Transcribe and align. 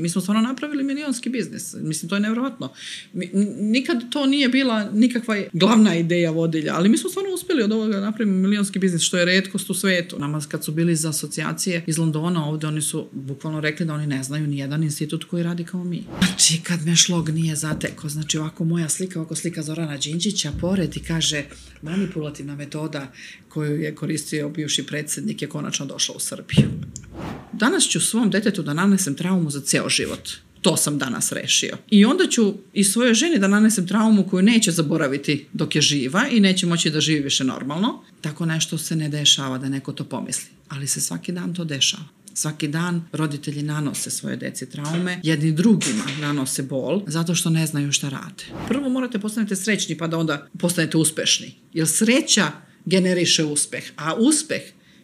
Mi 0.00 0.08
smo 0.08 0.20
stvarno 0.20 0.42
napravili 0.42 0.84
milionski 0.84 1.30
biznis. 1.30 1.74
Mislim, 1.74 2.08
to 2.08 2.16
je 2.16 2.20
nevjerojatno. 2.20 2.72
Mi, 3.12 3.30
nikad 3.60 4.10
to 4.10 4.26
nije 4.26 4.48
bila 4.48 4.90
nikakva 4.92 5.36
glavna 5.52 5.96
ideja 5.96 6.30
vodilja, 6.30 6.74
ali 6.74 6.88
mi 6.88 6.98
smo 6.98 7.10
stvarno 7.10 7.34
uspjeli 7.34 7.62
od 7.62 7.72
ovoga 7.72 8.00
napraviti 8.00 8.36
milionski 8.36 8.78
biznis, 8.78 9.02
što 9.02 9.18
je 9.18 9.24
redkost 9.24 9.70
u 9.70 9.74
svetu. 9.74 10.18
Nama 10.18 10.40
kad 10.48 10.64
su 10.64 10.72
bili 10.72 10.92
iz 10.92 11.06
asocijacije 11.06 11.84
iz 11.86 11.98
Londona 11.98 12.46
ovdje, 12.46 12.68
oni 12.68 12.82
su 12.82 13.08
bukvalno 13.12 13.60
rekli 13.60 13.86
da 13.86 13.94
oni 13.94 14.06
ne 14.06 14.22
znaju 14.22 14.46
ni 14.46 14.58
jedan 14.58 14.82
institut 14.82 15.24
koji 15.24 15.42
radi 15.42 15.64
kao 15.64 15.84
mi. 15.84 16.02
Znači, 16.18 16.60
kad 16.62 16.86
me 16.86 16.96
šlog 16.96 17.28
nije 17.28 17.56
zateko, 17.56 18.08
znači 18.08 18.38
ovako 18.38 18.64
moja 18.64 18.88
slika, 18.88 19.18
ovako 19.20 19.34
slika 19.34 19.62
Zorana 19.62 19.96
Đinđića, 19.96 20.52
pored 20.60 20.96
i 20.96 21.00
kaže 21.00 21.44
manipulativna 21.82 22.56
metoda 22.56 23.12
koju 23.48 23.80
je 23.80 23.94
koristio 23.94 24.48
bivši 24.48 24.86
predsjednik 24.86 25.42
je 25.42 25.48
konačno 25.48 25.86
došla 25.86 26.14
u 26.16 26.20
Srbiju. 26.20 26.68
Danas 27.52 27.84
ću 27.88 28.00
svom 28.00 28.30
detetu 28.30 28.62
da 28.62 28.74
nanesem 28.74 29.14
traumu 29.14 29.50
za 29.50 29.60
ceo 29.60 29.88
život. 29.88 30.28
To 30.62 30.76
sam 30.76 30.98
danas 30.98 31.32
rešio. 31.32 31.76
I 31.90 32.04
onda 32.04 32.26
ću 32.26 32.54
i 32.72 32.84
svojoj 32.84 33.14
ženi 33.14 33.38
da 33.38 33.48
nanesem 33.48 33.86
traumu 33.86 34.26
koju 34.28 34.42
neće 34.42 34.70
zaboraviti 34.70 35.46
dok 35.52 35.74
je 35.74 35.82
živa 35.82 36.28
i 36.30 36.40
neće 36.40 36.66
moći 36.66 36.90
da 36.90 37.00
živi 37.00 37.20
više 37.20 37.44
normalno. 37.44 38.02
Tako 38.20 38.46
nešto 38.46 38.78
se 38.78 38.96
ne 38.96 39.08
dešava 39.08 39.58
da 39.58 39.68
neko 39.68 39.92
to 39.92 40.04
pomisli. 40.04 40.50
Ali 40.68 40.86
se 40.86 41.00
svaki 41.00 41.32
dan 41.32 41.54
to 41.54 41.64
dešava. 41.64 42.04
Svaki 42.34 42.68
dan 42.68 43.02
roditelji 43.12 43.62
nanose 43.62 44.10
svoje 44.10 44.36
deci 44.36 44.70
traume, 44.70 45.20
jedni 45.22 45.52
drugima 45.52 46.04
nanose 46.20 46.62
bol, 46.62 47.02
zato 47.06 47.34
što 47.34 47.50
ne 47.50 47.66
znaju 47.66 47.92
šta 47.92 48.08
rade. 48.08 48.44
Prvo 48.68 48.88
morate 48.88 49.18
postanete 49.18 49.56
srećni, 49.56 49.98
pa 49.98 50.06
da 50.06 50.18
onda 50.18 50.48
postanete 50.58 50.96
uspešni. 50.96 51.54
Jer 51.72 51.88
sreća 51.88 52.50
generiše 52.84 53.44
uspeh, 53.44 53.84
a 53.96 54.14
uspeh 54.14 54.62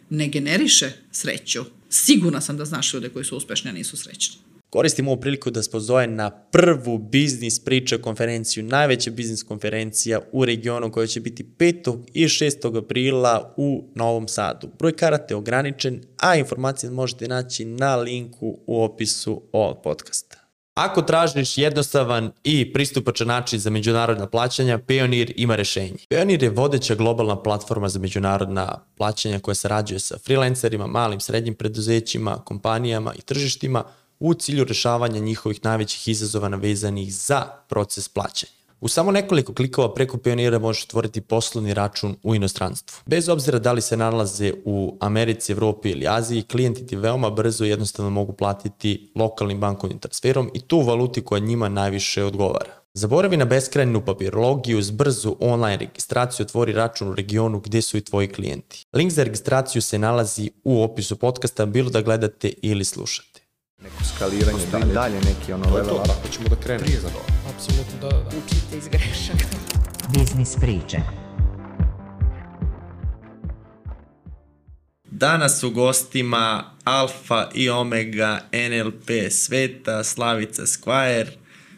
ne 0.09 0.27
generiše 0.27 0.91
sreću. 1.11 1.76
Sigurna 1.89 2.41
sam 2.41 2.57
da 2.57 2.65
znaš 2.65 2.93
ljude 2.93 3.09
koji 3.09 3.25
su 3.25 3.37
uspešni, 3.37 3.69
a 3.69 3.73
nisu 3.73 3.97
srećni. 3.97 4.35
Koristim 4.69 5.07
ovu 5.07 5.21
priliku 5.21 5.51
da 5.51 5.63
spozove 5.63 6.07
na 6.07 6.29
prvu 6.29 6.97
biznis 6.97 7.59
priča 7.59 7.97
konferenciju, 7.97 8.63
najveća 8.63 9.11
biznis 9.11 9.43
konferencija 9.43 10.19
u 10.31 10.45
regionu 10.45 10.91
koja 10.91 11.07
će 11.07 11.19
biti 11.19 11.45
5. 11.57 12.03
i 12.13 12.23
6. 12.23 12.77
aprila 12.77 13.53
u 13.57 13.83
Novom 13.95 14.27
Sadu. 14.27 14.69
Broj 14.79 14.95
karate 14.95 15.33
je 15.33 15.37
ograničen, 15.37 16.01
a 16.17 16.35
informacije 16.35 16.89
možete 16.91 17.27
naći 17.27 17.65
na 17.65 17.95
linku 17.95 18.57
u 18.67 18.83
opisu 18.83 19.41
ovog 19.51 19.77
podcasta. 19.83 20.36
Ako 20.77 21.01
tražiš 21.01 21.57
jednostavan 21.57 22.31
i 22.43 22.73
pristupačan 22.73 23.27
način 23.27 23.59
za 23.59 23.69
međunarodna 23.69 24.27
plaćanja, 24.27 24.77
Payoneer 24.77 25.33
ima 25.35 25.55
rešenje. 25.55 25.97
Payoneer 26.09 26.43
je 26.43 26.49
vodeća 26.49 26.95
globalna 26.95 27.43
platforma 27.43 27.89
za 27.89 27.99
međunarodna 27.99 28.79
plaćanja 28.97 29.39
koja 29.39 29.55
sarađuje 29.55 29.99
sa 29.99 30.17
freelancerima, 30.25 30.87
malim, 30.87 31.19
srednjim 31.19 31.55
preduzećima, 31.55 32.37
kompanijama 32.43 33.13
i 33.13 33.21
tržištima 33.21 33.83
u 34.19 34.33
cilju 34.33 34.63
rešavanja 34.63 35.19
njihovih 35.19 35.59
najvećih 35.63 36.07
izazova 36.07 36.49
navezanih 36.49 37.15
za 37.15 37.41
proces 37.69 38.09
plaćanja. 38.09 38.56
U 38.81 38.87
samo 38.87 39.11
nekoliko 39.11 39.53
klikova 39.53 39.93
preko 39.93 40.17
Pionira 40.17 40.59
možeš 40.59 40.83
otvoriti 40.83 41.21
poslovni 41.21 41.73
račun 41.73 42.15
u 42.23 42.35
inostranstvu. 42.35 42.97
Bez 43.05 43.29
obzira 43.29 43.59
da 43.59 43.71
li 43.71 43.81
se 43.81 43.97
nalaze 43.97 44.53
u 44.65 44.97
Americi, 44.99 45.51
Evropi 45.51 45.89
ili 45.89 46.07
Aziji, 46.07 46.43
klijenti 46.43 46.87
ti 46.87 46.95
veoma 46.95 47.29
brzo 47.29 47.65
i 47.65 47.69
jednostavno 47.69 48.09
mogu 48.09 48.33
platiti 48.33 49.11
lokalnim 49.15 49.59
bankovnim 49.59 49.99
transferom 49.99 50.51
i 50.53 50.59
tu 50.61 50.81
valuti 50.81 51.21
koja 51.21 51.39
njima 51.39 51.69
najviše 51.69 52.23
odgovara. 52.23 52.73
Zaboravi 52.93 53.37
na 53.37 53.45
beskrajnu 53.45 54.05
papirologiju, 54.05 54.79
uz 54.79 54.91
brzu 54.91 55.35
online 55.39 55.77
registraciju 55.77 56.43
otvori 56.43 56.73
račun 56.73 57.09
u 57.09 57.15
regionu 57.15 57.59
gde 57.59 57.81
su 57.81 57.97
i 57.97 58.01
tvoji 58.01 58.27
klijenti. 58.27 58.85
Link 58.93 59.11
za 59.11 59.23
registraciju 59.23 59.81
se 59.81 59.99
nalazi 59.99 60.51
u 60.63 60.83
opisu 60.83 61.15
podcasta, 61.15 61.65
bilo 61.65 61.89
da 61.89 62.01
gledate 62.01 62.53
ili 62.61 62.85
slušate 62.85 63.47
neko 63.83 64.03
skaliranje, 64.15 64.65
dalje, 64.71 64.93
dalje 64.93 65.15
neki 65.15 65.53
ono 65.53 65.75
level 65.75 65.95
up. 65.95 66.07
Tako 66.07 66.27
ćemo 66.31 66.47
da 66.49 66.55
krenemo. 66.55 66.85
Prije 66.85 66.99
za 66.99 67.09
to. 67.09 67.19
Apsolutno, 67.49 67.99
da, 68.01 68.09
da, 68.09 68.23
da. 68.23 68.66
Iz 68.87 68.91
grešaka. 68.91 69.45
Biznis 70.13 70.55
priče. 70.55 70.97
Danas 75.11 75.63
u 75.63 75.69
gostima 75.69 76.75
Alfa 76.83 77.49
i 77.55 77.69
Omega 77.69 78.39
NLP 78.51 79.09
sveta, 79.31 80.03
Slavica 80.03 80.61
Squire, 80.61 81.27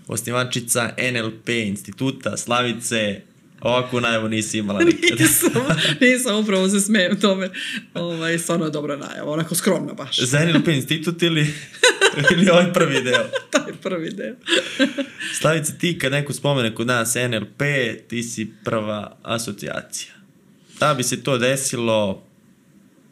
osnivačica 0.08 0.90
NLP 1.14 1.50
instituta, 1.50 2.38
Slavice, 2.38 3.22
Ovako 3.62 4.00
najavu 4.00 4.28
nisi 4.30 4.58
imala 4.58 4.80
nikada. 4.86 5.24
nisam, 5.24 5.50
nisam, 6.02 6.40
upravo 6.40 6.70
se 6.70 6.80
smijem 6.80 7.20
tome. 7.20 7.50
Ovaj, 7.94 8.40
stvarno 8.40 8.66
je 8.66 8.72
dobra 8.72 8.97
najava, 8.97 9.31
onako 9.31 9.56
skromna 9.56 9.94
baš. 9.94 10.20
Za 10.20 10.40
NLP 10.46 10.68
institut 10.68 11.22
ili, 11.22 11.53
ili 12.31 12.50
ovaj 12.50 12.74
prvi 12.74 13.02
deo? 13.02 13.25
Taj 13.52 13.74
prvi 13.81 14.09
deo. 14.09 14.36
Slavice, 15.34 15.78
ti 15.78 16.00
kad 16.00 16.12
neko 16.12 16.34
spomene 16.34 16.75
kod 16.75 16.88
nas 16.88 17.16
NLP, 17.16 17.62
ti 18.08 18.24
si 18.24 18.52
prva 18.64 19.18
asocijacija. 19.24 20.14
Da 20.80 20.94
bi 20.94 21.03
se 21.03 21.24
to 21.24 21.38
desilo, 21.38 22.24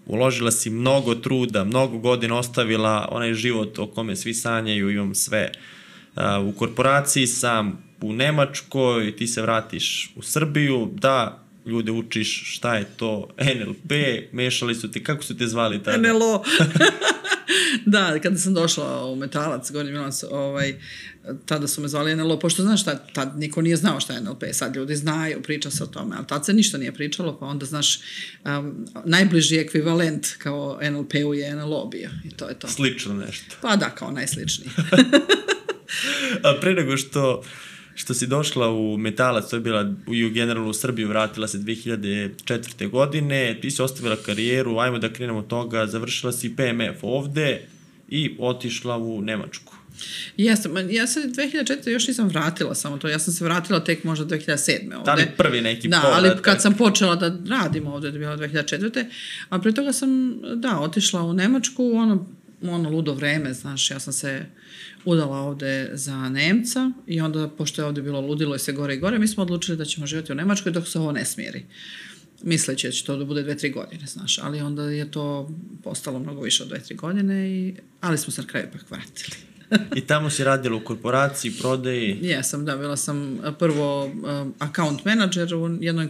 uložila 0.06 0.52
si 0.52 0.70
mnogo 0.70 1.16
truda, 1.16 1.64
mnogo 1.64 1.98
godina 1.98 2.38
ostavila 2.38 3.08
onaj 3.12 3.34
život 3.34 3.80
o 3.80 3.88
kome 3.88 4.16
svi 4.16 4.34
sanjaju, 4.34 4.90
imam 4.90 5.16
sve. 5.16 5.52
u 6.44 6.52
korporaciji 6.52 7.28
sam, 7.28 7.87
u 8.02 8.14
Nemačkoj, 8.14 9.16
ti 9.16 9.28
se 9.28 9.42
vratiš 9.42 10.12
u 10.16 10.22
Srbiju, 10.22 10.92
da 10.94 11.44
ljude 11.66 11.92
učiš 11.92 12.56
šta 12.56 12.76
je 12.76 12.86
to 12.98 13.30
NLP, 13.38 13.92
mešali 14.32 14.76
su 14.76 14.92
ti, 14.92 15.04
kako 15.04 15.24
su 15.24 15.38
te 15.38 15.48
zvali 15.48 15.84
tada? 15.84 15.98
NLO. 15.98 16.44
da, 17.86 18.20
kada 18.20 18.38
sam 18.38 18.54
došla 18.54 19.06
u 19.06 19.16
Metalac, 19.16 19.72
Gornji 19.72 19.92
Milanac, 19.92 20.24
ovaj, 20.32 20.76
tada 21.46 21.68
su 21.68 21.82
me 21.82 21.88
zvali 21.88 22.16
NLO, 22.16 22.40
pošto 22.40 22.64
znaš 22.64 22.82
šta, 22.82 22.96
tad 22.96 23.38
niko 23.38 23.62
nije 23.62 23.76
znao 23.76 24.00
šta 24.00 24.14
je 24.14 24.22
NLP, 24.22 24.44
sad 24.52 24.76
ljudi 24.76 24.96
znaju, 24.96 25.42
priča 25.42 25.72
se 25.72 25.84
o 25.84 25.88
tome, 25.88 26.16
ali 26.18 26.28
tad 26.28 26.46
se 26.46 26.54
ništa 26.54 26.78
nije 26.78 26.94
pričalo, 26.94 27.38
pa 27.40 27.46
onda 27.46 27.66
znaš, 27.66 28.00
um, 28.46 28.86
najbliži 29.06 29.58
ekvivalent 29.58 30.28
kao 30.38 30.80
NLP-u 30.92 31.34
je 31.34 31.56
NLO 31.56 31.86
bio 31.86 32.10
i 32.26 32.30
to 32.30 32.50
je 32.50 32.60
to. 32.60 32.68
Slično 32.68 33.14
nešto. 33.14 33.56
Pa 33.62 33.76
da, 33.76 33.90
kao 33.90 34.12
najsličniji. 34.12 34.70
A 36.44 36.58
pre 36.62 36.74
nego 36.74 36.98
što 36.98 37.44
što 37.98 38.14
si 38.14 38.28
došla 38.28 38.70
u 38.70 38.98
Metalac, 38.98 39.50
to 39.50 39.56
je 39.56 39.60
bila 39.60 39.94
u 40.08 40.34
generalnu 40.34 40.74
Srbiju, 40.74 41.08
vratila 41.08 41.48
se 41.48 41.58
2004. 41.58 42.90
godine, 42.90 43.58
ti 43.62 43.72
si 43.72 43.82
ostavila 43.82 44.16
karijeru, 44.16 44.78
ajmo 44.78 45.00
da 45.00 45.14
krenemo 45.14 45.40
od 45.40 45.48
toga, 45.48 45.88
završila 45.88 46.32
si 46.32 46.56
PMF 46.56 47.00
ovde 47.02 47.62
i 48.10 48.36
otišla 48.40 48.98
u 48.98 49.22
Nemačku. 49.22 49.74
Jesam, 50.38 50.90
ja 50.90 51.08
se 51.08 51.20
2004. 51.20 51.90
još 51.90 52.08
nisam 52.08 52.28
vratila 52.28 52.76
samo 52.76 52.98
to, 52.98 53.08
ja 53.08 53.20
sam 53.20 53.34
se 53.34 53.44
vratila 53.44 53.84
tek 53.84 54.04
možda 54.04 54.26
2007. 54.26 54.96
ovde. 54.96 55.06
Da 55.06 55.14
li 55.14 55.28
prvi 55.38 55.62
neki 55.62 55.88
Da, 55.88 56.00
povrat, 56.02 56.18
ali 56.18 56.42
kad 56.42 56.62
sam 56.62 56.74
počela 56.74 57.16
da 57.16 57.38
radim 57.50 57.88
ovde, 57.88 58.12
da 58.12 58.16
je 58.16 58.20
bilo 58.20 58.38
2004. 58.38 59.06
A 59.50 59.60
pre 59.60 59.72
toga 59.72 59.94
sam, 59.94 60.42
da, 60.56 60.80
otišla 60.80 61.24
u 61.24 61.34
Nemačku, 61.34 61.92
ono, 61.94 62.28
ono 62.62 62.90
ludo 62.90 63.14
vreme, 63.14 63.54
znaš, 63.54 63.92
ja 63.92 64.00
sam 64.00 64.14
se 64.14 64.46
udala 65.08 65.38
ovde 65.38 65.90
za 65.94 66.30
Nemca 66.30 66.92
i 67.08 67.22
onda, 67.22 67.48
pošto 67.48 67.82
je 67.82 67.86
ovde 67.86 68.02
bilo 68.02 68.22
ludilo 68.22 68.56
i 68.56 68.60
se 68.60 68.72
gore 68.72 68.96
i 68.96 69.00
gore, 69.00 69.20
mi 69.20 69.28
smo 69.28 69.44
odlučili 69.44 69.78
da 69.78 69.86
ćemo 69.86 70.08
živjeti 70.08 70.32
u 70.32 70.36
Nemačkoj 70.36 70.72
dok 70.72 70.88
se 70.88 71.00
ovo 71.00 71.12
ne 71.12 71.26
smiri. 71.26 71.66
Misleći 72.44 72.88
da 72.88 72.92
će 72.92 73.06
to 73.06 73.18
da 73.18 73.26
bude 73.26 73.44
dve, 73.44 73.58
tri 73.58 73.70
godine, 73.70 74.08
znaš, 74.08 74.40
ali 74.44 74.62
onda 74.62 74.84
je 74.84 75.12
to 75.12 75.50
postalo 75.84 76.20
mnogo 76.20 76.42
više 76.42 76.64
od 76.64 76.70
dve, 76.70 76.80
tri 76.80 76.96
godine, 76.96 77.50
i, 77.50 77.76
ali 78.02 78.18
smo 78.18 78.34
se 78.34 78.42
na 78.42 78.48
kraju 78.48 78.68
pak 78.74 78.92
vratili. 78.92 79.38
I 79.96 80.02
tamo 80.02 80.30
si 80.30 80.44
radila 80.44 80.76
u 80.76 80.80
korporaciji, 80.80 81.52
prodaji? 81.52 82.20
Jesam, 82.32 82.66
da, 82.66 82.78
bila 82.78 82.98
sam 82.98 83.38
prvo 83.60 84.06
um, 84.06 84.54
account 84.60 85.06
manager 85.06 85.56
u 85.56 85.78
jednoj 85.82 86.10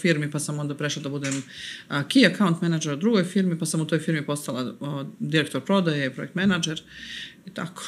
firmi, 0.00 0.30
pa 0.30 0.38
sam 0.38 0.58
onda 0.58 0.74
prešla 0.74 1.02
da 1.02 1.08
budem 1.08 1.34
uh, 1.36 1.96
key 1.96 2.34
account 2.34 2.62
manager 2.62 2.92
u 2.92 2.96
drugoj 2.96 3.24
firmi, 3.24 3.58
pa 3.58 3.66
sam 3.66 3.80
u 3.80 3.86
toj 3.86 3.98
firmi 3.98 4.26
postala 4.26 4.74
uh, 4.80 5.06
direktor 5.18 5.64
prodaje, 5.64 6.14
projekt 6.14 6.34
manager 6.34 6.82
i 7.46 7.50
tako. 7.50 7.82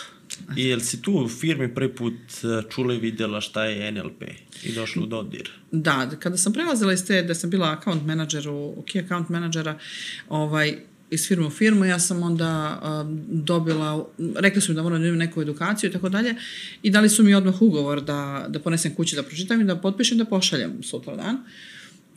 I 0.57 0.65
jel 0.65 0.81
si 0.81 1.03
tu 1.03 1.13
u 1.13 1.29
firmi 1.29 1.75
prvi 1.75 1.95
put 1.95 2.15
uh, 2.15 2.71
čula 2.71 2.95
i 2.95 2.99
videla 2.99 3.41
šta 3.41 3.65
je 3.65 3.93
NLP 3.93 4.23
i 4.63 4.73
došla 4.73 5.03
u 5.03 5.07
dodir? 5.07 5.51
Da, 5.73 6.11
kada 6.21 6.37
sam 6.37 6.53
prelazila 6.53 6.93
iz 6.93 7.07
te, 7.07 7.23
da 7.23 7.35
sam 7.35 7.51
bila 7.51 7.77
account 7.81 8.07
manager 8.07 8.49
u, 8.49 8.75
u 8.77 8.85
key 8.89 9.05
account 9.05 9.29
managera, 9.29 9.79
ovaj, 10.29 10.79
iz 11.11 11.29
firme 11.29 11.47
u 11.47 11.51
firmu, 11.51 11.85
ja 11.85 11.99
sam 11.99 12.23
onda 12.23 12.81
um, 12.83 13.21
dobila, 13.29 14.09
rekli 14.37 14.61
su 14.61 14.73
mi 14.73 14.77
da 14.77 14.83
moram 14.83 15.01
da 15.01 15.07
imam 15.07 15.19
neku 15.19 15.43
edukaciju 15.43 15.91
i 15.91 15.93
tako 15.93 16.09
dalje 16.09 16.35
i 16.83 16.91
dali 16.91 17.09
su 17.09 17.25
mi 17.25 17.35
odmah 17.35 17.63
ugovor 17.63 18.01
da, 18.01 18.47
da 18.49 18.61
ponesem 18.61 18.95
kući 18.95 19.17
da 19.17 19.23
pročitam 19.23 19.61
i 19.61 19.65
da 19.65 19.77
potpišem 19.77 20.19
da 20.19 20.25
pošaljem 20.25 20.83
sutra 20.83 21.17
dan. 21.17 21.39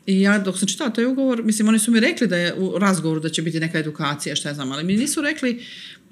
I 0.05 0.21
ja 0.21 0.39
dok 0.39 0.59
sam 0.59 0.67
čitala 0.67 0.89
taj 0.89 1.05
ugovor, 1.05 1.43
mislim, 1.43 1.67
oni 1.67 1.79
su 1.79 1.91
mi 1.91 1.99
rekli 1.99 2.27
da 2.27 2.37
je 2.37 2.53
u 2.53 2.79
razgovoru 2.79 3.19
da 3.19 3.29
će 3.29 3.41
biti 3.41 3.59
neka 3.59 3.79
edukacija, 3.79 4.35
šta 4.35 4.49
ja 4.49 4.55
znam, 4.55 4.71
ali 4.71 4.83
mi 4.83 4.97
nisu 4.97 5.21
rekli 5.21 5.65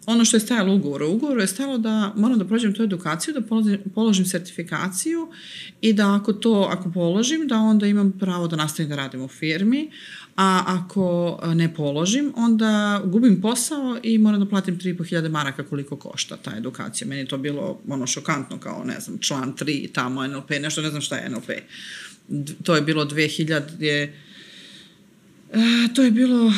ono 0.06 0.26
što 0.26 0.38
je 0.38 0.42
stajalo 0.42 0.74
u 0.74 0.76
ugovoru. 0.76 1.08
U 1.08 1.16
ugovoru 1.16 1.42
je 1.42 1.48
stajalo 1.48 1.78
da 1.78 2.14
moram 2.16 2.40
da 2.40 2.46
prođem 2.46 2.74
tu 2.74 2.84
edukaciju, 2.84 3.34
da 3.34 3.42
položim, 3.42 3.80
položim 3.96 4.26
sertifikaciju 4.26 5.28
i 5.82 5.94
da 5.94 6.16
ako 6.16 6.34
to, 6.34 6.70
ako 6.72 6.92
položim, 6.92 7.48
da 7.48 7.58
onda 7.58 7.88
imam 7.88 8.12
pravo 8.20 8.48
da 8.48 8.56
nastavim 8.56 8.90
da 8.90 8.96
radim 8.96 9.22
u 9.22 9.28
firmi, 9.28 9.92
a 10.36 10.64
ako 10.66 11.40
ne 11.54 11.74
položim, 11.74 12.34
onda 12.36 13.02
gubim 13.06 13.42
posao 13.42 13.98
i 14.04 14.18
moram 14.18 14.40
da 14.40 14.46
platim 14.46 14.80
3.500 14.80 15.30
maraka 15.30 15.64
koliko 15.64 15.96
košta 15.96 16.38
ta 16.38 16.52
edukacija. 16.58 17.08
Meni 17.08 17.28
to 17.28 17.38
bilo 17.38 17.80
ono 17.88 18.08
šokantno 18.08 18.60
kao, 18.60 18.84
ne 18.84 19.00
znam, 19.00 19.18
član 19.18 19.56
3, 19.56 19.92
tamo 19.92 20.28
NLP, 20.28 20.50
nešto 20.50 20.82
ne 20.82 20.90
znam 20.90 21.02
šta 21.02 21.16
je 21.16 21.30
NLP. 21.30 21.50
To 22.64 22.76
je 22.76 22.82
bilo 22.82 23.06
2000, 23.06 23.62
je, 23.80 24.04
e, 25.54 25.94
to 25.96 26.04
je 26.04 26.12
bilo 26.12 26.52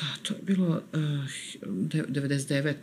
da, 0.00 0.06
to 0.22 0.34
je 0.34 0.40
bilo 0.42 0.68
uh, 0.68 1.00
99. 1.62 2.74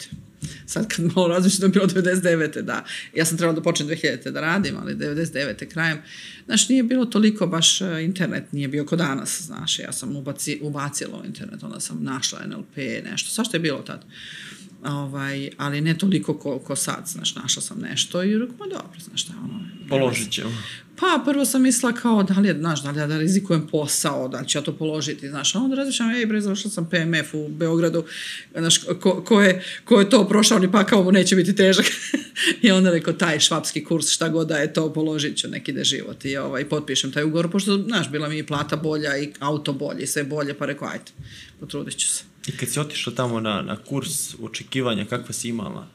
Sad 0.66 0.88
kad 0.88 1.06
malo 1.16 1.28
razmišljam, 1.28 1.72
to 1.72 1.80
je 1.80 1.88
bilo 1.88 2.04
99. 2.04 2.62
da. 2.62 2.86
Ja 3.16 3.26
sam 3.26 3.38
trebala 3.38 3.56
da 3.56 3.62
počnem 3.62 3.90
2000. 3.90 4.32
da 4.32 4.42
radim, 4.42 4.76
ali 4.82 4.96
99. 4.96 5.68
krajem. 5.68 5.98
Znaš, 6.46 6.70
nije 6.70 6.84
bilo 6.84 7.06
toliko 7.06 7.48
baš 7.48 7.82
uh, 7.82 7.88
internet, 8.04 8.52
nije 8.52 8.68
bio 8.68 8.86
kod 8.86 9.00
danas, 9.00 9.42
znaš. 9.42 9.80
Ja 9.80 9.92
sam 9.92 10.16
ubaci, 10.16 10.60
ubacila 10.62 11.22
u 11.22 11.26
internet, 11.26 11.64
onda 11.64 11.80
sam 11.80 12.04
našla 12.04 12.40
NLP, 12.48 12.78
nešto, 13.12 13.30
svašta 13.30 13.58
je 13.58 13.62
bilo 13.62 13.80
tad. 13.80 14.06
Ovaj, 14.84 15.50
ali 15.58 15.82
ne 15.82 15.98
toliko 15.98 16.38
ko, 16.38 16.60
ko 16.60 16.76
sad, 16.76 17.04
znaš, 17.08 17.36
našla 17.36 17.62
sam 17.62 17.80
nešto 17.80 18.24
i 18.24 18.38
rekao, 18.38 18.56
ma 18.60 18.66
dobro, 18.66 19.00
znaš 19.00 19.22
šta, 19.22 19.34
ono, 19.44 19.60
Položit 19.90 20.32
ćemo. 20.32 20.52
Pa, 21.00 21.22
prvo 21.26 21.46
sam 21.46 21.62
mislila 21.62 21.94
kao, 21.94 22.24
da 22.24 22.40
li 22.40 22.56
znaš, 22.60 22.84
da 22.84 22.92
li 22.92 23.00
ja 23.00 23.08
da 23.08 23.18
rizikujem 23.18 23.68
posao, 23.68 24.28
da 24.28 24.40
li 24.40 24.48
ću 24.48 24.58
ja 24.58 24.62
to 24.62 24.74
položiti, 24.78 25.30
znaš, 25.30 25.56
a 25.56 25.60
onda 25.60 25.76
razmišljam, 25.76 26.10
ej, 26.10 26.26
bre, 26.26 26.42
završila 26.42 26.72
sam 26.72 26.90
PMF 26.90 27.34
u 27.34 27.48
Beogradu, 27.50 28.04
znaš, 28.58 28.78
ko, 29.02 29.24
ko, 29.24 29.42
je, 29.42 29.64
ko 29.86 30.00
je 30.00 30.10
to 30.10 30.28
prošao, 30.28 30.60
ni 30.60 30.72
pakao 30.72 31.04
mu 31.04 31.12
neće 31.12 31.36
biti 31.36 31.56
težak. 31.56 31.86
I 32.62 32.72
onda 32.72 32.92
rekao, 32.92 33.14
taj 33.14 33.40
švapski 33.40 33.84
kurs, 33.84 34.10
šta 34.10 34.30
god 34.30 34.48
da 34.48 34.58
je 34.58 34.74
to, 34.74 34.94
položit 34.94 35.38
ću 35.38 35.48
neki 35.48 35.74
de 35.74 35.84
život. 35.84 36.26
I 36.26 36.38
ovaj, 36.38 36.70
potpišem 36.70 37.12
taj 37.12 37.24
ugovor, 37.24 37.52
pošto, 37.52 37.78
znaš, 37.78 38.12
bila 38.12 38.30
mi 38.30 38.38
i 38.38 38.46
plata 38.46 38.76
bolja 38.76 39.18
i 39.18 39.34
auto 39.40 39.74
bolje 39.74 40.04
i 40.04 40.08
sve 40.08 40.24
bolje, 40.24 40.54
pa 40.54 40.66
rekao, 40.66 40.88
ajde, 40.88 41.12
potrudit 41.60 41.98
ću 41.98 42.08
se. 42.08 42.24
I 42.48 42.58
kad 42.58 42.70
si 42.70 42.80
otišla 42.80 43.14
tamo 43.14 43.40
na, 43.40 43.62
na 43.62 43.76
kurs 43.76 44.36
očekivanja, 44.42 45.06
kakva 45.06 45.34
si 45.34 45.50
imala? 45.50 45.95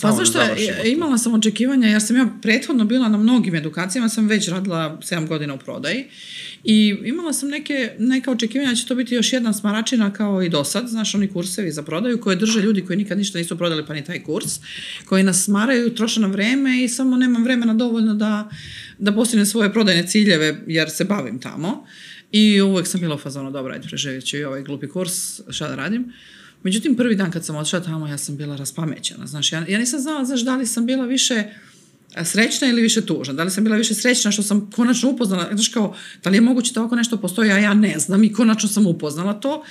Pa 0.00 0.08
da 0.08 0.14
znaš 0.14 0.28
šta, 0.28 0.38
završimo 0.46 0.76
to. 0.82 0.88
imala 0.88 1.18
sam 1.18 1.34
očekivanja, 1.34 1.88
jer 1.88 2.02
sam 2.02 2.16
ja 2.16 2.28
prethodno 2.42 2.84
bila 2.84 3.08
na 3.08 3.18
mnogim 3.18 3.54
edukacijama, 3.54 4.08
sam 4.08 4.26
već 4.26 4.48
radila 4.48 4.98
7 5.02 5.26
godina 5.26 5.54
u 5.54 5.58
prodaji 5.58 6.04
i 6.64 6.96
imala 7.04 7.32
sam 7.32 7.48
neke, 7.48 7.92
neka 7.98 8.30
očekivanja 8.30 8.70
da 8.70 8.76
će 8.76 8.86
to 8.86 8.94
biti 8.94 9.14
još 9.14 9.32
jedna 9.32 9.52
smaračina 9.52 10.12
kao 10.12 10.42
i 10.42 10.48
do 10.48 10.64
sad, 10.64 10.88
znaš, 10.88 11.14
oni 11.14 11.28
kursevi 11.28 11.70
za 11.70 11.82
prodaju 11.82 12.20
koje 12.20 12.36
drže 12.36 12.60
ljudi 12.60 12.84
koji 12.84 12.96
nikad 12.96 13.18
ništa 13.18 13.38
nisu 13.38 13.58
prodali 13.58 13.86
pa 13.86 13.94
ni 13.94 14.04
taj 14.04 14.22
kurs, 14.22 14.60
koji 15.04 15.22
nas 15.22 15.44
smaraju, 15.44 15.94
troše 15.94 16.20
na 16.20 16.26
vreme 16.26 16.84
i 16.84 16.88
samo 16.88 17.16
nemam 17.16 17.44
vremena 17.44 17.74
dovoljno 17.74 18.14
da, 18.14 18.50
da 18.98 19.12
postignem 19.12 19.46
svoje 19.46 19.72
prodajne 19.72 20.06
ciljeve 20.06 20.64
jer 20.66 20.90
se 20.90 21.04
bavim 21.04 21.40
tamo. 21.40 21.86
I 22.32 22.60
uvek 22.60 22.86
sam 22.86 23.00
bila 23.00 23.14
u 23.14 23.18
fazonu, 23.18 23.50
dobro, 23.50 23.72
ajde, 23.72 23.88
preživjet 23.88 24.26
ću 24.26 24.36
i 24.36 24.44
ovaj 24.44 24.62
glupi 24.62 24.88
kurs, 24.88 25.40
šta 25.50 25.68
da 25.68 25.74
radim. 25.74 26.12
Međutim, 26.66 26.96
prvi 26.96 27.14
dan 27.14 27.30
kad 27.30 27.44
sam 27.44 27.56
otišla 27.56 27.80
tamo, 27.80 28.06
ja 28.06 28.18
sam 28.18 28.36
bila 28.36 28.56
raspamećena. 28.56 29.26
Znaš, 29.26 29.52
ja, 29.52 29.64
ja 29.68 29.78
nisam 29.78 30.00
znala, 30.00 30.24
znaš, 30.24 30.40
da 30.40 30.56
li 30.56 30.66
sam 30.66 30.86
bila 30.86 31.04
više 31.04 31.44
a, 32.14 32.24
srećna 32.24 32.68
ili 32.68 32.82
više 32.82 33.06
tužna. 33.06 33.34
Da 33.34 33.44
li 33.44 33.50
sam 33.50 33.64
bila 33.64 33.76
više 33.76 33.94
srećna 33.94 34.32
što 34.32 34.42
sam 34.42 34.70
konačno 34.70 35.10
upoznala, 35.10 35.48
znaš 35.52 35.68
kao, 35.68 35.94
da 36.24 36.30
li 36.30 36.36
je 36.36 36.40
moguće 36.40 36.72
da 36.72 36.80
ovako 36.80 36.96
nešto 36.96 37.16
postoji, 37.16 37.50
a 37.50 37.58
ja 37.58 37.74
ne 37.74 37.98
znam 37.98 38.24
i 38.24 38.32
konačno 38.32 38.68
sam 38.68 38.86
upoznala 38.86 39.40
to, 39.40 39.64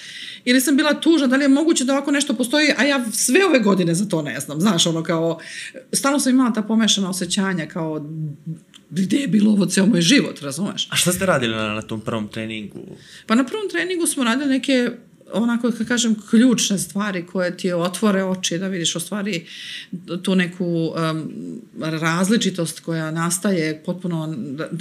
ili 0.45 0.62
sam 0.62 0.77
bila 0.77 0.94
tužna, 0.94 1.27
da 1.27 1.36
li 1.36 1.44
je 1.44 1.47
moguće 1.47 1.83
da 1.83 1.94
ovako 1.94 2.12
nešto 2.12 2.33
postoji, 2.33 2.74
a 2.77 2.83
ja 2.83 3.06
sve 3.12 3.45
ove 3.45 3.59
godine 3.59 3.95
za 3.95 4.06
to 4.06 4.21
ne 4.21 4.39
znam, 4.39 4.62
znaš, 4.62 4.88
ono 4.88 5.03
kao, 5.03 5.39
stalno 5.94 6.19
sam 6.19 6.33
imala 6.33 6.53
ta 6.53 6.62
pomešana 6.62 7.09
osjećanja, 7.09 7.65
kao, 7.65 8.09
gde 8.89 9.18
je 9.18 9.27
bilo 9.27 9.51
ovo 9.51 9.65
ceo 9.65 9.86
moj 9.86 10.01
život, 10.01 10.41
razumeš? 10.41 10.88
A 10.91 10.95
šta 10.95 11.12
ste 11.12 11.25
radili 11.25 11.56
na, 11.56 11.74
na 11.74 11.81
tom 11.81 12.01
prvom 12.01 12.27
treningu? 12.27 12.80
Pa 13.25 13.36
na 13.36 13.44
prvom 13.44 13.69
treningu 13.69 14.07
smo 14.07 14.24
radili 14.24 14.50
neke 14.50 14.91
onako, 15.33 15.72
kako 15.72 15.86
kažem, 15.86 16.16
ključne 16.30 16.77
stvari 16.77 17.25
koje 17.25 17.57
ti 17.57 17.72
otvore 17.74 18.24
oči 18.24 18.57
da 18.57 18.68
vidiš 18.68 18.95
u 18.95 19.00
stvari 19.00 19.45
tu 20.24 20.36
neku 20.36 20.66
um, 20.66 21.31
različitost 21.80 22.80
koja 22.80 23.12
nastaje 23.12 23.83
potpuno, 23.86 24.36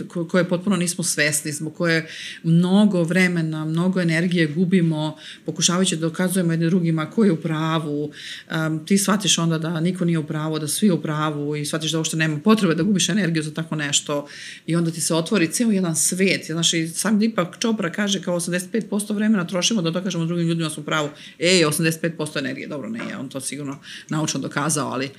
ko- 0.08 0.29
koje 0.29 0.49
potpuno 0.49 0.76
nismo 0.76 1.05
svesni, 1.05 1.52
zbog 1.52 1.75
koje 1.75 2.08
mnogo 2.43 3.02
vremena, 3.02 3.64
mnogo 3.64 4.00
energije 4.00 4.46
gubimo 4.46 5.17
pokušavajući 5.46 5.96
da 5.96 6.00
dokazujemo 6.00 6.52
jedni 6.52 6.67
drugima 6.67 7.11
ko 7.11 7.25
je 7.25 7.32
u 7.32 7.37
pravu. 7.37 8.12
Um, 8.50 8.87
ti 8.87 8.99
shvatiš 8.99 9.38
onda 9.38 9.58
da 9.58 9.81
niko 9.81 10.05
nije 10.05 10.19
u 10.19 10.26
pravu, 10.26 10.58
da 10.58 10.69
svi 10.69 10.91
u 10.91 11.02
pravu 11.02 11.56
i 11.56 11.67
shvatiš 11.67 11.93
da 11.93 11.99
uopšte 11.99 12.17
nema 12.17 12.38
potrebe 12.38 12.75
da 12.75 12.82
gubiš 12.82 13.08
energiju 13.08 13.43
za 13.43 13.55
tako 13.55 13.76
nešto 13.76 14.26
i 14.67 14.76
onda 14.76 14.91
ti 14.91 15.00
se 15.00 15.14
otvori 15.14 15.52
ceo 15.52 15.70
jedan 15.70 15.96
svet. 15.96 16.46
Znaš, 16.46 16.70
sam 16.94 17.19
Deepak 17.19 17.56
Chopra 17.61 17.93
kaže 17.93 18.23
kao 18.23 18.41
85% 18.41 19.14
vremena 19.14 19.46
trošimo 19.46 19.82
da 19.82 19.91
dokažemo 19.91 20.33
drugim 20.34 20.48
ljudima 20.48 20.69
da 20.69 20.75
smo 20.75 20.81
u 20.81 20.86
pravu. 20.86 21.08
Ej, 21.38 21.64
85% 21.64 22.38
energije, 22.38 22.69
dobro 22.69 22.88
ne 22.88 23.16
on 23.20 23.28
to 23.28 23.40
sigurno 23.40 23.78
naučno 24.08 24.40
dokazao, 24.40 24.90
ali 24.90 25.10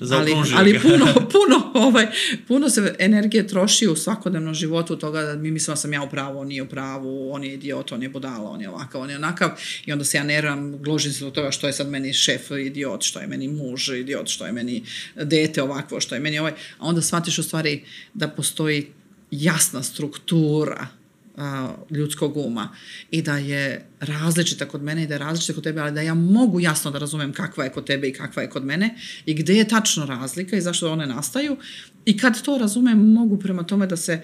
ali, 0.00 0.32
ali 0.54 0.80
puno, 0.82 1.06
puno, 1.14 1.72
ovaj, 1.74 2.06
puno 2.48 2.70
se 2.70 2.94
energije 2.98 3.46
troši 3.46 3.88
u 3.88 3.96
svakodnevnom 3.96 4.54
životu 4.54 4.96
toga 4.96 5.22
da 5.22 5.36
mi 5.36 5.50
mislimo 5.50 5.72
da 5.72 5.80
sam 5.80 5.92
ja 5.92 6.02
u 6.02 6.10
pravu, 6.10 6.38
on 6.38 6.48
nije 6.48 6.62
u 6.62 6.68
pravu, 6.68 7.32
on 7.32 7.44
je 7.44 7.54
idiot, 7.54 7.92
on 7.92 8.02
je 8.02 8.08
budala, 8.08 8.50
on 8.50 8.60
je 8.60 8.68
ovakav, 8.68 9.00
on 9.00 9.10
je 9.10 9.16
onakav. 9.16 9.50
I 9.86 9.92
onda 9.92 10.04
se 10.04 10.16
ja 10.16 10.24
nervam, 10.24 10.82
gložim 10.82 11.12
se 11.12 11.24
do 11.24 11.30
toga 11.30 11.50
što 11.50 11.66
je 11.66 11.72
sad 11.72 11.88
meni 11.88 12.12
šef 12.12 12.50
idiot, 12.50 13.02
što 13.02 13.20
je 13.20 13.26
meni 13.26 13.48
muž 13.48 13.88
idiot, 13.88 14.28
što 14.28 14.46
je 14.46 14.52
meni 14.52 14.84
dete 15.14 15.62
ovakvo, 15.62 16.00
što 16.00 16.14
je 16.14 16.20
meni 16.20 16.38
ovaj, 16.38 16.52
a 16.78 16.86
onda 16.86 17.02
shvatiš 17.02 17.38
u 17.38 17.42
stvari 17.42 17.84
da 18.14 18.28
postoji 18.28 18.86
jasna 19.30 19.82
struktura 19.82 20.86
a, 21.36 21.74
ljudskog 21.90 22.36
uma 22.36 22.68
i 23.10 23.22
da 23.22 23.36
je 23.38 23.86
različita 24.00 24.68
kod 24.68 24.82
mene 24.82 25.02
i 25.02 25.06
da 25.06 25.14
je 25.14 25.18
različita 25.18 25.54
kod 25.54 25.64
tebe, 25.64 25.80
ali 25.80 25.92
da 25.92 26.00
ja 26.00 26.14
mogu 26.14 26.60
jasno 26.60 26.90
da 26.90 26.98
razumem 26.98 27.32
kakva 27.32 27.64
je 27.64 27.72
kod 27.72 27.86
tebe 27.86 28.08
i 28.08 28.12
kakva 28.12 28.42
je 28.42 28.50
kod 28.50 28.64
mene 28.64 28.94
i 29.26 29.34
gde 29.34 29.54
je 29.54 29.68
tačno 29.68 30.06
razlika 30.06 30.56
i 30.56 30.60
zašto 30.60 30.92
one 30.92 31.06
nastaju 31.06 31.56
i 32.04 32.18
kad 32.18 32.42
to 32.42 32.58
razumem 32.58 33.12
mogu 33.12 33.38
prema 33.38 33.62
tome 33.62 33.86
da 33.86 33.96
se 33.96 34.22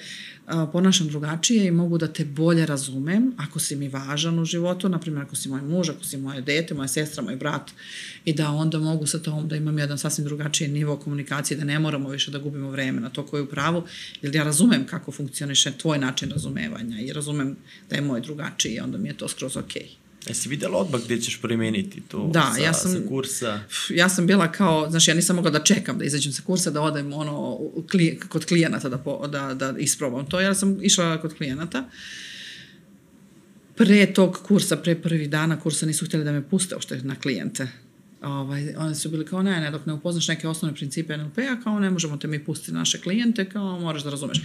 ponašam 0.73 1.08
drugačije 1.08 1.67
i 1.67 1.70
mogu 1.70 1.99
da 1.99 2.06
te 2.06 2.25
bolje 2.25 2.67
razumem 2.67 3.32
ako 3.37 3.58
si 3.58 3.76
mi 3.76 3.88
važan 3.88 4.38
u 4.38 4.44
životu, 4.44 4.88
na 4.88 4.99
primjer 4.99 5.25
ako 5.25 5.37
si 5.37 5.49
moj 5.49 5.62
muž, 5.62 5.88
ako 5.88 6.05
si 6.05 6.17
moje 6.17 6.41
dete, 6.41 6.75
moja 6.75 6.88
sestra, 6.88 7.23
moj 7.23 7.37
brat 7.37 7.70
i 8.25 8.32
da 8.32 8.50
onda 8.50 8.79
mogu 8.79 9.06
sa 9.06 9.19
tom 9.19 9.49
da 9.49 9.56
imam 9.56 9.79
jedan 9.79 9.99
sasvim 9.99 10.25
drugačiji 10.25 10.69
nivo 10.69 10.97
komunikacije, 10.97 11.58
da 11.58 11.64
ne 11.64 11.79
moramo 11.79 12.08
više 12.08 12.31
da 12.31 12.38
gubimo 12.38 12.70
vreme 12.70 13.00
na 13.00 13.11
to 13.11 13.26
ko 13.26 13.37
je 13.37 13.43
u 13.43 13.47
pravu, 13.47 13.85
jer 14.23 14.35
ja 14.35 14.44
razumem 14.44 14.87
kako 14.87 15.12
funkcioniše 15.12 15.73
tvoj 15.79 15.99
način 15.99 16.31
razumevanja 16.31 17.00
i 17.00 17.12
razumem 17.12 17.56
da 17.91 17.97
je 17.97 18.02
moj 18.02 18.20
drugačiji 18.20 18.75
i 18.75 18.81
onda 18.81 18.99
mi 18.99 19.08
je 19.08 19.17
to 19.17 19.29
skroz 19.29 19.56
okej. 19.56 20.09
Jesi 20.28 20.49
videla 20.49 20.78
odmah 20.78 21.00
gde 21.05 21.20
ćeš 21.20 21.40
primeniti 21.40 22.00
to 22.08 22.31
Da, 22.32 22.52
sa, 22.56 22.61
ja 22.62 22.72
sam- 22.75 22.93
sa 22.93 22.99
kursa? 23.08 23.61
ja 23.90 24.08
sam 24.08 24.26
bila 24.26 24.52
kao, 24.52 24.90
znaš, 24.90 25.08
ja 25.08 25.14
nisam 25.14 25.37
mogla 25.37 25.50
da 25.50 25.62
čekam 25.62 25.99
da 25.99 26.05
izađem 26.05 26.32
sa 26.32 26.43
kursa, 26.43 26.70
da 26.70 26.81
odem 26.82 27.12
ono, 27.12 27.38
u 27.52 27.85
klije, 27.90 28.18
kod 28.28 28.44
klijenata 28.44 28.88
da, 28.88 28.99
po, 28.99 29.26
da, 29.26 29.54
da 29.54 29.75
isprobam 29.78 30.26
to. 30.26 30.40
Ja 30.40 30.54
sam 30.54 30.78
išla 30.83 31.21
kod 31.21 31.35
klijenata. 31.35 31.88
Pre 33.76 34.06
tog 34.06 34.38
kursa, 34.42 34.76
pre 34.76 34.94
prvih 34.94 35.30
dana 35.30 35.61
kursa 35.61 35.87
nisu 35.87 36.06
htjeli 36.06 36.25
da 36.25 36.33
me 36.33 36.49
puste 36.49 36.75
uopšte 36.75 36.97
na 37.02 37.14
klijente. 37.16 37.68
Ovaj, 38.22 38.74
oni 38.76 38.94
su 38.94 39.10
bili 39.10 39.26
kao, 39.26 39.42
ne, 39.42 39.60
ne, 39.60 39.70
dok 39.70 39.86
ne 39.86 39.92
upoznaš 39.92 40.28
neke 40.28 40.48
osnovne 40.48 40.76
principe 40.76 41.16
NLP-a, 41.16 41.60
kao 41.64 41.80
ne 41.80 41.90
možemo 41.90 42.16
te 42.16 42.28
mi 42.28 42.44
pustiti 42.44 42.72
naše 42.72 43.00
klijente, 43.00 43.44
kao 43.44 43.80
moraš 43.80 44.02
da 44.02 44.10
razumeš. 44.10 44.42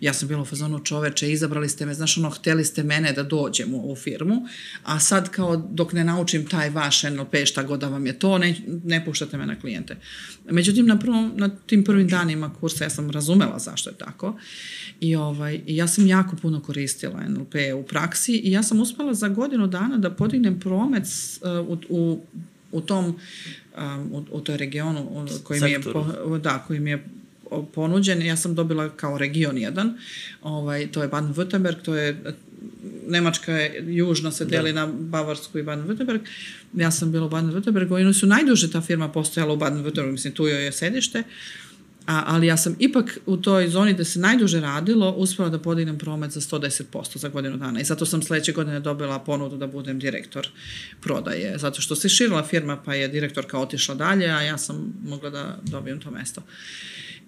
Ja 0.00 0.12
sam 0.12 0.28
bila 0.28 0.42
u 0.42 0.44
fazonu 0.44 0.84
čoveče, 0.84 1.32
izabrali 1.32 1.68
ste 1.68 1.86
me, 1.86 1.94
znaš 1.94 2.18
ono, 2.18 2.30
hteli 2.30 2.64
ste 2.64 2.82
mene 2.82 3.12
da 3.12 3.22
dođem 3.22 3.74
u 3.74 3.78
ovu 3.78 3.96
firmu, 3.96 4.46
a 4.84 5.00
sad 5.00 5.30
kao 5.30 5.56
dok 5.56 5.92
ne 5.92 6.04
naučim 6.04 6.46
taj 6.46 6.70
vaš 6.70 7.02
NLP, 7.02 7.34
šta 7.44 7.62
god 7.62 7.80
da 7.80 7.88
vam 7.88 8.06
je 8.06 8.18
to, 8.18 8.38
ne, 8.38 8.54
ne 8.84 9.04
puštate 9.04 9.36
me 9.36 9.46
na 9.46 9.60
klijente. 9.60 9.96
Međutim, 10.50 10.86
na, 10.86 10.98
prvom, 10.98 11.32
na 11.36 11.48
tim 11.48 11.84
prvim 11.84 12.08
danima 12.08 12.54
kursa 12.54 12.84
ja 12.84 12.90
sam 12.90 13.10
razumela 13.10 13.58
zašto 13.58 13.90
je 13.90 13.96
tako 13.96 14.38
i, 15.00 15.16
ovaj, 15.16 15.60
ja 15.66 15.88
sam 15.88 16.06
jako 16.06 16.36
puno 16.36 16.60
koristila 16.60 17.28
NLP 17.28 17.54
u 17.74 17.82
praksi 17.82 18.36
i 18.36 18.52
ja 18.52 18.62
sam 18.62 18.80
uspela 18.80 19.14
za 19.14 19.28
godinu 19.28 19.66
dana 19.66 19.98
da 19.98 20.10
podignem 20.10 20.60
promet 20.60 21.04
uh, 21.04 21.68
u, 21.68 21.78
u 21.88 22.20
u 22.72 22.80
tom, 22.80 23.16
um, 23.78 24.12
u, 24.12 24.24
u 24.30 24.40
toj 24.40 24.56
regionu 24.56 25.00
u- 25.00 25.26
koji 25.44 25.60
mi 25.60 25.70
je, 25.70 25.80
po, 25.82 26.38
da, 26.38 26.64
koji 26.66 26.80
mi 26.80 26.90
je 26.90 27.04
ponuđen, 27.74 28.22
ja 28.22 28.36
sam 28.36 28.54
dobila 28.54 28.88
kao 28.88 29.18
region 29.18 29.58
jedan, 29.58 29.98
ovaj, 30.42 30.86
to 30.86 31.02
je 31.02 31.08
Baden-Württemberg, 31.08 31.82
to 31.82 31.94
je 31.94 32.22
Nemačka 33.06 33.52
je 33.52 33.84
južno 33.86 34.30
se 34.30 34.44
deli 34.44 34.72
na 34.72 34.86
Bavarsku 34.86 35.58
i 35.58 35.62
Baden-Württemberg. 35.62 36.20
Ja 36.74 36.90
sam 36.90 37.12
bila 37.12 37.26
u 37.26 37.30
Baden-Württembergu 37.30 38.00
i 38.00 38.04
oni 38.04 38.14
su 38.14 38.26
najduže 38.26 38.70
ta 38.70 38.80
firma 38.80 39.08
postojala 39.08 39.52
u 39.52 39.56
Baden-Württembergu, 39.56 40.12
mislim 40.12 40.34
tu 40.34 40.46
joj 40.46 40.64
je 40.64 40.72
sedište. 40.72 41.22
A, 42.08 42.22
ali 42.26 42.46
ja 42.46 42.56
sam 42.56 42.76
ipak 42.78 43.18
u 43.26 43.36
toj 43.36 43.68
zoni 43.68 43.94
da 43.94 44.04
se 44.04 44.18
najduže 44.18 44.60
radilo 44.60 45.10
uspela 45.10 45.48
da 45.48 45.58
podignem 45.58 45.98
promet 45.98 46.30
za 46.30 46.40
110% 46.40 47.18
za 47.18 47.28
godinu 47.28 47.56
dana 47.56 47.80
i 47.80 47.84
zato 47.84 48.06
sam 48.06 48.22
sledeće 48.22 48.52
godine 48.52 48.80
dobila 48.80 49.18
ponudu 49.18 49.56
da 49.56 49.66
budem 49.66 49.98
direktor 49.98 50.48
prodaje, 51.00 51.58
zato 51.58 51.80
što 51.80 51.96
se 51.96 52.08
širila 52.08 52.42
firma 52.42 52.76
pa 52.84 52.94
je 52.94 53.08
direktorka 53.08 53.58
otišla 53.58 53.94
dalje, 53.94 54.30
a 54.30 54.42
ja 54.42 54.58
sam 54.58 54.94
mogla 55.04 55.30
da 55.30 55.58
dobijem 55.62 56.00
to 56.00 56.10
mesto. 56.10 56.42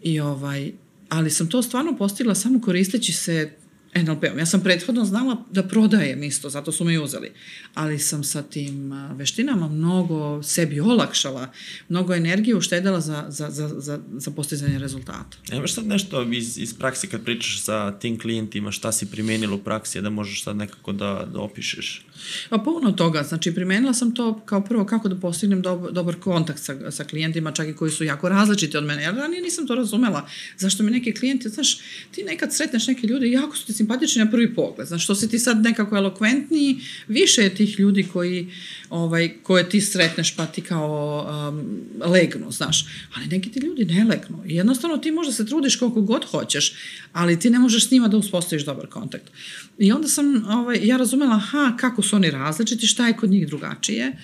I 0.02 0.20
ovaj, 0.20 0.72
ali 1.08 1.30
sam 1.30 1.48
to 1.48 1.62
stvarno 1.62 1.96
postigla 1.96 2.34
samo 2.34 2.60
koristeći 2.60 3.12
se 3.12 3.50
NLP-om. 3.94 4.38
Ja 4.38 4.46
sam 4.46 4.60
prethodno 4.60 5.04
znala 5.04 5.36
da 5.50 5.62
prodajem 5.62 6.22
isto, 6.22 6.50
zato 6.50 6.72
su 6.72 6.84
me 6.84 6.94
i 6.94 6.98
uzeli. 6.98 7.32
Ali 7.74 7.98
sam 7.98 8.24
sa 8.24 8.42
tim 8.42 8.92
veštinama 9.16 9.68
mnogo 9.68 10.42
sebi 10.42 10.80
olakšala, 10.80 11.52
mnogo 11.88 12.14
energije 12.14 12.56
uštedala 12.56 13.00
za, 13.00 13.26
za, 13.28 13.50
za, 13.50 13.68
za, 13.68 14.00
za 14.16 14.30
postizanje 14.30 14.78
rezultata. 14.78 15.36
Imaš 15.52 15.74
sad 15.74 15.86
nešto 15.86 16.22
iz, 16.22 16.58
iz 16.58 16.74
praksi 16.74 17.06
kad 17.06 17.24
pričaš 17.24 17.62
sa 17.62 17.98
tim 17.98 18.18
klijentima, 18.18 18.72
šta 18.72 18.92
si 18.92 19.10
primenila 19.10 19.54
u 19.54 19.58
praksi, 19.58 20.00
da 20.00 20.10
možeš 20.10 20.44
sad 20.44 20.56
nekako 20.56 20.92
da, 20.92 21.28
da 21.32 21.40
opišeš? 21.40 22.04
Pa 22.48 22.58
puno 22.58 22.92
toga, 22.92 23.22
znači 23.22 23.54
primenila 23.54 23.94
sam 23.94 24.14
to 24.14 24.40
kao 24.44 24.64
prvo 24.64 24.84
kako 24.84 25.08
da 25.08 25.20
postignem 25.20 25.62
dob, 25.62 25.90
dobar 25.92 26.14
kontakt 26.14 26.62
sa, 26.62 26.90
sa 26.90 27.04
klijentima, 27.04 27.52
čak 27.52 27.68
i 27.68 27.74
koji 27.76 27.90
su 27.90 28.04
jako 28.04 28.28
različiti 28.28 28.76
od 28.76 28.84
mene. 28.84 29.02
Ja 29.02 29.10
ranije 29.10 29.42
nisam 29.42 29.66
to 29.66 29.74
razumela. 29.74 30.28
Zašto 30.58 30.82
mi 30.82 30.90
neki 30.90 31.14
klijenti, 31.14 31.48
znaš, 31.48 31.78
ti 32.10 32.22
nekad 32.22 32.54
sretneš 32.54 32.86
neke 32.86 33.06
ljude 33.06 33.30
jako 33.30 33.56
su 33.56 33.66
ti 33.66 33.72
simpatični 33.72 34.24
na 34.24 34.30
prvi 34.30 34.54
pogled. 34.54 34.88
Znaš, 34.88 35.04
što 35.04 35.14
si 35.14 35.28
ti 35.28 35.38
sad 35.38 35.62
nekako 35.62 35.96
elokventniji, 35.96 36.80
više 37.08 37.42
je 37.42 37.54
tih 37.54 37.78
ljudi 37.78 38.08
koji, 38.12 38.52
ovaj, 38.90 39.34
koje 39.42 39.68
ti 39.68 39.80
sretneš 39.80 40.36
pa 40.36 40.46
ti 40.46 40.60
kao 40.60 41.26
um, 41.48 41.80
legnu, 42.10 42.50
znaš. 42.50 42.86
Ali 43.16 43.26
neki 43.26 43.50
ti 43.50 43.60
ljudi 43.60 43.84
ne 43.84 44.04
legnu. 44.04 44.42
I 44.46 44.54
jednostavno 44.54 44.96
ti 44.96 45.10
možda 45.10 45.32
se 45.32 45.46
trudiš 45.46 45.76
koliko 45.76 46.00
god 46.00 46.24
hoćeš, 46.24 46.72
ali 47.12 47.40
ti 47.40 47.50
ne 47.50 47.58
možeš 47.58 47.86
s 47.86 47.90
njima 47.90 48.08
da 48.08 48.16
uspostaviš 48.16 48.64
dobar 48.64 48.86
kontakt. 48.86 49.30
I 49.78 49.92
onda 49.92 50.08
sam, 50.08 50.44
ovaj, 50.48 50.80
ja 50.82 50.96
razumela, 50.96 51.34
aha, 51.34 51.76
kako 51.80 52.02
su 52.02 52.16
oni 52.16 52.30
različiti, 52.30 52.86
šta 52.86 53.06
je 53.06 53.16
kod 53.16 53.30
njih 53.30 53.46
drugačije. 53.46 54.16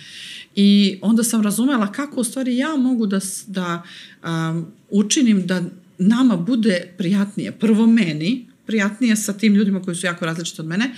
I 0.54 0.98
onda 1.02 1.24
sam 1.24 1.42
razumela 1.42 1.92
kako 1.92 2.20
u 2.20 2.24
stvari 2.24 2.56
ja 2.56 2.76
mogu 2.76 3.06
da, 3.06 3.20
da 3.46 3.82
um, 4.24 4.66
učinim 4.90 5.46
da 5.46 5.62
nama 5.98 6.36
bude 6.36 6.94
prijatnije. 6.98 7.52
Prvo 7.52 7.86
meni, 7.86 8.46
prijatnije 8.66 9.16
sa 9.16 9.32
tim 9.32 9.54
ljudima 9.54 9.82
koji 9.82 9.94
su 9.94 10.06
jako 10.06 10.26
različiti 10.26 10.60
od 10.60 10.66
mene, 10.66 10.94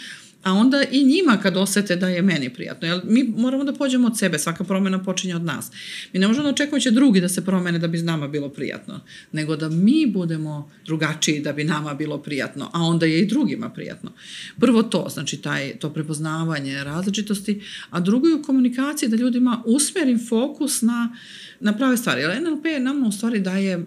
a 0.49 0.53
onda 0.53 0.83
i 0.91 1.05
njima 1.05 1.39
kad 1.43 1.57
osete 1.57 1.97
da 1.97 2.09
je 2.09 2.23
meni 2.23 2.51
prijatno. 2.51 2.89
Jer 2.89 3.01
mi 3.05 3.25
moramo 3.37 3.65
da 3.65 3.73
pođemo 3.73 4.07
od 4.07 4.19
sebe, 4.19 4.39
svaka 4.39 4.65
promena 4.65 5.03
počinje 5.03 5.37
od 5.37 5.45
nas. 5.45 5.71
Mi 6.13 6.21
ne 6.21 6.29
možemo 6.29 6.45
da 6.45 6.51
očekujemo 6.51 6.77
da 6.77 6.81
će 6.81 6.91
drugi 6.91 7.21
da 7.21 7.29
se 7.29 7.45
promene 7.45 7.79
da 7.79 7.89
bi 7.89 8.03
nama 8.03 8.29
bilo 8.29 8.49
prijatno, 8.49 9.01
nego 9.33 9.57
da 9.57 9.69
mi 9.69 10.07
budemo 10.07 10.71
drugačiji 10.87 11.41
da 11.41 11.53
bi 11.53 11.65
nama 11.65 11.95
bilo 11.95 12.19
prijatno, 12.19 12.71
a 12.73 12.83
onda 12.83 13.07
je 13.07 13.21
i 13.21 13.27
drugima 13.27 13.71
prijatno. 13.71 14.13
Prvo 14.61 14.83
to, 14.83 15.07
znači 15.11 15.37
taj, 15.37 15.79
to 15.79 15.91
prepoznavanje 15.93 16.85
različitosti, 16.85 17.63
a 17.91 18.01
drugo 18.01 18.29
je 18.29 18.35
u 18.35 18.43
komunikaciji 18.43 19.09
da 19.09 19.17
ljudima 19.17 19.63
usmerim 19.67 20.27
fokus 20.29 20.83
na 20.83 21.17
na 21.61 21.77
prave 21.77 21.97
stvari. 21.97 22.21
Jer 22.21 22.43
NLP 22.43 22.65
nam 22.81 23.07
u 23.07 23.13
stvari 23.13 23.41
daje 23.41 23.77
uh, 23.77 23.85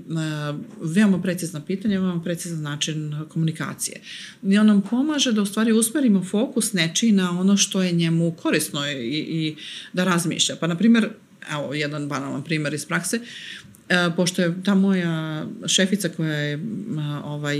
veoma 0.95 1.21
precizna 1.21 1.61
pitanja, 1.61 1.99
veoma 1.99 2.23
precizan 2.23 2.61
način 2.61 3.15
komunikacije. 3.29 4.01
I 4.43 4.57
on 4.57 4.67
nam 4.67 4.81
pomaže 4.81 5.31
da 5.31 5.41
u 5.41 5.45
stvari 5.45 5.71
usmerimo 5.71 6.23
fokus 6.23 6.50
nečiji 6.73 7.11
na 7.11 7.39
ono 7.39 7.57
što 7.57 7.83
je 7.83 7.91
njemu 7.91 8.31
korisno 8.31 8.91
i, 8.91 9.17
i 9.17 9.55
da 9.93 10.03
razmišlja. 10.03 10.55
Pa, 10.55 10.67
na 10.67 10.77
primjer, 10.77 11.09
evo, 11.51 11.73
jedan 11.73 12.07
banalan 12.07 12.43
primer 12.43 12.73
iz 12.73 12.85
prakse, 12.85 13.19
uh, 13.19 14.15
pošto 14.15 14.41
je 14.41 14.63
ta 14.63 14.75
moja 14.75 15.45
šefica 15.67 16.09
koja 16.09 16.35
je 16.35 16.55
uh, 16.55 16.61
ovaj, 17.23 17.59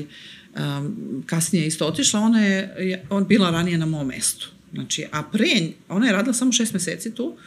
um, 0.55 1.23
kasnije 1.25 1.67
isto 1.67 1.87
otišla, 1.87 2.19
ona 2.19 2.41
je, 2.41 2.75
je 2.79 3.05
on 3.09 3.27
bila 3.27 3.49
ranije 3.49 3.77
na 3.77 3.85
mom 3.85 4.07
mestu. 4.07 4.49
Znači, 4.73 5.05
a 5.11 5.23
pre, 5.23 5.47
ona 5.89 6.05
je 6.05 6.13
radila 6.13 6.33
samo 6.33 6.51
šest 6.51 6.73
meseci 6.73 7.15
tu, 7.15 7.37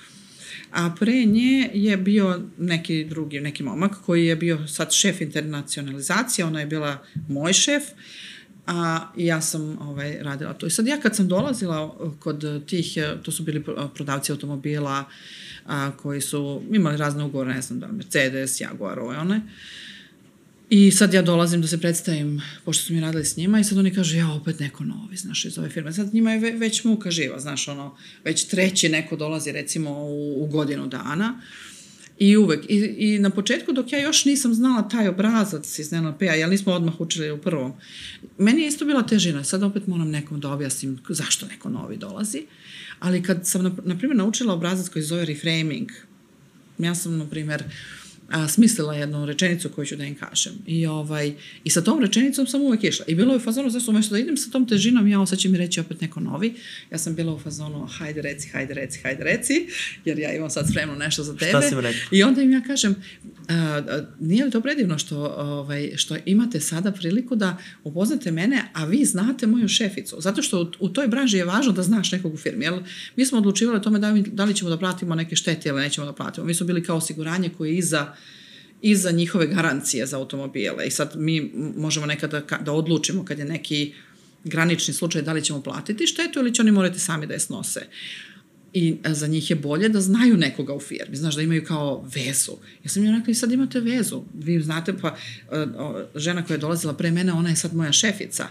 a 0.71 0.95
pre 0.99 1.25
nje 1.25 1.71
je 1.75 1.97
bio 1.97 2.41
neki 2.59 3.05
drugi, 3.05 3.41
neki 3.41 3.63
momak 3.63 3.93
koji 4.07 4.27
je 4.27 4.37
bio 4.37 4.67
sad 4.67 4.93
šef 4.93 5.21
internacionalizacije, 5.21 6.45
ona 6.45 6.61
je 6.61 6.67
bila 6.67 7.05
moj 7.29 7.53
šef, 7.53 7.83
a 8.67 9.13
ja 9.17 9.41
sam 9.41 9.79
ovaj, 9.81 10.19
radila 10.23 10.53
to. 10.53 10.67
I 10.67 10.71
sad 10.71 10.87
ja 10.87 11.01
kad 11.01 11.17
sam 11.17 11.29
dolazila 11.29 11.97
kod 12.19 12.65
tih, 12.67 12.99
to 13.23 13.33
su 13.33 13.43
bili 13.43 13.65
prodavci 13.95 14.33
automobila 14.33 15.05
a, 15.67 15.91
koji 15.97 16.21
su 16.21 16.63
imali 16.71 16.97
razne 16.97 17.25
ugovore, 17.25 17.55
ne 17.55 17.63
znam 17.63 17.81
da 17.81 17.87
Mercedes, 17.87 18.61
Jaguar, 18.61 18.99
ove 18.99 19.19
one, 19.19 19.41
I 20.71 20.91
sad 20.91 21.15
ja 21.15 21.23
dolazim 21.23 21.61
da 21.61 21.69
se 21.69 21.81
predstavim, 21.81 22.43
pošto 22.65 22.85
su 22.85 22.93
mi 22.93 23.01
radili 23.01 23.25
s 23.25 23.37
njima, 23.37 23.61
i 23.61 23.65
sad 23.65 23.79
oni 23.79 23.95
kažu, 23.95 24.17
ja, 24.17 24.33
opet 24.33 24.61
neko 24.61 24.85
novi, 24.85 25.17
znaš, 25.17 25.45
iz 25.45 25.59
ove 25.59 25.71
firme. 25.71 25.93
Sad 25.93 26.15
njima 26.15 26.33
je 26.33 26.39
ve, 26.39 26.51
već 26.51 26.85
muka 26.85 27.11
živa, 27.11 27.41
znaš, 27.41 27.69
ono, 27.69 27.97
već 28.25 28.45
treći 28.45 28.89
neko 28.89 29.17
dolazi, 29.17 29.53
recimo, 29.53 29.91
u, 29.91 30.45
u 30.45 30.47
godinu 30.47 30.87
dana. 30.87 31.41
I 32.19 32.37
uvek. 32.37 32.65
I, 32.69 32.95
I 32.99 33.19
na 33.19 33.31
početku, 33.31 33.73
dok 33.73 33.93
ja 33.93 33.99
još 33.99 34.25
nisam 34.25 34.55
znala 34.55 34.89
taj 34.89 35.09
obrazac 35.09 35.79
iz 35.79 35.93
NLP-a, 35.93 36.35
jer 36.35 36.49
nismo 36.49 36.73
odmah 36.73 37.01
učili 37.01 37.31
u 37.31 37.39
prvom, 37.39 37.73
meni 38.39 38.63
je 38.63 38.69
isto 38.69 38.85
bila 38.85 39.03
težina. 39.03 39.45
Sad 39.45 39.63
opet 39.63 39.87
moram 39.87 40.11
nekom 40.11 40.41
da 40.41 40.53
objasnim 40.53 40.99
zašto 41.09 41.47
neko 41.47 41.69
novi 41.69 41.97
dolazi. 41.97 42.47
Ali 43.01 43.23
kad 43.23 43.47
sam, 43.47 43.63
na, 43.63 43.73
na 43.85 43.99
primjer, 43.99 44.17
naučila 44.17 44.55
obrazac 44.55 44.89
koji 44.89 45.03
se 45.03 45.09
zove 45.09 45.25
reframing, 45.25 45.91
ja 46.79 46.95
sam, 46.95 47.19
na 47.19 47.27
primjer, 47.27 47.65
uh, 47.67 48.04
a, 48.31 48.49
smislila 48.49 48.95
jednu 48.95 49.27
rečenicu 49.27 49.69
koju 49.69 49.87
ću 49.87 49.97
da 49.97 50.05
im 50.05 50.15
kažem. 50.15 50.53
I, 50.67 50.87
ovaj, 50.87 51.33
I 51.65 51.71
sa 51.71 51.81
tom 51.81 52.01
rečenicom 52.01 52.47
sam 52.47 52.63
uvek 52.63 52.85
išla. 52.85 53.05
I 53.09 53.15
bilo 53.15 53.33
je 53.33 53.37
u 53.37 53.41
fazonu, 53.41 53.71
znaš, 53.71 53.89
umešto 53.89 54.15
da 54.15 54.19
idem 54.19 54.37
sa 54.37 54.51
tom 54.51 54.69
težinom, 54.69 55.09
ja 55.09 55.27
sad 55.27 55.39
će 55.39 55.49
mi 55.49 55.59
reći 55.59 55.81
opet 55.81 56.01
neko 56.01 56.21
novi. 56.21 56.55
Ja 56.91 56.99
sam 56.99 57.15
bila 57.15 57.35
u 57.35 57.39
fazonu, 57.39 57.87
hajde 57.87 58.23
reci, 58.23 58.49
hajde 58.49 58.75
reci, 58.75 59.01
hajde 59.03 59.25
reci, 59.25 59.67
jer 60.05 60.19
ja 60.19 60.35
imam 60.35 60.51
sad 60.51 60.69
spremno 60.71 60.95
nešto 60.95 61.23
za 61.23 61.37
tebe. 61.37 61.51
Šta 61.51 61.63
si? 61.63 61.75
I 62.11 62.23
onda 62.23 62.43
im 62.43 62.53
ja 62.53 62.63
kažem, 62.63 62.95
a, 63.49 63.55
a, 63.55 64.03
nije 64.21 64.45
li 64.45 64.51
to 64.51 64.61
predivno 64.61 64.99
što, 64.99 65.35
ovaj, 65.37 65.93
što 65.97 66.17
imate 66.25 66.61
sada 66.61 66.93
priliku 66.93 67.37
da 67.37 67.57
upoznate 67.85 68.31
mene, 68.31 68.63
a 68.73 68.85
vi 68.85 69.05
znate 69.05 69.47
moju 69.47 69.69
šeficu. 69.69 70.17
Zato 70.21 70.43
što 70.43 70.63
u, 70.63 70.67
u 70.81 70.89
toj 70.89 71.09
branži 71.09 71.37
je 71.37 71.45
važno 71.45 71.73
da 71.73 71.83
znaš 71.83 72.13
nekog 72.13 72.35
u 72.35 72.37
firmi. 72.37 72.65
Jel, 72.65 72.81
mi 73.17 73.27
smo 73.27 73.39
odlučivali 73.39 73.77
o 73.77 73.81
tome 73.81 73.99
da, 73.99 74.15
da 74.27 74.45
li 74.45 74.55
ćemo 74.55 74.71
da 74.71 74.79
platimo 74.79 75.15
neke 75.15 75.37
štete 75.37 75.69
ili 75.69 75.81
nećemo 75.81 76.07
da 76.07 76.13
platimo. 76.13 76.47
Mi 76.47 76.55
smo 76.55 76.67
bili 76.67 76.83
kao 76.83 76.97
osiguranje 76.97 77.51
koje 77.59 77.71
je 77.71 77.79
iza 77.79 78.15
i 78.85 78.97
za 78.97 79.11
njihove 79.11 79.47
garancije 79.47 80.07
za 80.07 80.19
automobile. 80.19 80.87
I 80.87 80.91
sad 80.91 81.13
mi 81.17 81.53
možemo 81.77 82.07
nekada 82.07 82.41
da, 82.41 82.57
da 82.57 82.73
odlučimo 82.73 83.25
kad 83.25 83.39
je 83.39 83.45
neki 83.45 83.95
granični 84.45 84.95
slučaj 84.95 85.23
da 85.23 85.33
li 85.33 85.45
ćemo 85.45 85.63
platiti 85.63 86.07
štetu 86.07 86.39
ili 86.39 86.55
će 86.55 86.63
oni 86.63 86.71
morati 86.71 86.99
sami 86.99 87.27
da 87.27 87.35
je 87.35 87.41
snose. 87.41 87.87
I 88.73 88.97
za 89.05 89.27
njih 89.27 89.51
je 89.51 89.57
bolje 89.57 89.89
da 89.89 90.01
znaju 90.01 90.37
nekoga 90.37 90.75
u 90.75 90.81
firmi, 90.81 91.17
znaš, 91.17 91.35
da 91.35 91.43
imaju 91.43 91.65
kao 91.65 92.09
vezu. 92.15 92.53
Ja 92.85 92.91
sam 92.91 93.05
joj 93.05 93.17
rekla 93.17 93.31
i 93.31 93.35
sad 93.35 93.53
imate 93.53 93.81
vezu. 93.81 94.23
Vi 94.35 94.61
znate, 94.63 94.95
pa 94.99 95.17
žena 96.15 96.45
koja 96.45 96.55
je 96.55 96.59
dolazila 96.59 96.95
pre 96.95 97.11
mene, 97.11 97.33
ona 97.33 97.51
je 97.51 97.57
sad 97.57 97.75
moja 97.75 97.93
šefica. 97.93 98.49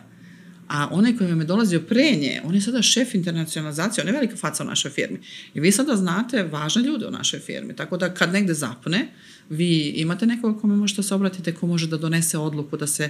A 0.67 0.87
onaj 0.91 1.17
koji 1.17 1.29
vam 1.29 1.39
je 1.39 1.45
dolazio 1.45 1.79
pre 1.79 2.11
nje, 2.11 2.41
on 2.43 2.55
je 2.55 2.61
sada 2.61 2.81
šef 2.81 3.13
internacionalizacije, 3.15 4.01
on 4.01 4.07
je 4.07 4.13
velika 4.13 4.35
faca 4.35 4.63
u 4.63 4.67
našoj 4.67 4.91
firmi. 4.91 5.19
I 5.53 5.59
vi 5.59 5.71
sada 5.71 5.95
znate 5.95 6.43
važne 6.43 6.81
ljude 6.81 7.07
u 7.07 7.11
našoj 7.11 7.39
firmi. 7.39 7.75
Tako 7.75 7.97
da 7.97 8.13
kad 8.13 8.33
negde 8.33 8.53
zapne, 8.53 9.07
vi 9.50 9.93
imate 9.95 10.25
nekoga 10.25 10.59
kome 10.59 10.75
možete 10.75 11.01
da 11.01 11.03
se 11.03 11.15
obratiti, 11.15 11.51
ko 11.51 11.67
može 11.67 11.88
da 11.88 11.97
donese 11.97 12.38
odluku 12.38 12.77
da 12.77 12.88
se, 12.88 13.09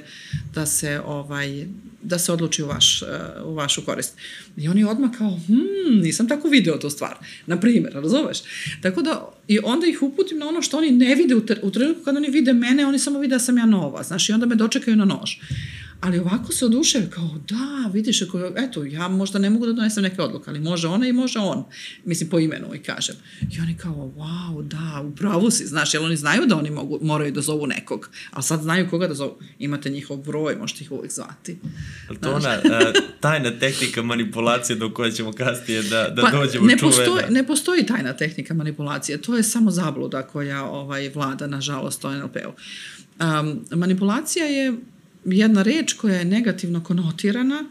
da 0.54 0.66
se, 0.66 1.02
ovaj, 1.06 1.66
da 2.02 2.20
se 2.20 2.32
odluči 2.32 2.64
u, 2.64 2.68
vaš, 2.68 3.02
uh, 3.02 3.08
u 3.46 3.54
vašu 3.54 3.82
korist. 3.86 4.18
I 4.58 4.68
oni 4.68 4.84
odmah 4.84 5.12
kao, 5.18 5.40
hm, 5.48 6.02
nisam 6.02 6.28
tako 6.28 6.48
video 6.48 6.78
tu 6.78 6.90
stvar. 6.90 7.18
Na 7.46 7.60
primjer, 7.60 7.94
razumeš? 7.94 8.38
Tako 8.82 9.02
da, 9.02 9.30
i 9.48 9.60
onda 9.64 9.88
ih 9.88 10.02
uputim 10.02 10.38
na 10.38 10.48
ono 10.48 10.62
što 10.62 10.78
oni 10.78 10.92
ne 10.92 11.16
vide 11.16 11.36
u, 11.36 11.42
u 11.62 11.72
trenutku 11.72 12.04
kada 12.04 12.18
oni 12.18 12.30
vide 12.30 12.54
mene, 12.54 12.86
oni 12.86 13.00
samo 13.00 13.20
vide 13.20 13.36
da 13.36 13.40
sam 13.40 13.58
ja 13.58 13.66
nova, 13.66 14.04
znaš, 14.04 14.30
i 14.30 14.34
onda 14.34 14.46
me 14.46 14.56
dočekaju 14.56 14.98
na 14.98 15.06
nož. 15.06 15.32
Ali 16.04 16.20
ovako 16.20 16.52
se 16.52 16.66
oduševe 16.66 17.10
kao, 17.10 17.30
da, 17.50 17.90
vidiš, 17.94 18.22
ako, 18.22 18.52
eto, 18.56 18.84
ja 18.84 19.08
možda 19.08 19.40
ne 19.40 19.50
mogu 19.50 19.66
da 19.66 19.74
donesem 19.74 20.04
neke 20.04 20.22
odluke, 20.22 20.50
ali 20.50 20.60
može 20.60 20.88
ona 20.88 21.08
i 21.08 21.14
može 21.14 21.40
on. 21.40 21.64
Mislim, 22.06 22.30
po 22.30 22.40
imenu 22.40 22.76
i 22.76 22.80
kažem. 22.80 23.16
I 23.52 23.60
oni 23.62 23.78
kao, 23.78 24.12
wow, 24.18 24.68
da, 24.68 25.02
upravo 25.02 25.52
si, 25.52 25.68
znaš, 25.68 25.94
jer 25.94 26.04
oni 26.04 26.16
znaju 26.16 26.46
da 26.46 26.56
oni 26.56 26.70
mogu, 26.70 27.00
moraju 27.02 27.32
da 27.32 27.42
zovu 27.42 27.68
nekog, 27.68 28.10
ali 28.32 28.44
sad 28.44 28.62
znaju 28.62 28.90
koga 28.90 29.08
da 29.08 29.14
zovu. 29.14 29.40
Imate 29.60 29.90
njihov 29.90 30.18
broj, 30.18 30.56
možete 30.56 30.84
ih 30.84 30.92
uvek 30.92 31.12
zvati. 31.12 31.58
Ali 32.10 32.20
to 32.20 32.32
ona 32.32 32.58
uh, 32.64 33.04
tajna 33.20 33.60
tehnika 33.60 34.02
manipulacije 34.02 34.76
do 34.76 34.94
koje 34.94 35.12
ćemo 35.12 35.32
kasnije 35.32 35.84
da, 35.84 36.10
da 36.10 36.22
pa, 36.22 36.32
dođemo 36.32 36.68
ne 36.68 36.78
postoji, 36.78 37.24
ne 37.30 37.48
postoji 37.48 37.86
tajna 37.86 38.14
tehnika 38.14 38.54
manipulacije, 38.54 39.22
to 39.22 39.36
je 39.36 39.44
samo 39.44 39.72
zabluda 39.72 40.22
koja 40.22 40.64
ovaj, 40.64 41.10
vlada, 41.10 41.48
nažalost, 41.48 42.06
o 42.06 42.12
NLP-u. 42.14 42.52
Um, 43.20 43.66
manipulacija 43.72 44.46
je 44.46 44.74
jedna 45.26 45.64
reč 45.64 45.94
koja 45.94 46.16
je 46.16 46.26
negativno 46.26 46.84
konotirana, 46.84 47.66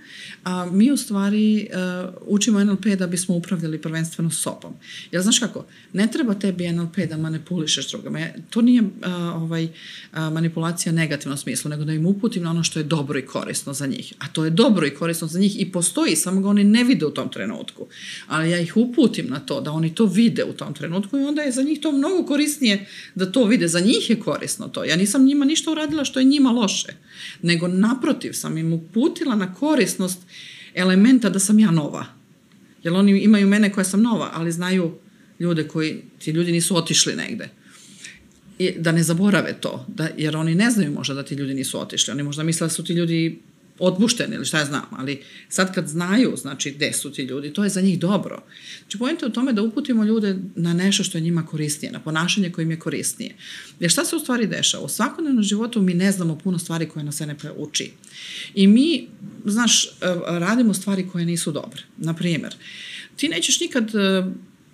a 0.44 0.66
mi 0.72 0.92
u 0.92 0.96
stvari 0.96 1.68
uh, 1.72 2.14
učimo 2.26 2.64
NLP 2.64 2.84
da 2.86 3.06
bismo 3.06 3.34
upravljali 3.34 3.82
prvenstveno 3.82 4.30
sobom. 4.30 4.74
Jer 5.10 5.22
znaš 5.22 5.38
kako, 5.38 5.66
ne 5.92 6.06
treba 6.06 6.34
tebi 6.34 6.72
NLP 6.72 6.96
da 6.96 7.16
manipulišeš 7.16 7.90
drugama. 7.90 8.26
To 8.50 8.60
nije 8.62 8.82
uh, 8.82 8.88
ovaj, 9.34 9.64
uh, 9.64 9.70
manipulacija 10.18 10.92
negativnom 10.92 11.38
smislu, 11.38 11.68
nego 11.68 11.84
da 11.84 11.92
im 11.92 12.06
uputim 12.06 12.42
na 12.42 12.50
ono 12.50 12.64
što 12.64 12.78
je 12.78 12.84
dobro 12.84 13.18
i 13.18 13.26
korisno 13.26 13.72
za 13.72 13.86
njih. 13.86 14.12
A 14.18 14.28
to 14.28 14.44
je 14.44 14.50
dobro 14.50 14.86
i 14.86 14.94
korisno 14.94 15.28
za 15.28 15.38
njih 15.38 15.60
i 15.60 15.72
postoji, 15.72 16.16
samo 16.16 16.40
ga 16.40 16.48
oni 16.48 16.64
ne 16.64 16.84
vide 16.84 17.06
u 17.06 17.10
tom 17.10 17.28
trenutku. 17.28 17.86
Ali 18.26 18.50
ja 18.50 18.60
ih 18.60 18.76
uputim 18.76 19.26
na 19.28 19.40
to, 19.40 19.60
da 19.60 19.70
oni 19.70 19.94
to 19.94 20.06
vide 20.06 20.44
u 20.44 20.52
tom 20.52 20.74
trenutku 20.74 21.18
i 21.18 21.24
onda 21.24 21.42
je 21.42 21.52
za 21.52 21.62
njih 21.62 21.80
to 21.80 21.92
mnogo 21.92 22.26
korisnije 22.26 22.86
da 23.14 23.32
to 23.32 23.44
vide. 23.44 23.68
Za 23.68 23.80
njih 23.80 24.10
je 24.10 24.20
korisno 24.20 24.68
to. 24.68 24.84
Ja 24.84 24.96
nisam 24.96 25.24
njima 25.24 25.44
ništa 25.44 25.70
uradila 25.70 26.04
što 26.04 26.20
je 26.20 26.24
njima 26.24 26.50
loše, 26.50 26.92
nego 27.42 27.68
naprotiv 27.68 28.32
sam 28.32 28.58
im 28.58 28.72
uputila 28.72 29.34
na 29.34 29.54
korisnost 29.54 30.18
elementa 30.74 31.30
da 31.30 31.38
sam 31.38 31.58
ja 31.58 31.70
nova. 31.70 32.06
Jer 32.82 32.94
oni 32.94 33.18
imaju 33.18 33.46
mene 33.46 33.72
koja 33.72 33.84
sam 33.84 34.02
nova, 34.02 34.30
ali 34.34 34.52
znaju 34.52 34.94
ljude 35.38 35.68
koji, 35.68 36.02
ti 36.18 36.30
ljudi 36.30 36.52
nisu 36.52 36.76
otišli 36.76 37.16
negde. 37.16 37.48
I 38.58 38.72
da 38.78 38.92
ne 38.92 39.02
zaborave 39.02 39.54
to, 39.60 39.86
da, 39.88 40.08
jer 40.16 40.36
oni 40.36 40.54
ne 40.54 40.70
znaju 40.70 40.92
možda 40.92 41.14
da 41.14 41.22
ti 41.22 41.34
ljudi 41.34 41.54
nisu 41.54 41.80
otišli. 41.80 42.12
Oni 42.12 42.22
možda 42.22 42.42
misle 42.42 42.64
da 42.64 42.68
su 42.68 42.84
ti 42.84 42.92
ljudi 42.92 43.38
otpušteni 43.82 44.34
ili 44.34 44.44
šta 44.44 44.58
ja 44.58 44.64
znam, 44.64 44.84
ali 44.90 45.22
sad 45.48 45.74
kad 45.74 45.88
znaju, 45.88 46.36
znači, 46.36 46.70
gde 46.70 46.92
su 46.92 47.12
ti 47.12 47.22
ljudi, 47.22 47.52
to 47.52 47.64
je 47.64 47.70
za 47.70 47.80
njih 47.80 47.98
dobro. 47.98 48.42
Znači, 48.82 48.98
pojenta 48.98 49.26
je 49.26 49.30
u 49.30 49.32
tome 49.32 49.52
da 49.52 49.62
uputimo 49.62 50.04
ljude 50.04 50.36
na 50.56 50.72
nešto 50.72 51.04
što 51.04 51.18
je 51.18 51.22
njima 51.22 51.46
korisnije, 51.46 51.92
na 51.92 52.00
ponašanje 52.00 52.50
koje 52.50 52.62
im 52.62 52.70
je 52.70 52.78
korisnije. 52.78 53.34
Jer 53.80 53.90
šta 53.90 54.04
se 54.04 54.16
u 54.16 54.18
stvari 54.18 54.46
dešava? 54.46 54.84
U 54.84 54.88
svakodnevnom 54.88 55.42
životu 55.44 55.82
mi 55.82 55.94
ne 55.94 56.12
znamo 56.12 56.38
puno 56.38 56.58
stvari 56.58 56.88
koje 56.88 57.04
nas 57.04 57.20
NLP 57.20 57.44
uči. 57.56 57.90
I 58.54 58.66
mi, 58.66 59.08
znaš, 59.44 59.84
eh, 59.84 59.90
radimo 60.26 60.74
stvari 60.74 61.08
koje 61.12 61.24
nisu 61.24 61.52
dobre. 61.52 61.82
Na 61.96 62.14
primjer, 62.14 62.54
ti 63.16 63.28
nećeš 63.28 63.60
nikad 63.60 63.94
eh, 63.94 64.24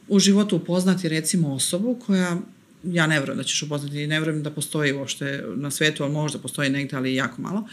u 0.08 0.18
životu 0.18 0.56
upoznati 0.56 1.08
recimo 1.08 1.54
osobu 1.54 1.98
koja 2.06 2.38
ja 2.84 3.06
ne 3.06 3.18
vjerujem 3.18 3.38
da 3.38 3.44
ćeš 3.44 3.62
upoznati, 3.62 4.06
ne 4.06 4.20
vjerujem 4.20 4.42
da 4.42 4.50
postoji 4.50 4.92
uopšte 4.92 5.44
na 5.56 5.70
svetu, 5.70 6.02
ali 6.02 6.12
možda 6.12 6.38
postoji 6.38 6.70
negde, 6.70 6.96
ali 6.96 7.14
jako 7.14 7.42
malo, 7.42 7.68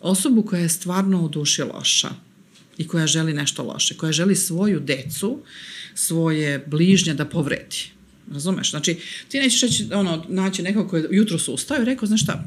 osobu 0.00 0.42
koja 0.42 0.62
je 0.62 0.68
stvarno 0.68 1.24
u 1.24 1.28
duši 1.28 1.62
loša 1.62 2.10
i 2.78 2.86
koja 2.88 3.06
želi 3.06 3.32
nešto 3.32 3.62
loše, 3.62 3.96
koja 3.96 4.12
želi 4.12 4.36
svoju 4.36 4.80
decu, 4.80 5.38
svoje 5.94 6.64
bližnje 6.66 7.14
da 7.14 7.24
povredi. 7.24 7.90
Razumeš? 8.32 8.70
Znači, 8.70 8.96
ti 9.28 9.38
nećeš 9.38 9.62
reći, 9.62 9.86
ono, 9.92 10.24
naći 10.28 10.62
nekog 10.62 10.90
koji 10.90 11.02
je 11.02 11.08
jutro 11.10 11.38
su 11.38 11.52
ustao 11.52 11.82
i 11.82 11.84
rekao, 11.84 12.06
znaš 12.06 12.22
šta, 12.22 12.44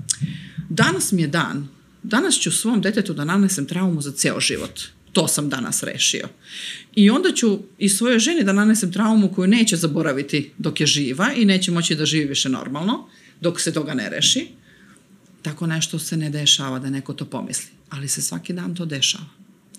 danas 0.69 1.11
mi 1.11 1.21
je 1.21 1.27
dan, 1.27 1.67
danas 2.03 2.39
ću 2.39 2.51
svom 2.51 2.81
detetu 2.81 3.13
da 3.13 3.25
nanesem 3.25 3.65
traumu 3.65 4.01
za 4.01 4.11
ceo 4.11 4.39
život. 4.39 4.79
To 5.13 5.27
sam 5.27 5.49
danas 5.49 5.83
rešio. 5.83 6.27
I 6.95 7.09
onda 7.09 7.31
ću 7.31 7.59
i 7.77 7.89
svojoj 7.89 8.19
ženi 8.19 8.43
da 8.43 8.53
nanesem 8.53 8.91
traumu 8.91 9.33
koju 9.33 9.47
neće 9.47 9.75
zaboraviti 9.75 10.51
dok 10.57 10.79
je 10.79 10.87
živa 10.87 11.33
i 11.35 11.45
neće 11.45 11.71
moći 11.71 11.95
da 11.95 12.05
živi 12.05 12.25
više 12.25 12.49
normalno, 12.49 13.07
dok 13.41 13.61
se 13.61 13.73
toga 13.73 13.93
ne 13.93 14.09
reši. 14.09 14.47
Tako 15.43 15.67
nešto 15.67 15.99
se 15.99 16.17
ne 16.17 16.29
dešava 16.29 16.79
da 16.79 16.89
neko 16.89 17.13
to 17.13 17.25
pomisli, 17.25 17.71
ali 17.89 18.07
se 18.07 18.21
svaki 18.21 18.53
dan 18.53 18.75
to 18.75 18.85
dešava. 18.85 19.25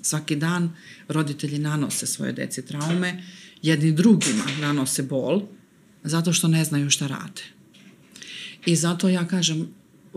Svaki 0.03 0.37
dan 0.37 0.73
roditelji 1.09 1.59
nanose 1.59 2.07
svoje 2.07 2.33
deci 2.33 2.67
traume, 2.67 3.25
jedni 3.63 3.93
drugima 3.93 4.45
nanose 4.61 5.03
bol, 5.03 5.43
zato 6.03 6.33
što 6.33 6.49
ne 6.49 6.65
znaju 6.65 6.91
šta 6.91 7.07
rade. 7.07 7.43
I 8.67 8.77
zato 8.77 9.09
ja 9.09 9.29
kažem, 9.29 9.69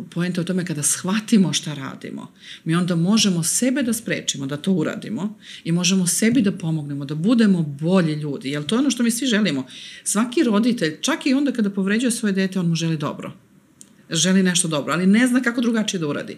poenta 0.10 0.42
je 0.42 0.44
u 0.44 0.46
tome 0.46 0.66
kada 0.66 0.84
shvatimo 0.84 1.54
šta 1.54 1.74
radimo, 1.74 2.34
mi 2.64 2.76
onda 2.76 2.96
možemo 2.96 3.44
sebe 3.44 3.84
da 3.84 3.94
sprečimo 3.94 4.46
da 4.46 4.58
to 4.58 4.72
uradimo 4.72 5.38
i 5.64 5.72
možemo 5.72 6.08
sebi 6.08 6.42
da 6.42 6.52
pomognemo, 6.52 7.06
da 7.06 7.16
budemo 7.16 7.62
bolji 7.62 8.14
ljudi, 8.14 8.50
jer 8.50 8.66
to 8.66 8.76
je 8.76 8.80
ono 8.80 8.92
što 8.92 9.04
mi 9.04 9.12
svi 9.12 9.28
želimo. 9.28 9.66
Svaki 10.04 10.44
roditelj, 10.44 11.02
čak 11.02 11.26
i 11.26 11.34
onda 11.34 11.52
kada 11.52 11.70
povređuje 11.70 12.12
svoje 12.12 12.34
dete, 12.34 12.60
on 12.60 12.68
mu 12.68 12.76
želi 12.76 12.98
dobro. 12.98 13.47
Želi 14.10 14.44
nešto 14.44 14.68
dobro, 14.68 14.94
ali 14.94 15.06
ne 15.08 15.28
zna 15.28 15.42
kako 15.42 15.62
drugačije 15.62 16.00
da 16.00 16.08
uradi. 16.08 16.38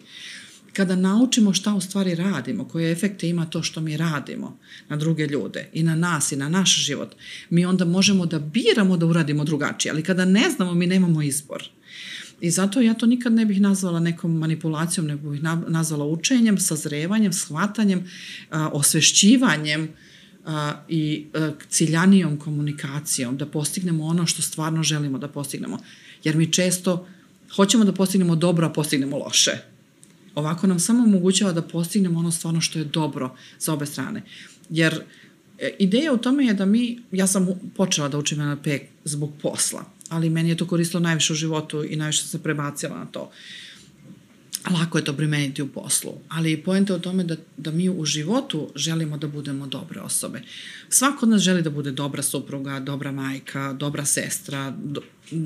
Kada 0.73 0.95
naučimo 0.95 1.53
šta 1.53 1.73
u 1.73 1.81
stvari 1.81 2.15
radimo, 2.15 2.67
koje 2.67 2.91
efekte 2.91 3.29
ima 3.29 3.45
to 3.45 3.63
što 3.63 3.81
mi 3.81 3.97
radimo 3.97 4.57
na 4.89 4.95
druge 4.95 5.27
ljude 5.27 5.69
i 5.73 5.83
na 5.83 5.95
nas 5.95 6.31
i 6.31 6.35
na 6.35 6.49
naš 6.49 6.85
život, 6.85 7.15
mi 7.49 7.65
onda 7.65 7.85
možemo 7.85 8.25
da 8.25 8.39
biramo 8.39 8.97
da 8.97 9.05
uradimo 9.05 9.43
drugačije, 9.43 9.91
ali 9.91 10.03
kada 10.03 10.25
ne 10.25 10.49
znamo, 10.49 10.73
mi 10.73 10.87
nemamo 10.87 11.21
izbor. 11.21 11.63
I 12.41 12.51
zato 12.51 12.81
ja 12.81 12.93
to 12.93 13.05
nikad 13.05 13.33
ne 13.33 13.45
bih 13.45 13.61
nazvala 13.61 13.99
nekom 13.99 14.37
manipulacijom, 14.37 15.07
nego 15.07 15.29
bih 15.29 15.43
na- 15.43 15.63
nazvala 15.67 16.05
učenjem, 16.05 16.57
sazrevanjem, 16.57 17.33
shvatanjem, 17.33 18.09
osvešćivanjem 18.51 19.89
i 20.87 21.25
ciljanijom 21.69 22.37
komunikacijom, 22.37 23.37
da 23.37 23.45
postignemo 23.45 24.05
ono 24.05 24.25
što 24.25 24.41
stvarno 24.41 24.83
želimo 24.83 25.17
da 25.17 25.27
postignemo. 25.27 25.79
Jer 26.23 26.35
mi 26.35 26.53
često 26.53 27.07
hoćemo 27.55 27.85
da 27.85 27.91
postignemo 27.91 28.35
dobro, 28.35 28.67
a 28.67 28.69
postignemo 28.69 29.17
loše. 29.17 29.51
Ovako 30.35 30.67
nam 30.67 30.79
samo 30.79 31.03
omogućava 31.03 31.51
da 31.51 31.61
postignemo 31.61 32.19
ono 32.19 32.31
stvarno 32.31 32.61
što 32.61 32.79
je 32.79 32.85
dobro 32.85 33.35
za 33.59 33.73
obe 33.73 33.85
strane. 33.85 34.23
Jer 34.69 35.01
e, 35.59 35.75
ideja 35.79 36.13
u 36.13 36.17
tome 36.17 36.45
je 36.45 36.53
da 36.53 36.65
mi, 36.65 36.99
ja 37.11 37.27
sam 37.27 37.47
počela 37.77 38.09
da 38.09 38.17
učim 38.17 38.37
NLP 38.37 38.67
zbog 39.05 39.31
posla, 39.41 39.85
ali 40.09 40.29
meni 40.29 40.49
je 40.49 40.57
to 40.57 40.67
koristilo 40.67 40.99
najviše 40.99 41.33
u 41.33 41.35
životu 41.35 41.83
i 41.83 41.95
najviše 41.95 42.21
sam 42.21 42.29
se 42.29 42.43
prebacila 42.43 42.97
na 42.97 43.05
to. 43.05 43.31
Lako 44.79 44.97
je 44.97 45.03
to 45.03 45.13
primeniti 45.13 45.61
u 45.61 45.67
poslu, 45.67 46.11
ali 46.29 46.57
poenta 46.57 46.93
je 46.93 46.97
u 46.97 47.01
tome 47.01 47.23
da, 47.23 47.35
da 47.57 47.71
mi 47.71 47.89
u 47.89 48.05
životu 48.05 48.71
želimo 48.75 49.17
da 49.17 49.27
budemo 49.27 49.67
dobre 49.67 50.01
osobe. 50.01 50.41
Svako 50.89 51.25
od 51.25 51.29
nas 51.29 51.41
želi 51.41 51.61
da 51.61 51.69
bude 51.69 51.91
dobra 51.91 52.21
supruga, 52.21 52.79
dobra 52.79 53.11
majka, 53.11 53.73
dobra 53.73 54.05
sestra, 54.05 54.73
do, 54.83 55.01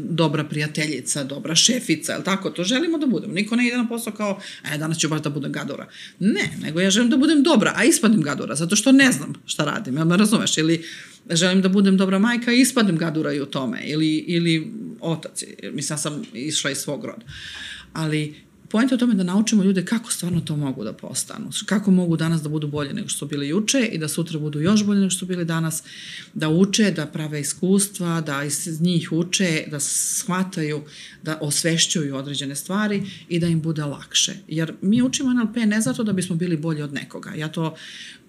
dobra 0.10 0.44
prijateljica, 0.44 1.24
dobra 1.24 1.56
šefica, 1.56 2.14
je 2.14 2.24
tako? 2.24 2.50
To 2.50 2.64
želimo 2.64 2.98
da 2.98 3.06
budemo. 3.06 3.34
Niko 3.34 3.56
ne 3.56 3.68
ide 3.68 3.78
na 3.78 3.88
posao 3.88 4.14
kao, 4.14 4.40
e, 4.74 4.78
danas 4.78 4.98
ću 4.98 5.10
baš 5.10 5.22
da 5.22 5.30
budem 5.30 5.52
gadora. 5.52 5.88
Ne, 6.20 6.50
nego 6.62 6.80
ja 6.80 6.90
želim 6.90 7.10
da 7.10 7.18
budem 7.18 7.44
dobra, 7.44 7.74
a 7.76 7.84
ispadnem 7.84 8.22
gadora, 8.22 8.56
zato 8.56 8.76
što 8.76 8.92
ne 8.92 9.12
znam 9.12 9.34
šta 9.46 9.64
radim, 9.64 9.98
jel 9.98 10.06
me 10.06 10.18
razumeš? 10.18 10.58
Ili 10.58 10.86
želim 11.30 11.62
da 11.62 11.70
budem 11.70 11.98
dobra 11.98 12.20
majka 12.20 12.52
i 12.52 12.60
ispadnem 12.60 12.98
gadora 12.98 13.34
i 13.34 13.42
u 13.42 13.46
tome, 13.46 13.82
ili, 13.86 14.18
ili 14.18 14.72
otac, 15.02 15.44
mislim, 15.74 15.94
ja 15.94 15.98
sam 15.98 16.22
išla 16.34 16.72
iz 16.72 16.78
svog 16.78 17.06
roda. 17.06 17.26
Ali 17.94 18.36
Pojenta 18.74 18.94
je 18.94 18.96
u 18.96 19.00
tome 19.00 19.14
da 19.14 19.24
naučimo 19.24 19.64
ljude 19.64 19.86
kako 19.86 20.12
stvarno 20.12 20.42
to 20.42 20.56
mogu 20.56 20.84
da 20.84 20.94
postanu. 20.94 21.50
Kako 21.66 21.92
mogu 21.92 22.18
danas 22.18 22.42
da 22.42 22.50
budu 22.50 22.68
bolje 22.68 22.94
nego 22.94 23.08
što 23.08 23.18
su 23.18 23.26
bili 23.26 23.48
juče 23.48 23.90
i 23.92 23.98
da 23.98 24.08
sutra 24.08 24.40
budu 24.40 24.62
još 24.62 24.86
bolje 24.86 25.00
nego 25.00 25.10
što 25.10 25.20
su 25.20 25.26
bili 25.26 25.46
danas. 25.46 25.84
Da 26.34 26.50
uče, 26.50 26.92
da 26.92 27.06
prave 27.06 27.42
iskustva, 27.42 28.22
da 28.22 28.44
iz 28.44 28.82
njih 28.82 29.12
uče, 29.12 29.64
da 29.72 29.80
shvataju, 29.80 30.82
da 31.24 31.38
osvešćuju 31.42 32.16
određene 32.16 32.56
stvari 32.56 33.04
i 33.30 33.40
da 33.40 33.48
im 33.48 33.62
bude 33.62 33.84
lakše. 33.84 34.34
Jer 34.48 34.74
mi 34.82 35.02
učimo 35.02 35.34
NLP 35.34 35.56
ne 35.56 35.82
zato 35.82 36.04
da 36.04 36.14
bismo 36.14 36.36
bili 36.36 36.58
bolji 36.58 36.82
od 36.82 36.94
nekoga. 36.94 37.34
Ja 37.38 37.48
to 37.48 37.76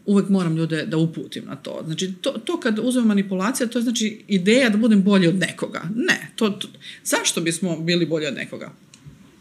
uvek 0.06 0.28
moram 0.28 0.56
ljude 0.56 0.86
da 0.86 0.96
uputim 0.96 1.44
na 1.44 1.56
to. 1.56 1.82
Znači, 1.86 2.12
to, 2.20 2.30
to 2.30 2.60
kad 2.60 2.78
uzmem 2.82 3.06
manipulacija, 3.06 3.66
to 3.66 3.78
je 3.78 3.82
znači 3.82 4.24
ideja 4.28 4.70
da 4.70 4.76
budem 4.76 5.02
bolji 5.02 5.28
od 5.28 5.38
nekoga. 5.38 5.82
Ne. 5.94 6.30
To, 6.36 6.50
to, 6.50 6.68
zašto 7.04 7.40
bismo 7.40 7.76
bili 7.76 8.06
bolji 8.06 8.26
od 8.26 8.34
nekoga? 8.34 8.72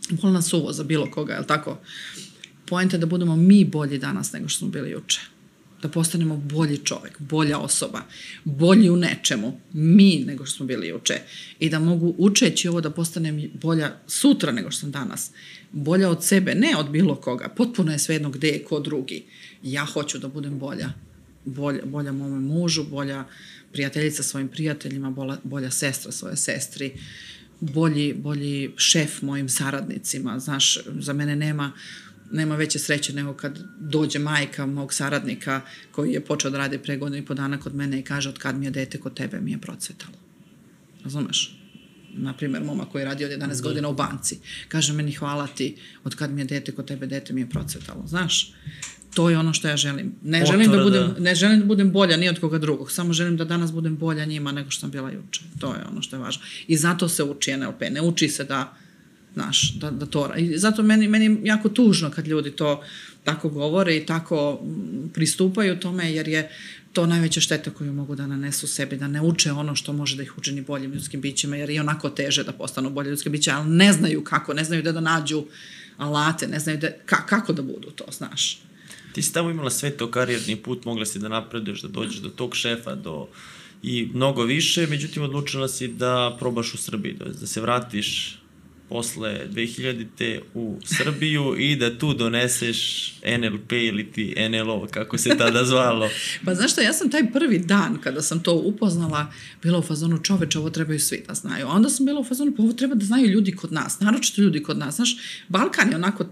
Bolna 0.10 0.42
suvo 0.42 0.74
za 0.74 0.84
bilo 0.84 1.12
koga, 1.12 1.34
jel 1.34 1.44
tako? 1.44 1.80
Poenta 2.66 2.96
je 2.96 3.00
da 3.00 3.06
budemo 3.06 3.36
mi 3.36 3.66
bolji 3.66 3.98
danas 3.98 4.32
nego 4.32 4.48
što 4.48 4.60
smo 4.60 4.68
bili 4.68 4.92
juče. 4.92 5.22
Da 5.82 5.90
postanemo 5.90 6.38
bolji 6.38 6.78
čovek, 6.78 7.20
bolja 7.20 7.60
osoba, 7.60 8.02
bolji 8.44 8.90
u 8.90 8.96
nečemu, 8.96 9.60
mi 9.74 10.24
nego 10.28 10.46
što 10.46 10.58
smo 10.58 10.66
bili 10.66 10.88
juče. 10.88 11.22
I 11.60 11.70
da 11.70 11.80
mogu 11.80 12.16
učeći 12.18 12.68
ovo 12.68 12.82
da 12.82 12.90
postanem 12.90 13.52
bolja 13.62 13.96
sutra 14.08 14.52
nego 14.52 14.72
što 14.72 14.80
sam 14.80 14.92
danas. 14.92 15.32
Bolja 15.72 16.10
od 16.10 16.24
sebe, 16.24 16.56
ne 16.56 16.78
od 16.78 16.90
bilo 16.90 17.16
koga. 17.16 17.50
Potpuno 17.50 17.92
je 17.92 18.00
svejedno 18.00 18.30
gde 18.30 18.48
je 18.48 18.64
ko 18.64 18.80
drugi. 18.80 19.26
Ja 19.64 19.86
hoću 19.86 20.20
da 20.20 20.28
budem 20.28 20.60
bolja. 20.60 20.90
Bolja, 21.46 21.86
bolja 21.86 22.12
mome 22.12 22.40
mužu, 22.40 22.84
bolja 22.84 23.26
prijateljica 23.72 24.24
svojim 24.24 24.48
prijateljima, 24.48 25.10
bolja, 25.10 25.38
bolja 25.44 25.72
sestra 25.72 26.12
svoje 26.12 26.38
sestri 26.38 26.94
bolji, 27.60 28.14
bolji 28.14 28.74
šef 28.78 29.22
mojim 29.22 29.50
saradnicima. 29.50 30.40
Znaš, 30.40 30.78
za 31.00 31.14
mene 31.14 31.36
nema 31.36 31.72
nema 32.34 32.56
veće 32.56 32.80
sreće 32.80 33.14
nego 33.14 33.34
kad 33.34 33.60
dođe 33.80 34.20
majka 34.20 34.66
mog 34.66 34.94
saradnika 34.94 35.62
koji 35.92 36.12
je 36.12 36.26
počeo 36.26 36.52
da 36.52 36.58
radi 36.58 36.78
pre 36.78 36.98
godinu 36.98 37.18
i 37.18 37.26
po 37.26 37.34
dana 37.34 37.60
kod 37.60 37.76
mene 37.76 38.00
i 38.00 38.04
kaže 38.04 38.30
od 38.30 38.38
kad 38.38 38.58
mi 38.58 38.66
je 38.66 38.72
dete 38.72 39.00
kod 39.00 39.14
tebe 39.14 39.42
mi 39.42 39.52
je 39.52 39.62
procvetalo. 39.62 40.14
Razumeš? 41.04 41.60
Naprimer, 42.14 42.64
moma 42.64 42.86
koji 42.86 43.06
radi 43.06 43.26
od 43.26 43.32
11 43.32 43.38
da. 43.38 43.62
godina 43.62 43.90
u 43.90 43.94
banci. 43.94 44.40
Kaže 44.68 44.94
meni 44.94 45.12
hvala 45.12 45.48
ti 45.48 45.76
od 46.04 46.16
kad 46.16 46.32
mi 46.32 46.42
je 46.42 46.46
dete 46.46 46.72
kod 46.72 46.88
tebe, 46.88 47.08
dete 47.08 47.34
mi 47.34 47.42
je 47.42 47.50
procvetalo. 47.50 48.08
Znaš? 48.08 48.54
To 49.14 49.30
je 49.30 49.38
ono 49.38 49.54
što 49.54 49.68
ja 49.68 49.78
želim. 49.78 50.16
Ne 50.24 50.40
Potvrda. 50.40 50.64
želim 50.64 50.78
da 50.78 50.84
budem, 50.84 51.16
ne 51.20 51.36
želim 51.36 51.60
da 51.60 51.66
budem 51.66 51.92
bolja 51.92 52.18
ni 52.18 52.30
od 52.30 52.40
koga 52.40 52.58
drugog, 52.58 52.92
samo 52.92 53.14
želim 53.14 53.38
da 53.38 53.46
danas 53.46 53.72
budem 53.72 53.98
bolja 53.98 54.26
njima 54.26 54.52
nego 54.52 54.70
što 54.70 54.80
sam 54.80 54.92
bila 54.92 55.12
juče. 55.12 55.42
To 55.60 55.68
je 55.68 55.80
ono 55.92 56.02
što 56.02 56.16
je 56.16 56.20
važno. 56.20 56.44
I 56.68 56.78
zato 56.78 57.10
se 57.10 57.24
uči 57.24 57.58
NLP. 57.58 57.82
Ne 57.92 58.02
uči 58.02 58.30
se 58.30 58.44
da 58.44 58.74
Znaš, 59.34 59.74
da, 59.74 59.92
da 59.92 60.06
to... 60.06 60.34
I 60.38 60.58
zato 60.58 60.84
meni, 60.84 61.08
meni 61.08 61.26
je 61.26 61.38
jako 61.44 61.70
tužno 61.70 62.12
kad 62.12 62.28
ljudi 62.28 62.52
to 62.52 62.84
tako 63.24 63.50
govore 63.50 63.98
i 63.98 64.06
tako 64.06 64.60
mm, 64.64 65.10
pristupaju 65.14 65.80
tome, 65.80 66.14
jer 66.14 66.28
je 66.28 66.50
to 66.94 67.06
najveća 67.06 67.42
šteta 67.42 67.72
koju 67.72 67.94
mogu 67.94 68.16
da 68.16 68.28
nanesu 68.28 68.68
sebi, 68.68 68.98
da 68.98 69.08
ne 69.08 69.22
uče 69.22 69.52
ono 69.52 69.76
što 69.76 69.94
može 69.94 70.16
da 70.16 70.24
ih 70.24 70.38
učini 70.38 70.62
boljim 70.62 70.92
ljudskim 70.92 71.22
bićima, 71.22 71.56
jer 71.56 71.70
je 71.70 71.82
onako 71.82 72.10
teže 72.10 72.44
da 72.44 72.52
postanu 72.52 72.90
bolje 72.90 73.10
ljudske 73.10 73.30
biće, 73.30 73.52
ali 73.52 73.70
ne 73.70 73.94
znaju 73.94 74.24
kako, 74.24 74.54
ne 74.54 74.64
znaju 74.64 74.84
da 74.84 74.92
da 74.92 75.00
nađu 75.00 75.46
alate, 75.98 76.48
ne 76.48 76.60
znaju 76.60 76.78
da, 76.78 76.90
ka, 77.06 77.26
kako 77.26 77.54
da 77.54 77.62
budu 77.62 77.92
to, 77.96 78.06
znaš. 78.12 78.62
Ti 79.14 79.22
si 79.22 79.34
tamo 79.34 79.50
imala 79.50 79.70
sve 79.70 79.98
to 79.98 80.12
karijerni 80.12 80.56
put, 80.56 80.86
mogla 80.86 81.06
si 81.06 81.20
da 81.20 81.30
napreduješ, 81.30 81.82
da 81.82 81.88
dođeš 81.88 82.18
do 82.18 82.30
tog 82.30 82.56
šefa, 82.56 82.96
do 82.96 83.28
i 83.84 84.10
mnogo 84.14 84.44
više, 84.44 84.88
međutim 84.88 85.24
odlučila 85.24 85.68
si 85.68 85.88
da 85.88 86.36
probaš 86.40 86.74
u 86.74 86.78
Srbiji, 86.78 87.14
da, 87.14 87.26
da 87.26 87.48
se 87.48 87.62
vratiš 87.62 88.40
posle 88.90 89.48
2000-te 89.52 90.42
u 90.54 90.78
Srbiju 90.86 91.56
i 91.58 91.76
da 91.76 91.98
tu 91.98 92.14
doneseš 92.14 93.12
NLP 93.40 93.72
ili 93.72 94.12
ti 94.12 94.36
NLO, 94.50 94.88
kako 94.92 95.18
se 95.18 95.38
tada 95.38 95.66
zvalo. 95.72 96.10
pa 96.46 96.56
znaš 96.56 96.72
šta, 96.72 96.82
ja 96.82 96.94
sam 96.94 97.12
taj 97.12 97.32
prvi 97.32 97.60
dan 97.60 97.98
kada 98.04 98.22
sam 98.22 98.44
to 98.44 98.54
upoznala, 98.54 99.32
bila 99.64 99.80
u 99.80 99.82
fazonu 99.82 100.18
čoveče, 100.18 100.60
ovo 100.60 100.70
trebaju 100.70 101.00
svi 101.00 101.24
da 101.28 101.34
znaju. 101.34 101.68
A 101.68 101.70
onda 101.70 101.90
sam 101.90 102.06
bila 102.06 102.20
u 102.20 102.24
fazonu, 102.24 102.54
pa 102.58 102.64
ovo 102.64 102.74
treba 102.74 102.96
da 102.96 103.06
znaju 103.06 103.28
ljudi 103.28 103.52
kod 103.52 103.72
nas, 103.72 104.00
naročito 104.00 104.42
ljudi 104.42 104.64
kod 104.64 104.78
nas. 104.78 104.96
Znaš, 104.96 105.16
Balkan 105.48 105.90
je 105.90 105.96
onako 105.96 106.26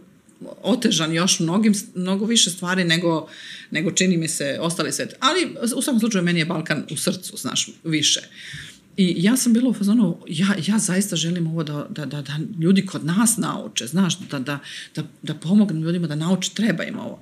otežan 0.62 1.13
još 1.13 1.39
mnogim, 1.39 1.73
mnogo 1.95 2.25
više 2.25 2.49
stvari 2.49 2.84
nego, 2.84 3.27
nego 3.71 3.91
čini 3.91 4.17
mi 4.17 4.27
se 4.27 4.58
ostali 4.62 4.91
svet. 4.91 5.13
Ali 5.19 5.56
u 5.75 5.82
svakom 5.82 5.99
slučaju 5.99 6.23
meni 6.23 6.39
je 6.39 6.45
Balkan 6.45 6.86
u 6.91 6.97
srcu, 6.97 7.38
znaš, 7.38 7.69
više. 7.84 8.21
I 9.01 9.15
ja 9.17 9.37
sam 9.37 9.53
bila 9.53 9.69
u 9.69 9.73
fazonu, 9.73 10.17
ja, 10.27 10.47
ja 10.67 10.79
zaista 10.79 11.15
želim 11.15 11.47
ovo 11.47 11.63
da, 11.63 11.87
da, 11.89 12.05
da, 12.05 12.21
da 12.21 12.39
ljudi 12.59 12.85
kod 12.85 13.05
nas 13.05 13.37
nauče, 13.37 13.87
znaš, 13.87 14.19
da, 14.19 14.39
da, 14.39 14.59
da, 14.95 15.03
da 15.21 15.33
pomognem 15.33 15.81
ljudima 15.81 16.07
da 16.07 16.15
nauče, 16.15 16.51
treba 16.53 16.83
im 16.83 16.99
ovo. 16.99 17.21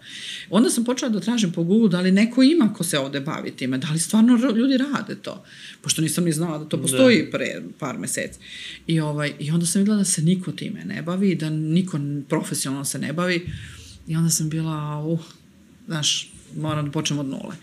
Onda 0.50 0.70
sam 0.70 0.86
počela 0.86 1.12
da 1.12 1.20
tražim 1.20 1.52
po 1.52 1.64
Google 1.64 1.90
da 1.90 2.02
li 2.02 2.12
neko 2.12 2.44
ima 2.44 2.74
ko 2.74 2.84
se 2.84 3.00
ovde 3.00 3.20
bavi 3.20 3.52
time, 3.52 3.78
da 3.78 3.92
li 3.92 4.00
stvarno 4.00 4.54
ljudi 4.56 4.78
rade 4.78 5.16
to, 5.16 5.44
pošto 5.82 6.02
nisam 6.02 6.24
ni 6.24 6.32
znala 6.32 6.58
da 6.58 6.66
to 6.66 6.82
postoji 6.82 7.24
da. 7.24 7.32
pre 7.32 7.62
par 7.80 7.98
meseci. 7.98 8.40
I, 8.88 9.00
ovaj, 9.00 9.34
I 9.40 9.52
onda 9.52 9.66
sam 9.66 9.82
videla 9.82 9.98
da 9.98 10.06
se 10.06 10.22
niko 10.22 10.52
time 10.52 10.86
ne 10.86 11.02
bavi, 11.02 11.36
da 11.36 11.50
niko 11.50 12.00
profesionalno 12.30 12.86
se 12.86 13.00
ne 13.00 13.14
bavi 13.14 13.50
i 14.08 14.16
onda 14.16 14.30
sam 14.30 14.50
bila, 14.50 15.06
uh, 15.06 15.20
znaš, 15.88 16.32
moram 16.56 16.86
da 16.86 16.92
počnem 16.92 17.20
od 17.20 17.26
nule 17.26 17.56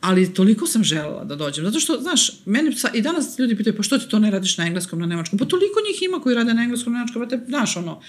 ali 0.00 0.34
toliko 0.34 0.66
sam 0.66 0.84
želela 0.84 1.24
da 1.24 1.36
dođem. 1.36 1.64
Zato 1.64 1.80
što, 1.80 2.00
znaš, 2.00 2.30
meni 2.46 2.72
sa, 2.72 2.90
i 2.94 3.02
danas 3.02 3.38
ljudi 3.38 3.56
pitaju, 3.56 3.76
pa 3.76 3.82
što 3.82 3.98
ti 3.98 4.08
to 4.08 4.18
ne 4.18 4.30
radiš 4.30 4.58
na 4.58 4.66
engleskom, 4.66 4.98
na 4.98 5.06
nemačkom? 5.06 5.38
Pa 5.38 5.44
toliko 5.44 5.80
njih 5.88 6.02
ima 6.02 6.20
koji 6.20 6.34
rade 6.34 6.54
na 6.54 6.62
engleskom, 6.62 6.92
na 6.92 6.98
nemačkom, 6.98 7.22
pa 7.22 7.28
te, 7.28 7.44
znaš, 7.48 7.76
ono, 7.76 8.00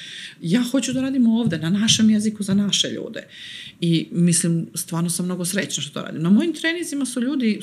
ja 0.41 0.63
hoću 0.71 0.93
da 0.93 1.01
radim 1.01 1.27
ovde, 1.27 1.58
na 1.58 1.69
našem 1.69 2.10
jeziku, 2.10 2.43
za 2.43 2.54
naše 2.54 2.89
ljude. 2.89 3.27
I 3.82 4.08
mislim, 4.12 4.67
stvarno 4.75 5.10
sam 5.10 5.25
mnogo 5.25 5.45
srećna 5.45 5.84
što 5.84 5.93
to 5.93 6.06
radim. 6.06 6.21
Na 6.21 6.30
mojim 6.30 6.54
trenizima 6.54 7.06
su 7.06 7.21
ljudi 7.21 7.60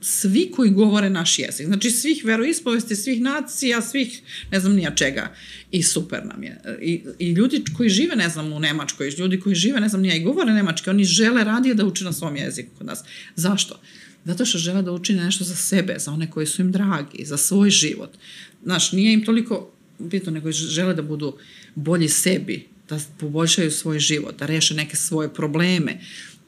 svi 0.00 0.50
koji 0.56 0.70
govore 0.70 1.10
naš 1.10 1.38
jezik. 1.38 1.66
Znači 1.66 1.90
svih 1.90 2.24
veroispovesti, 2.24 2.96
svih 2.96 3.20
nacija, 3.20 3.82
svih 3.82 4.22
ne 4.50 4.60
znam 4.60 4.72
nija 4.72 4.94
čega. 4.94 5.34
I 5.70 5.82
super 5.82 6.26
nam 6.26 6.42
je. 6.42 6.60
I, 6.82 7.02
I 7.18 7.30
ljudi 7.30 7.64
koji 7.76 7.88
žive, 7.88 8.16
ne 8.16 8.28
znam, 8.28 8.52
u 8.52 8.60
Nemačkoj, 8.60 9.10
ljudi 9.18 9.40
koji 9.40 9.54
žive, 9.54 9.80
ne 9.80 9.88
znam 9.88 10.02
nija, 10.02 10.14
i 10.14 10.22
govore 10.22 10.52
nemački, 10.52 10.90
oni 10.90 11.04
žele 11.04 11.44
radije 11.44 11.74
da 11.74 11.86
uče 11.86 12.04
na 12.04 12.12
svom 12.12 12.36
jeziku 12.36 12.70
kod 12.78 12.86
nas. 12.86 13.04
Zašto? 13.36 13.80
Zato 14.24 14.44
što 14.44 14.58
žele 14.58 14.82
da 14.82 14.92
učine 14.92 15.24
nešto 15.24 15.44
za 15.44 15.54
sebe, 15.54 15.96
za 15.98 16.12
one 16.12 16.30
koji 16.30 16.46
su 16.46 16.62
im 16.62 16.72
dragi, 16.72 17.24
za 17.24 17.36
svoj 17.36 17.70
život. 17.70 18.10
Znaš, 18.64 18.92
nije 18.92 19.12
im 19.12 19.24
toliko 19.24 19.70
bitno, 19.98 20.32
nego 20.32 20.52
žele 20.52 20.94
da 20.94 21.02
budu 21.02 21.36
bolji 21.74 22.08
sebi, 22.08 22.66
da 22.88 22.98
poboljšaju 23.18 23.70
svoj 23.70 23.98
život, 23.98 24.38
da 24.38 24.46
reše 24.46 24.74
neke 24.74 24.96
svoje 24.96 25.34
probleme 25.34 26.00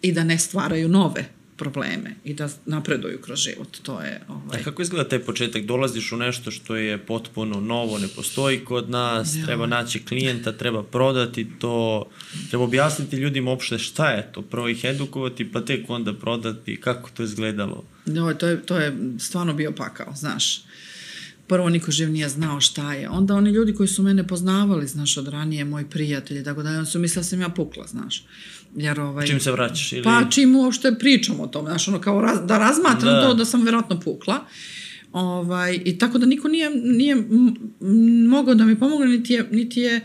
i 0.03 0.13
da 0.13 0.25
ne 0.25 0.39
stvaraju 0.39 0.89
nove 0.89 1.40
probleme 1.61 2.15
i 2.25 2.35
da 2.35 2.49
napreduju 2.67 3.19
kroz 3.21 3.39
život. 3.39 3.79
To 3.83 4.01
je... 4.01 4.21
Ovaj... 4.29 4.61
A 4.61 4.65
kako 4.65 4.83
izgleda 4.83 5.09
taj 5.09 5.19
početak? 5.19 5.65
Dolaziš 5.65 6.13
u 6.13 6.17
nešto 6.17 6.51
što 6.51 6.77
je 6.77 6.99
potpuno 6.99 7.61
novo, 7.61 7.99
ne 7.99 8.09
postoji 8.09 8.65
kod 8.65 8.91
nas, 8.91 9.37
ja. 9.37 9.45
treba 9.47 9.67
naći 9.67 10.03
klijenta, 10.05 10.53
treba 10.53 10.83
prodati 10.83 11.47
to, 11.59 12.07
treba 12.49 12.65
objasniti 12.65 13.17
ljudima 13.17 13.51
uopšte 13.51 13.79
šta 13.79 14.11
je 14.11 14.33
to, 14.33 14.43
prvo 14.43 14.69
ih 14.69 14.85
edukovati, 14.85 15.53
pa 15.53 15.61
tek 15.61 15.91
onda 15.91 16.15
prodati, 16.15 16.81
kako 16.81 17.11
to 17.11 17.23
izgledalo? 17.23 17.85
No, 18.07 18.35
to 18.35 18.47
je, 18.47 18.63
to 18.63 18.77
je 18.77 18.97
stvarno 19.19 19.55
bio 19.55 19.73
pakao, 19.73 20.15
znaš 20.17 20.63
prvo 21.51 21.69
niko 21.69 21.91
živ 21.91 22.11
nije 22.11 22.29
znao 22.29 22.61
šta 22.61 22.93
je. 22.95 23.09
Onda 23.09 23.35
oni 23.35 23.51
ljudi 23.51 23.75
koji 23.75 23.89
su 23.89 24.03
mene 24.03 24.27
poznavali, 24.27 24.87
znaš, 24.87 25.17
od 25.17 25.29
ranije, 25.29 25.65
moji 25.65 25.85
prijatelji, 25.85 26.45
tako 26.45 26.63
da, 26.63 26.71
on 26.71 26.87
su 26.87 26.99
mislili 26.99 27.25
da 27.25 27.29
sam 27.29 27.41
ja 27.41 27.49
pukla, 27.49 27.87
znaš. 27.87 28.25
Jer, 28.77 29.01
ovaj, 29.01 29.27
čim 29.27 29.41
se 29.41 29.53
vraćaš? 29.53 29.93
Ili... 29.93 30.03
Pa 30.03 30.25
čim 30.31 30.57
uopšte 30.57 30.95
pričam 30.99 31.41
o 31.41 31.47
tome, 31.47 31.71
znaš, 31.71 31.89
ono 31.89 32.01
kao 32.01 32.21
raz, 32.21 32.39
da 32.45 32.59
razmatram 32.59 33.15
da. 33.15 33.23
to 33.23 33.35
da 33.35 33.45
sam 33.45 33.63
verovatno 33.63 34.01
pukla. 34.01 34.45
Ovaj, 35.13 35.81
I 35.85 35.99
tako 35.99 36.19
da 36.19 36.27
niko 36.27 36.49
nije, 36.49 36.71
nije 36.75 37.17
mogao 38.29 38.55
da 38.55 38.65
mi 38.65 38.79
pomogne, 38.79 39.07
niti 39.07 39.33
je, 39.33 39.49
niti 39.51 39.81
je 39.81 40.01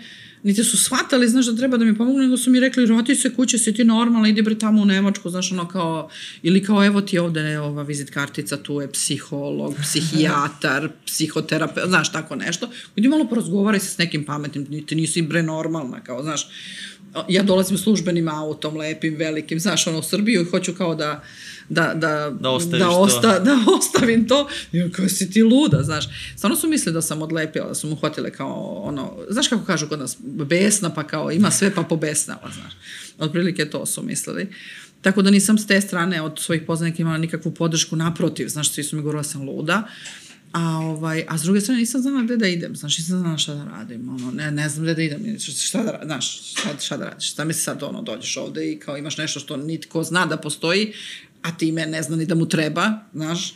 niti 0.46 0.64
su 0.64 0.78
shvatali, 0.78 1.30
znaš, 1.30 1.46
da 1.46 1.58
treba 1.58 1.78
da 1.78 1.86
mi 1.86 1.98
pomognu, 1.98 2.22
nego 2.22 2.38
su 2.38 2.52
mi 2.52 2.60
rekli, 2.60 2.86
roti 2.86 3.16
se 3.16 3.34
kuće, 3.34 3.58
si 3.58 3.74
ti 3.74 3.84
normalna, 3.84 4.28
idi 4.30 4.42
bre 4.42 4.60
tamo 4.60 4.82
u 4.82 4.86
Nemačku, 4.86 5.30
znaš, 5.30 5.52
ono 5.52 5.68
kao, 5.68 6.10
ili 6.44 6.64
kao, 6.64 6.86
evo 6.86 7.02
ti 7.02 7.18
ovde 7.18 7.40
je 7.40 7.60
ova 7.60 7.84
vizit 7.84 8.10
kartica, 8.10 8.58
tu 8.58 8.82
je 8.82 8.92
psiholog, 8.92 9.76
psihijatar, 9.84 10.90
psihoterapeut, 11.06 11.88
znaš, 11.88 12.12
tako 12.12 12.36
nešto. 12.36 12.70
Idi 12.96 13.08
malo 13.08 13.28
porazgovaraj 13.28 13.80
se 13.80 13.90
s 13.90 13.98
nekim 13.98 14.26
pametnim, 14.26 14.68
niti 14.70 14.96
nisi 14.96 15.22
bre 15.22 15.44
normalna, 15.44 16.04
kao, 16.04 16.24
znaš, 16.24 16.48
ja 17.28 17.44
dolazim 17.44 17.78
službenim 17.78 18.28
autom, 18.28 18.78
lepim, 18.78 19.16
velikim, 19.16 19.60
znaš, 19.60 19.88
ono, 19.88 20.00
u 20.00 20.04
Srbiju 20.04 20.42
i 20.42 20.46
hoću 20.46 20.74
kao 20.74 20.96
da, 20.96 21.24
da, 21.70 21.94
da, 21.96 22.32
da, 22.40 22.78
da, 22.78 22.90
osta, 22.90 23.40
da 23.46 23.58
ostavim 23.78 24.28
to. 24.28 24.48
I 24.72 24.92
kao 24.92 25.10
si 25.10 25.32
ti 25.32 25.44
luda, 25.44 25.84
znaš. 25.84 26.06
Stvarno 26.38 26.58
su 26.58 26.68
mislili 26.68 26.94
da 26.94 27.02
sam 27.02 27.22
odlepila, 27.22 27.68
da 27.68 27.76
su 27.76 27.88
mu 27.88 27.96
hvatile 27.96 28.32
kao 28.32 28.82
ono, 28.84 29.18
znaš 29.30 29.48
kako 29.48 29.66
kažu 29.66 29.88
kod 29.88 30.00
nas, 30.00 30.18
besna 30.20 30.94
pa 30.94 31.04
kao 31.04 31.32
ima 31.32 31.52
sve 31.52 31.76
pa 31.76 31.84
pobesnala, 31.84 32.52
znaš. 32.54 32.74
Otprilike 33.20 33.70
to 33.70 33.86
su 33.86 34.04
mislili. 34.04 34.48
Tako 35.02 35.22
da 35.22 35.32
nisam 35.32 35.58
s 35.58 35.68
te 35.68 35.82
strane 35.82 36.22
od 36.22 36.40
svojih 36.40 36.62
poznanika 36.68 37.02
imala 37.02 37.18
nikakvu 37.18 37.52
podršku, 37.52 37.96
naprotiv, 37.96 38.48
znaš, 38.48 38.72
svi 38.72 38.84
su 38.84 38.96
mi 38.96 39.02
govorili 39.02 39.20
da 39.20 39.30
sam 39.30 39.42
luda. 39.42 39.88
A, 40.56 40.78
ovaj, 40.78 41.26
a 41.28 41.38
s 41.38 41.42
druge 41.42 41.62
strane 41.62 41.80
nisam 41.80 42.02
znala 42.02 42.24
gde 42.24 42.38
da 42.38 42.48
idem, 42.48 42.76
znaš, 42.76 42.98
nisam 42.98 43.20
znala 43.20 43.38
šta 43.38 43.54
da 43.56 43.64
radim, 43.64 44.10
ono, 44.10 44.32
ne, 44.32 44.52
ne 44.52 44.70
znam 44.70 44.84
gde 44.84 44.94
da 44.94 45.02
idem, 45.02 45.40
šta 45.40 45.84
da, 45.84 46.02
znaš, 46.06 46.52
šta, 46.52 46.70
šta 46.80 46.98
da 46.98 47.06
radiš, 47.06 47.32
šta 47.32 47.46
mi 47.46 47.54
sad, 47.54 47.84
ono, 47.84 48.02
dođeš 48.02 48.38
ovde 48.38 48.72
i 48.72 48.80
kao 48.80 48.98
imaš 48.98 49.18
nešto 49.18 49.40
što 49.40 49.58
nitko 49.58 50.04
zna 50.04 50.26
da 50.26 50.38
postoji, 50.38 50.94
a 51.42 51.58
time 51.58 51.86
ne 51.86 52.04
zna 52.04 52.16
ni 52.16 52.26
da 52.26 52.36
mu 52.36 52.50
treba, 52.50 53.00
znaš. 53.14 53.54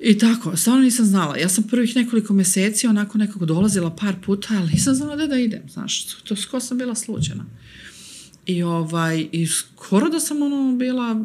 I 0.00 0.18
tako, 0.18 0.56
stvarno 0.56 0.82
nisam 0.82 1.04
znala. 1.04 1.36
Ja 1.36 1.48
sam 1.48 1.64
prvih 1.64 1.96
nekoliko 1.96 2.34
meseci 2.34 2.86
onako 2.86 3.18
nekako 3.18 3.46
dolazila 3.46 3.96
par 3.96 4.14
puta, 4.26 4.48
ali 4.50 4.72
nisam 4.72 4.94
znala 4.94 5.16
gde 5.16 5.26
da 5.26 5.36
idem, 5.36 5.62
znaš. 5.68 6.04
To 6.04 6.36
skoro 6.36 6.60
sam 6.60 6.78
bila 6.78 6.94
slučajna. 6.94 7.44
I 8.46 8.62
ovaj, 8.62 9.28
i 9.32 9.46
skoro 9.46 10.08
da 10.08 10.20
sam 10.20 10.42
ono 10.42 10.76
bila 10.76 11.24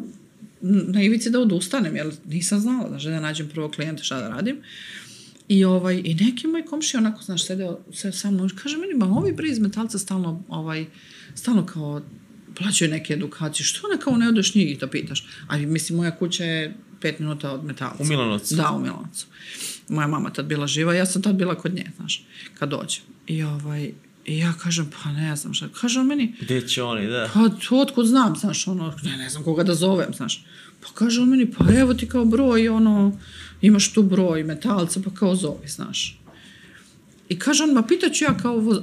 na 0.60 1.02
ivici 1.02 1.30
da 1.30 1.40
odustanem, 1.40 1.96
jer 1.96 2.10
nisam 2.26 2.60
znala 2.60 2.88
da 2.88 3.10
da 3.10 3.20
nađem 3.20 3.48
prvog 3.48 3.72
klijenta 3.72 4.02
šta 4.02 4.20
da 4.20 4.28
radim. 4.28 4.56
I, 5.48 5.64
ovaj, 5.64 6.02
i 6.04 6.14
neki 6.14 6.46
moj 6.46 6.64
komši 6.64 6.96
onako, 6.96 7.22
znaš, 7.22 7.46
sede, 7.46 7.68
sede 7.92 8.16
sa 8.16 8.30
mnom, 8.30 8.50
kaže 8.62 8.76
meni, 8.76 8.94
ba, 8.94 9.06
ovi 9.06 9.32
bre 9.32 9.48
iz 9.48 9.58
metalca 9.58 9.98
stalno, 9.98 10.42
ovaj, 10.48 10.86
stalno 11.34 11.66
kao 11.66 12.02
plaćaju 12.56 12.90
neke 12.90 13.12
edukacije, 13.12 13.66
što 13.66 13.88
ne 13.88 14.00
kao 14.00 14.16
ne 14.16 14.28
odeš 14.28 14.54
njih 14.54 14.72
i 14.72 14.78
to 14.78 14.86
pitaš? 14.86 15.26
A 15.48 15.56
mislim, 15.56 15.96
moja 15.96 16.16
kuća 16.16 16.44
je 16.44 16.76
pet 17.00 17.18
minuta 17.18 17.52
od 17.52 17.64
metalca. 17.64 18.02
U 18.02 18.06
Milanovcu? 18.06 18.54
Da, 18.54 18.70
u 18.70 18.80
Milanovcu. 18.80 19.26
Moja 19.88 20.06
mama 20.06 20.32
tad 20.32 20.46
bila 20.46 20.66
živa, 20.66 20.94
ja 20.94 21.06
sam 21.06 21.22
tad 21.22 21.34
bila 21.34 21.54
kod 21.54 21.74
nje, 21.74 21.90
znaš, 21.96 22.24
kad 22.54 22.68
dođem. 22.68 23.02
I 23.26 23.42
ovaj, 23.42 23.92
I 24.26 24.38
ja 24.38 24.52
kažem, 24.62 24.90
pa 25.02 25.12
ne 25.12 25.36
znam 25.36 25.54
šta. 25.54 25.68
Kaže 25.80 26.00
on 26.00 26.06
meni... 26.06 26.34
Gde 26.40 26.68
će 26.68 26.82
oni, 26.82 27.06
da? 27.06 27.30
Pa 27.34 27.40
otkud 27.76 28.06
znam, 28.06 28.36
znaš, 28.36 28.66
ono, 28.68 28.94
ne, 29.02 29.16
ne 29.16 29.30
znam 29.30 29.44
koga 29.44 29.62
da 29.62 29.74
zovem, 29.74 30.14
znaš. 30.14 30.44
Pa 30.80 30.88
kaže 30.94 31.20
on 31.20 31.28
meni, 31.28 31.50
pa 31.50 31.64
evo 31.74 31.94
ti 31.94 32.08
kao 32.08 32.24
broj, 32.24 32.68
ono, 32.68 33.18
imaš 33.60 33.92
tu 33.92 34.02
broj 34.02 34.44
metalca, 34.44 35.00
pa 35.04 35.10
kao 35.10 35.36
zovi, 35.36 35.68
znaš. 35.68 36.15
I 37.28 37.38
kaže 37.38 37.64
on, 37.64 37.72
ma 37.72 37.82
pitaću 37.82 38.24
ja 38.24 38.36
kao, 38.42 38.56
voz... 38.56 38.78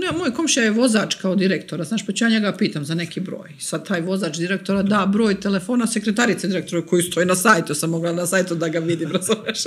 ne, 0.00 0.18
moj 0.18 0.34
komšija 0.34 0.64
je 0.64 0.70
vozač 0.70 1.14
kao 1.14 1.36
direktora, 1.36 1.84
znaš, 1.84 2.06
pa 2.06 2.12
ću 2.12 2.24
ja 2.24 2.30
njega 2.30 2.56
pitam 2.58 2.84
za 2.84 2.94
neki 2.94 3.20
broj. 3.20 3.50
Sad 3.58 3.88
taj 3.88 4.00
vozač 4.00 4.36
direktora 4.36 4.82
da 4.82 5.06
broj 5.12 5.40
telefona 5.40 5.86
sekretarice 5.86 6.48
direktora 6.48 6.86
koji 6.86 7.02
stoji 7.02 7.26
na 7.26 7.34
sajtu, 7.34 7.74
sam 7.74 7.90
mogla 7.90 8.12
na 8.12 8.26
sajtu 8.26 8.54
da 8.54 8.68
ga 8.68 8.78
vidim, 8.78 9.12
razumeš? 9.16 9.64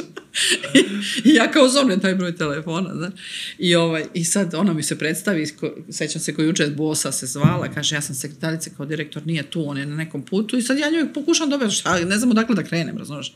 I, 1.24 1.34
ja 1.34 1.52
kao 1.52 1.70
zovnem 1.70 2.00
taj 2.00 2.16
broj 2.16 2.36
telefona, 2.36 2.96
znaš. 2.96 3.14
I, 3.58 3.76
ovaj, 3.76 4.06
I 4.14 4.24
sad 4.24 4.54
ona 4.54 4.74
mi 4.74 4.84
se 4.84 4.98
predstavi, 4.98 5.48
ko, 5.60 5.76
sećam 5.90 6.22
se 6.22 6.36
koji 6.36 6.46
juče 6.46 6.68
bosa 6.68 7.12
se 7.12 7.26
zvala, 7.26 7.68
kaže 7.74 7.96
ja 7.96 8.02
sam 8.02 8.16
sekretarica 8.16 8.70
kao 8.78 8.86
direktor, 8.86 9.28
nije 9.28 9.44
tu, 9.44 9.70
on 9.70 9.78
je 9.78 9.86
na 9.86 9.96
nekom 9.96 10.22
putu 10.22 10.58
i 10.58 10.62
sad 10.62 10.78
ja 10.78 10.90
njoj 10.90 11.14
pokušam 11.14 11.72
šta, 11.72 12.00
ne 12.00 12.18
znam 12.18 12.32
odakle 12.32 12.56
da 12.56 12.64
krenem, 12.64 12.98
razumeš? 12.98 13.34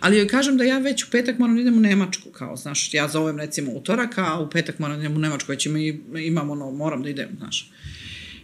Ali 0.00 0.16
joj 0.16 0.28
kažem 0.28 0.56
da 0.56 0.64
ja 0.64 0.78
već 0.78 1.04
u 1.04 1.10
petak 1.10 1.38
moram 1.38 1.54
da 1.54 1.60
idem 1.60 1.78
u 1.78 1.80
Nemačku, 1.80 2.30
kao, 2.30 2.56
znaš, 2.56 2.94
ja 2.94 3.08
zovem 3.08 3.38
recimo 3.38 3.72
utorak, 3.72 4.18
a 4.18 4.40
u 4.40 4.50
petak 4.50 4.78
moram 4.78 4.96
da 4.96 5.04
idem 5.04 5.16
u 5.16 5.20
Nemačku, 5.20 5.52
već 5.52 5.66
ima, 5.66 5.78
imam 6.18 6.50
ono, 6.50 6.70
moram 6.70 7.02
da 7.02 7.08
idem, 7.08 7.28
znaš. 7.38 7.70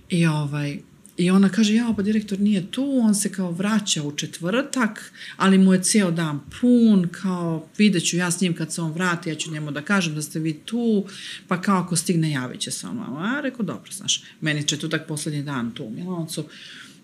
I 0.09 0.27
ovaj, 0.27 0.79
I 1.17 1.31
ona 1.31 1.49
kaže, 1.49 1.75
ja, 1.75 1.95
pa 1.97 2.03
direktor 2.03 2.41
nije 2.41 2.71
tu, 2.71 3.01
on 3.03 3.15
se 3.15 3.33
kao 3.33 3.51
vraća 3.51 4.03
u 4.03 4.13
četvrtak, 4.17 5.13
ali 5.37 5.59
mu 5.59 5.73
je 5.73 5.83
cijel 5.83 6.11
dan 6.11 6.41
pun, 6.61 7.09
kao 7.09 7.69
vidjet 7.79 8.09
ću 8.09 8.17
ja 8.17 8.31
s 8.31 8.41
njim 8.41 8.55
kad 8.55 8.73
se 8.73 8.81
on 8.83 8.93
vrati, 8.93 9.29
ja 9.29 9.35
ću 9.35 9.53
njemu 9.53 9.71
da 9.71 9.83
kažem 9.83 10.15
da 10.15 10.23
ste 10.23 10.39
vi 10.39 10.53
tu, 10.53 11.05
pa 11.49 11.61
kao 11.61 11.79
ako 11.79 11.97
stigne 11.97 12.31
javit 12.31 12.61
će 12.61 12.71
se 12.71 12.87
on. 12.87 12.99
A 12.99 13.41
rekao, 13.43 13.65
dobro, 13.65 13.93
znaš, 13.93 14.23
meni 14.41 14.69
četvrtak 14.69 15.07
posljednji 15.09 15.43
dan 15.43 15.71
tu 15.75 15.85
u 15.85 15.91
Milancu, 15.91 16.45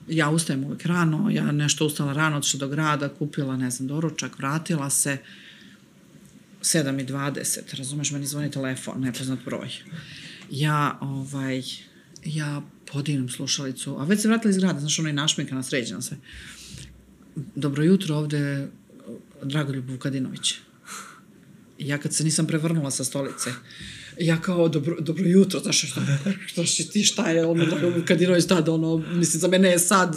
ja 0.09 0.31
ustajem 0.31 0.65
uvijek 0.65 0.87
rano, 0.87 1.31
ja 1.31 1.53
nešto 1.53 1.87
ustala 1.87 2.13
rano, 2.13 2.37
otišla 2.37 2.59
do 2.59 2.69
grada, 2.69 3.09
kupila, 3.09 3.57
ne 3.57 3.71
znam, 3.71 3.89
doručak, 3.89 4.39
vratila 4.39 4.91
se, 4.91 5.19
7.20, 6.63 7.77
razumeš, 7.79 8.11
meni 8.11 8.27
zvoni 8.27 8.51
telefon, 8.51 9.01
nepoznat 9.01 9.39
broj. 9.45 9.69
Ja, 10.51 10.99
ovaj, 11.01 11.63
ja 12.25 12.63
podignem 12.93 13.29
slušalicu, 13.29 13.97
a 13.99 14.05
već 14.05 14.21
se 14.21 14.29
vratila 14.29 14.51
iz 14.51 14.59
grada, 14.59 14.81
znaš, 14.81 14.99
ono 14.99 15.09
je 15.09 15.13
našminkana, 15.13 15.63
sređena 15.63 16.03
sve. 16.03 16.17
Dobro 17.55 17.85
jutro, 17.85 18.17
ovde 18.17 18.69
Dragoljub 19.43 19.91
Vukadinović. 19.91 20.55
Ja 21.85 21.99
kad 21.99 22.15
se 22.15 22.25
nisam 22.25 22.47
prevrnula 22.47 22.91
sa 22.91 23.05
stolice, 23.05 23.51
ja 24.21 24.41
kao, 24.41 24.69
dobro, 24.69 24.97
dobro 25.01 25.25
jutro, 25.27 25.61
znaš, 25.61 25.91
što, 25.91 26.01
što 26.47 26.65
što 26.65 26.85
ti, 26.85 27.05
šta 27.05 27.31
je, 27.31 27.47
ono, 27.47 27.65
Dragoljub 27.65 27.97
Vukadinović 27.97 28.47
tada, 28.47 28.73
ono, 28.73 28.97
mislim, 28.97 29.41
za 29.41 29.49
mene 29.49 29.69
je 29.69 29.79
sad 29.79 30.17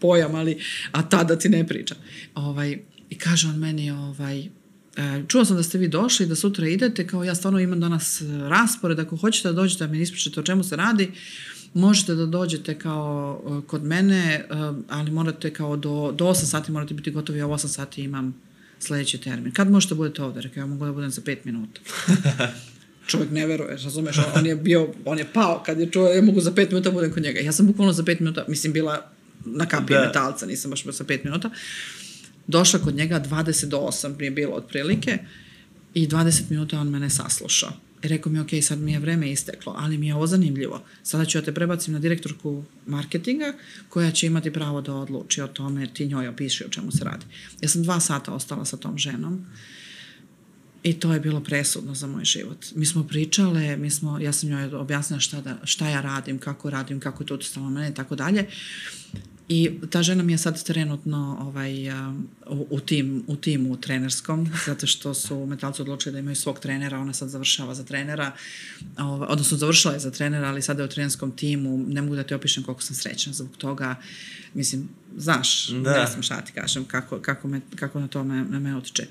pojam, 0.00 0.34
ali, 0.34 0.58
a 0.92 1.08
tada 1.08 1.38
ti 1.38 1.48
ne 1.48 1.66
priča. 1.66 1.94
Ovaj, 2.34 2.78
I 3.10 3.18
kaže 3.18 3.48
on 3.48 3.58
meni, 3.58 3.90
ovaj, 3.90 4.40
e, 4.40 4.48
čuo 5.28 5.44
sam 5.44 5.56
da 5.56 5.62
ste 5.62 5.78
vi 5.78 5.88
došli, 5.88 6.26
da 6.26 6.34
sutra 6.34 6.68
idete, 6.68 7.06
kao 7.06 7.24
ja 7.24 7.34
stvarno 7.34 7.60
imam 7.60 7.80
danas 7.80 8.22
raspored, 8.48 8.98
ako 8.98 9.16
hoćete 9.16 9.48
da 9.48 9.54
dođete 9.54 9.86
da 9.86 9.92
mi 9.92 10.00
ispričate 10.00 10.40
o 10.40 10.42
čemu 10.42 10.64
se 10.64 10.76
radi, 10.76 11.12
možete 11.74 12.14
da 12.14 12.26
dođete 12.26 12.78
kao 12.78 13.40
uh, 13.44 13.64
kod 13.64 13.84
mene, 13.84 14.46
ali 14.88 15.10
morate 15.10 15.52
kao 15.52 15.76
do, 15.76 16.12
do 16.18 16.24
8 16.24 16.34
sati 16.34 16.72
morate 16.72 16.94
biti 16.94 17.10
gotovi, 17.10 17.38
ja 17.38 17.46
u 17.46 17.50
8 17.50 17.68
sati 17.68 18.02
imam 18.02 18.34
sledeći 18.78 19.18
termin. 19.18 19.52
Kad 19.52 19.70
možete 19.70 19.94
da 19.94 19.96
budete 19.96 20.22
ovde? 20.22 20.40
Rekao, 20.40 20.60
ja 20.60 20.66
mogu 20.66 20.84
da 20.84 20.92
budem 20.92 21.10
za 21.10 21.22
5 21.22 21.36
minuta. 21.44 21.80
Čovjek 23.06 23.30
ne 23.30 23.46
veruje, 23.46 23.76
razumeš, 23.76 24.16
on 24.34 24.46
je 24.46 24.56
bio, 24.56 24.88
on 25.04 25.18
je 25.18 25.26
pao 25.32 25.62
kad 25.66 25.80
je 25.80 25.90
čuo, 25.90 26.08
ja 26.08 26.22
mogu 26.22 26.40
za 26.40 26.50
5 26.50 26.68
minuta 26.68 26.90
da 26.90 26.94
budem 26.94 27.12
kod 27.12 27.22
njega. 27.22 27.40
Ja 27.40 27.52
sam 27.52 27.66
bukvalno 27.66 27.92
za 27.92 28.02
5 28.02 28.20
minuta, 28.20 28.44
mislim, 28.48 28.72
bila 28.72 29.10
na 29.44 29.66
kapi 29.66 29.92
da. 29.92 30.00
metalca, 30.00 30.46
nisam 30.46 30.70
baš 30.70 30.82
sa 30.82 31.04
5 31.04 31.24
minuta. 31.24 31.50
Došla 32.46 32.80
kod 32.80 32.94
njega, 32.94 33.20
20 33.20 33.66
do 33.66 33.78
8 33.78 34.22
je 34.22 34.30
bilo 34.30 34.54
otprilike 34.54 35.18
i 35.94 36.08
20 36.08 36.42
minuta 36.50 36.80
on 36.80 36.88
mene 36.88 37.10
saslušao. 37.10 37.72
Rekao 38.08 38.32
mi, 38.32 38.40
ok, 38.40 38.48
sad 38.62 38.78
mi 38.78 38.92
je 38.92 38.98
vreme 38.98 39.30
isteklo, 39.30 39.74
ali 39.78 39.98
mi 39.98 40.06
je 40.06 40.14
ovo 40.14 40.26
zanimljivo. 40.26 40.82
Sada 41.02 41.24
ću 41.24 41.38
ja 41.38 41.42
te 41.42 41.54
prebacim 41.54 41.94
na 41.94 42.00
direktorku 42.00 42.64
marketinga, 42.86 43.52
koja 43.88 44.10
će 44.10 44.26
imati 44.26 44.52
pravo 44.52 44.80
da 44.80 44.94
odluči 44.94 45.42
o 45.42 45.46
tome, 45.46 45.86
ti 45.94 46.06
njoj 46.06 46.28
opiši 46.28 46.64
o 46.64 46.68
čemu 46.68 46.92
se 46.92 47.04
radi. 47.04 47.26
Ja 47.60 47.68
sam 47.68 47.82
dva 47.82 48.00
sata 48.00 48.32
ostala 48.32 48.64
sa 48.64 48.76
tom 48.76 48.98
ženom 48.98 49.46
i 50.82 50.92
to 50.92 51.12
je 51.12 51.20
bilo 51.20 51.40
presudno 51.40 51.94
za 51.94 52.06
moj 52.06 52.24
život. 52.24 52.66
Mi 52.74 52.86
smo 52.86 53.04
pričale, 53.04 53.76
mi 53.76 53.90
smo, 53.90 54.18
ja 54.18 54.32
sam 54.32 54.48
njoj 54.48 54.74
objasnila 54.74 55.20
šta, 55.20 55.40
da, 55.40 55.58
šta 55.64 55.88
ja 55.88 56.00
radim, 56.00 56.38
kako 56.38 56.70
radim, 56.70 57.00
kako 57.00 57.22
je 57.22 57.26
to 57.26 57.34
utostalo 57.34 57.70
mene 57.70 57.88
i 57.88 57.94
tako 57.94 58.16
dalje. 58.16 58.46
I 59.48 59.70
ta 59.90 60.02
žena 60.02 60.22
mi 60.22 60.32
je 60.32 60.38
sad 60.38 60.64
trenutno 60.64 61.38
ovaj, 61.40 61.90
u, 62.46 62.66
u, 62.70 62.80
tim, 62.80 63.24
u 63.26 63.36
timu 63.36 63.76
trenerskom, 63.76 64.48
zato 64.66 64.86
što 64.86 65.14
su 65.14 65.46
metalci 65.46 65.82
odlučili 65.82 66.12
da 66.12 66.18
imaju 66.18 66.36
svog 66.36 66.58
trenera, 66.58 66.98
ona 66.98 67.12
sad 67.12 67.28
završava 67.28 67.74
za 67.74 67.84
trenera, 67.84 68.32
ovaj, 68.98 69.28
odnosno 69.30 69.56
završila 69.56 69.94
je 69.94 70.00
za 70.00 70.10
trenera, 70.10 70.48
ali 70.48 70.62
sada 70.62 70.82
je 70.82 70.86
u 70.86 70.90
trenerskom 70.90 71.30
timu, 71.36 71.84
ne 71.88 72.02
mogu 72.02 72.16
da 72.16 72.22
ti 72.22 72.34
opišem 72.34 72.62
koliko 72.62 72.82
sam 72.82 72.96
srećna 72.96 73.32
zbog 73.32 73.56
toga, 73.56 73.94
mislim, 74.54 74.88
znaš, 75.16 75.68
da. 75.68 75.90
ja 75.90 76.06
sam 76.06 76.22
šta 76.22 76.40
ti 76.40 76.52
kažem, 76.52 76.84
kako, 76.84 77.18
kako, 77.18 77.48
me, 77.48 77.60
kako 77.76 78.00
na 78.00 78.08
to 78.08 78.24
me, 78.24 78.44
na 78.44 78.58
me 78.58 78.76
otiče. 78.76 79.06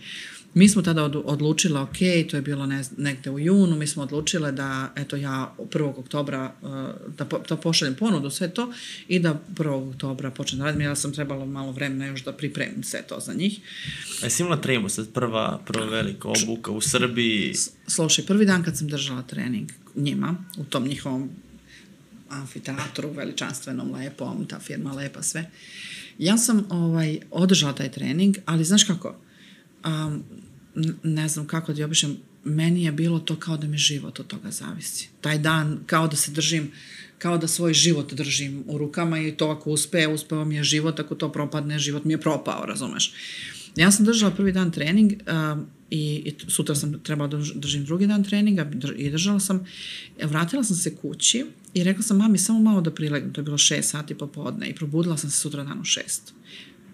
Mi 0.56 0.70
smo 0.70 0.82
tada 0.82 1.04
od, 1.04 1.16
odlučile, 1.26 1.80
ok, 1.80 1.98
to 2.30 2.38
je 2.38 2.42
bilo 2.42 2.66
ne, 2.66 2.84
negde 2.98 3.30
u 3.30 3.40
junu, 3.40 3.76
mi 3.76 3.88
smo 3.88 4.04
odlučile 4.04 4.52
da, 4.52 4.94
eto, 4.96 5.16
ja 5.16 5.56
1. 5.58 5.94
oktobra, 5.98 6.54
uh, 6.62 6.70
da, 7.18 7.26
po, 7.26 7.40
da 7.50 7.58
pošaljem 7.58 7.96
ponudu, 7.96 8.30
sve 8.30 8.50
to, 8.54 8.74
i 9.08 9.20
da 9.20 9.40
1. 9.56 9.90
oktobra 9.90 10.32
počnem 10.32 10.60
da 10.60 10.66
radim, 10.66 10.82
ja 10.82 10.96
sam 10.96 11.14
trebalo 11.14 11.46
malo 11.46 11.72
vremena 11.72 12.06
još 12.06 12.24
da 12.24 12.34
pripremim 12.34 12.84
sve 12.84 13.02
to 13.02 13.20
za 13.20 13.34
njih. 13.34 13.60
A 14.22 14.26
jesi 14.26 14.44
imala 14.44 14.62
tremu 14.62 14.90
sad, 14.90 15.10
prva, 15.14 15.62
prva 15.66 15.86
velika 15.86 16.28
obuka 16.28 16.72
u 16.72 16.82
Srbiji? 16.82 17.54
Slušaj, 17.88 18.26
prvi 18.26 18.46
dan 18.46 18.64
kad 18.64 18.78
sam 18.78 18.88
držala 18.88 19.22
trening 19.22 19.72
njima, 19.96 20.36
u 20.58 20.64
tom 20.64 20.88
njihovom 20.88 21.30
amfiteatru, 22.30 23.12
veličanstvenom, 23.12 23.92
lepom, 23.92 24.46
ta 24.46 24.60
firma 24.60 24.94
lepa, 24.94 25.24
sve, 25.24 25.52
ja 26.18 26.38
sam 26.38 26.66
ovaj, 26.70 27.20
održala 27.32 27.74
taj 27.74 27.92
trening, 27.92 28.38
ali 28.46 28.64
znaš 28.64 28.84
kako, 28.84 29.16
um, 29.86 30.24
ne 31.04 31.28
znam 31.30 31.48
kako 31.48 31.74
da 31.74 31.86
opišem, 31.86 32.18
meni 32.44 32.84
je 32.84 32.92
bilo 32.92 33.20
to 33.20 33.36
kao 33.36 33.58
da 33.58 33.68
mi 33.68 33.78
život 33.78 34.20
od 34.20 34.28
toga 34.28 34.52
zavisi. 34.52 35.10
Taj 35.22 35.38
dan 35.38 35.80
kao 35.86 36.08
da 36.08 36.16
se 36.16 36.32
držim, 36.32 36.72
kao 37.18 37.38
da 37.38 37.48
svoj 37.48 37.74
život 37.74 38.14
držim 38.14 38.64
u 38.68 38.78
rukama 38.78 39.20
i 39.20 39.38
to 39.38 39.50
ako 39.50 39.72
uspe, 39.72 40.08
uspeo 40.08 40.46
mi 40.46 40.56
je 40.56 40.64
život, 40.64 41.00
ako 41.00 41.16
to 41.16 41.32
propadne, 41.32 41.80
život 41.80 42.04
mi 42.04 42.14
je 42.14 42.22
propao, 42.22 42.66
razumeš. 42.66 43.14
Ja 43.76 43.92
sam 43.92 44.06
držala 44.06 44.32
prvi 44.32 44.52
dan 44.52 44.72
trening 44.72 45.14
uh, 45.14 45.64
i, 45.90 46.16
i 46.26 46.36
sutra 46.48 46.76
sam 46.76 47.00
trebala 47.04 47.28
da 47.28 47.38
držim 47.56 47.86
drugi 47.86 48.08
dan 48.08 48.24
treninga 48.24 48.72
i 48.98 49.10
držala 49.10 49.40
sam, 49.40 49.66
vratila 50.24 50.64
sam 50.64 50.76
se 50.76 50.96
kući 50.96 51.46
i 51.74 51.84
rekla 51.84 52.04
sam 52.04 52.18
mami 52.18 52.38
samo 52.38 52.60
malo 52.60 52.82
da 52.82 52.92
prilegnem, 52.92 53.34
to 53.34 53.42
je 53.42 53.46
bilo 53.46 53.58
šest 53.58 53.90
sati 53.90 54.16
popodne 54.16 54.70
i 54.70 54.76
probudila 54.76 55.18
sam 55.18 55.30
se 55.30 55.40
sutra 55.40 55.64
dan 55.64 55.82
u 55.82 55.84
šest 55.84 56.34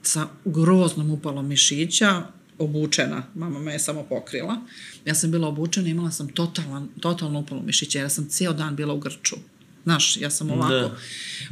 sa 0.04 0.28
groznom 0.46 1.12
upalom 1.12 1.48
mišića, 1.48 2.24
obučena, 2.62 3.24
mama 3.36 3.60
me 3.60 3.74
je 3.74 3.80
samo 3.80 4.04
pokrila. 4.04 4.58
Ja 5.06 5.16
sam 5.16 5.32
bila 5.32 5.48
obučena, 5.48 5.88
imala 5.88 6.12
sam 6.12 6.28
totalan, 6.28 6.88
totalno 7.00 7.40
upalu 7.40 7.62
mišića, 7.64 8.00
jer 8.00 8.10
sam 8.10 8.30
cijel 8.30 8.54
dan 8.54 8.76
bila 8.76 8.94
u 8.94 9.00
grču. 9.00 9.36
Znaš, 9.84 10.18
ja 10.18 10.30
sam 10.30 10.52
ovako. 10.52 10.74
Da. 10.74 10.96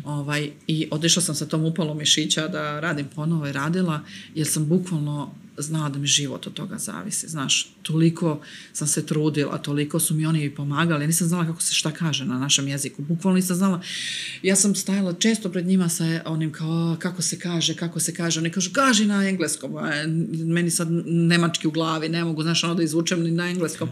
Ovaj, 0.06 0.52
I 0.68 0.88
otišla 0.92 1.22
sam 1.22 1.36
sa 1.36 1.46
tom 1.46 1.66
upalom 1.66 1.98
mišića 1.98 2.48
da 2.48 2.80
radim 2.80 3.08
ponovo 3.16 3.48
i 3.48 3.52
radila, 3.52 4.02
jer 4.36 4.48
sam 4.48 4.68
bukvalno 4.68 5.36
znala 5.62 5.90
da 5.90 6.00
mi 6.00 6.08
život 6.08 6.48
od 6.48 6.54
toga 6.54 6.78
zavisi, 6.78 7.28
znaš, 7.28 7.74
toliko 7.82 8.42
sam 8.74 8.88
se 8.88 9.06
trudila, 9.06 9.58
toliko 9.58 10.00
su 10.00 10.16
mi 10.16 10.26
oni 10.26 10.56
pomagali, 10.56 11.08
nisam 11.08 11.28
znala 11.28 11.46
kako 11.46 11.62
se 11.62 11.74
šta 11.74 11.92
kaže 11.92 12.26
na 12.26 12.40
našem 12.40 12.68
jeziku, 12.68 13.02
bukvalno 13.02 13.36
nisam 13.36 13.56
znala, 13.56 13.82
ja 14.44 14.56
sam 14.56 14.76
stajala 14.76 15.14
često 15.14 15.50
pred 15.52 15.66
njima 15.66 15.90
sa 15.90 16.22
onim 16.26 16.52
kao, 16.52 16.98
kako 17.00 17.22
se 17.22 17.40
kaže, 17.40 17.76
kako 17.76 18.00
se 18.00 18.14
kaže, 18.14 18.40
oni 18.40 18.50
kažu, 18.50 18.72
kaži 18.74 19.06
na 19.06 19.30
engleskom, 19.30 19.72
meni 20.46 20.72
sad 20.72 20.88
nemački 21.06 21.68
u 21.68 21.72
glavi, 21.72 22.10
ne 22.10 22.24
mogu, 22.24 22.44
znaš, 22.44 22.64
ono 22.64 22.76
da 22.76 22.84
izvučem 22.84 23.24
ni 23.24 23.32
na 23.32 23.50
engleskom, 23.50 23.90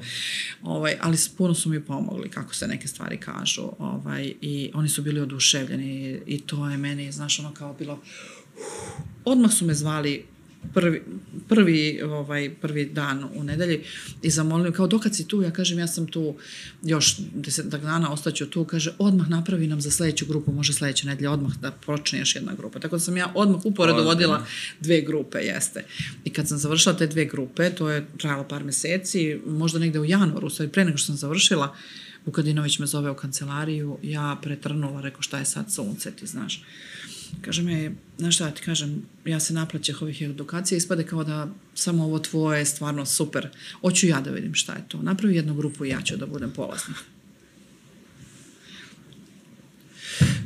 ovaj, 0.63 0.97
ali 1.01 1.17
puno 1.38 1.53
su 1.53 1.69
mi 1.69 1.86
pomogli 1.86 2.30
kako 2.30 2.56
se 2.56 2.67
neke 2.67 2.88
stvari 2.88 3.17
kažu, 3.17 3.69
ovaj, 3.80 4.34
i 4.41 4.71
oni 4.73 4.89
su 4.89 5.01
bili 5.01 5.19
oduševljeni 5.19 6.19
i 6.25 6.39
to 6.41 6.69
je 6.69 6.77
meni, 6.77 7.12
znaš, 7.12 7.39
ono 7.39 7.53
kao 7.53 7.73
bilo, 7.73 7.99
odmah 9.25 9.51
su 9.51 9.65
me 9.65 9.73
zvali 9.73 10.25
prvi, 10.73 11.01
prvi, 11.49 12.01
ovaj, 12.01 12.56
prvi 12.62 12.86
dan 12.86 13.23
u 13.36 13.43
nedelji 13.43 13.84
i 14.21 14.30
zamolio, 14.30 14.71
kao 14.71 14.88
dokad 14.88 15.15
si 15.15 15.27
tu, 15.27 15.41
ja 15.41 15.51
kažem 15.51 15.80
ja 15.80 15.88
sam 15.88 16.08
tu 16.08 16.36
još 16.84 17.17
desetak 17.36 17.82
dana, 17.82 18.13
ostaću 18.13 18.45
tu, 18.49 18.65
kaže 18.65 18.91
odmah 18.97 19.30
napravi 19.30 19.67
nam 19.67 19.82
za 19.82 19.91
sledeću 19.91 20.25
grupu, 20.25 20.51
može 20.51 20.73
sledeće 20.73 21.08
nedelje, 21.08 21.30
odmah 21.30 21.58
da 21.58 21.71
počne 21.71 22.19
još 22.19 22.36
jedna 22.36 22.53
grupa. 22.58 22.80
Tako 22.80 22.95
da 22.95 22.99
sam 22.99 23.17
ja 23.17 23.32
odmah 23.36 23.65
uporedo 23.65 24.03
vodila 24.03 24.45
dve 24.80 25.01
grupe, 25.01 25.38
jeste. 25.38 25.86
I 26.23 26.30
kad 26.30 26.47
sam 26.47 26.58
završila 26.58 26.97
te 26.97 27.08
dve 27.08 27.25
grupe, 27.25 27.69
to 27.69 27.89
je 27.89 28.08
trajalo 28.17 28.47
par 28.47 28.63
meseci, 28.63 29.39
možda 29.45 29.80
negde 29.80 29.99
u 29.99 30.06
januaru, 30.06 30.49
sve 30.49 30.67
pre 30.67 30.86
nego 30.86 30.97
što 30.97 31.06
sam 31.06 31.15
završila, 31.15 31.75
Vukadinović 32.27 32.80
me 32.80 32.86
zove 32.86 33.12
u 33.12 33.15
kancelariju, 33.15 33.97
ja 34.03 34.38
pretrnula, 34.41 35.01
rekao 35.01 35.21
šta 35.21 35.39
je 35.39 35.45
sad 35.45 35.73
sunce, 35.73 36.12
ti 36.12 36.27
znaš. 36.27 36.63
Kaže 37.41 37.63
me, 37.63 37.91
znaš 38.17 38.36
šta 38.36 38.52
ti 38.52 38.62
kažem, 38.62 39.06
ja 39.26 39.39
se 39.39 39.54
naplaćeh 39.54 40.02
ovih 40.02 40.21
edukacija, 40.21 40.78
ispade 40.78 41.04
kao 41.04 41.23
da 41.23 41.47
samo 41.76 42.04
ovo 42.04 42.19
tvoje 42.19 42.60
je 42.60 42.65
stvarno 42.65 43.06
super. 43.06 43.47
Hoću 43.82 44.08
ja 44.08 44.21
da 44.21 44.32
vidim 44.32 44.54
šta 44.54 44.73
je 44.73 44.84
to. 44.88 45.02
Napravi 45.02 45.36
jednu 45.36 45.54
grupu 45.54 45.86
i 45.86 45.89
ja 45.89 46.02
ću 46.02 46.17
da 46.17 46.26
budem 46.26 46.52
polaznik. 46.52 46.97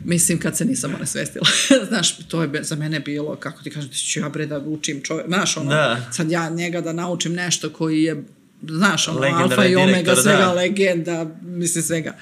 Mislim, 0.05 0.39
kad 0.39 0.57
se 0.57 0.65
nisam 0.65 0.95
onesvestila. 0.95 1.45
znaš, 1.89 2.17
to 2.27 2.43
je 2.43 2.63
za 2.63 2.75
mene 2.75 2.99
bilo, 2.99 3.35
kako 3.35 3.63
ti 3.63 3.69
kažem, 3.69 3.89
da 3.89 3.95
ću 3.95 4.19
ja 4.19 4.29
bre 4.29 4.45
da 4.45 4.59
učim 4.59 5.01
čovjek, 5.03 5.27
znaš, 5.27 5.57
ono, 5.57 5.69
da. 5.69 6.09
sad 6.11 6.31
ja 6.31 6.49
njega 6.49 6.81
da 6.81 6.93
naučim 6.93 7.33
nešto 7.33 7.69
koji 7.69 8.03
je, 8.03 8.23
znaš, 8.69 9.07
ono, 9.07 9.21
alfa 9.21 9.65
i 9.65 9.75
omega, 9.75 9.91
direktor, 9.91 10.23
svega, 10.23 10.37
da. 10.37 10.53
legenda, 10.53 11.35
mislim, 11.41 11.83
svega. 11.83 12.17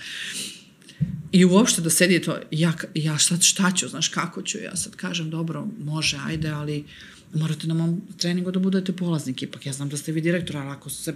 I 1.31 1.45
uopšte 1.45 1.81
da 1.81 1.89
sedi 1.89 2.21
to, 2.21 2.37
ja, 2.51 2.73
ja 2.93 3.17
sad 3.17 3.41
šta 3.41 3.71
ću, 3.71 3.87
znaš, 3.87 4.07
kako 4.07 4.41
ću, 4.41 4.57
ja 4.57 4.75
sad 4.75 4.95
kažem, 4.95 5.29
dobro, 5.29 5.67
može, 5.79 6.17
ajde, 6.25 6.49
ali 6.49 6.85
morate 7.33 7.67
na 7.67 7.73
mom 7.73 8.01
treningu 8.17 8.51
da 8.51 8.59
budete 8.59 8.95
polaznik, 8.95 9.41
ipak 9.43 9.65
ja 9.65 9.73
znam 9.73 9.89
da 9.89 9.97
ste 9.97 10.11
vi 10.11 10.21
direktor, 10.21 10.57
ali 10.57 10.69
ako 10.69 10.89
se 10.89 11.13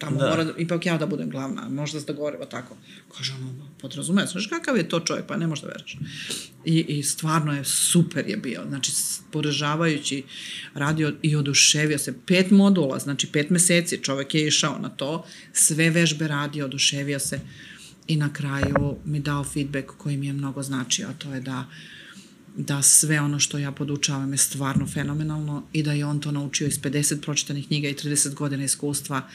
tamo 0.00 0.18
Da. 0.18 0.24
da. 0.24 0.30
mora, 0.30 0.54
ipak 0.58 0.86
ja 0.86 0.98
da 0.98 1.06
budem 1.06 1.30
glavna, 1.30 1.68
možda 1.68 2.00
se 2.00 2.06
dogovorimo 2.06 2.44
tako. 2.44 2.76
Kaže 3.16 3.32
ono, 3.32 3.68
podrazume, 3.80 4.26
znaš 4.26 4.46
kakav 4.46 4.76
je 4.76 4.88
to 4.88 5.00
čovjek, 5.00 5.26
pa 5.26 5.36
ne 5.36 5.46
možeš 5.46 5.62
da 5.62 5.68
veruješ. 5.68 5.96
I, 6.64 6.84
I 6.88 7.02
stvarno 7.02 7.52
je 7.54 7.64
super 7.64 8.28
je 8.28 8.36
bio, 8.36 8.62
znači 8.68 8.92
poražavajući 9.30 10.22
radio 10.74 11.12
i 11.22 11.36
oduševio 11.36 11.98
se. 11.98 12.14
Pet 12.26 12.50
modula, 12.50 12.98
znači 12.98 13.26
pet 13.26 13.50
meseci 13.50 14.02
čovjek 14.02 14.34
je 14.34 14.46
išao 14.46 14.78
na 14.78 14.88
to, 14.88 15.24
sve 15.52 15.90
vežbe 15.90 16.28
radio, 16.28 16.64
oduševio 16.64 17.18
se 17.18 17.40
i 18.10 18.16
na 18.16 18.32
kraju 18.32 18.96
mi 19.04 19.20
dao 19.20 19.44
feedback 19.44 19.88
koji 19.98 20.16
mi 20.16 20.26
je 20.26 20.32
mnogo 20.32 20.62
značio, 20.62 21.08
a 21.08 21.12
to 21.12 21.34
je 21.34 21.40
da 21.40 21.64
da 22.56 22.82
sve 22.82 23.20
ono 23.20 23.38
što 23.38 23.58
ja 23.58 23.72
podučavam 23.72 24.32
je 24.32 24.38
stvarno 24.38 24.86
fenomenalno 24.86 25.62
i 25.72 25.82
da 25.82 25.92
je 25.92 26.06
on 26.06 26.20
to 26.20 26.30
naučio 26.30 26.66
iz 26.66 26.80
50 26.80 27.20
pročitanih 27.20 27.66
knjiga 27.66 27.88
i 27.88 27.94
30 27.94 28.34
godina 28.34 28.64
iskustva 28.64 29.28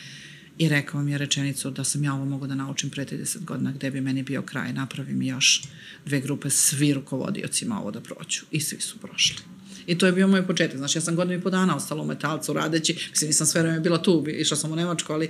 i 0.57 0.69
rekao 0.69 1.01
mi 1.01 1.11
je 1.11 1.17
rečenicu 1.17 1.71
da 1.71 1.83
sam 1.83 2.03
ja 2.03 2.13
ovo 2.13 2.25
mogu 2.25 2.47
da 2.47 2.55
naučim 2.55 2.89
pre 2.89 3.05
30 3.05 3.43
godina 3.43 3.71
gde 3.71 3.91
bi 3.91 4.01
meni 4.01 4.23
bio 4.23 4.41
kraj. 4.41 4.73
Napravi 4.73 5.13
mi 5.13 5.27
još 5.27 5.63
dve 6.05 6.21
grupe 6.21 6.49
svi 6.49 6.93
rukovodiocima 6.93 7.81
ovo 7.81 7.91
da 7.91 8.01
proću 8.01 8.45
i 8.51 8.59
svi 8.59 8.79
su 8.79 8.97
prošli. 8.97 9.37
I 9.87 9.97
to 9.97 10.05
je 10.05 10.11
bio 10.11 10.27
moj 10.27 10.47
početak. 10.47 10.77
Znači, 10.77 10.97
ja 10.97 11.01
sam 11.01 11.15
godinu 11.15 11.39
i 11.39 11.41
po 11.41 11.49
dana 11.49 11.75
ostala 11.75 12.01
u 12.01 12.05
metalcu 12.05 12.53
radeći. 12.53 13.07
Mislim, 13.11 13.27
nisam 13.27 13.47
sve 13.47 13.61
vreme 13.61 13.79
bila 13.79 14.01
tu, 14.01 14.25
išla 14.27 14.57
sam 14.57 14.71
u 14.71 14.75
Nemačku, 14.75 15.13
ali, 15.13 15.29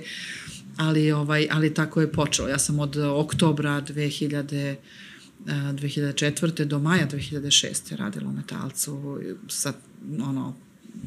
ali, 0.76 1.12
ovaj, 1.12 1.48
ali 1.50 1.74
tako 1.74 2.00
je 2.00 2.12
počelo. 2.12 2.48
Ja 2.48 2.58
sam 2.58 2.78
od 2.78 2.96
oktobra 2.96 3.82
2000 3.82 4.54
eh, 4.62 4.76
2004. 5.46 6.64
do 6.64 6.78
maja 6.78 7.06
2006. 7.08 7.96
radila 7.96 8.28
u 8.28 8.32
metalcu 8.32 9.20
sa, 9.48 9.72
ono, 10.20 10.56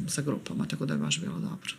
sa 0.08 0.22
grupama, 0.22 0.66
tako 0.66 0.86
da 0.86 0.94
je 0.94 1.00
baš 1.00 1.20
bilo 1.22 1.40
dobro. 1.40 1.74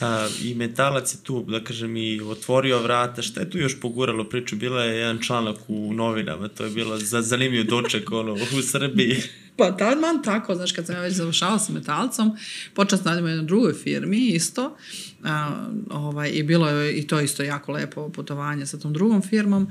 A, 0.00 0.28
I 0.42 0.54
metalac 0.54 1.14
je 1.14 1.18
tu, 1.22 1.44
da 1.48 1.64
kažem, 1.64 1.96
i 1.96 2.20
otvorio 2.20 2.78
vrata. 2.82 3.22
Šta 3.22 3.40
je 3.40 3.50
tu 3.50 3.58
još 3.58 3.80
poguralo 3.80 4.24
priču? 4.24 4.56
Bila 4.56 4.82
je 4.82 4.98
jedan 4.98 5.18
članak 5.18 5.56
u 5.68 5.92
novinama, 5.94 6.48
to 6.48 6.64
je 6.64 6.70
bilo 6.70 6.98
za, 6.98 7.22
zanimljiv 7.22 7.66
doček 7.66 8.12
ono, 8.12 8.32
u 8.32 8.62
Srbiji. 8.62 9.16
Pa 9.56 9.76
taman 9.76 10.22
tako, 10.24 10.54
znaš, 10.54 10.72
kad 10.72 10.86
sam 10.86 10.94
ja 10.94 11.00
već 11.00 11.14
završala 11.14 11.58
sa 11.58 11.72
metalcom, 11.72 12.36
počela 12.74 13.02
sam 13.02 13.06
raditi 13.06 13.24
u 13.24 13.28
jednoj 13.28 13.46
drugoj 13.46 13.74
firmi 13.74 14.26
isto, 14.26 14.76
a, 15.24 15.66
ovaj, 15.90 16.30
i 16.30 16.42
bilo 16.42 16.68
je 16.68 16.98
i 16.98 17.06
to 17.06 17.20
isto 17.20 17.42
jako 17.42 17.72
lepo 17.72 18.08
putovanje 18.08 18.66
sa 18.66 18.78
tom 18.78 18.92
drugom 18.92 19.22
firmom, 19.22 19.68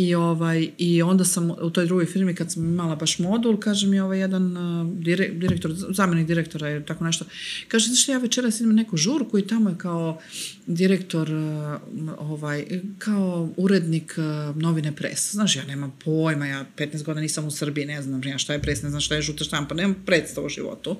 I, 0.00 0.14
ovaj, 0.14 0.70
I 0.78 1.02
onda 1.02 1.24
sam 1.24 1.50
u 1.50 1.70
toj 1.70 1.86
drugoj 1.86 2.06
firmi, 2.06 2.34
kad 2.34 2.52
sam 2.52 2.64
imala 2.64 2.96
baš 2.96 3.18
modul, 3.18 3.56
kaže 3.60 3.86
mi 3.86 4.00
ovaj 4.00 4.18
jedan 4.18 4.56
uh, 4.56 4.86
dire, 4.98 5.28
direktor, 5.28 5.72
zamenik 5.74 6.26
direktora 6.26 6.68
je 6.68 6.86
tako 6.86 7.04
nešto, 7.04 7.24
kaže, 7.68 7.86
znaš 7.86 8.08
ja 8.08 8.18
večeras 8.18 8.60
idem 8.60 8.74
neku 8.74 8.96
žurku 8.96 9.38
i 9.38 9.46
tamo 9.46 9.70
je 9.70 9.78
kao 9.78 10.20
direktor, 10.66 11.30
uh, 11.32 12.10
ovaj, 12.18 12.80
kao 12.98 13.50
urednik 13.56 14.14
uh, 14.18 14.56
novine 14.56 14.96
pres. 14.96 15.32
Znaš, 15.32 15.56
ja 15.56 15.64
nemam 15.64 15.92
pojma, 16.04 16.46
ja 16.46 16.64
15 16.76 17.02
godina 17.04 17.22
nisam 17.22 17.46
u 17.46 17.50
Srbiji, 17.50 17.86
ne 17.86 18.02
znam 18.02 18.24
ja 18.24 18.38
šta 18.38 18.52
je 18.52 18.62
pres, 18.62 18.82
ne 18.82 18.88
znam 18.88 19.00
šta 19.00 19.14
je 19.14 19.22
žuta 19.22 19.44
štampa, 19.44 19.74
nemam 19.74 19.96
predstavu 20.06 20.46
o 20.46 20.50
životu. 20.50 20.96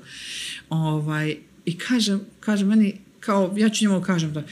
Ovaj, 0.69 1.37
I 1.65 1.79
kaže, 1.79 2.19
kaže 2.41 2.65
meni, 2.65 3.01
kao, 3.21 3.55
ja 3.57 3.69
ću 3.69 3.85
njemu 3.85 4.03
kažem 4.03 4.33
da, 4.33 4.43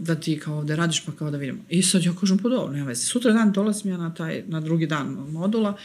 da 0.00 0.14
ti 0.14 0.38
kao 0.38 0.58
ovde 0.58 0.76
radiš 0.76 1.04
pa 1.06 1.12
kao 1.12 1.30
da 1.30 1.36
vidimo. 1.36 1.58
I 1.68 1.82
sad 1.82 2.04
ja 2.04 2.12
kažem, 2.20 2.38
pa 2.38 2.48
dobro, 2.48 2.72
nema 2.72 2.86
veze. 2.86 3.04
Sutra 3.04 3.32
dan 3.32 3.52
dolazim 3.52 3.90
ja 3.90 3.96
na, 3.96 4.14
taj, 4.14 4.42
na 4.46 4.60
drugi 4.60 4.86
dan 4.86 5.06
modula 5.08 5.76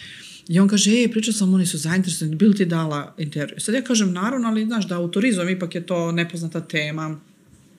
i 0.48 0.60
on 0.60 0.68
kaže, 0.68 0.92
ej, 0.92 1.12
pričao 1.12 1.34
sam, 1.34 1.54
oni 1.54 1.66
su 1.66 1.78
zainteresovani, 1.78 2.36
bil 2.36 2.54
ti 2.54 2.66
dala 2.66 3.14
intervju? 3.18 3.60
Sad 3.60 3.76
ja 3.76 3.82
kažem, 3.82 4.14
naravno, 4.14 4.48
ali 4.48 4.66
znaš 4.66 4.88
da 4.88 4.96
autorizujem, 4.96 5.50
ipak 5.50 5.76
je 5.76 5.86
to 5.86 6.12
nepoznata 6.12 6.62
tema, 6.62 7.20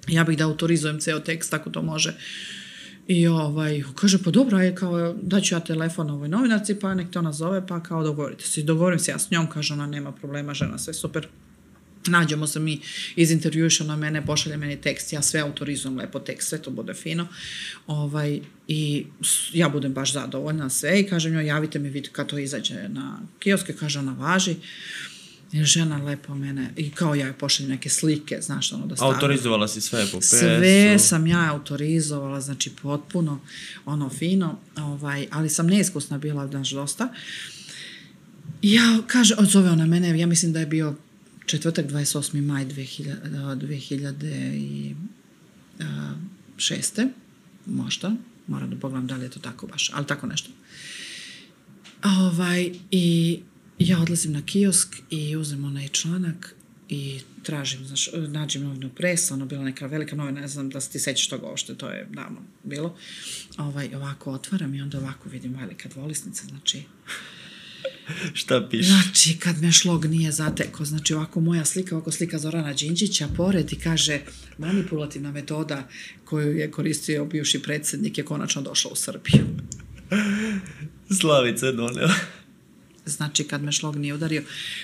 ja 0.09 0.25
bih 0.25 0.39
da 0.39 0.45
autorizujem 0.45 1.01
ceo 1.01 1.21
tekst, 1.21 1.51
tako 1.51 1.71
to 1.71 1.83
može. 1.83 2.15
I 3.09 3.27
ovaj, 3.27 3.83
kaže, 3.95 4.19
pa 4.23 4.31
dobro, 4.31 4.59
aj 4.59 4.75
kao, 4.75 5.15
daću 5.23 5.55
ja 5.55 5.61
telefon 5.61 6.11
ovoj 6.11 6.29
novinarci, 6.29 6.75
pa 6.75 6.95
nek 6.95 7.11
te 7.11 7.19
ona 7.19 7.33
zove, 7.33 7.67
pa 7.67 7.83
kao 7.83 8.03
dogovorite 8.03 8.45
se. 8.45 8.61
I 8.61 8.65
dogovorim 8.65 8.99
se 8.99 9.11
ja 9.11 9.19
s 9.19 9.31
njom, 9.31 9.47
kaže 9.51 9.75
ona, 9.75 9.87
nema 9.87 10.13
problema, 10.13 10.55
žena, 10.55 10.79
sve 10.79 10.95
super. 10.95 11.29
Nađemo 12.09 12.47
se 12.47 12.61
mi, 12.61 12.81
izintervjuš 13.17 13.81
ona 13.81 13.97
mene, 13.97 14.27
pošalje 14.27 14.57
meni 14.57 14.81
tekst, 14.81 15.13
ja 15.13 15.23
sve 15.23 15.41
autorizujem 15.41 15.99
lepo 15.99 16.19
tekst, 16.19 16.49
sve 16.49 16.63
to 16.63 16.71
bude 16.71 16.95
fino. 16.95 17.29
Ovaj, 17.87 18.41
I 18.69 19.07
ja 19.53 19.69
budem 19.69 19.93
baš 19.93 20.13
zadovoljna 20.13 20.71
sve 20.71 21.01
i 21.01 21.07
kažem 21.07 21.33
njoj, 21.33 21.47
javite 21.47 21.79
mi 21.79 21.89
vid 21.89 22.09
kad 22.13 22.27
to 22.27 22.39
izađe 22.39 22.89
na 22.89 23.21
kioske, 23.39 23.73
kaže 23.73 23.99
ona 23.99 24.13
važi. 24.13 24.57
I 25.53 25.65
žena 25.65 26.03
lepo 26.03 26.35
mene, 26.35 26.73
i 26.77 26.91
kao 26.91 27.15
ja 27.15 27.27
joj 27.27 27.39
pošaljem 27.39 27.71
neke 27.71 27.89
slike, 27.89 28.39
znaš, 28.41 28.73
ono 28.73 28.87
da 28.87 28.97
stavim. 28.97 29.15
Autorizovala 29.15 29.69
si 29.69 29.81
sve 29.81 30.07
po 30.13 30.19
pesu. 30.19 30.37
Sve 30.37 30.99
sam 30.99 31.27
ja 31.27 31.51
autorizovala, 31.53 32.41
znači 32.41 32.71
potpuno 32.83 33.41
ono 33.85 34.09
fino, 34.09 34.59
ovaj, 34.77 35.27
ali 35.31 35.49
sam 35.49 35.67
neiskusna 35.67 36.19
bila, 36.19 36.47
znaš, 36.47 36.71
dosta. 36.71 37.09
I 38.63 38.73
ja, 38.73 38.99
kaže, 39.07 39.35
odzove 39.39 39.71
ona 39.71 39.87
mene, 39.87 40.19
ja 40.19 40.27
mislim 40.27 40.53
da 40.53 40.61
je 40.61 40.67
bio 40.67 40.95
četvrtak 41.47 41.87
28. 41.87 42.41
maj 42.41 42.67
2000, 42.67 44.95
2006. 46.59 47.09
Možda, 47.67 48.13
moram 48.47 48.71
da 48.71 48.77
pogledam 48.77 49.07
da 49.07 49.17
li 49.17 49.25
je 49.25 49.31
to 49.31 49.41
tako 49.41 49.67
baš, 49.67 49.91
ali 49.95 50.07
tako 50.07 50.27
nešto. 50.27 50.51
Ovaj, 52.05 52.73
I 52.91 53.39
ja 53.79 54.01
odlazim 54.01 54.33
na 54.33 54.43
kiosk 54.43 54.97
i 55.11 55.37
uzem 55.37 55.65
onaj 55.65 55.89
članak 55.89 56.55
i 56.89 57.21
tražim, 57.43 57.87
znaš, 57.87 58.09
nađem 58.29 58.63
novinu 58.63 58.91
presa, 58.97 59.35
ono 59.35 59.47
bila 59.47 59.65
neka 59.65 59.87
velika 59.87 60.17
novina, 60.17 60.41
ne 60.41 60.49
znam 60.49 60.71
da 60.71 60.81
se 60.81 60.91
ti 60.91 60.99
sećaš 60.99 61.29
toga 61.29 61.47
uopšte, 61.47 61.75
to 61.75 61.89
je 61.89 62.09
davno 62.11 62.39
bilo. 62.63 62.97
Ovaj, 63.59 63.95
ovako 63.95 64.33
otvaram 64.33 64.75
i 64.75 64.83
onda 64.83 64.99
ovako 64.99 65.29
vidim 65.29 65.55
velika 65.55 65.89
dvolisnica, 65.89 66.47
znači, 66.47 66.83
Šta 68.35 68.69
piše? 68.71 68.89
znači 68.89 69.37
kad 69.39 69.63
me 69.63 69.73
šlog 69.73 70.05
nije 70.05 70.33
zateko, 70.33 70.85
znači 70.85 71.15
ovako 71.15 71.41
moja 71.41 71.65
slika, 71.65 71.95
ovako 71.95 72.13
slika 72.13 72.39
Zorana 72.39 72.73
Đinđića 72.73 73.29
pored 73.37 73.73
i 73.73 73.77
kaže 73.77 74.21
manipulativna 74.59 75.33
metoda 75.33 75.89
koju 76.25 76.57
je 76.57 76.71
koristio 76.71 77.25
bivši 77.25 77.63
predsjednik 77.63 78.19
je 78.19 78.25
konačno 78.25 78.63
došla 78.63 78.91
u 78.91 78.97
Srbiju. 78.97 79.47
Slavica 81.21 81.67
je 81.67 81.73
donela. 81.73 82.15
Znači, 83.07 83.45
kad 83.45 83.63
me 83.63 83.73
šlog 83.73 83.97
nije 83.97 84.15
udario. 84.15 84.43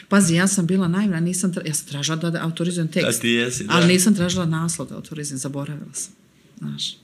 Pazi, 0.09 0.35
ja 0.35 0.49
sam 0.49 0.67
bila 0.67 0.89
naivna, 0.89 1.21
nisam, 1.21 1.53
tra... 1.53 1.63
ja 1.67 1.75
sam 1.75 1.89
tražila 1.89 2.17
da, 2.17 2.31
da 2.31 2.43
autorizujem 2.43 2.89
tekst. 2.89 3.19
A 3.19 3.21
ti 3.21 3.29
jesi, 3.29 3.65
da. 3.65 3.73
Ali 3.75 3.87
nisam 3.87 4.15
tražila 4.15 4.47
naslov 4.47 4.89
da 4.89 4.95
autorizujem, 4.95 5.39
zaboravila 5.39 5.93
sam. 5.93 6.13
Znaš. 6.59 6.97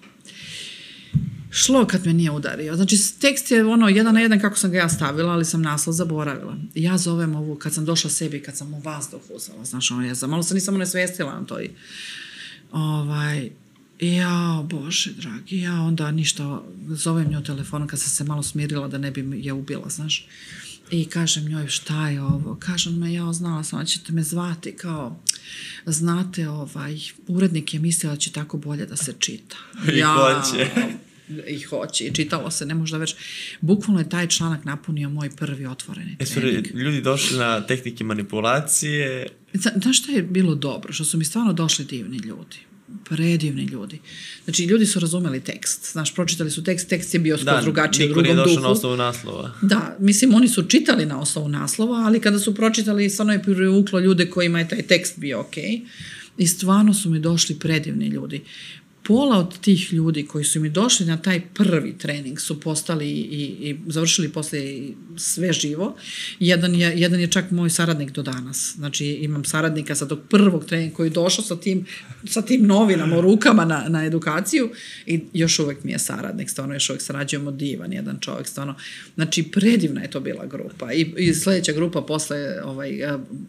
Šlo 1.51 1.87
kad 1.87 2.07
me 2.07 2.13
nije 2.13 2.31
udario. 2.31 2.77
Znači, 2.77 2.99
tekst 3.21 3.51
je 3.51 3.65
ono, 3.65 3.89
jedan 3.89 4.15
na 4.15 4.21
jedan 4.21 4.41
kako 4.41 4.57
sam 4.57 4.71
ga 4.71 4.79
ja 4.79 4.89
stavila, 4.89 5.33
ali 5.33 5.45
sam 5.45 5.63
naslov 5.63 5.95
zaboravila. 5.95 6.57
Ja 6.75 6.99
zovem 6.99 7.35
ovu, 7.35 7.55
kad 7.55 7.75
sam 7.75 7.85
došla 7.85 8.11
sebi, 8.11 8.43
kad 8.43 8.57
sam 8.57 8.75
u 8.75 8.81
vazduh 8.81 9.21
uzela, 9.35 9.65
znaš, 9.65 9.91
ono, 9.91 10.07
ja 10.07 10.15
sam, 10.15 10.31
malo 10.31 10.43
se 10.43 10.55
nisam 10.55 10.75
onesvestila 10.75 11.41
na 11.41 11.47
to 11.47 11.61
i, 11.61 11.71
ovaj, 12.73 13.51
ja, 14.01 14.65
bože, 14.71 15.13
dragi, 15.13 15.61
ja 15.61 15.83
onda 15.83 16.11
ništa, 16.11 16.63
zovem 16.89 17.31
nju 17.31 17.43
telefonom 17.43 17.89
kad 17.89 18.01
sam 18.01 18.11
se 18.11 18.25
malo 18.25 18.43
smirila 18.43 18.89
da 18.89 18.99
ne 18.99 19.11
bi 19.11 19.41
je 19.43 19.53
ubila, 19.53 19.89
znaš. 19.89 20.27
I 20.91 21.05
kažem 21.05 21.45
njoj 21.45 21.69
šta 21.69 22.09
je 22.09 22.23
ovo, 22.23 22.57
kažem 22.61 22.99
me, 22.99 23.13
ja 23.13 23.33
znala 23.33 23.65
sam 23.65 23.79
da 23.79 23.85
ćete 23.85 24.13
me 24.13 24.23
zvati 24.23 24.73
kao, 24.73 25.21
znate, 25.87 26.49
ovaj, 26.49 26.99
urednik 27.27 27.75
je 27.75 27.81
mislila 27.81 28.15
da 28.15 28.21
će 28.21 28.33
tako 28.33 28.57
bolje 28.57 28.87
da 28.87 28.97
se 28.97 29.15
čita. 29.19 29.57
I 29.93 30.03
hoće. 30.03 30.71
I 31.49 31.61
hoće, 31.61 32.05
i 32.05 32.15
čitalo 32.15 32.51
se, 32.51 32.67
ne 32.67 32.75
možda 32.75 32.99
već, 32.99 33.15
bukvalno 33.61 34.01
je 34.01 34.09
taj 34.09 34.27
članak 34.29 34.65
napunio 34.65 35.09
moj 35.11 35.31
prvi 35.31 35.67
otvoreni 35.67 36.17
E 36.19 36.25
trening. 36.25 36.67
ljudi 36.67 37.01
došli 37.01 37.39
na 37.39 37.61
tehnike 37.63 38.05
manipulacije, 38.05 39.27
Zna- 39.55 39.73
Znaš 39.77 39.99
šta 39.99 40.13
je 40.13 40.23
bilo 40.23 40.55
dobro? 40.55 40.93
Što 40.93 41.05
su 41.05 41.19
mi 41.19 41.25
stvarno 41.25 41.53
došli 41.53 41.85
divni 41.85 42.17
ljudi. 42.19 42.57
Predivni 43.05 43.65
ljudi. 43.65 43.99
Znači, 44.45 44.65
ljudi 44.65 44.87
su 44.87 45.01
razumeli 45.01 45.41
tekst. 45.41 45.93
Znaš, 45.93 46.15
pročitali 46.15 46.51
su 46.51 46.65
tekst, 46.65 46.89
tekst 46.89 47.15
je 47.15 47.21
bio 47.21 47.39
skoro 47.39 47.53
da, 47.53 47.63
drugačiji 47.63 48.07
u 48.07 48.09
niko 48.09 48.23
nije 48.23 48.35
drugom 48.35 48.45
došao 48.47 48.55
duhu. 48.55 48.65
na 48.65 48.71
osnovu 48.71 48.97
naslova. 48.97 49.51
Da, 49.63 49.97
mislim, 50.01 50.35
oni 50.35 50.49
su 50.49 50.63
čitali 50.63 51.07
na 51.07 51.21
osnovu 51.21 51.49
naslova, 51.51 51.97
ali 51.97 52.21
kada 52.21 52.39
su 52.39 52.55
pročitali, 52.55 53.11
stvarno 53.11 53.33
je 53.33 53.43
privuklo 53.43 54.01
ljude 54.01 54.27
kojima 54.27 54.59
je 54.59 54.69
taj 54.69 54.83
tekst 54.83 55.19
bio 55.19 55.41
okej. 55.41 55.81
I 56.39 56.47
stvarno 56.47 56.95
su 56.95 57.11
mi 57.11 57.21
došli 57.21 57.55
predivni 57.57 58.09
ljudi. 58.09 58.41
Pola 59.09 59.39
od 59.39 59.61
tih 59.61 59.93
ljudi 59.93 60.27
koji 60.27 60.45
su 60.45 60.61
mi 60.61 60.71
došli 60.71 61.07
na 61.07 61.17
taj 61.17 61.41
prvi 61.55 61.99
trening 61.99 62.41
su 62.41 62.61
postali 62.61 63.11
i, 63.11 63.43
i 63.61 63.77
završili 63.87 64.29
posle 64.29 64.61
sve 65.17 65.53
živo. 65.53 65.97
Jedan 66.41 66.75
je, 66.75 66.93
jedan 66.97 67.21
je 67.21 67.27
čak 67.27 67.51
moj 67.51 67.71
saradnik 67.71 68.11
do 68.11 68.23
danas. 68.23 68.75
Znači 68.77 69.07
imam 69.07 69.45
saradnika 69.45 69.95
sa 69.95 70.09
tog 70.09 70.21
prvog 70.31 70.65
treninga 70.65 70.95
koji 70.95 71.07
je 71.07 71.11
došao 71.11 71.45
sa 71.45 71.57
tim, 71.57 71.87
sa 72.25 72.43
tim 72.43 72.67
novinama 72.67 73.19
u 73.19 73.21
rukama 73.21 73.65
na, 73.65 73.85
na 73.89 74.05
edukaciju 74.05 74.71
i 75.07 75.21
još 75.33 75.59
uvek 75.59 75.85
mi 75.85 75.93
je 75.93 75.99
saradnik, 75.99 76.51
stvarno 76.51 76.75
još 76.75 76.91
uvek 76.91 77.03
sarađujemo 77.03 77.51
divan 77.51 77.93
jedan 77.93 78.19
čovjek, 78.21 78.47
stvarno. 78.47 78.75
Znači 79.15 79.43
predivna 79.43 80.03
je 80.03 80.11
to 80.11 80.21
bila 80.21 80.47
grupa 80.47 80.93
i, 80.93 81.15
i 81.17 81.35
sledeća 81.35 81.73
grupa 81.73 82.03
posle 82.03 82.63
ovaj, 82.65 82.91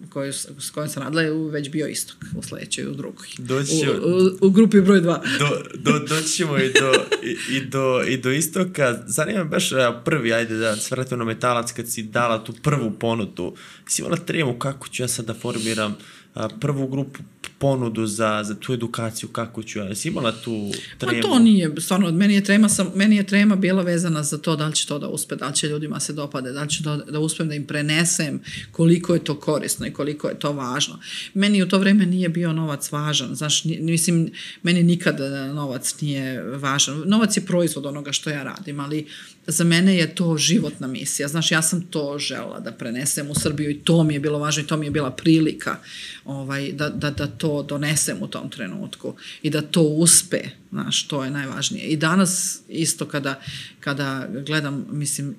koju, 0.10 0.34
s 0.34 0.70
kojom 0.74 0.90
sam 0.90 1.04
radila 1.04 1.22
je 1.22 1.32
već 1.32 1.70
bio 1.70 1.88
istok 1.88 2.18
u 2.36 2.44
sledećoj, 2.44 2.88
u 2.88 2.94
drugoj. 2.94 3.28
Doći 3.38 3.72
u, 4.04 4.46
u, 4.46 4.48
u 4.48 4.50
grupi 4.50 4.82
broj 4.82 5.02
dva. 5.02 5.24
do, 5.49 5.49
do, 5.76 6.00
doći 6.00 6.28
ćemo 6.28 6.58
i 6.58 6.74
do, 6.74 6.94
i, 7.24 7.56
i, 7.56 7.66
do, 7.66 8.04
i 8.08 8.18
do 8.18 8.32
istoka. 8.32 8.98
Zanima 9.06 9.40
me 9.40 9.46
baš 9.46 9.70
prvi, 10.06 10.34
ajde 10.34 10.56
da 10.56 10.76
se 10.76 10.96
vratimo 10.96 11.18
na 11.18 11.26
metalac, 11.26 11.72
kad 11.72 11.90
si 11.90 12.04
dala 12.04 12.44
tu 12.44 12.54
prvu 12.64 12.92
ponudu, 12.92 13.56
si 13.88 14.02
imala 14.02 14.18
tremu 14.18 14.60
kako 14.60 14.88
ću 14.88 15.04
ja 15.04 15.08
sad 15.08 15.26
da 15.26 15.34
formiram 15.34 15.92
a, 15.92 16.19
prvu 16.60 16.88
grupu 16.88 17.20
ponudu 17.60 18.06
za, 18.06 18.44
za 18.44 18.56
tu 18.56 18.74
edukaciju, 18.74 19.30
kako 19.30 19.64
ću 19.64 19.80
ja, 19.80 19.86
jesi 19.86 20.08
imala 20.08 20.32
tu 20.32 20.72
tremu? 20.98 21.18
Ma 21.18 21.22
to 21.22 21.40
nije, 21.40 21.72
stvarno, 21.78 22.12
meni 22.12 22.34
je, 22.34 22.44
trema, 22.44 22.70
sam, 22.70 22.92
meni 22.96 23.16
je 23.16 23.24
trema 23.24 23.56
bila 23.56 23.82
vezana 23.82 24.24
za 24.24 24.38
to 24.38 24.56
da 24.56 24.68
li 24.68 24.76
će 24.76 24.88
to 24.88 25.00
da 25.00 25.08
uspe, 25.08 25.36
da 25.36 25.48
li 25.48 25.56
će 25.56 25.68
ljudima 25.68 26.00
se 26.00 26.14
dopade, 26.14 26.52
da 26.52 26.62
li 26.64 26.70
će 26.70 26.84
to 26.84 26.98
da 26.98 27.20
uspem 27.20 27.48
da 27.48 27.56
im 27.56 27.68
prenesem 27.68 28.42
koliko 28.72 29.14
je 29.14 29.24
to 29.24 29.40
korisno 29.40 29.88
i 29.88 29.94
koliko 29.94 30.30
je 30.30 30.40
to 30.40 30.52
važno. 30.54 31.00
Meni 31.34 31.64
u 31.64 31.68
to 31.68 31.78
vreme 31.78 32.06
nije 32.06 32.30
bio 32.30 32.54
novac 32.54 32.92
važan, 32.92 33.36
znaš, 33.36 33.64
ni- 33.64 33.80
mislim, 33.82 34.32
meni 34.64 34.84
nikada 34.84 35.54
novac 35.54 36.02
nije 36.02 36.44
važan. 36.44 37.04
Novac 37.06 37.38
je 37.38 37.46
proizvod 37.46 37.86
onoga 37.86 38.12
što 38.12 38.30
ja 38.30 38.44
radim, 38.44 38.80
ali 38.80 39.08
za 39.48 39.64
mene 39.64 39.96
je 39.96 40.16
to 40.16 40.38
životna 40.38 40.88
misija. 40.88 41.28
Znaš, 41.28 41.52
ja 41.52 41.62
sam 41.62 41.82
to 41.82 42.20
žela 42.20 42.60
da 42.60 42.72
prenesem 42.72 43.30
u 43.30 43.36
Srbiju 43.36 43.70
i 43.70 43.80
to 43.80 44.04
mi 44.04 44.14
je 44.14 44.20
bilo 44.20 44.40
važno 44.40 44.64
i 44.64 44.68
to 44.68 44.78
mi 44.78 44.86
je 44.86 44.92
bila 44.92 45.12
prilika 45.12 45.78
ovaj, 46.26 46.72
da, 46.72 46.90
da, 46.90 47.12
da 47.12 47.28
to 47.28 47.64
donesem 47.64 48.18
u 48.22 48.28
tom 48.28 48.50
trenutku 48.50 49.16
i 49.42 49.50
da 49.50 49.62
to 49.62 49.82
uspe, 49.82 50.40
znaš, 50.72 51.08
to 51.08 51.24
je 51.24 51.32
najvažnije. 51.32 51.86
I 51.86 51.98
danas 51.98 52.60
isto 52.70 53.06
kada, 53.06 53.42
kada 53.80 54.28
gledam, 54.46 54.86
mislim, 54.92 55.36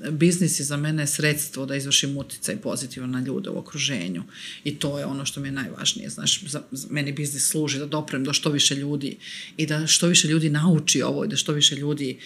uh, 0.00 0.10
biznis 0.10 0.60
je 0.60 0.64
za 0.64 0.76
mene 0.76 1.06
sredstvo 1.06 1.66
da 1.66 1.76
izvršim 1.76 2.16
uticaj 2.16 2.56
pozitivan 2.56 3.10
na 3.10 3.20
ljude 3.20 3.50
u 3.50 3.58
okruženju 3.58 4.22
i 4.64 4.74
to 4.78 4.98
je 4.98 5.06
ono 5.06 5.24
što 5.24 5.40
mi 5.40 5.48
je 5.48 5.52
najvažnije, 5.52 6.08
znaš, 6.08 6.42
za, 6.42 6.62
za 6.70 6.88
meni 6.90 7.12
biznis 7.12 7.48
služi 7.48 7.78
da 7.78 7.86
doprem 7.86 8.24
do 8.24 8.32
što 8.32 8.50
više 8.50 8.74
ljudi 8.74 9.16
i 9.56 9.66
da 9.66 9.86
što 9.86 10.06
više 10.06 10.28
ljudi 10.28 10.50
nauči 10.50 11.02
ovo 11.02 11.24
i 11.24 11.28
da 11.28 11.36
što 11.36 11.52
više 11.52 11.76
ljudi 11.76 12.18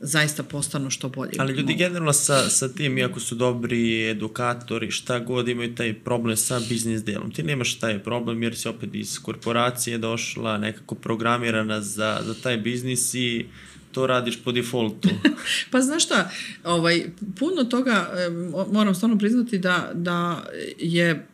zaista 0.00 0.42
postanu 0.42 0.90
što 0.90 1.08
bolji. 1.08 1.32
Ali 1.38 1.52
ljudi 1.52 1.72
mogu. 1.72 1.78
generalno 1.78 2.12
sa, 2.12 2.50
sa 2.50 2.68
tim, 2.68 2.98
iako 2.98 3.20
su 3.20 3.34
dobri 3.34 4.10
edukatori, 4.10 4.90
šta 4.90 5.18
god 5.18 5.48
imaju 5.48 5.74
taj 5.74 5.94
problem 5.94 6.36
sa 6.36 6.60
biznis 6.68 7.02
delom. 7.04 7.30
Ti 7.30 7.42
nemaš 7.42 7.78
taj 7.78 7.98
problem 7.98 8.42
jer 8.42 8.56
si 8.56 8.68
opet 8.68 8.94
iz 8.94 9.18
korporacije 9.18 9.98
došla, 9.98 10.58
nekako 10.58 10.94
programirana 10.94 11.80
za, 11.80 12.20
za 12.24 12.34
taj 12.34 12.56
biznis 12.56 13.14
i 13.14 13.46
to 13.92 14.06
radiš 14.06 14.38
po 14.44 14.52
defaultu. 14.52 15.08
Pa 15.70 15.80
znaš 15.80 16.04
šta, 16.04 16.30
ovaj, 16.64 17.04
puno 17.38 17.64
toga, 17.64 18.10
mo- 18.30 18.72
moram 18.72 18.94
stvarno 18.94 19.18
priznati 19.18 19.58
da, 19.58 19.90
da 19.94 20.44
je 20.78 21.26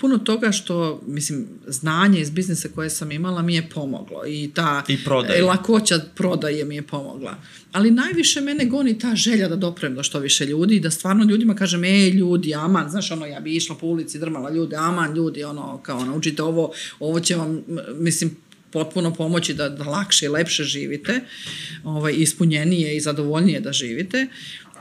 puno 0.00 0.18
toga 0.18 0.52
što, 0.52 1.02
mislim, 1.06 1.46
znanje 1.66 2.20
iz 2.20 2.30
biznisa 2.30 2.68
koje 2.74 2.90
sam 2.90 3.12
imala 3.12 3.42
mi 3.42 3.54
je 3.54 3.68
pomoglo 3.68 4.26
i 4.26 4.50
ta 4.54 4.82
I 4.88 5.04
prodaje. 5.04 5.38
e, 5.40 5.42
lakoća 5.42 6.00
prodaje 6.14 6.64
mi 6.64 6.74
je 6.74 6.82
pomogla. 6.82 7.36
Ali 7.72 7.90
najviše 7.90 8.40
mene 8.40 8.64
goni 8.64 8.98
ta 8.98 9.16
želja 9.16 9.48
da 9.48 9.56
doprem 9.56 9.94
do 9.94 10.02
što 10.02 10.18
više 10.18 10.46
ljudi 10.46 10.76
i 10.76 10.80
da 10.80 10.90
stvarno 10.90 11.24
ljudima 11.24 11.54
kažem, 11.54 11.84
ej 11.84 12.10
ljudi, 12.10 12.54
aman, 12.54 12.90
znaš 12.90 13.10
ono, 13.10 13.26
ja 13.26 13.40
bi 13.40 13.56
išla 13.56 13.76
po 13.76 13.86
ulici, 13.86 14.18
drmala 14.18 14.50
ljude, 14.50 14.76
aman 14.76 15.14
ljudi, 15.14 15.44
ono, 15.44 15.80
kao 15.82 16.04
naučite 16.04 16.42
ovo, 16.42 16.72
ovo 17.00 17.20
će 17.20 17.36
vam, 17.36 17.62
mislim, 17.98 18.36
potpuno 18.74 19.14
pomoći 19.14 19.54
da, 19.54 19.68
da 19.68 19.84
lakše 19.84 20.26
i 20.26 20.28
lepše 20.28 20.64
živite, 20.64 21.20
ovaj, 21.84 22.14
ispunjenije 22.16 22.96
i 22.96 23.00
zadovoljnije 23.00 23.60
da 23.60 23.72
živite, 23.72 24.26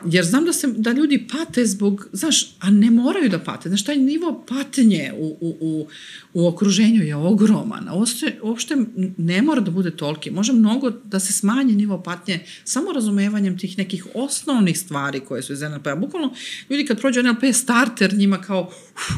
jer 0.05 0.25
znam 0.25 0.45
da 0.45 0.53
se 0.53 0.67
da 0.67 0.91
ljudi 0.91 1.27
pate 1.31 1.65
zbog, 1.65 2.07
znaš, 2.11 2.55
a 2.59 2.69
ne 2.69 2.91
moraju 2.91 3.29
da 3.29 3.39
pate. 3.39 3.69
Znaš, 3.69 3.83
taj 3.83 3.97
nivo 3.97 4.45
patnje 4.47 5.13
u, 5.17 5.37
u, 5.41 5.57
u, 5.59 5.87
u 6.33 6.47
okruženju 6.47 7.03
je 7.03 7.15
ogroman. 7.15 7.89
Uopšte, 7.93 8.39
uopšte 8.41 8.75
ne 9.17 9.41
mora 9.41 9.61
da 9.61 9.71
bude 9.71 9.91
toliki. 9.91 10.31
Može 10.31 10.53
mnogo 10.53 10.89
da 10.89 11.19
se 11.19 11.33
smanji 11.33 11.75
nivo 11.75 12.01
patnje 12.03 12.39
samo 12.63 12.91
razumevanjem 12.91 13.57
tih 13.57 13.77
nekih 13.77 14.07
osnovnih 14.13 14.79
stvari 14.79 15.19
koje 15.19 15.41
su 15.41 15.53
iz 15.53 15.61
NLP-a. 15.61 15.95
Bukvalno, 15.95 16.33
ljudi 16.69 16.85
kad 16.85 17.01
prođu 17.01 17.23
NLP 17.23 17.53
starter, 17.53 18.13
njima 18.13 18.41
kao 18.41 18.71
uf, 18.95 19.15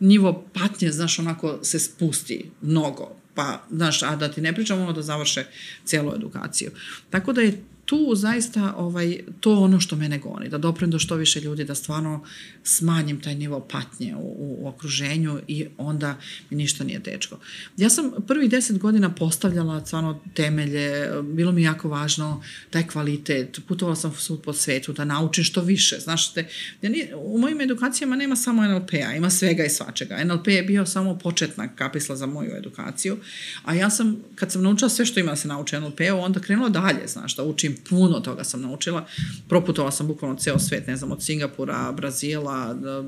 nivo 0.00 0.44
patnje, 0.52 0.92
znaš, 0.92 1.18
onako 1.18 1.58
se 1.62 1.78
spusti 1.78 2.50
mnogo. 2.62 3.25
Pa, 3.36 3.62
znaš, 3.70 4.02
a 4.02 4.16
da 4.16 4.28
ti 4.28 4.40
ne 4.40 4.54
pričam 4.54 4.80
ono 4.80 4.92
da 4.92 5.02
završe 5.02 5.44
cijelu 5.84 6.14
edukaciju. 6.14 6.70
Tako 7.10 7.32
da 7.32 7.40
je 7.40 7.62
tu 7.86 8.12
zaista 8.14 8.74
ovaj, 8.76 9.18
to 9.40 9.60
ono 9.60 9.80
što 9.80 9.96
mene 9.96 10.18
goni, 10.18 10.48
da 10.48 10.58
doprem 10.58 10.90
do 10.90 10.98
što 10.98 11.14
više 11.14 11.40
ljudi, 11.40 11.64
da 11.64 11.74
stvarno 11.74 12.24
smanjim 12.64 13.20
taj 13.20 13.34
nivo 13.34 13.60
patnje 13.60 14.16
u, 14.16 14.36
u, 14.38 14.68
okruženju 14.68 15.40
i 15.48 15.66
onda 15.78 16.18
mi 16.50 16.56
ništa 16.56 16.84
nije 16.84 17.02
teško. 17.02 17.38
Ja 17.76 17.90
sam 17.90 18.12
prvih 18.26 18.50
deset 18.50 18.78
godina 18.78 19.14
postavljala 19.14 19.86
stvarno 19.86 20.20
temelje, 20.34 21.10
bilo 21.22 21.52
mi 21.52 21.62
jako 21.62 21.88
važno 21.88 22.42
taj 22.70 22.86
kvalitet, 22.86 23.60
putovala 23.68 23.96
sam 23.96 24.14
svud 24.14 24.42
po 24.42 24.52
svetu 24.52 24.92
da 24.92 25.04
naučim 25.04 25.44
što 25.44 25.60
više, 25.60 25.98
znaš, 25.98 26.34
te, 26.34 26.48
ja 26.82 26.90
nije, 26.90 27.16
u 27.16 27.38
mojim 27.38 27.60
edukacijama 27.60 28.16
nema 28.16 28.36
samo 28.36 28.66
NLP-a, 28.68 29.14
ima 29.16 29.30
svega 29.30 29.64
i 29.64 29.70
svačega. 29.70 30.24
NLP 30.24 30.48
je 30.48 30.62
bio 30.62 30.86
samo 30.86 31.18
početna 31.18 31.68
kapisla 31.68 32.16
za 32.16 32.26
moju 32.26 32.56
edukaciju, 32.56 33.16
a 33.64 33.74
ja 33.74 33.90
sam, 33.90 34.16
kad 34.34 34.52
sam 34.52 34.62
naučila 34.62 34.88
sve 34.88 35.06
što 35.06 35.20
ima 35.20 35.30
da 35.30 35.36
se 35.36 35.48
nauči 35.48 35.80
NLP-u, 35.80 36.18
onda 36.18 36.40
krenula 36.40 36.68
dalje, 36.68 37.06
znaš, 37.06 37.36
da 37.36 37.44
učim 37.44 37.75
puno 37.88 38.20
toga 38.20 38.44
sam 38.44 38.62
naučila. 38.62 39.06
Proputovala 39.48 39.90
sam 39.90 40.06
bukvalno 40.06 40.36
ceo 40.36 40.58
svet, 40.58 40.86
ne 40.86 40.96
znam, 40.96 41.12
od 41.12 41.22
Singapura, 41.22 41.92
Brazila, 41.92 42.74
da, 42.74 43.04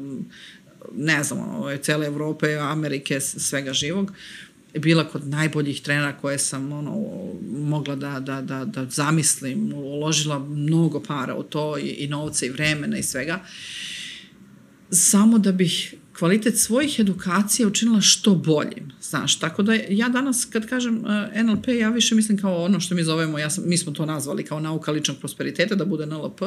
ne 0.94 1.24
znam, 1.24 1.38
ono, 1.38 1.76
cele 1.76 2.06
Evrope, 2.06 2.56
Amerike, 2.56 3.20
svega 3.20 3.72
živog 3.72 4.12
bila 4.74 5.08
kod 5.08 5.28
najboljih 5.28 5.82
trenera 5.82 6.12
koje 6.12 6.38
sam 6.38 6.72
ono, 6.72 7.06
mogla 7.50 7.96
da, 7.96 8.20
da, 8.20 8.40
da, 8.40 8.64
da 8.64 8.86
zamislim, 8.90 9.72
uložila 9.72 10.38
mnogo 10.38 11.02
para 11.02 11.34
u 11.34 11.42
to 11.42 11.78
i, 11.78 11.88
i 11.88 12.08
novca 12.08 12.46
i 12.46 12.50
vremena 12.50 12.98
i 12.98 13.02
svega, 13.02 13.40
samo 14.90 15.38
da 15.38 15.52
bih 15.52 15.94
kvalitet 16.18 16.58
svojih 16.58 17.00
edukacija 17.00 17.68
učinila 17.68 18.00
što 18.00 18.34
boljim, 18.34 18.92
znaš, 19.02 19.38
tako 19.38 19.62
da 19.62 19.74
ja 19.74 20.08
danas 20.08 20.44
kad 20.44 20.66
kažem 20.66 20.96
uh, 20.96 21.44
NLP, 21.44 21.68
ja 21.68 21.90
više 21.90 22.14
mislim 22.14 22.38
kao 22.38 22.64
ono 22.64 22.80
što 22.80 22.94
mi 22.94 23.04
zovemo, 23.04 23.38
ja 23.38 23.50
sam, 23.50 23.64
mi 23.66 23.78
smo 23.78 23.92
to 23.92 24.06
nazvali 24.06 24.44
kao 24.44 24.60
nauka 24.60 24.92
ličnog 24.92 25.16
prosperiteta, 25.18 25.74
da 25.74 25.84
bude 25.84 26.06
NLP, 26.06 26.42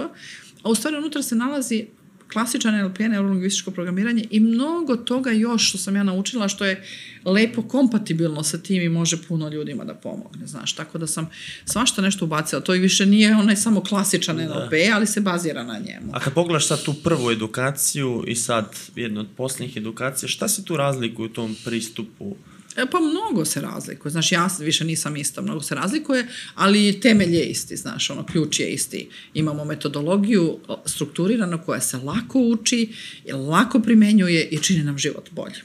a 0.64 0.70
u 0.70 0.76
stvari 0.76 0.98
unutra 0.98 1.22
se 1.22 1.36
nalazi 1.36 1.88
klasičan 2.32 2.82
NLP, 2.82 3.00
neurolingvističko 3.00 3.72
programiranje 3.72 4.26
i 4.30 4.40
mnogo 4.40 4.96
toga 4.96 5.32
još 5.32 5.70
što 5.70 5.78
sam 5.78 5.96
ja 5.96 6.04
naučila 6.04 6.48
što 6.48 6.66
je 6.66 6.84
lepo 7.26 7.62
kompatibilno 7.62 8.44
sa 8.44 8.58
tim 8.58 8.82
i 8.82 8.90
može 8.90 9.18
puno 9.28 9.50
ljudima 9.50 9.84
da 9.84 9.94
pomogne, 9.94 10.48
znaš, 10.48 10.74
tako 10.74 10.98
da 10.98 11.08
sam 11.08 11.30
svašta 11.66 12.02
nešto 12.02 12.26
ubacila, 12.26 12.62
to 12.62 12.76
i 12.76 12.80
više 12.80 13.06
nije 13.06 13.36
onaj 13.36 13.56
samo 13.56 13.82
klasičan 13.82 14.36
NLP, 14.36 14.74
ali 14.94 15.08
se 15.08 15.22
bazira 15.22 15.64
na 15.64 15.80
njemu. 15.80 16.12
A 16.14 16.20
kad 16.20 16.34
pogledaš 16.34 16.68
sad 16.68 16.84
tu 16.84 16.94
prvu 16.94 17.32
edukaciju 17.32 18.24
i 18.28 18.36
sad 18.36 18.76
jednu 18.96 19.20
od 19.20 19.28
posljednjih 19.38 19.78
edukacija, 19.78 20.30
šta 20.30 20.48
se 20.48 20.66
tu 20.66 20.78
razlikuje 20.78 21.26
u 21.26 21.34
tom 21.34 21.56
pristupu? 21.66 22.36
E, 22.78 22.86
pa 22.92 23.00
mnogo 23.00 23.46
se 23.46 23.62
razlikuje, 23.62 24.12
znaš, 24.12 24.32
ja 24.32 24.50
više 24.60 24.86
nisam 24.86 25.18
ista, 25.18 25.42
mnogo 25.42 25.62
se 25.62 25.76
razlikuje, 25.76 26.28
ali 26.56 27.00
temelj 27.00 27.36
je 27.36 27.46
isti, 27.46 27.78
znaš, 27.78 28.10
ono, 28.10 28.26
ključ 28.26 28.60
je 28.60 28.70
isti. 28.70 29.10
Imamo 29.34 29.66
metodologiju 29.66 30.60
strukturiranu 30.86 31.60
koja 31.66 31.82
se 31.82 31.98
lako 31.98 32.40
uči, 32.40 32.94
lako 33.34 33.80
primenjuje 33.80 34.48
i 34.48 34.58
čini 34.58 34.84
nam 34.84 34.98
život 34.98 35.30
bolje. 35.32 35.62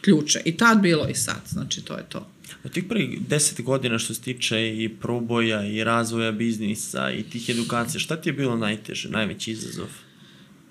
Ključe. 0.00 0.42
I 0.44 0.56
tad 0.56 0.80
bilo 0.80 1.08
i 1.08 1.14
sad, 1.14 1.40
znači, 1.48 1.84
to 1.84 1.96
je 1.96 2.04
to. 2.08 2.30
Od 2.64 2.72
tih 2.72 2.84
prvih 2.84 3.20
deset 3.28 3.60
godina 3.60 3.98
što 3.98 4.14
se 4.14 4.20
tiče 4.20 4.84
i 4.84 4.88
proboja 4.88 5.66
i 5.66 5.84
razvoja 5.84 6.32
biznisa 6.32 7.12
i 7.12 7.22
tih 7.22 7.48
edukacija, 7.48 8.00
šta 8.00 8.16
ti 8.16 8.28
je 8.28 8.32
bilo 8.32 8.56
najteže, 8.56 9.08
najveći 9.08 9.52
izazov? 9.52 9.88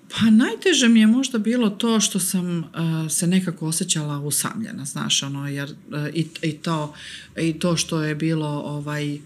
Pa 0.08 0.30
najteže 0.30 0.88
mi 0.88 1.00
je 1.00 1.06
možda 1.06 1.38
bilo 1.38 1.70
to 1.70 2.00
što 2.00 2.18
sam 2.20 2.58
uh, 2.58 2.66
se 3.10 3.26
nekako 3.26 3.66
osjećala 3.66 4.20
usamljena, 4.20 4.84
znaš, 4.84 5.22
ono, 5.22 5.48
jer 5.48 5.70
uh, 5.70 6.08
i, 6.14 6.26
i, 6.42 6.52
to, 6.52 6.94
i 7.36 7.58
to 7.58 7.76
što 7.76 8.02
je 8.02 8.14
bilo 8.14 8.48
ovaj, 8.48 9.18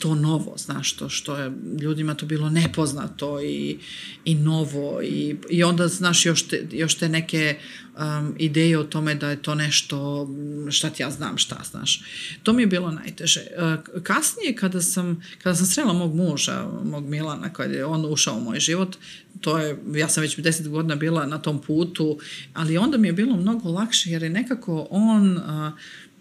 to 0.00 0.14
novo, 0.14 0.54
znaš, 0.56 0.92
to 0.92 1.08
što 1.08 1.36
je 1.36 1.52
ljudima 1.80 2.14
to 2.14 2.26
bilo 2.26 2.50
nepoznato 2.50 3.40
i, 3.40 3.78
i 4.24 4.34
novo 4.34 5.02
i, 5.02 5.36
i 5.50 5.62
onda, 5.62 5.88
znaš, 5.88 6.26
još 6.26 6.42
te, 6.42 6.66
još 6.72 6.94
te 6.94 7.08
neke 7.08 7.58
um, 7.96 8.34
ideje 8.38 8.78
o 8.78 8.84
tome 8.84 9.14
da 9.14 9.30
je 9.30 9.42
to 9.42 9.54
nešto, 9.54 10.28
šta 10.70 10.90
ti 10.90 11.02
ja 11.02 11.10
znam 11.10 11.38
šta, 11.38 11.62
znaš. 11.70 12.02
To 12.42 12.52
mi 12.52 12.62
je 12.62 12.66
bilo 12.66 12.90
najteže. 12.90 13.40
Uh, 13.40 14.02
kasnije, 14.02 14.56
kada 14.56 14.82
sam, 14.82 15.22
kada 15.42 15.56
sam 15.56 15.66
srela 15.66 15.92
mog 15.92 16.14
muža, 16.14 16.68
mog 16.84 17.04
Milana, 17.04 17.52
kada 17.52 17.74
je 17.74 17.84
on 17.84 18.12
ušao 18.12 18.36
u 18.36 18.40
moj 18.40 18.60
život, 18.60 18.96
to 19.40 19.58
je, 19.58 19.78
ja 19.94 20.08
sam 20.08 20.20
već 20.20 20.38
deset 20.38 20.68
godina 20.68 20.96
bila 20.96 21.26
na 21.26 21.38
tom 21.38 21.62
putu, 21.62 22.18
ali 22.54 22.78
onda 22.78 22.98
mi 22.98 23.08
je 23.08 23.12
bilo 23.12 23.36
mnogo 23.36 23.68
lakše 23.68 24.10
jer 24.10 24.22
je 24.22 24.30
nekako 24.30 24.86
on 24.90 25.36
uh, 25.36 25.72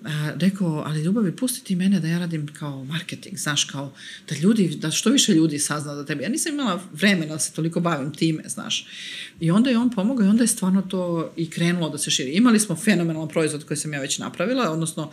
a, 0.03 0.31
rekao, 0.35 0.83
ali 0.85 1.01
ljubavi, 1.01 1.35
pusti 1.35 1.63
ti 1.63 1.75
mene 1.75 1.99
da 1.99 2.07
ja 2.07 2.19
radim 2.19 2.47
kao 2.47 2.83
marketing, 2.83 3.37
znaš, 3.37 3.63
kao 3.63 3.93
da 4.29 4.35
ljudi, 4.35 4.77
da 4.81 4.91
što 4.91 5.09
više 5.09 5.33
ljudi 5.33 5.59
sazna 5.59 5.95
za 5.95 6.05
tebe. 6.05 6.23
Ja 6.23 6.29
nisam 6.29 6.53
imala 6.53 6.81
vremena 6.93 7.33
da 7.33 7.39
se 7.39 7.53
toliko 7.53 7.79
bavim 7.79 8.13
time, 8.13 8.43
znaš. 8.45 8.87
I 9.39 9.51
onda 9.51 9.69
je 9.69 9.77
on 9.77 9.89
pomogao 9.89 10.25
i 10.25 10.29
onda 10.29 10.43
je 10.43 10.47
stvarno 10.47 10.81
to 10.81 11.31
i 11.37 11.49
krenulo 11.49 11.89
da 11.89 11.97
se 11.97 12.11
širi. 12.11 12.31
Imali 12.31 12.59
smo 12.59 12.75
fenomenalan 12.75 13.29
proizvod 13.29 13.63
koji 13.63 13.77
sam 13.77 13.93
ja 13.93 13.99
već 13.99 14.19
napravila, 14.19 14.71
odnosno 14.71 15.11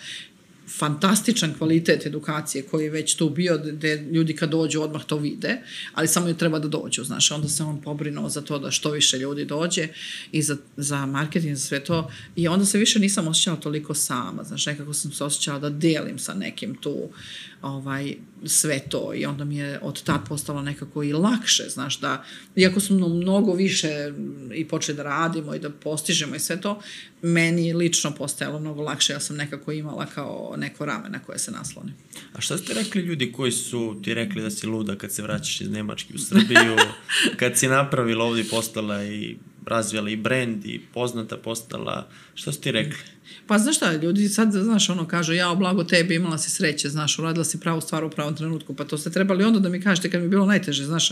fantastičan 0.68 1.54
kvalitet 1.58 2.06
edukacije 2.06 2.62
koji 2.62 2.84
je 2.84 2.90
već 2.90 3.14
tu 3.14 3.30
bio, 3.30 3.58
gde 3.58 3.96
ljudi 3.96 4.36
kad 4.36 4.50
dođu 4.50 4.82
odmah 4.82 5.04
to 5.04 5.16
vide, 5.16 5.58
ali 5.94 6.08
samo 6.08 6.28
je 6.28 6.38
treba 6.38 6.58
da 6.58 6.68
dođu, 6.68 7.04
znaš, 7.04 7.30
onda 7.30 7.48
se 7.48 7.62
on 7.62 7.80
pobrinuo 7.80 8.28
za 8.28 8.40
to 8.40 8.58
da 8.58 8.70
što 8.70 8.90
više 8.90 9.18
ljudi 9.18 9.44
dođe 9.44 9.88
i 10.32 10.42
za, 10.42 10.56
za 10.76 11.06
marketing, 11.06 11.56
za 11.56 11.66
sve 11.66 11.84
to. 11.84 12.10
I 12.36 12.48
onda 12.48 12.64
se 12.64 12.78
više 12.78 12.98
nisam 12.98 13.28
osjećala 13.28 13.56
toliko 13.56 13.94
sama, 13.94 14.44
znaš, 14.44 14.66
nekako 14.66 14.94
sam 14.94 15.12
se 15.12 15.24
osjećala 15.24 15.58
da 15.58 15.70
delim 15.70 16.18
sa 16.18 16.34
nekim 16.34 16.74
tu 16.74 17.08
ovaj, 17.66 18.14
sve 18.44 18.78
to 18.88 19.12
i 19.14 19.26
onda 19.26 19.44
mi 19.44 19.56
je 19.56 19.78
od 19.82 20.02
tad 20.02 20.28
postalo 20.28 20.62
nekako 20.62 21.02
i 21.02 21.12
lakše, 21.12 21.62
znaš, 21.68 22.00
da, 22.00 22.24
iako 22.56 22.80
smo 22.80 23.08
mnogo 23.08 23.52
više 23.52 24.12
i 24.54 24.68
počeli 24.68 24.96
da 24.96 25.02
radimo 25.02 25.54
i 25.54 25.58
da 25.58 25.70
postižemo 25.70 26.34
i 26.34 26.38
sve 26.38 26.60
to, 26.60 26.80
meni 27.22 27.72
lično 27.72 28.10
postajalo 28.10 28.60
mnogo 28.60 28.82
lakše, 28.82 29.12
ja 29.12 29.20
sam 29.20 29.36
nekako 29.36 29.72
imala 29.72 30.06
kao 30.06 30.54
neko 30.56 30.84
rame 30.84 31.08
na 31.08 31.18
koje 31.18 31.38
se 31.38 31.50
naslonim. 31.50 31.94
A 32.32 32.40
šta 32.40 32.58
ste 32.58 32.74
rekli 32.74 33.02
ljudi 33.02 33.32
koji 33.32 33.52
su 33.52 34.00
ti 34.04 34.14
rekli 34.14 34.42
da 34.42 34.50
si 34.50 34.66
luda 34.66 34.96
kad 34.96 35.12
se 35.12 35.22
vraćaš 35.22 35.60
iz 35.60 35.70
Nemačke 35.70 36.14
u 36.14 36.18
Srbiju, 36.18 36.76
kad 37.40 37.58
si 37.58 37.68
napravila 37.68 38.24
ovdje 38.24 38.44
postala 38.50 39.04
i 39.04 39.36
razvijala 39.66 40.10
i 40.10 40.16
brend 40.16 40.66
i 40.66 40.80
poznata 40.94 41.36
postala, 41.36 42.08
šta 42.34 42.52
su 42.52 42.60
ti 42.60 42.72
rekli? 42.72 43.15
Pa 43.46 43.58
znaš 43.58 43.76
šta, 43.76 43.92
ljudi 43.92 44.28
sad, 44.28 44.52
znaš, 44.52 44.88
ono 44.90 45.08
kažu, 45.08 45.32
ja 45.32 45.54
blago 45.54 45.84
tebi, 45.84 46.14
imala 46.14 46.38
si 46.38 46.50
sreće, 46.50 46.88
znaš, 46.88 47.18
uradila 47.18 47.44
si 47.44 47.60
pravu 47.60 47.80
stvar 47.80 48.04
u 48.04 48.10
pravom 48.10 48.36
trenutku, 48.36 48.74
pa 48.74 48.84
to 48.84 48.98
ste 48.98 49.10
trebali 49.10 49.44
onda 49.44 49.58
da 49.58 49.68
mi 49.68 49.80
kažete 49.80 50.10
kad 50.10 50.20
mi 50.20 50.24
je 50.24 50.30
bilo 50.30 50.46
najteže, 50.46 50.84
znaš, 50.84 51.10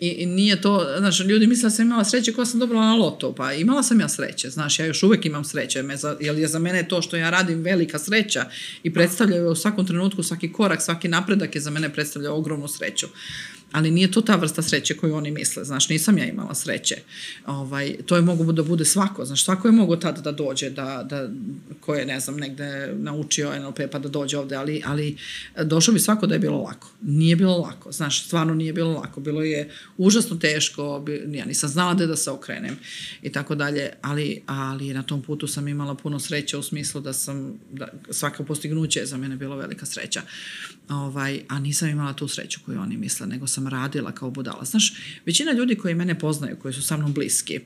i, 0.00 0.08
i 0.08 0.26
nije 0.26 0.60
to, 0.60 0.86
znaš, 0.98 1.20
ljudi 1.20 1.46
misle 1.46 1.66
da 1.66 1.70
sam 1.70 1.86
imala 1.86 2.04
sreće 2.04 2.32
koja 2.32 2.44
sam 2.46 2.60
dobila 2.60 2.80
na 2.80 2.94
loto, 2.94 3.34
pa 3.34 3.52
imala 3.52 3.82
sam 3.82 4.00
ja 4.00 4.08
sreće, 4.08 4.50
znaš, 4.50 4.78
ja 4.78 4.86
još 4.86 5.02
uvek 5.02 5.26
imam 5.26 5.44
sreće, 5.44 5.82
me 5.82 5.96
za, 5.96 6.16
jer 6.20 6.38
je 6.38 6.48
za 6.48 6.58
mene 6.58 6.88
to 6.88 7.02
što 7.02 7.16
ja 7.16 7.30
radim 7.30 7.62
velika 7.62 7.98
sreća 7.98 8.44
i 8.82 8.94
predstavljaju 8.94 9.50
u 9.50 9.54
svakom 9.54 9.86
trenutku, 9.86 10.22
svaki 10.22 10.52
korak, 10.52 10.82
svaki 10.82 11.08
napredak 11.08 11.54
je 11.54 11.60
za 11.60 11.70
mene 11.70 11.92
predstavlja 11.92 12.32
ogromnu 12.32 12.68
sreću 12.68 13.06
ali 13.72 13.90
nije 13.90 14.10
to 14.10 14.20
ta 14.20 14.36
vrsta 14.36 14.62
sreće 14.62 14.96
koju 14.96 15.14
oni 15.14 15.30
misle, 15.30 15.64
znaš, 15.64 15.88
nisam 15.88 16.18
ja 16.18 16.24
imala 16.24 16.54
sreće. 16.54 16.96
Ovaj, 17.46 17.96
to 18.06 18.16
je 18.16 18.22
mogu 18.22 18.52
da 18.52 18.62
bude 18.62 18.84
svako, 18.84 19.24
znaš, 19.24 19.44
svako 19.44 19.68
je 19.68 19.72
mogo 19.72 19.96
tada 19.96 20.20
da 20.20 20.32
dođe, 20.32 20.70
da, 20.70 21.06
da, 21.10 21.28
ko 21.80 21.94
je, 21.94 22.06
ne 22.06 22.20
znam, 22.20 22.36
negde 22.36 22.94
naučio 22.98 23.60
NLP 23.60 23.80
pa 23.92 23.98
da 23.98 24.08
dođe 24.08 24.38
ovde, 24.38 24.56
ali, 24.56 24.82
ali 24.86 25.16
došao 25.64 25.94
bi 25.94 26.00
svako 26.00 26.26
da 26.26 26.34
je 26.34 26.38
bilo 26.38 26.62
lako. 26.62 26.90
Nije 27.02 27.36
bilo 27.36 27.58
lako, 27.58 27.92
znaš, 27.92 28.24
stvarno 28.24 28.54
nije 28.54 28.72
bilo 28.72 28.92
lako. 28.92 29.20
Bilo 29.20 29.42
je 29.42 29.70
užasno 29.96 30.36
teško, 30.36 31.04
ja 31.32 31.44
nisam 31.44 31.68
znala 31.68 31.94
da 31.94 32.06
da 32.06 32.16
se 32.16 32.30
okrenem 32.30 32.76
i 33.22 33.32
tako 33.32 33.54
dalje, 33.54 33.90
ali, 34.02 34.42
ali 34.46 34.94
na 34.94 35.02
tom 35.02 35.22
putu 35.22 35.46
sam 35.46 35.68
imala 35.68 35.94
puno 35.94 36.20
sreće 36.20 36.56
u 36.56 36.62
smislu 36.62 37.00
da 37.00 37.12
sam, 37.12 37.58
da, 37.72 37.88
svaka 38.10 38.44
postignuće 38.44 39.00
je 39.00 39.06
za 39.06 39.16
mene 39.16 39.36
bilo 39.36 39.56
velika 39.56 39.86
sreća. 39.86 40.22
Ovaj, 40.88 41.40
a 41.48 41.58
nisam 41.58 41.88
imala 41.88 42.12
tu 42.12 42.28
sreću 42.28 42.60
koju 42.66 42.80
oni 42.80 42.96
misle, 42.96 43.26
nego 43.26 43.46
sam 43.46 43.66
radila 43.66 44.12
kao 44.12 44.30
budala. 44.30 44.64
Znaš, 44.64 44.94
većina 45.26 45.52
ljudi 45.52 45.74
koji 45.74 45.94
mene 45.94 46.18
poznaju, 46.18 46.56
koji 46.56 46.74
su 46.74 46.82
sa 46.82 46.96
mnom 46.96 47.12
bliski, 47.12 47.60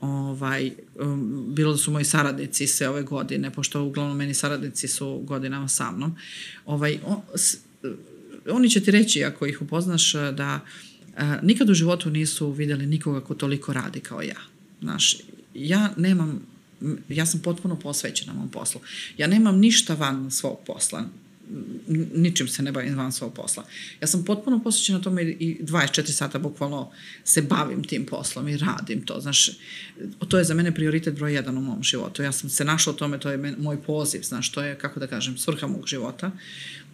ovaj, 0.00 0.72
um, 1.00 1.44
bilo 1.54 1.72
da 1.72 1.78
su 1.78 1.90
moji 1.90 2.04
saradnici 2.04 2.66
sve 2.66 2.88
ove 2.88 3.02
godine, 3.02 3.50
pošto 3.50 3.84
uglavnom 3.84 4.16
meni 4.16 4.34
saradnici 4.34 4.88
su 4.88 5.18
godinama 5.18 5.68
sa 5.68 5.90
mnom, 5.90 6.16
ovaj, 6.66 6.98
on, 7.06 7.20
s, 7.34 7.56
oni 8.50 8.70
će 8.70 8.80
ti 8.80 8.90
reći, 8.90 9.24
ako 9.24 9.46
ih 9.46 9.62
upoznaš, 9.62 10.12
da 10.12 10.60
a, 11.16 11.38
nikad 11.42 11.70
u 11.70 11.74
životu 11.74 12.10
nisu 12.10 12.50
videli 12.50 12.86
nikoga 12.86 13.20
ko 13.20 13.34
toliko 13.34 13.72
radi 13.72 14.00
kao 14.00 14.22
ja. 14.22 14.40
Znaš, 14.80 15.16
ja 15.54 15.92
nemam 15.96 16.40
ja 17.08 17.26
sam 17.26 17.40
potpuno 17.40 17.76
posvećena 17.76 18.32
mom 18.32 18.48
poslu. 18.48 18.80
Ja 19.16 19.26
nemam 19.26 19.58
ništa 19.58 19.94
van 19.94 20.30
svog 20.30 20.58
posla 20.66 21.04
ničim 22.14 22.48
se 22.48 22.62
ne 22.62 22.72
bavim 22.72 22.96
van 22.96 23.12
svog 23.12 23.34
posla. 23.34 23.64
Ja 24.00 24.06
sam 24.06 24.24
potpuno 24.24 24.62
posvećena 24.62 25.00
tome 25.00 25.22
i 25.22 25.58
24 25.62 26.10
sata 26.10 26.38
bukvalno 26.38 26.90
se 27.24 27.42
bavim 27.42 27.84
tim 27.84 28.06
poslom 28.06 28.48
i 28.48 28.56
radim 28.56 29.04
to. 29.04 29.20
Znaš, 29.20 29.50
to 30.28 30.38
je 30.38 30.44
za 30.44 30.54
mene 30.54 30.74
prioritet 30.74 31.14
broj 31.14 31.34
jedan 31.34 31.58
u 31.58 31.60
mom 31.60 31.82
životu. 31.82 32.22
Ja 32.22 32.32
sam 32.32 32.50
se 32.50 32.64
našla 32.64 32.92
u 32.92 32.96
tome, 32.96 33.20
to 33.20 33.30
je 33.30 33.36
men, 33.36 33.54
moj 33.58 33.82
poziv, 33.82 34.22
znaš, 34.22 34.52
to 34.52 34.62
je, 34.62 34.78
kako 34.78 35.00
da 35.00 35.06
kažem, 35.06 35.38
svrha 35.38 35.66
mog 35.66 35.86
života. 35.86 36.30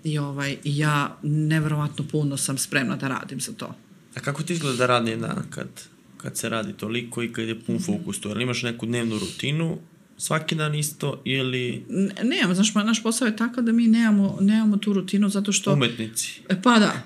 I 0.05 0.19
ovaj, 0.19 0.57
ja 0.65 1.19
neverovatno 1.23 2.05
puno 2.11 2.37
sam 2.37 2.59
spremna 2.59 2.97
da 2.97 3.09
radim 3.09 3.41
za 3.41 3.53
to. 3.53 3.75
A 4.15 4.21
kako 4.21 4.43
ti 4.43 4.53
izgleda 4.53 4.77
da 4.77 4.87
radni 4.87 5.17
dan 5.17 5.43
kad, 5.51 5.69
kad 6.17 6.37
se 6.37 6.49
radi 6.49 6.73
toliko 6.73 7.23
i 7.23 7.33
kad 7.33 7.49
je 7.49 7.61
pun 7.61 7.79
fokus 7.83 8.21
to? 8.21 8.41
Imaš 8.41 8.63
neku 8.63 8.87
dnevnu 8.87 9.19
rutinu 9.19 9.79
svaki 10.19 10.55
dan 10.55 10.75
isto 10.75 11.23
ili... 11.25 11.85
Nemamo, 12.23 12.55
znaš, 12.55 12.75
naš 12.75 13.03
posao 13.03 13.27
je 13.27 13.37
takav 13.37 13.65
da 13.65 13.73
mi 13.73 13.87
nemamo, 13.87 14.39
nemamo 14.41 14.77
tu 14.77 14.93
rutinu 14.93 15.29
zato 15.29 15.53
što... 15.53 15.73
Umetnici. 15.73 16.41
E, 16.49 16.63
pa 16.63 16.79
da, 16.79 17.03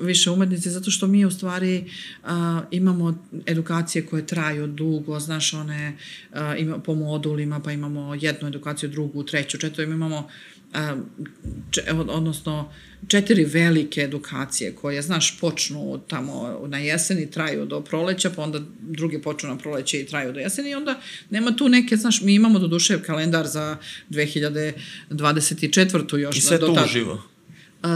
više 0.00 0.30
umetnici, 0.30 0.70
zato 0.70 0.90
što 0.90 1.06
mi 1.06 1.24
u 1.24 1.30
stvari 1.30 1.90
a, 2.24 2.62
imamo 2.70 3.24
edukacije 3.46 4.06
koje 4.06 4.26
traju 4.26 4.66
dugo, 4.66 5.20
znaš, 5.20 5.54
one 5.54 5.96
a, 6.32 6.56
ima, 6.56 6.78
po 6.78 6.94
modulima, 6.94 7.60
pa 7.60 7.72
imamo 7.72 8.14
jednu 8.14 8.48
edukaciju, 8.48 8.88
drugu, 8.88 9.22
treću, 9.22 9.58
četvrtu, 9.58 9.82
imamo 9.82 10.28
če, 11.70 11.82
odnosno 12.08 12.72
četiri 13.08 13.44
velike 13.44 14.00
edukacije 14.00 14.74
koje, 14.74 15.02
znaš, 15.02 15.40
počnu 15.40 16.00
tamo 16.08 16.60
na 16.66 16.78
jeseni, 16.78 17.30
traju 17.30 17.66
do 17.66 17.80
proleća, 17.80 18.30
pa 18.30 18.42
onda 18.42 18.60
druge 18.80 19.22
počnu 19.22 19.48
na 19.48 19.58
proleće 19.58 20.00
i 20.00 20.06
traju 20.06 20.32
do 20.32 20.40
jeseni 20.40 20.70
i 20.70 20.74
onda 20.74 21.00
nema 21.30 21.56
tu 21.56 21.68
neke, 21.68 21.96
znaš, 21.96 22.22
mi 22.22 22.34
imamo 22.34 22.58
do 22.58 22.66
duše 22.66 23.02
kalendar 23.02 23.46
za 23.46 23.76
2024. 24.10 26.16
još. 26.16 26.36
I 26.36 26.40
sve 26.40 26.58
to 26.58 26.76
uživo? 26.84 27.22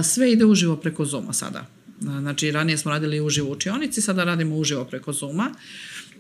Sve 0.05 0.33
ide 0.33 0.45
uživo 0.45 0.76
preko 0.76 1.05
Zuma 1.05 1.33
sada. 1.33 1.66
Znači, 2.01 2.51
ranije 2.51 2.79
smo 2.79 2.91
radili 2.91 3.20
uživo 3.20 3.49
u 3.49 3.53
učionici, 3.53 4.03
sada 4.03 4.24
radimo 4.24 4.57
uživo 4.57 4.85
preko 4.85 5.12
Zuma. 5.12 5.51
Uh, 5.51 5.57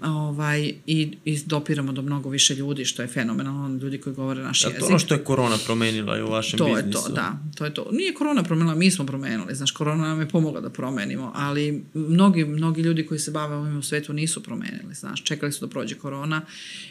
ovaj, 0.02 0.72
i, 0.86 1.16
i 1.24 1.38
dopiramo 1.46 1.92
do 1.92 2.02
mnogo 2.02 2.28
više 2.30 2.54
ljudi, 2.54 2.84
što 2.84 3.02
je 3.02 3.08
fenomenalno, 3.08 3.78
ljudi 3.82 3.98
koji 3.98 4.16
govore 4.16 4.42
naš 4.42 4.64
jezik. 4.64 4.78
To 4.78 4.86
ono 4.86 4.98
što 4.98 5.14
je 5.14 5.24
korona 5.24 5.58
promenila 5.66 6.18
i 6.18 6.22
u 6.22 6.26
vašem 6.26 6.58
to 6.58 6.64
biznisu. 6.64 6.90
To 6.92 6.98
je 6.98 7.04
to, 7.04 7.12
da. 7.12 7.38
To 7.54 7.64
je 7.64 7.74
to. 7.74 7.88
Nije 7.92 8.14
korona 8.14 8.42
promenila, 8.42 8.74
mi 8.74 8.90
smo 8.90 9.06
promenili. 9.06 9.54
Znaš, 9.54 9.70
korona 9.70 10.08
nam 10.08 10.20
je 10.20 10.28
pomogla 10.28 10.60
da 10.60 10.70
promenimo, 10.70 11.32
ali 11.34 11.84
mnogi, 11.94 12.44
mnogi 12.44 12.82
ljudi 12.82 13.06
koji 13.06 13.20
se 13.20 13.30
bave 13.30 13.56
ovim 13.56 13.78
u 13.78 13.82
svetu 13.82 14.12
nisu 14.12 14.42
promenili. 14.42 14.94
Znaš, 14.94 15.24
čekali 15.24 15.52
su 15.52 15.66
da 15.66 15.70
prođe 15.70 15.94
korona 15.94 16.42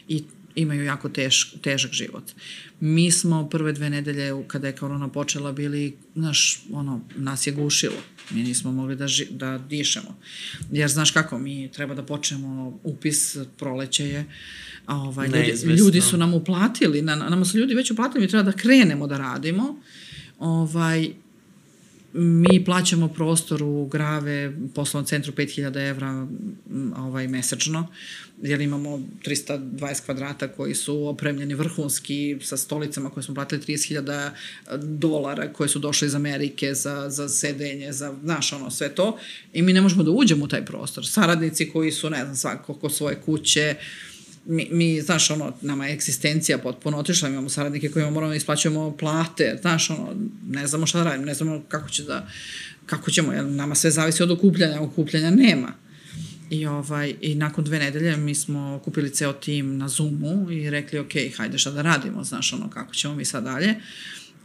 i 0.08 0.22
imaju 0.60 0.84
jako 0.84 1.08
tež, 1.08 1.44
težak 1.62 1.92
život. 1.92 2.24
Mi 2.80 3.10
smo 3.10 3.48
prve 3.48 3.72
dve 3.72 3.90
nedelje 3.90 4.32
kada 4.46 4.66
je 4.66 4.76
korona 4.76 5.08
počela 5.08 5.52
bili, 5.52 5.96
znaš, 6.14 6.62
ono, 6.72 7.00
nas 7.16 7.46
je 7.46 7.52
gušilo. 7.52 7.96
Mi 8.30 8.42
nismo 8.42 8.72
mogli 8.72 8.96
da, 8.96 9.08
ži, 9.08 9.26
da 9.30 9.58
dišemo. 9.58 10.18
Jer 10.72 10.90
znaš 10.90 11.10
kako, 11.10 11.38
mi 11.38 11.68
treba 11.72 11.94
da 11.94 12.02
počnemo 12.02 12.80
upis 12.84 13.36
proleće 13.58 14.08
je, 14.08 14.24
a 14.86 14.96
ovaj, 14.96 15.28
ljudi, 15.28 15.74
ljudi 15.78 16.00
su 16.00 16.16
nam 16.16 16.34
uplatili, 16.34 17.02
na, 17.02 17.16
nama 17.16 17.44
su 17.44 17.58
ljudi 17.58 17.74
već 17.74 17.90
uplatili, 17.90 18.22
mi 18.22 18.28
treba 18.28 18.50
da 18.50 18.56
krenemo 18.56 19.06
da 19.06 19.18
radimo, 19.18 19.80
ovaj, 20.38 21.08
mi 22.12 22.64
plaćamo 22.64 23.08
prostor 23.08 23.62
u 23.62 23.86
Grave 23.86 24.52
poslovnom 24.74 25.06
centru 25.06 25.32
5000 25.32 25.88
evra 25.88 26.26
ovaj, 26.96 27.28
mesečno, 27.28 27.86
jer 28.42 28.60
imamo 28.60 29.02
320 29.24 30.04
kvadrata 30.04 30.48
koji 30.48 30.74
su 30.74 31.08
opremljeni 31.08 31.54
vrhunski 31.54 32.38
sa 32.42 32.56
stolicama 32.56 33.10
koje 33.10 33.24
smo 33.24 33.34
platili 33.34 33.62
30.000 33.62 34.30
dolara 34.76 35.52
koje 35.52 35.68
su 35.68 35.78
došle 35.78 36.06
iz 36.06 36.14
Amerike 36.14 36.74
za, 36.74 37.10
za 37.10 37.28
sedenje, 37.28 37.92
za, 37.92 38.14
znaš, 38.24 38.52
ono, 38.52 38.70
sve 38.70 38.94
to. 38.94 39.18
I 39.52 39.62
mi 39.62 39.72
ne 39.72 39.80
možemo 39.80 40.02
da 40.02 40.10
uđemo 40.10 40.44
u 40.44 40.48
taj 40.48 40.64
prostor. 40.64 41.06
Saradnici 41.06 41.70
koji 41.70 41.92
su, 41.92 42.10
ne 42.10 42.24
znam, 42.24 42.36
svako 42.36 42.74
ko 42.74 42.90
svoje 42.90 43.16
kuće, 43.16 43.74
mi, 44.48 44.68
mi, 44.70 45.00
znaš, 45.00 45.30
ono, 45.30 45.52
nama 45.62 45.86
je 45.86 45.94
eksistencija 45.94 46.58
potpuno 46.58 46.98
otišla, 46.98 47.28
imamo 47.28 47.48
saradnike 47.48 47.90
kojima 47.90 48.10
moramo 48.10 48.30
da 48.30 48.36
isplaćujemo 48.36 48.96
plate, 48.96 49.58
znaš, 49.60 49.90
ono, 49.90 50.14
ne 50.48 50.66
znamo 50.66 50.86
šta 50.86 50.98
da 50.98 51.04
radimo, 51.04 51.24
ne 51.24 51.34
znamo 51.34 51.62
kako 51.68 51.88
će 51.88 52.02
da, 52.02 52.28
kako 52.86 53.10
ćemo, 53.10 53.32
jer 53.32 53.44
nama 53.44 53.74
sve 53.74 53.90
zavisi 53.90 54.22
od 54.22 54.30
okupljanja, 54.30 54.80
okupljanja 54.80 55.30
nema. 55.30 55.72
I, 56.50 56.66
ovaj, 56.66 57.14
I 57.20 57.34
nakon 57.34 57.64
dve 57.64 57.78
nedelje 57.78 58.16
mi 58.16 58.34
smo 58.34 58.80
kupili 58.84 59.10
ceo 59.10 59.32
tim 59.32 59.76
na 59.78 59.88
Zoomu 59.88 60.50
i 60.50 60.70
rekli, 60.70 60.98
ok, 60.98 61.12
hajde 61.36 61.58
šta 61.58 61.70
da 61.70 61.82
radimo, 61.82 62.24
znaš, 62.24 62.52
ono, 62.52 62.70
kako 62.70 62.94
ćemo 62.94 63.14
mi 63.14 63.24
sad 63.24 63.44
dalje. 63.44 63.74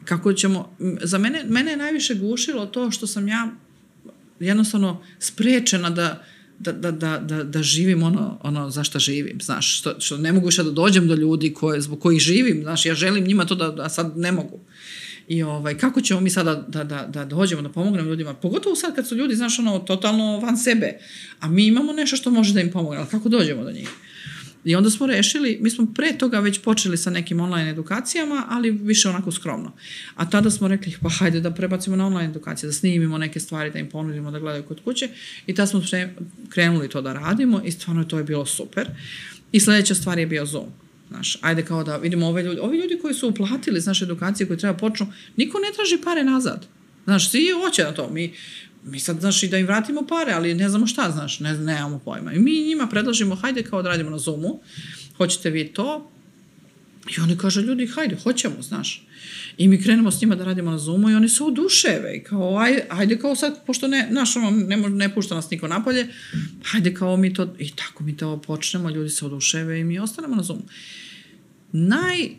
Kako 0.05 0.33
ćemo, 0.33 0.75
za 1.01 1.17
mene, 1.17 1.43
mene 1.43 1.71
je 1.71 1.77
najviše 1.77 2.15
gušilo 2.15 2.65
to 2.65 2.91
što 2.91 3.07
sam 3.07 3.27
ja 3.27 3.51
jednostavno 4.39 5.03
sprečena 5.19 5.89
da, 5.89 6.23
da, 6.64 6.72
da, 6.72 6.91
da, 6.91 7.18
da, 7.18 7.43
da 7.43 7.64
živim 7.64 8.03
ono, 8.03 8.39
ono 8.43 8.70
za 8.70 8.84
šta 8.84 8.99
živim, 8.99 9.39
znaš, 9.41 9.78
što, 9.80 9.99
što 9.99 10.18
ne 10.18 10.32
mogu 10.32 10.45
više 10.45 10.64
da 10.64 10.72
dođem 10.72 11.07
do 11.07 11.16
ljudi 11.16 11.53
koje, 11.53 11.82
zbog 11.82 11.99
kojih 11.99 12.22
živim, 12.22 12.61
znaš, 12.64 12.86
ja 12.86 12.95
želim 12.95 13.24
njima 13.24 13.45
to 13.45 13.55
da, 13.55 13.70
da 13.70 13.89
sad 13.89 14.18
ne 14.18 14.32
mogu. 14.32 14.59
I 15.28 15.43
ovaj, 15.43 15.78
kako 15.78 16.01
ćemo 16.01 16.22
mi 16.22 16.30
sada 16.30 16.55
da, 16.68 16.84
da, 16.84 17.05
da 17.07 17.26
dođemo, 17.26 17.61
da 17.61 17.70
pomognemo 17.70 18.09
ljudima, 18.09 18.34
pogotovo 18.34 18.76
sad 18.76 18.95
kad 18.95 19.07
su 19.07 19.16
ljudi, 19.16 19.36
znaš, 19.36 19.59
ono, 19.59 19.80
totalno 19.80 20.39
van 20.39 20.57
sebe, 20.57 20.99
a 21.39 21.47
mi 21.47 21.66
imamo 21.66 21.93
nešto 21.93 22.16
što 22.16 22.32
može 22.32 22.53
da 22.53 22.61
im 22.61 22.72
pomogne, 22.72 22.97
ali 22.97 23.07
kako 23.07 23.30
dođemo 23.30 23.64
do 23.64 23.72
njih? 23.72 23.89
I 24.66 24.76
onda 24.76 24.89
smo 24.89 25.07
rešili, 25.07 25.57
mi 25.61 25.70
smo 25.70 25.88
pre 25.95 26.18
toga 26.18 26.39
već 26.39 26.61
počeli 26.61 26.97
sa 26.97 27.09
nekim 27.09 27.39
online 27.39 27.70
edukacijama, 27.70 28.45
ali 28.49 28.72
više 28.72 29.09
onako 29.09 29.32
skromno. 29.32 29.72
A 30.16 30.30
tada 30.30 30.51
smo 30.51 30.68
rekli, 30.68 30.95
pa 31.01 31.09
hajde 31.09 31.39
da 31.39 31.51
prebacimo 31.51 31.95
na 31.95 32.07
online 32.07 32.30
edukacije, 32.30 32.68
da 32.68 32.74
snimimo 32.74 33.18
neke 33.18 33.39
stvari, 33.39 33.72
da 33.72 33.80
im 33.80 33.89
ponudimo 33.89 34.32
da 34.32 34.39
gledaju 34.39 34.64
kod 34.64 34.84
kuće. 34.84 35.09
I 35.47 35.55
tada 35.55 35.68
smo 35.68 35.82
krenuli 36.49 36.89
to 36.89 37.01
da 37.01 37.14
radimo 37.14 37.61
i 37.66 37.72
stvarno 37.72 38.03
to 38.03 38.18
je 38.18 38.24
bilo 38.24 38.45
super. 38.45 38.89
I 39.51 39.59
sledeća 39.59 39.95
stvar 39.95 40.20
je 40.20 40.28
bio 40.28 40.45
Zoom. 40.45 40.68
Znaš, 41.09 41.38
ajde 41.41 41.66
kao 41.66 41.84
da 41.84 41.97
vidimo 41.97 42.28
ove 42.28 42.43
ljudi, 42.43 42.59
ovi 42.59 42.78
ljudi 42.78 42.99
koji 43.01 43.14
su 43.14 43.30
uplatili, 43.30 43.82
znaš, 43.82 44.01
edukacije 44.01 44.47
koje 44.47 44.57
treba 44.57 44.78
počnu, 44.78 45.07
niko 45.38 45.59
ne 45.59 45.76
traži 45.76 46.03
pare 46.03 46.24
nazad. 46.24 46.68
Znaš, 47.05 47.32
svi 47.32 47.47
hoće 47.64 47.84
na 47.84 47.91
to. 47.91 48.09
Mi, 48.09 48.34
mi 48.86 48.99
sad, 48.99 49.19
znaš, 49.19 49.43
i 49.43 49.47
da 49.47 49.57
im 49.57 49.65
vratimo 49.65 50.05
pare, 50.07 50.34
ali 50.34 50.53
ne 50.53 50.69
znamo 50.69 50.88
šta, 50.88 51.11
znaš, 51.11 51.39
ne, 51.39 51.57
nemamo 51.57 51.99
pojma. 51.99 52.34
I 52.34 52.39
mi 52.39 52.67
njima 52.67 52.88
predlažimo, 52.88 53.36
hajde 53.36 53.63
kao 53.63 53.81
da 53.81 53.89
radimo 53.89 54.09
na 54.09 54.19
Zoomu, 54.19 54.59
hoćete 55.17 55.49
vi 55.49 55.67
to? 55.67 56.09
I 57.17 57.21
oni 57.21 57.38
kaže, 57.38 57.61
ljudi, 57.61 57.88
hajde, 57.88 58.15
hoćemo, 58.23 58.61
znaš. 58.61 59.07
I 59.57 59.67
mi 59.67 59.81
krenemo 59.81 60.11
s 60.11 60.21
njima 60.21 60.36
da 60.36 60.43
radimo 60.43 60.71
na 60.71 60.77
Zoomu 60.77 61.09
i 61.09 61.15
oni 61.15 61.29
su 61.29 61.47
oduševe 61.47 62.17
i 62.17 62.23
kao, 62.23 62.57
ajde, 62.57 62.86
ajde 62.89 63.19
kao 63.19 63.36
sad, 63.36 63.65
pošto 63.65 63.88
ne, 63.88 64.07
znaš, 64.11 64.36
ono, 64.36 64.51
ne, 64.51 64.77
ne 64.77 65.13
pušta 65.13 65.36
nas 65.36 65.49
niko 65.49 65.67
napolje, 65.67 66.07
hajde 66.63 66.93
kao 66.93 67.17
mi 67.17 67.34
to, 67.34 67.55
i 67.59 67.71
tako 67.75 68.03
mi 68.03 68.17
to 68.17 68.41
počnemo, 68.41 68.89
ljudi 68.89 69.09
se 69.09 69.25
oduševe 69.25 69.79
i 69.79 69.84
mi 69.84 69.99
ostanemo 69.99 70.36
na 70.36 70.43
Zoomu. 70.43 70.63
Naj, 71.71 72.29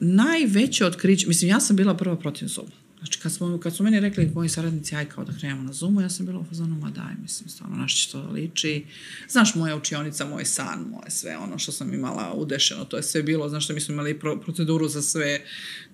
najveće 0.00 0.86
otkriće, 0.86 1.28
mislim, 1.28 1.50
ja 1.50 1.60
sam 1.60 1.76
bila 1.76 1.96
prva 1.96 2.16
protiv 2.16 2.46
Zooma. 2.46 2.83
Znači, 3.04 3.20
kad, 3.20 3.32
smo, 3.32 3.60
kad 3.60 3.76
su 3.76 3.82
meni 3.82 4.00
rekli 4.00 4.30
moji 4.34 4.48
saradnici, 4.48 4.96
aj 4.96 5.08
kao 5.08 5.24
da 5.24 5.32
krenemo 5.32 5.62
na 5.62 5.72
Zoomu, 5.72 6.00
ja 6.00 6.10
sam 6.10 6.26
bila 6.26 6.38
u 6.38 6.44
fazonu, 6.44 6.76
ma 6.76 6.90
daj, 6.90 7.14
mislim, 7.22 7.48
stvarno, 7.48 7.76
naš 7.76 7.96
će 7.96 8.12
to 8.12 8.30
liči. 8.32 8.86
Znaš, 9.28 9.54
moja 9.54 9.76
učionica, 9.76 10.24
moj 10.24 10.44
san, 10.44 10.80
moje 10.90 11.10
sve, 11.10 11.36
ono 11.36 11.58
što 11.58 11.72
sam 11.72 11.94
imala 11.94 12.32
udešeno, 12.34 12.84
to 12.84 12.96
je 12.96 13.02
sve 13.02 13.22
bilo, 13.22 13.48
znaš, 13.48 13.64
što 13.64 13.72
mi 13.74 13.80
smo 13.80 13.92
imali 13.92 14.18
pro, 14.18 14.40
proceduru 14.40 14.88
za 14.88 15.02
sve, 15.02 15.40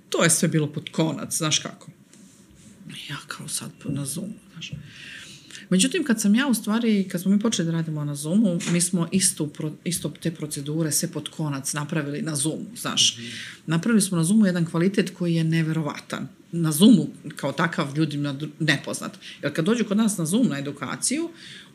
to 0.09 0.25
je 0.25 0.31
sve 0.31 0.49
bilo 0.49 0.73
pod 0.73 0.91
konac, 0.91 1.37
znaš 1.37 1.59
kako. 1.59 1.91
Ja 3.09 3.17
kao 3.29 3.49
sad 3.49 3.71
na 3.85 4.05
Zoomu, 4.05 4.35
znaš. 4.53 4.73
Međutim, 5.71 6.05
kad 6.05 6.21
sam 6.21 6.35
ja 6.35 6.47
u 6.47 6.55
stvari, 6.55 7.09
kad 7.09 7.21
smo 7.21 7.31
mi 7.31 7.41
počeli 7.41 7.66
da 7.66 7.73
radimo 7.73 8.05
na 8.05 8.14
Zoomu, 8.14 8.59
mi 8.73 8.81
smo 8.81 9.09
isto, 9.12 9.49
isto 9.85 10.12
te 10.23 10.31
procedure 10.31 10.93
sve 10.93 11.09
pod 11.09 11.29
konac 11.29 11.73
napravili 11.73 12.23
na 12.23 12.37
Zoomu, 12.37 12.66
znaš. 12.77 13.16
Mm 13.16 13.21
-hmm. 13.21 13.61
Napravili 13.66 14.01
smo 14.01 14.16
na 14.16 14.25
Zoomu 14.25 14.47
jedan 14.47 14.66
kvalitet 14.66 15.11
koji 15.18 15.35
je 15.35 15.45
neverovatan. 15.45 16.29
Na 16.53 16.73
Zoomu 16.73 17.07
kao 17.37 17.53
takav 17.53 17.97
ljudima 17.97 18.35
nepoznat. 18.59 19.18
Jer 19.43 19.55
kad 19.55 19.64
dođu 19.64 19.85
kod 19.85 19.97
nas 19.97 20.18
na 20.18 20.27
Zoom 20.27 20.49
na 20.49 20.59
edukaciju, 20.59 21.31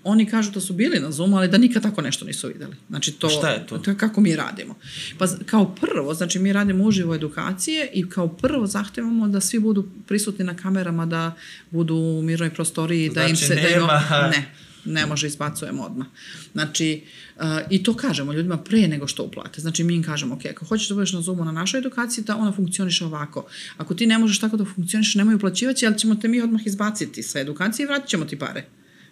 oni 0.08 0.26
kažu 0.26 0.52
da 0.52 0.62
su 0.62 0.74
bili 0.74 1.00
na 1.00 1.12
Zoomu, 1.12 1.38
ali 1.38 1.48
da 1.48 1.58
nikad 1.58 1.84
tako 1.84 2.02
nešto 2.02 2.26
nisu 2.26 2.48
videli. 2.48 2.76
Znači 2.90 3.12
to, 3.12 3.30
Šta 3.30 3.50
je 3.50 3.68
to? 3.68 3.78
To 3.78 3.92
je 3.92 3.98
kako 3.98 4.22
mi 4.22 4.36
radimo. 4.36 4.76
Pa 5.18 5.28
kao 5.46 5.76
prvo, 5.76 6.14
znači 6.14 6.40
mi 6.40 6.54
radimo 6.54 6.84
uživo 6.84 7.16
edukacije 7.16 7.90
i 7.94 8.10
kao 8.10 8.28
prvo 8.28 8.68
zahtevamo 8.68 9.28
da 9.28 9.42
svi 9.42 9.60
budu 9.60 9.88
prisutni 10.08 10.46
na 10.46 10.56
kamerama, 10.56 11.06
da 11.06 11.36
budu 11.72 11.96
u 11.96 12.22
mirnoj 12.22 12.50
prostoriji, 12.50 13.10
znači, 13.10 13.26
da 13.26 13.30
im 13.30 13.36
se... 13.36 13.56
Nema... 13.56 14.04
Da 14.10 14.22
im, 14.26 14.32
ne, 14.32 14.52
ne 14.86 15.06
može, 15.06 15.28
izbacujemo 15.28 15.84
odmah. 15.84 16.08
Znači, 16.54 17.04
uh, 17.36 17.44
i 17.70 17.84
to 17.84 17.94
kažemo 17.94 18.34
ljudima 18.34 18.58
pre 18.58 18.88
nego 18.88 19.08
što 19.08 19.24
uplate. 19.24 19.62
Znači, 19.62 19.84
mi 19.84 19.96
im 19.96 20.04
kažemo, 20.04 20.36
ok, 20.36 20.46
ako 20.46 20.66
hoćeš 20.66 20.90
da 20.90 20.96
budeš 20.96 21.14
na 21.14 21.22
Zoomu 21.22 21.46
na 21.46 21.52
našoj 21.52 21.80
edukaciji, 21.80 22.24
da 22.24 22.38
ona 22.38 22.52
funkcioniše 22.52 23.06
ovako. 23.06 23.48
Ako 23.78 23.94
ti 23.94 24.06
ne 24.06 24.18
možeš 24.18 24.40
tako 24.40 24.58
da 24.58 24.66
funkcioniš, 24.66 25.16
nemoj 25.16 25.36
uplaćivati, 25.36 25.86
ali 25.86 25.98
ćemo 25.98 26.16
te 26.16 26.28
mi 26.28 26.42
odmah 26.42 26.62
izbaciti 26.66 27.24
sa 27.24 27.40
edukacije 27.40 27.84
i 27.84 27.88
vratit 27.88 28.10
ćemo 28.10 28.26
ti 28.26 28.40
pare. 28.40 28.66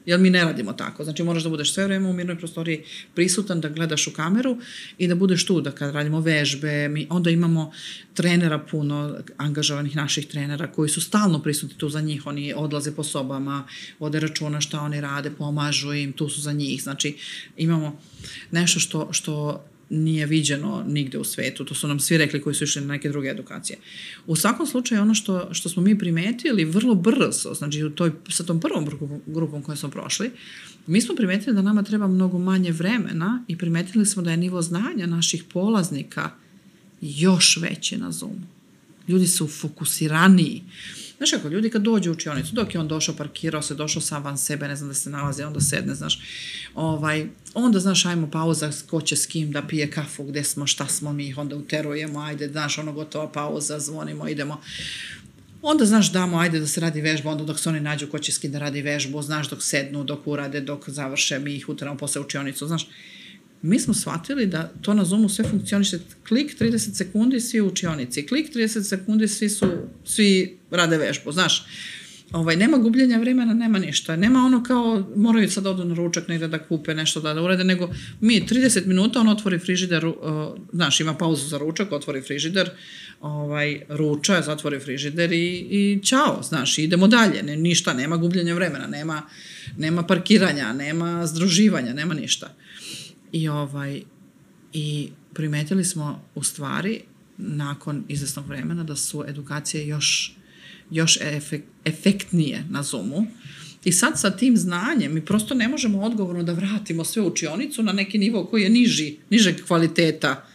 Jer 0.06 0.20
mi 0.20 0.30
ne 0.30 0.43
radimo 0.43 0.74
tako. 0.74 1.04
Znači 1.04 1.24
moraš 1.24 1.43
da 1.43 1.49
budeš 1.49 1.74
sve 1.74 1.86
vreme 1.86 2.10
u 2.10 2.14
mirnoj 2.14 2.38
prostoriji 2.38 2.84
prisutan, 3.16 3.62
da 3.62 3.70
gledaš 3.70 4.08
u 4.08 4.14
kameru 4.14 4.58
i 4.97 5.08
da 5.08 5.16
budeš 5.16 5.45
tu, 5.45 5.62
da 5.62 5.72
kad 5.72 5.93
radimo 5.93 6.20
vežbe, 6.20 6.89
mi 6.89 7.08
onda 7.10 7.30
imamo 7.30 7.72
trenera 8.14 8.60
puno, 8.60 9.16
angažovanih 9.38 9.95
naših 9.95 10.28
trenera 10.28 10.72
koji 10.72 10.89
su 10.89 11.01
stalno 11.01 11.39
prisutni 11.39 11.78
tu 11.78 11.89
za 11.89 12.01
njih, 12.01 12.28
oni 12.28 12.54
odlaze 12.54 12.95
po 12.95 13.04
sobama, 13.04 13.68
vode 13.99 14.20
računa 14.20 14.62
šta 14.62 14.82
oni 14.82 15.01
rade, 15.01 15.32
pomažu 15.32 15.93
im, 15.93 16.14
tu 16.14 16.30
su 16.30 16.41
za 16.41 16.51
njih. 16.54 16.84
Znači 16.84 17.18
imamo 17.58 17.99
nešto 18.51 18.80
što, 18.80 19.14
što 19.14 19.64
nije 19.90 20.26
viđeno 20.26 20.84
nigde 20.88 21.18
u 21.18 21.24
svetu. 21.24 21.66
To 21.66 21.76
su 21.76 21.88
nam 21.88 22.00
svi 22.00 22.18
rekli 22.18 22.42
koji 22.42 22.56
su 22.56 22.64
išli 22.64 22.82
na 22.82 22.88
neke 22.88 23.10
druge 23.10 23.30
edukacije. 23.30 23.80
U 24.28 24.36
svakom 24.36 24.68
slučaju 24.68 25.02
ono 25.02 25.14
što, 25.14 25.54
što 25.54 25.70
smo 25.70 25.82
mi 25.82 25.98
primetili 26.00 26.66
vrlo 26.66 26.96
brzo, 26.96 27.54
znači 27.54 27.84
u 27.84 27.90
toj, 27.90 28.12
sa 28.30 28.44
tom 28.44 28.60
prvom 28.60 28.86
grupom, 28.86 29.22
grupom 29.26 29.64
kojom 29.64 29.78
smo 29.78 29.90
prošli, 29.90 30.32
mi 30.88 31.02
smo 31.02 31.16
primetili 31.16 31.56
da 31.56 31.62
nama 31.62 31.84
treba 31.84 32.08
mnogo 32.08 32.40
manje 32.40 32.72
vremena 32.72 33.44
i 33.48 33.58
primetili 33.58 34.06
smo 34.06 34.24
da 34.24 34.32
je 34.32 34.38
nivo 34.38 34.62
znanja 34.62 35.06
naših 35.06 35.44
polaznika 35.44 36.32
još 37.02 37.58
veći 37.58 37.98
na 37.98 38.12
Zoomu. 38.12 38.48
Ljudi 39.08 39.28
su 39.28 39.48
fokusiraniji. 39.48 40.64
Znaš 41.24 41.32
kako, 41.32 41.48
ljudi 41.48 41.70
kad 41.70 41.82
dođu 41.82 42.10
u 42.10 42.14
učionicu, 42.14 42.56
dok 42.56 42.74
je 42.74 42.80
on 42.80 42.88
došao, 42.88 43.16
parkirao 43.16 43.62
se, 43.62 43.76
došao 43.76 44.02
sam 44.02 44.24
van 44.24 44.38
sebe, 44.38 44.68
ne 44.68 44.76
znam 44.76 44.90
da 44.90 44.94
se 44.94 45.10
nalazi, 45.10 45.44
onda 45.44 45.62
sedne, 45.62 45.96
znaš, 45.96 46.20
ovaj, 46.76 47.28
onda, 47.54 47.80
znaš, 47.80 48.06
ajmo 48.06 48.32
pauza, 48.32 48.72
ko 48.90 49.02
će 49.02 49.16
s 49.16 49.26
kim 49.26 49.52
da 49.52 49.62
pije 49.62 49.92
kafu, 49.92 50.24
gde 50.24 50.44
smo, 50.44 50.68
šta 50.68 50.88
smo 50.88 51.14
mi, 51.14 51.34
onda 51.38 51.56
uterujemo, 51.56 52.20
ajde, 52.20 52.48
znaš, 52.48 52.78
ono 52.78 52.94
gotova 52.94 53.32
pauza, 53.32 53.80
zvonimo, 53.80 54.28
idemo. 54.28 54.62
Onda, 55.62 55.86
znaš, 55.86 56.12
damo, 56.12 56.38
ajde 56.38 56.60
da 56.60 56.68
se 56.68 56.82
radi 56.82 57.02
vežba, 57.02 57.32
onda 57.32 57.44
dok 57.44 57.60
se 57.60 57.70
oni 57.70 57.80
nađu 57.80 58.08
ko 58.08 58.20
će 58.20 58.32
s 58.32 58.38
kim 58.38 58.52
da 58.52 58.60
radi 58.60 58.82
vežbu, 58.82 59.22
znaš, 59.22 59.50
dok 59.50 59.64
sednu, 59.64 60.04
dok 60.04 60.28
urade, 60.28 60.62
dok 60.62 60.90
završe, 60.90 61.40
mi 61.40 61.56
ih 61.56 61.70
uteramo 61.70 61.98
posle 61.98 62.22
učionicu, 62.22 62.68
znaš. 62.68 62.88
Mi 63.64 63.80
smo 63.80 63.93
shvatili 63.93 64.45
da 64.45 64.72
to 64.82 64.93
na 64.93 65.05
Zoomu 65.05 65.30
sve 65.30 65.45
funkcioniše 65.45 65.99
klik 66.28 66.59
30 66.59 66.93
sekundi, 66.93 67.39
svi 67.39 67.61
u 67.61 67.68
učionici, 67.68 68.28
klik 68.28 68.55
30 68.55 68.84
sekundi, 68.84 69.28
svi 69.28 69.49
su, 69.49 69.68
svi 70.05 70.57
rade 70.72 70.97
vežbu, 70.97 71.32
znaš. 71.32 71.66
Ovaj, 72.32 72.55
nema 72.55 72.78
gubljenja 72.78 73.18
vremena, 73.18 73.53
nema 73.53 73.80
ništa. 73.80 74.16
Nema 74.16 74.45
ono 74.45 74.64
kao, 74.64 75.03
moraju 75.16 75.51
sad 75.51 75.68
odu 75.68 75.86
na 75.86 75.95
ručak 75.95 76.28
negde 76.28 76.47
da 76.47 76.59
kupe 76.59 76.93
nešto 76.93 77.22
da, 77.22 77.34
da 77.34 77.41
urede, 77.41 77.64
nego 77.64 77.89
mi 78.22 78.41
30 78.49 78.86
minuta 78.86 79.20
on 79.20 79.28
otvori 79.28 79.59
frižider, 79.59 80.05
uh, 80.05 80.14
znaš, 80.74 80.99
ima 80.99 81.14
pauzu 81.14 81.47
za 81.47 81.57
ručak, 81.57 81.91
otvori 81.91 82.22
frižider, 82.22 82.70
ovaj, 83.22 83.82
ruča, 83.89 84.41
zatvori 84.41 84.80
frižider 84.80 85.32
i, 85.32 85.68
i 85.70 85.99
čao, 86.03 86.43
znaš, 86.43 86.78
idemo 86.78 87.07
dalje. 87.07 87.43
Ne, 87.43 87.55
ništa, 87.55 87.93
nema 87.93 88.18
gubljenja 88.18 88.55
vremena, 88.55 88.88
nema, 88.88 89.22
nema 89.78 90.03
parkiranja, 90.03 90.74
nema 90.74 91.26
združivanja, 91.28 91.93
nema 91.93 92.14
ništa. 92.14 92.55
I 93.34 93.50
ovaj, 93.50 94.02
i 94.74 95.10
primetili 95.34 95.84
smo 95.84 96.24
u 96.36 96.44
stvari 96.44 97.02
nakon 97.38 98.04
izvesnog 98.08 98.48
vremena 98.48 98.84
da 98.84 98.96
su 98.96 99.24
edukacije 99.28 99.88
još 99.88 100.36
još 100.90 101.18
efekt, 101.22 101.66
efektnije 101.86 102.66
na 102.70 102.84
Zoomu. 102.84 103.28
I 103.86 103.92
sad 103.92 104.20
sa 104.20 104.32
tim 104.32 104.58
znanjem 104.58 105.14
mi 105.14 105.26
prosto 105.26 105.54
ne 105.54 105.68
možemo 105.68 106.02
odgovorno 106.02 106.44
da 106.44 106.54
vratimo 106.54 107.04
sve 107.04 107.22
učionicu 107.22 107.84
na 107.84 107.92
neki 107.92 108.18
nivo 108.18 108.46
koji 108.46 108.64
je 108.64 108.70
niži, 108.70 109.16
nižeg 109.30 109.66
kvaliteta 109.68 110.46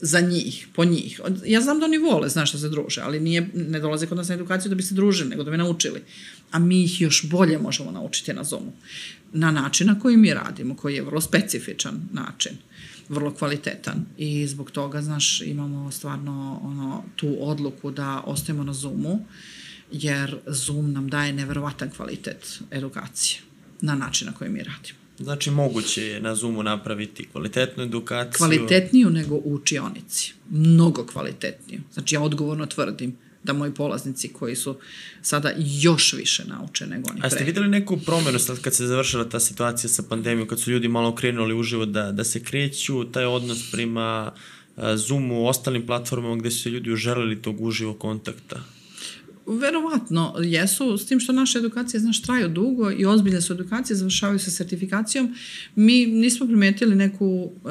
za 0.00 0.20
njih, 0.20 0.68
po 0.74 0.84
njih. 0.84 1.20
Ja 1.46 1.60
znam 1.60 1.78
da 1.78 1.84
oni 1.84 1.98
vole, 1.98 2.28
znaš 2.28 2.48
što 2.48 2.58
se 2.58 2.68
druže, 2.68 3.00
ali 3.00 3.20
nije, 3.20 3.48
ne 3.54 3.80
dolaze 3.80 4.06
kod 4.06 4.18
nas 4.18 4.28
na 4.28 4.34
edukaciju 4.34 4.68
da 4.68 4.74
bi 4.74 4.82
se 4.82 4.94
družili, 4.94 5.30
nego 5.30 5.42
da 5.42 5.50
bi 5.50 5.56
naučili. 5.56 6.02
A 6.50 6.58
mi 6.58 6.84
ih 6.84 7.00
još 7.00 7.30
bolje 7.30 7.58
možemo 7.58 7.90
naučiti 7.90 8.32
na 8.32 8.44
Zoomu. 8.44 8.72
Na 9.36 9.50
način 9.50 9.86
na 9.86 9.98
koji 9.98 10.16
mi 10.16 10.34
radimo, 10.34 10.76
koji 10.76 10.94
je 10.94 11.02
vrlo 11.02 11.20
specifičan 11.20 12.00
način 12.12 12.52
vrlo 13.08 13.34
kvalitetan 13.34 14.04
i 14.18 14.46
zbog 14.46 14.70
toga, 14.70 15.02
znaš, 15.02 15.40
imamo 15.40 15.90
stvarno 15.90 16.60
ono, 16.62 17.04
tu 17.16 17.36
odluku 17.40 17.90
da 17.90 18.22
ostajemo 18.26 18.64
na 18.64 18.72
Zoomu 18.72 19.18
jer 19.92 20.36
Zoom 20.46 20.92
nam 20.92 21.08
daje 21.08 21.32
neverovatan 21.32 21.90
kvalitet 21.90 22.60
edukacije 22.70 23.40
na 23.80 23.94
način 23.94 24.26
na 24.26 24.32
koji 24.32 24.50
mi 24.50 24.58
radimo. 24.58 24.98
Znači, 25.18 25.50
moguće 25.50 26.06
je 26.06 26.20
na 26.20 26.34
Zoomu 26.34 26.62
napraviti 26.62 27.28
kvalitetnu 27.32 27.82
edukaciju. 27.82 28.36
Kvalitetniju 28.36 29.10
nego 29.10 29.34
u 29.34 29.54
učionici. 29.54 30.32
Mnogo 30.50 31.06
kvalitetniju. 31.06 31.80
Znači, 31.92 32.14
ja 32.14 32.22
odgovorno 32.22 32.66
tvrdim. 32.66 33.16
Da 33.44 33.52
moji 33.52 33.74
polaznici 33.74 34.32
koji 34.32 34.56
su 34.56 34.76
sada 35.22 35.52
još 35.56 36.12
više 36.12 36.44
nauče 36.44 36.86
nego 36.86 37.10
oni 37.10 37.20
A 37.22 37.28
ste 37.30 37.36
pre. 37.36 37.46
videli 37.46 37.68
neku 37.68 37.96
promenu 37.96 38.38
sad 38.38 38.60
kad 38.60 38.74
se 38.74 38.86
završila 38.86 39.28
ta 39.28 39.40
situacija 39.40 39.90
sa 39.90 40.02
pandemijom, 40.08 40.48
kad 40.48 40.60
su 40.60 40.70
ljudi 40.70 40.88
malo 40.88 41.14
krenuli 41.14 41.54
uživo 41.54 41.86
da, 41.86 42.12
da 42.12 42.24
se 42.24 42.44
kreću, 42.44 43.04
taj 43.04 43.24
odnos 43.24 43.70
prema 43.72 44.32
a, 44.76 44.96
Zoomu, 44.96 45.48
ostalim 45.48 45.86
platformama 45.86 46.36
gde 46.36 46.50
su 46.50 46.68
ljudi 46.70 46.92
uželili 46.92 47.42
tog 47.42 47.60
uživo 47.60 47.94
kontakta? 47.94 48.73
Verovatno 49.46 50.34
jesu, 50.42 50.98
s 50.98 51.06
tim 51.06 51.20
što 51.20 51.32
naše 51.32 51.58
edukacije, 51.58 52.00
znaš, 52.00 52.22
traju 52.22 52.48
dugo 52.48 52.90
i 52.90 53.06
ozbiljne 53.06 53.40
su 53.40 53.52
edukacije, 53.52 53.96
završavaju 53.96 54.38
sa 54.38 54.50
sertifikacijom. 54.50 55.34
Mi 55.74 56.06
nismo 56.06 56.46
primetili 56.46 56.94
neku 56.94 57.50
e, 57.64 57.68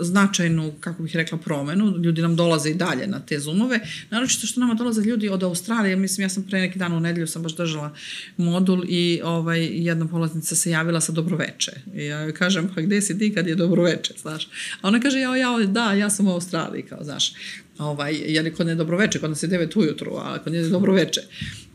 značajnu, 0.00 0.72
kako 0.80 1.02
bih 1.02 1.16
rekla, 1.16 1.38
promenu. 1.38 1.96
Ljudi 1.96 2.22
nam 2.22 2.36
dolaze 2.36 2.70
i 2.70 2.74
dalje 2.74 3.06
na 3.06 3.20
te 3.20 3.38
zoomove. 3.38 3.80
Naročito 4.10 4.46
što 4.46 4.60
nama 4.60 4.74
dolaze 4.74 5.02
ljudi 5.02 5.28
od 5.28 5.42
Australije. 5.42 5.96
Mislim, 5.96 6.24
ja 6.24 6.28
sam 6.28 6.42
pre 6.42 6.60
neki 6.60 6.78
dan 6.78 6.92
u 6.92 7.00
nedelju 7.00 7.26
sam 7.26 7.42
baš 7.42 7.56
držala 7.56 7.94
modul 8.36 8.84
i 8.88 9.20
ovaj, 9.24 9.64
jedna 9.64 10.08
polaznica 10.08 10.56
se 10.56 10.70
javila 10.70 11.00
sa 11.00 11.12
dobroveče. 11.12 11.72
I 11.94 12.04
ja 12.04 12.20
joj 12.20 12.34
kažem, 12.34 12.70
pa 12.74 12.80
gde 12.80 13.02
si 13.02 13.18
ti 13.18 13.34
kad 13.34 13.46
je 13.46 13.54
dobroveče, 13.54 14.14
znaš? 14.22 14.44
A 14.80 14.88
ona 14.88 15.00
kaže, 15.00 15.20
ja, 15.20 15.36
ja, 15.36 15.66
da, 15.66 15.92
ja 15.92 16.10
sam 16.10 16.26
u 16.26 16.32
Australiji, 16.32 16.82
kao, 16.82 17.04
znaš 17.04 17.32
ovaj, 17.78 18.14
jer 18.26 18.56
kod 18.56 18.66
ne 18.66 18.74
dobroveče, 18.74 19.20
kod 19.20 19.30
nas 19.30 19.42
je 19.42 19.48
9 19.48 19.78
ujutru, 19.78 20.16
a 20.16 20.38
kod 20.38 20.52
nje 20.52 20.58
je 20.58 20.68
dobroveče. 20.68 21.20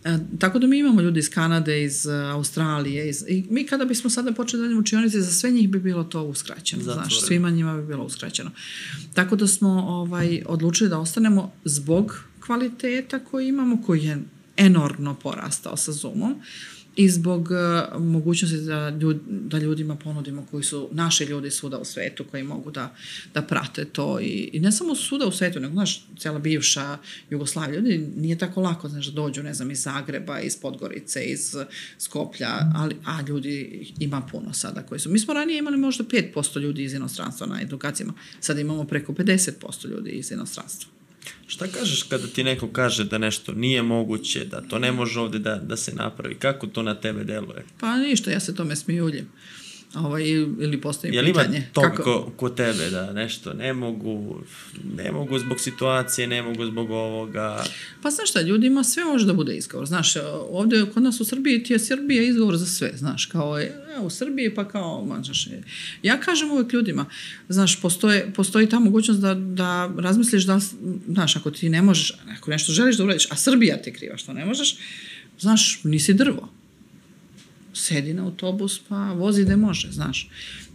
E, 0.04 0.18
tako 0.40 0.60
da 0.60 0.68
mi 0.68 0.80
imamo 0.80 1.02
ljudi 1.02 1.20
iz 1.20 1.30
Kanade, 1.30 1.84
iz 1.84 2.06
uh, 2.06 2.14
Australije, 2.14 3.10
iz, 3.10 3.24
i 3.28 3.46
mi 3.50 3.66
kada 3.66 3.86
bismo 3.86 4.10
sada 4.10 4.32
počeli 4.32 4.62
da 4.62 4.64
radimo 4.64 4.82
učionice, 4.82 5.22
za 5.22 5.32
sve 5.32 5.52
njih 5.52 5.70
bi 5.70 5.80
bilo 5.80 6.04
to 6.04 6.24
uskraćeno, 6.24 6.84
Zatvoreno. 6.84 7.10
znaš, 7.10 7.22
svima 7.22 7.50
njima 7.50 7.78
bi 7.78 7.88
bilo 7.88 8.04
uskraćeno. 8.04 8.52
Tako 9.14 9.36
da 9.36 9.48
smo 9.48 9.70
ovaj, 9.70 10.44
odlučili 10.46 10.90
da 10.90 11.00
ostanemo 11.00 11.54
zbog 11.66 12.24
kvaliteta 12.46 13.20
koji 13.20 13.48
imamo, 13.48 13.82
koji 13.82 14.04
je 14.04 14.18
enormno 14.58 15.14
porastao 15.14 15.78
sa 15.78 15.92
Zoomom, 15.92 16.36
i 16.96 17.10
zbog 17.10 17.50
uh, 17.52 18.02
mogućnosti 18.02 18.58
da, 18.58 18.90
ljud, 18.90 19.20
da 19.28 19.58
ljudima 19.58 19.96
ponudimo 19.96 20.46
koji 20.52 20.64
su 20.64 20.90
naši 20.92 21.24
ljudi 21.24 21.52
svuda 21.52 21.78
u 21.78 21.86
svetu 21.86 22.26
koji 22.32 22.44
mogu 22.44 22.72
da, 22.72 22.96
da 23.34 23.42
prate 23.42 23.86
to 23.86 24.20
i, 24.20 24.50
i 24.54 24.60
ne 24.60 24.72
samo 24.72 24.96
svuda 24.96 25.28
u 25.28 25.32
svetu, 25.32 25.60
nego 25.60 25.74
znaš, 25.74 26.06
cijela 26.18 26.40
bivša 26.40 26.98
Jugoslavija, 27.30 27.80
ljudi 27.80 28.10
nije 28.18 28.38
tako 28.38 28.62
lako 28.62 28.90
znaš, 28.90 29.06
da 29.06 29.12
dođu, 29.12 29.44
ne 29.44 29.54
znam, 29.54 29.72
iz 29.72 29.82
Zagreba, 29.82 30.40
iz 30.40 30.58
Podgorice, 30.58 31.24
iz 31.24 31.56
Skoplja, 31.98 32.72
ali, 32.76 32.96
a 33.06 33.22
ljudi 33.22 33.88
ima 34.00 34.22
puno 34.32 34.54
sada 34.54 34.84
koji 34.84 35.00
su. 35.00 35.10
Mi 35.10 35.20
smo 35.20 35.34
ranije 35.34 35.60
imali 35.60 35.78
možda 35.78 36.04
5% 36.04 36.60
ljudi 36.60 36.84
iz 36.84 36.94
inostranstva 36.94 37.48
na 37.48 37.62
edukacijama, 37.62 38.14
sad 38.40 38.60
imamo 38.60 38.84
preko 38.84 39.14
50% 39.14 39.90
ljudi 39.90 40.10
iz 40.10 40.32
inostranstva. 40.32 41.01
Šta 41.48 41.68
kažeš 41.68 42.04
kada 42.04 42.28
ti 42.28 42.44
neko 42.44 42.68
kaže 42.68 43.04
da 43.04 43.18
nešto 43.18 43.52
nije 43.52 43.82
moguće, 43.84 44.46
da 44.46 44.62
to 44.62 44.80
ne 44.80 44.92
može 44.92 45.20
ovde 45.20 45.40
da, 45.40 45.56
da 45.56 45.78
se 45.78 45.96
napravi? 45.96 46.36
Kako 46.36 46.68
to 46.68 46.84
na 46.84 46.96
tebe 46.96 47.24
deluje? 47.24 47.66
Pa 47.80 47.98
ništa, 47.98 48.32
ja 48.32 48.40
se 48.40 48.56
tome 48.56 48.76
smijuljim. 48.76 49.30
Ovaj, 49.96 50.30
ili 50.30 50.82
postavim 50.82 51.14
Jel 51.14 51.28
ima 51.28 51.40
pitanje. 51.40 51.68
to 51.74 51.82
ko, 52.04 52.32
ko 52.38 52.50
tebe 52.50 52.90
da 52.90 53.14
nešto 53.14 53.54
ne 53.54 53.74
mogu, 53.74 54.42
ne 54.98 55.12
mogu 55.12 55.40
zbog 55.40 55.60
situacije, 55.60 56.28
ne 56.28 56.42
mogu 56.42 56.66
zbog 56.66 56.92
ovoga? 56.92 57.64
Pa 58.02 58.10
znaš 58.10 58.30
šta, 58.30 58.42
ljudima 58.42 58.84
sve 58.84 59.06
može 59.06 59.26
da 59.26 59.34
bude 59.34 59.56
izgovor. 59.56 59.88
Znaš, 59.88 60.14
ovde 60.50 60.86
kod 60.94 61.04
nas 61.04 61.20
u 61.20 61.26
Srbiji 61.26 61.64
ti 61.64 61.74
je 61.74 61.80
Srbija 61.80 62.24
izgovor 62.24 62.58
za 62.58 62.66
sve, 62.66 62.92
znaš, 62.96 63.26
kao 63.26 63.60
je, 63.60 63.66
e, 63.96 64.00
u 64.00 64.10
Srbiji 64.10 64.56
pa 64.56 64.68
kao, 64.68 65.08
znaš, 65.24 65.48
je. 65.48 65.64
ja 66.04 66.20
kažem 66.20 66.52
uvek 66.52 66.74
ljudima, 66.74 67.06
znaš, 67.50 67.82
postoje, 67.82 68.34
postoji 68.36 68.70
ta 68.70 68.80
mogućnost 68.80 69.22
da, 69.22 69.34
da 69.34 69.92
razmisliš 69.98 70.44
da, 70.44 70.60
znaš, 71.08 71.36
ako 71.36 71.52
ti 71.52 71.70
ne 71.70 71.82
možeš, 71.82 72.14
ako 72.38 72.52
nešto 72.52 72.72
želiš 72.72 72.98
da 72.98 73.04
uradiš, 73.04 73.32
a 73.32 73.36
Srbija 73.36 73.82
ti 73.82 73.94
kriva 73.94 74.18
što 74.18 74.34
ne 74.34 74.46
možeš, 74.46 74.78
znaš, 75.40 75.80
nisi 75.84 76.14
drvo 76.14 76.61
sedi 77.74 78.14
na 78.14 78.24
autobus 78.24 78.80
pa 78.90 79.14
vozi 79.14 79.44
gde 79.44 79.56
može, 79.56 79.92
znaš. 79.92 80.30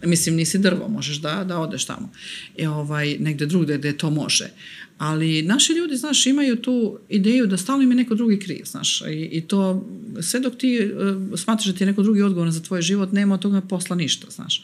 Mislim, 0.05 0.37
nisi 0.37 0.59
drvo, 0.59 0.89
možeš 0.89 1.17
da, 1.17 1.45
da 1.45 1.59
odeš 1.59 1.85
tamo. 1.85 2.11
I 2.57 2.67
ovaj, 2.67 3.17
negde 3.19 3.47
drugde 3.47 3.79
gde 3.79 3.99
to 3.99 4.11
može. 4.11 4.51
Ali 4.99 5.43
naši 5.43 5.73
ljudi, 5.73 5.97
znaš, 5.97 6.27
imaju 6.27 6.57
tu 6.57 6.99
ideju 7.09 7.47
da 7.47 7.57
stalno 7.57 7.83
im 7.83 7.91
je 7.91 7.97
neko 7.97 8.15
drugi 8.15 8.39
kriv, 8.39 8.65
znaš. 8.65 9.01
I, 9.01 9.29
i 9.33 9.41
to, 9.41 9.89
sve 10.21 10.41
dok 10.41 10.57
ti 10.57 10.81
uh, 10.81 11.39
smatraš 11.39 11.67
da 11.67 11.73
ti 11.73 11.83
je 11.83 11.87
neko 11.87 12.03
drugi 12.03 12.23
odgovoran 12.23 12.53
za 12.53 12.63
tvoj 12.63 12.83
život, 12.83 13.13
nema 13.13 13.35
od 13.35 13.41
toga 13.41 13.61
posla 13.61 13.97
ništa, 13.97 14.27
znaš. 14.31 14.63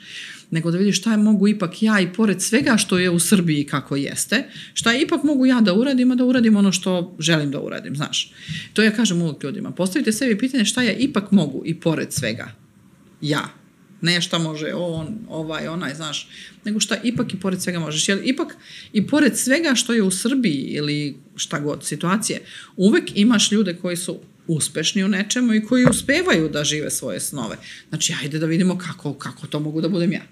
Nego 0.50 0.70
da 0.70 0.78
vidiš 0.78 0.98
šta 0.98 1.10
je 1.10 1.16
mogu 1.16 1.48
ipak 1.48 1.82
ja 1.82 2.00
i 2.00 2.12
pored 2.12 2.42
svega 2.42 2.76
što 2.76 2.98
je 2.98 3.10
u 3.10 3.18
Srbiji 3.18 3.64
kako 3.64 3.96
jeste, 3.96 4.44
šta 4.74 4.92
je 4.92 5.02
ipak 5.02 5.22
mogu 5.22 5.46
ja 5.46 5.60
da 5.60 5.74
uradim, 5.74 6.10
a 6.10 6.14
da 6.14 6.24
uradim 6.24 6.56
ono 6.56 6.72
što 6.72 7.16
želim 7.18 7.50
da 7.50 7.60
uradim, 7.60 7.96
znaš. 7.96 8.32
To 8.72 8.82
ja 8.82 8.90
kažem 8.90 9.22
uvijek 9.22 9.42
ljudima. 9.44 9.70
Postavite 9.70 10.12
sebi 10.12 10.38
pitanje 10.38 10.64
šta 10.64 10.82
ja 10.82 10.92
ipak 10.92 11.30
mogu 11.30 11.62
i 11.66 11.80
pored 11.80 12.12
svega. 12.12 12.52
Ja, 13.20 13.61
ne 14.02 14.20
šta 14.20 14.38
može 14.38 14.74
on, 14.74 15.18
ovaj, 15.28 15.68
onaj, 15.68 15.94
znaš, 15.94 16.28
nego 16.64 16.80
šta 16.80 16.96
ipak 17.04 17.34
i 17.34 17.40
pored 17.40 17.62
svega 17.62 17.78
možeš. 17.78 18.08
Jer 18.08 18.20
ipak 18.24 18.56
i 18.92 19.06
pored 19.06 19.38
svega 19.38 19.74
što 19.74 19.92
je 19.92 20.02
u 20.02 20.10
Srbiji 20.10 20.62
ili 20.70 21.16
šta 21.36 21.60
god 21.60 21.84
situacije, 21.84 22.40
uvek 22.76 23.04
imaš 23.14 23.52
ljude 23.52 23.76
koji 23.76 23.96
su 23.96 24.20
uspešni 24.46 25.04
u 25.04 25.08
nečemu 25.08 25.54
i 25.54 25.64
koji 25.64 25.86
uspevaju 25.90 26.48
da 26.48 26.64
žive 26.64 26.90
svoje 26.90 27.20
snove. 27.20 27.56
Znači, 27.88 28.14
ajde 28.22 28.38
da 28.38 28.46
vidimo 28.46 28.78
kako, 28.78 29.14
kako 29.14 29.46
to 29.46 29.60
mogu 29.60 29.80
da 29.80 29.88
budem 29.88 30.12
ja. 30.12 30.22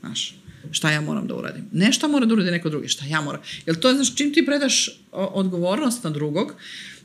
Znaš, 0.00 0.34
šta 0.70 0.90
ja 0.90 1.00
moram 1.00 1.26
da 1.26 1.34
uradim. 1.34 1.64
Ne 1.72 1.92
šta 1.92 2.08
mora 2.08 2.26
da 2.26 2.34
uradi 2.34 2.50
neko 2.50 2.68
drugi, 2.68 2.88
šta 2.88 3.04
ja 3.04 3.20
moram. 3.20 3.40
Jer 3.66 3.76
to 3.76 3.88
je, 3.88 3.94
znaš, 3.94 4.14
čim 4.14 4.34
ti 4.34 4.46
predaš 4.46 5.00
odgovornost 5.12 6.04
na 6.04 6.10
drugog, 6.10 6.54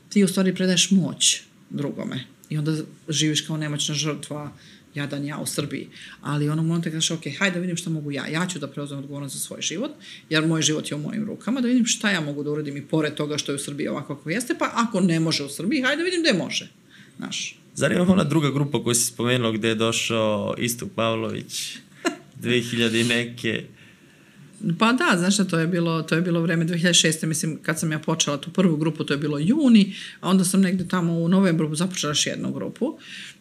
ti 0.08 0.24
u 0.24 0.28
stvari 0.28 0.54
predaješ 0.54 0.90
moć 0.90 1.40
drugome. 1.70 2.24
I 2.48 2.58
onda 2.58 2.76
živiš 3.08 3.40
kao 3.40 3.56
nemoćna 3.56 3.94
žrtva, 3.94 4.52
jadan 4.96 5.24
ja 5.24 5.38
u 5.38 5.46
Srbiji. 5.46 5.88
Ali 6.20 6.48
onog 6.48 6.66
momenta 6.66 6.90
kažeš, 6.90 7.10
ok, 7.10 7.22
hajde 7.38 7.54
da 7.54 7.60
vidim 7.60 7.76
šta 7.76 7.90
mogu 7.90 8.12
ja. 8.12 8.26
Ja 8.26 8.46
ću 8.46 8.58
da 8.58 8.68
preuzem 8.68 8.98
odgovornost 8.98 9.34
za 9.34 9.40
svoj 9.40 9.60
život, 9.60 9.90
jer 10.30 10.46
moj 10.46 10.62
život 10.62 10.90
je 10.90 10.94
u 10.94 10.98
mojim 10.98 11.24
rukama, 11.24 11.60
da 11.60 11.68
vidim 11.68 11.86
šta 11.86 12.10
ja 12.10 12.20
mogu 12.20 12.42
da 12.42 12.50
uradim 12.50 12.76
i 12.76 12.82
pored 12.82 13.14
toga 13.14 13.38
što 13.38 13.52
je 13.52 13.56
u 13.56 13.58
Srbiji 13.58 13.88
ovako 13.88 14.16
kako 14.16 14.30
jeste, 14.30 14.54
pa 14.58 14.70
ako 14.74 15.00
ne 15.00 15.20
može 15.20 15.44
u 15.44 15.48
Srbiji, 15.48 15.82
hajde 15.82 15.96
da 15.96 16.04
vidim 16.04 16.20
gde 16.20 16.32
može. 16.32 16.68
Znaš. 17.16 17.58
Zar 17.74 17.92
ima 17.92 18.12
ona 18.12 18.24
druga 18.24 18.50
grupa 18.50 18.82
koju 18.82 18.94
si 18.94 19.04
spomenuo 19.04 19.52
gde 19.52 19.68
je 19.68 19.74
došao 19.74 20.54
Istok 20.58 20.88
Pavlović 20.94 21.78
2000 22.42 23.00
i 23.00 23.04
neke... 23.04 23.64
Pa 24.78 24.92
da, 24.92 25.18
znaš 25.18 25.34
šta, 25.34 25.44
to 25.44 25.58
je 25.58 25.66
bilo, 25.66 26.02
to 26.02 26.14
je 26.14 26.20
bilo 26.20 26.40
vreme 26.40 26.64
2006. 26.64 27.26
Mislim, 27.26 27.58
kad 27.62 27.80
sam 27.80 27.92
ja 27.92 27.98
počela 27.98 28.40
tu 28.40 28.50
prvu 28.50 28.76
grupu, 28.76 29.04
to 29.04 29.14
je 29.14 29.18
bilo 29.18 29.38
juni, 29.38 29.94
a 30.20 30.28
onda 30.28 30.44
sam 30.44 30.60
negde 30.60 30.88
tamo 30.88 31.12
u 31.12 31.28
novembru 31.28 31.74
započela 31.74 32.10
još 32.10 32.26
jednu 32.26 32.52
grupu. 32.52 32.98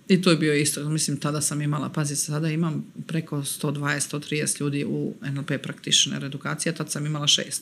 I 0.08 0.22
to 0.22 0.30
je 0.30 0.38
bio 0.38 0.54
isto, 0.54 0.90
mislim, 0.90 1.18
tada 1.18 1.42
sam 1.42 1.62
imala, 1.62 1.90
pazi, 1.90 2.16
sada 2.16 2.50
imam 2.50 2.86
preko 3.08 3.38
120-130 3.38 4.62
ljudi 4.62 4.86
u 4.86 5.14
NLP 5.22 5.52
practitioner 5.64 6.24
edukacija, 6.24 6.74
tad 6.74 6.92
sam 6.92 7.06
imala 7.06 7.28
600. 7.28 7.60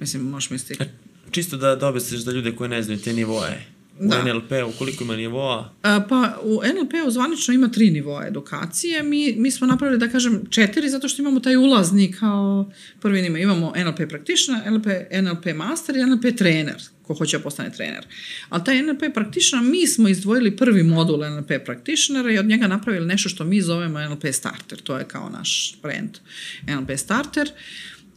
Mislim, 0.00 0.22
možeš 0.22 0.50
misliti. 0.50 0.84
Čisto 1.30 1.56
da, 1.56 1.88
objasniš 1.88 2.20
da 2.20 2.32
ljude 2.32 2.56
koji 2.56 2.70
ne 2.70 2.82
znaju 2.82 3.00
te 3.00 3.12
nivoje. 3.12 3.66
U 4.00 4.08
Da. 4.08 4.24
NLP-u 4.24 4.72
koliko 4.78 5.04
ima 5.04 5.16
nivoa? 5.16 5.72
A, 5.82 6.00
pa 6.08 6.38
u 6.42 6.60
NLP-u 6.62 7.10
zvanično 7.10 7.54
ima 7.54 7.68
tri 7.68 7.90
nivoa 7.90 8.26
edukacije. 8.26 9.02
Mi, 9.02 9.34
mi 9.36 9.50
smo 9.50 9.66
napravili, 9.66 9.98
da 9.98 10.08
kažem, 10.08 10.42
četiri, 10.50 10.90
zato 10.90 11.08
što 11.08 11.22
imamo 11.22 11.40
taj 11.40 11.56
ulazni 11.56 12.12
kao 12.12 12.70
prvi 13.00 13.22
nivo. 13.22 13.36
Imamo 13.36 13.72
NLP 13.76 14.08
practitioner, 14.08 14.72
NLP, 14.72 14.86
NLP 15.22 15.56
master 15.56 15.96
i 15.96 16.04
NLP 16.04 16.36
trener, 16.36 16.82
ko 17.06 17.14
hoće 17.14 17.38
da 17.38 17.42
postane 17.42 17.72
trener. 17.72 18.06
Ali 18.48 18.64
taj 18.64 18.82
NLP 18.82 19.02
practitioner, 19.14 19.70
mi 19.70 19.86
smo 19.86 20.08
izdvojili 20.08 20.56
prvi 20.56 20.82
modul 20.82 21.18
NLP 21.18 21.50
practitionera 21.64 22.32
i 22.32 22.38
od 22.38 22.46
njega 22.46 22.66
napravili 22.66 23.06
nešto 23.06 23.28
što 23.28 23.44
mi 23.44 23.62
zovemo 23.62 24.08
NLP 24.08 24.24
starter. 24.32 24.78
To 24.78 24.98
je 24.98 25.04
kao 25.04 25.30
naš 25.30 25.74
brand 25.82 26.18
NLP 26.66 26.98
starter. 26.98 27.50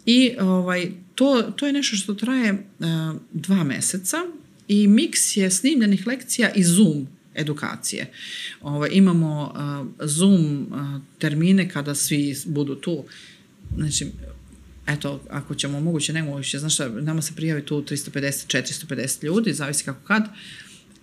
I 0.06 0.36
ovaj, 0.40 0.92
to, 1.16 1.42
to 1.56 1.68
je 1.68 1.74
nešto 1.74 1.96
što 1.96 2.14
traje 2.14 2.54
uh, 2.54 2.86
dva 3.32 3.64
meseca 3.64 4.18
i 4.68 4.88
miks 4.88 5.38
je 5.38 5.52
snimljenih 5.52 6.08
lekcija 6.08 6.52
i 6.56 6.64
Zoom 6.64 7.08
edukacije. 7.36 8.12
Ovaj, 8.62 8.90
imamo 8.92 9.54
uh, 9.54 10.08
Zoom 10.08 10.68
uh, 10.72 11.02
termine 11.20 11.70
kada 11.70 11.96
svi 11.96 12.36
budu 12.46 12.76
tu. 12.76 13.04
Znači, 13.78 14.08
eto, 14.90 15.22
ako 15.30 15.56
ćemo 15.56 15.80
moguće, 15.80 16.14
nemoguće, 16.14 16.60
znaš 16.60 16.74
šta, 16.74 16.88
nama 16.90 17.22
se 17.22 17.36
prijavi 17.36 17.66
tu 17.66 17.82
350, 17.82 18.62
450 18.88 19.24
ljudi, 19.24 19.54
zavisi 19.54 19.84
kako 19.84 20.08
kad, 20.08 20.28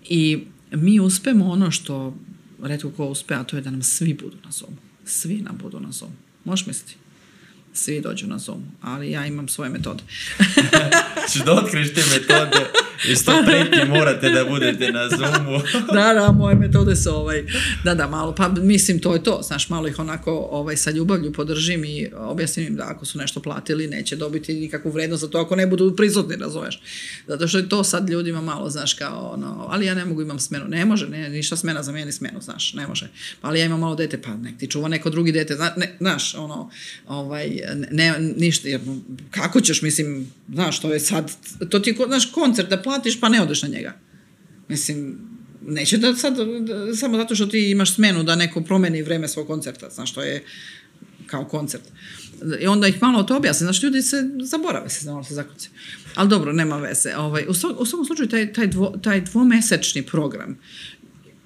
i 0.09 0.45
mi 0.71 1.01
uspemo 1.01 1.51
ono 1.51 1.71
što, 1.71 2.17
redko 2.63 2.91
ko 2.91 3.07
uspe, 3.07 3.35
a 3.35 3.45
to 3.45 3.57
je 3.57 3.63
da 3.63 3.71
nam 3.71 3.83
svi 3.83 4.15
budu 4.15 4.37
na 4.45 4.51
Zoomu. 4.51 4.77
Svi 5.05 5.37
nam 5.37 5.59
budu 5.63 5.81
na 5.81 5.93
Zoomu. 5.93 6.17
Možeš 6.45 6.67
misliti? 6.67 6.97
Svi 7.77 8.01
dođu 8.01 8.27
na 8.27 8.39
Zoom, 8.39 8.65
ali 8.81 9.11
ja 9.11 9.27
imam 9.27 9.49
svoje 9.49 9.71
metode. 9.71 10.03
Češ 11.33 11.43
da 11.45 11.53
otkriš 11.53 11.95
te 11.95 12.03
metode? 12.13 12.67
Isto 13.05 13.33
pretnje 13.47 13.85
morate 13.85 14.31
da 14.31 14.45
budete 14.45 14.93
na 14.93 15.09
Zoomu. 15.09 15.61
da, 15.95 16.15
da, 16.15 16.33
moje 16.33 16.55
metode 16.55 16.97
su 16.97 17.11
ovaj, 17.11 17.45
da, 17.85 17.95
da, 17.95 18.09
malo, 18.09 18.35
pa 18.35 18.49
mislim 18.49 18.99
to 18.99 19.15
je 19.15 19.23
to, 19.23 19.41
znaš, 19.43 19.69
malo 19.69 19.89
ih 19.89 19.99
onako 19.99 20.49
ovaj, 20.51 20.77
sa 20.77 20.91
ljubavlju 20.91 21.33
podržim 21.33 21.85
i 21.85 22.09
objasnim 22.17 22.67
im 22.67 22.77
da 22.77 22.85
ako 22.89 23.05
su 23.05 23.19
nešto 23.19 23.41
platili, 23.41 23.87
neće 23.87 24.17
dobiti 24.17 24.55
nikakvu 24.55 24.91
vrednost 24.91 25.21
za 25.21 25.29
to 25.29 25.39
ako 25.39 25.57
ne 25.57 25.67
budu 25.67 25.97
prisutni, 25.97 26.37
razumeš. 26.37 26.81
Zato 27.27 27.49
što 27.49 27.59
je 27.59 27.69
to 27.69 27.85
sad 27.85 28.11
ljudima 28.11 28.41
malo, 28.41 28.71
znaš, 28.71 28.95
kao 28.95 29.31
ono, 29.35 29.67
ali 29.71 29.87
ja 29.87 29.95
ne 29.95 30.05
mogu, 30.05 30.23
imam 30.23 30.39
smenu. 30.39 30.65
Ne 30.69 30.85
može, 30.85 31.09
ne, 31.09 31.29
ništa 31.29 31.57
smena 31.57 31.83
za 31.83 31.93
meni 31.93 32.13
smenu, 32.13 32.41
znaš, 32.41 32.75
ne 32.75 32.87
može. 32.87 33.09
Pa 33.41 33.49
ali 33.49 33.59
ja 33.59 33.65
imam 33.65 33.81
malo 33.81 33.95
dete, 33.95 34.23
pa 34.23 34.37
nek 34.37 34.59
ti 34.59 34.67
čuva 34.67 34.89
neko 34.89 35.11
drugi 35.11 35.33
dete, 35.33 35.55
zna, 35.55 35.73
ne, 35.77 35.97
znaš, 36.01 36.35
ono, 36.35 36.71
ovaj, 37.09 37.61
ne, 37.91 38.15
ništa, 38.37 38.69
jer 38.69 38.81
kako 39.31 39.61
ćeš, 39.61 39.83
mislim, 39.83 40.33
znaš, 40.53 40.81
to 40.81 40.93
je 40.93 41.01
sad, 41.01 41.33
to 41.71 41.79
ti 41.79 41.91
je, 41.91 41.97
znaš, 42.07 42.33
koncert 42.33 42.69
da 42.69 42.83
platiš, 42.87 43.21
pa 43.21 43.29
ne 43.29 43.43
odeš 43.43 43.63
na 43.63 43.69
njega. 43.69 43.93
Mislim, 44.69 45.19
neće 45.67 45.99
da 45.99 46.15
sad, 46.15 46.37
da, 46.37 46.97
samo 46.97 47.17
zato 47.17 47.35
što 47.35 47.47
ti 47.47 47.71
imaš 47.71 47.95
smenu 47.95 48.23
da 48.23 48.37
neko 48.37 48.61
promeni 48.61 49.03
vreme 49.03 49.29
svog 49.29 49.47
koncerta, 49.47 49.91
znaš, 49.91 50.15
to 50.15 50.23
je 50.23 50.45
kao 51.27 51.45
koncert. 51.45 51.83
I 52.61 52.67
onda 52.67 52.89
ih 52.89 53.03
malo 53.03 53.23
to 53.23 53.37
objasni, 53.37 53.65
znaš, 53.65 53.83
ljudi 53.83 54.03
se 54.03 54.31
zaborave 54.43 54.89
se, 54.89 55.11
malo 55.11 55.25
se 55.25 55.35
zakuci. 55.35 55.69
Ali 56.15 56.29
dobro, 56.29 56.53
nema 56.53 56.77
veze. 56.77 57.17
Ovaj, 57.17 57.45
u 57.49 57.55
svakom 57.55 58.05
slučaju, 58.07 58.29
taj, 58.29 58.53
taj, 58.53 58.67
dvo, 58.67 58.95
taj 59.03 59.21
dvomesečni 59.21 60.03
program 60.03 60.59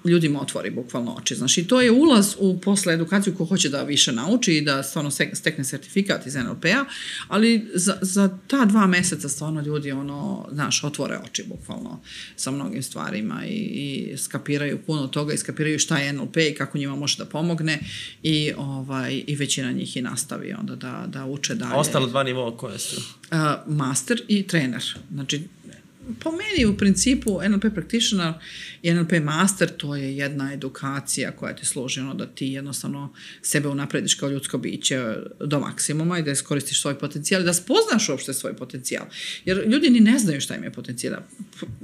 ljudima 0.05 0.41
otvori 0.41 0.71
bukvalno 0.71 1.15
oči. 1.15 1.35
Znaš, 1.35 1.59
i 1.59 1.69
to 1.69 1.81
je 1.81 1.91
ulaz 1.91 2.35
u 2.39 2.61
posle 2.61 2.95
edukaciju 2.95 3.35
ko 3.35 3.45
hoće 3.45 3.69
da 3.69 3.83
više 3.83 4.13
nauči 4.13 4.57
i 4.57 4.61
da 4.61 4.83
stvarno 4.83 5.11
stek- 5.11 5.35
stekne 5.35 5.65
sertifikat 5.65 6.27
iz 6.27 6.35
NLP-a, 6.35 6.85
ali 7.29 7.71
za, 7.75 7.99
za 8.01 8.39
ta 8.47 8.65
dva 8.65 8.87
meseca 8.87 9.29
stvarno 9.29 9.61
ljudi 9.61 9.93
ono, 9.93 10.49
znaš, 10.53 10.85
otvore 10.85 11.19
oči 11.25 11.45
bukvalno 11.49 12.01
sa 12.37 12.51
mnogim 12.51 12.83
stvarima 12.83 13.47
i, 13.47 13.55
i 13.55 14.17
skapiraju 14.17 14.79
puno 14.87 15.07
toga 15.07 15.35
i 15.35 15.39
skapiraju 15.39 15.79
šta 15.79 15.99
je 15.99 16.13
NLP 16.13 16.37
i 16.37 16.55
kako 16.55 16.79
njima 16.79 16.97
može 16.97 17.17
da 17.19 17.25
pomogne 17.25 17.79
i, 18.23 18.53
ovaj, 18.57 19.23
i 19.27 19.37
većina 19.37 19.73
njih 19.73 19.97
i 19.97 20.03
nastavi 20.03 20.53
onda 20.53 20.77
da, 20.77 21.05
da 21.07 21.27
uče 21.27 21.55
dalje. 21.55 21.73
A 21.75 21.77
ostalo 21.77 22.07
dva 22.07 22.23
nivoa 22.23 22.57
koje 22.57 22.79
su? 22.79 22.97
Uh, 22.97 23.39
master 23.67 24.23
i 24.29 24.47
trener. 24.47 24.83
Znači, 25.13 25.43
po 26.21 26.31
meni 26.31 26.67
u 26.67 26.77
principu 26.77 27.41
NLP 27.49 27.75
practitioner 27.75 28.33
i 28.83 28.95
NLP 28.95 29.13
master 29.23 29.69
to 29.77 29.97
je 29.97 30.17
jedna 30.17 30.53
edukacija 30.53 31.31
koja 31.31 31.55
ti 31.57 31.67
služi 31.67 32.01
ono 32.01 32.15
da 32.15 32.27
ti 32.27 32.47
jednostavno 32.47 33.13
sebe 33.43 33.69
unaprediš 33.69 34.15
kao 34.15 34.29
ljudsko 34.29 34.59
biće 34.59 35.15
do 35.41 35.61
maksimuma 35.61 36.19
i 36.19 36.23
da 36.23 36.31
iskoristiš 36.31 36.83
svoj 36.83 36.99
potencijal 36.99 37.43
i 37.43 37.45
da 37.45 37.53
spoznaš 37.53 38.09
uopšte 38.09 38.35
svoj 38.35 38.57
potencijal. 38.57 39.05
Jer 39.45 39.65
ljudi 39.67 39.91
ni 39.91 40.01
ne 40.01 40.19
znaju 40.19 40.41
šta 40.41 40.57
im 40.57 40.65
je 40.65 40.73
potencijal. 40.73 41.21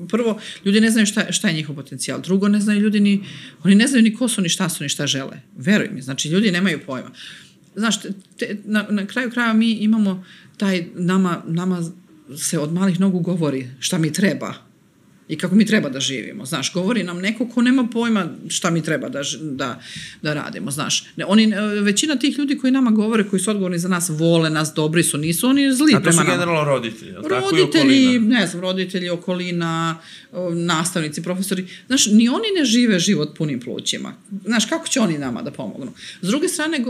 Prvo, 0.09 0.41
ljudi 0.65 0.81
ne 0.81 0.91
znaju 0.91 1.07
šta, 1.07 1.33
šta 1.33 1.49
je 1.49 1.55
njihov 1.55 1.77
potencijal. 1.77 2.21
Drugo, 2.21 2.49
ne 2.49 2.61
znaju 2.61 2.81
ljudi 2.81 3.01
ni, 3.01 3.25
oni 3.63 3.75
ne 3.75 3.87
znaju 3.87 4.03
ni 4.03 4.15
ko 4.15 4.29
su, 4.29 4.41
ni 4.41 4.49
šta 4.49 4.69
su, 4.69 4.83
ni 4.83 4.89
šta 4.89 5.07
žele. 5.07 5.41
Veruj 5.57 5.89
mi, 5.93 6.03
znači 6.03 6.29
ljudi 6.29 6.51
nemaju 6.51 6.81
pojma 6.87 7.11
znaš, 7.77 8.03
te, 8.39 8.57
na, 8.65 8.87
na 8.91 9.07
kraju 9.07 9.31
kraja 9.31 9.53
mi 9.53 9.71
imamo 9.71 10.25
taj, 10.57 10.87
nama, 10.95 11.43
nama 11.47 11.91
se 12.37 12.59
od 12.59 12.73
malih 12.73 13.01
nogu 13.01 13.21
govori 13.21 13.71
šta 13.79 13.99
mi 13.99 14.13
treba 14.13 14.66
i 15.29 15.39
kako 15.39 15.55
mi 15.55 15.67
treba 15.67 15.89
da 15.89 16.01
živimo. 16.01 16.45
Znaš, 16.45 16.73
govori 16.73 17.03
nam 17.03 17.19
neko 17.19 17.49
ko 17.49 17.63
nema 17.63 17.89
pojma 17.93 18.27
šta 18.49 18.71
mi 18.71 18.83
treba 18.83 19.09
da, 19.09 19.21
da, 19.41 19.81
da 20.23 20.35
radimo, 20.35 20.71
znaš. 20.71 21.05
Ne, 21.17 21.25
oni, 21.25 21.53
e, 21.53 21.61
većina 21.81 22.17
tih 22.17 22.39
ljudi 22.39 22.59
koji 22.59 22.71
nama 22.71 22.91
govore, 22.91 23.25
koji 23.29 23.41
su 23.41 23.51
odgovorni 23.51 23.79
za 23.79 23.89
nas, 23.89 24.09
vole 24.09 24.51
nas, 24.51 24.73
dobri 24.75 25.03
su, 25.03 25.19
nisu 25.19 25.49
oni 25.49 25.73
zli 25.73 25.95
A 25.95 26.01
to 26.01 26.13
su 26.13 26.23
generalno 26.25 26.65
roditelji, 26.65 27.13
tako 27.13 27.57
i 27.57 27.61
Roditelji, 27.61 28.19
ne 28.19 28.47
znam, 28.47 28.63
roditelji, 28.63 29.09
okolina, 29.09 29.99
nastavnici, 30.53 31.23
profesori. 31.23 31.67
Znaš, 31.87 32.07
ni 32.07 32.29
oni 32.29 32.47
ne 32.59 32.65
žive 32.65 32.99
život 32.99 33.37
punim 33.39 33.61
plućima. 33.61 34.15
Znaš, 34.45 34.67
kako 34.67 34.89
će 34.89 35.01
oni 35.01 35.19
nama 35.19 35.43
da 35.43 35.51
pomognu? 35.51 35.93
S 36.23 36.29
druge 36.29 36.49
strane, 36.49 36.85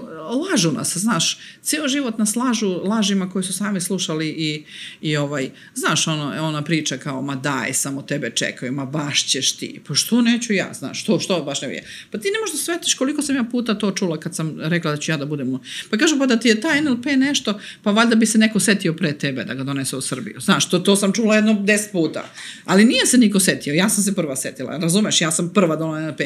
lažu 0.50 0.72
nas, 0.72 0.96
znaš, 0.96 1.38
ceo 1.62 1.88
život 1.88 2.18
nas 2.18 2.36
lažu 2.36 2.80
lažima 2.84 3.30
koje 3.30 3.42
su 3.42 3.52
sami 3.52 3.80
slušali 3.80 4.28
i, 4.28 4.64
i 5.00 5.16
ovaj, 5.16 5.50
znaš, 5.74 6.08
ono, 6.08 6.46
ona 6.46 6.62
priča 6.62 6.96
kao, 6.96 7.22
ma 7.22 7.34
daj, 7.36 7.72
samo 7.72 8.02
tebe 8.02 8.25
čekaju, 8.30 8.72
ma 8.72 8.86
baš 8.86 9.26
ćeš 9.26 9.52
ti. 9.52 9.80
Pa 9.86 9.94
što 9.94 10.22
neću 10.22 10.52
ja, 10.52 10.72
znaš, 10.74 11.02
što, 11.02 11.20
što 11.20 11.42
baš 11.42 11.62
ne 11.62 11.68
je. 11.68 11.84
Pa 12.10 12.18
ti 12.18 12.28
ne 12.28 12.40
možeš 12.40 12.52
da 12.52 12.62
svetiš 12.62 12.94
koliko 12.94 13.22
sam 13.22 13.36
ja 13.36 13.44
puta 13.44 13.78
to 13.78 13.90
čula 13.90 14.20
kad 14.20 14.34
sam 14.34 14.56
rekla 14.60 14.90
da 14.90 14.96
ću 14.96 15.12
ja 15.12 15.16
da 15.16 15.26
budem. 15.26 15.58
Pa 15.90 15.96
kažu, 15.96 16.18
pa 16.18 16.26
da 16.26 16.36
ti 16.36 16.48
je 16.48 16.60
taj 16.60 16.80
NLP 16.80 17.04
nešto, 17.16 17.60
pa 17.82 17.90
valjda 17.90 18.14
bi 18.14 18.26
se 18.26 18.38
neko 18.38 18.60
setio 18.60 18.94
pre 18.94 19.12
tebe 19.12 19.44
da 19.44 19.54
ga 19.54 19.64
donese 19.64 19.96
u 19.96 20.00
Srbiju. 20.00 20.40
Znaš, 20.40 20.70
to, 20.70 20.78
to 20.78 20.96
sam 20.96 21.12
čula 21.12 21.36
jedno 21.36 21.54
deset 21.62 21.92
puta. 21.92 22.30
Ali 22.64 22.84
nije 22.84 23.06
se 23.06 23.18
niko 23.18 23.40
setio, 23.40 23.74
ja 23.74 23.88
sam 23.88 24.04
se 24.04 24.14
prva 24.14 24.36
setila, 24.36 24.76
razumeš, 24.76 25.20
ja 25.20 25.30
sam 25.30 25.48
prva 25.48 25.76
donela 25.76 26.08
NLP. 26.08 26.20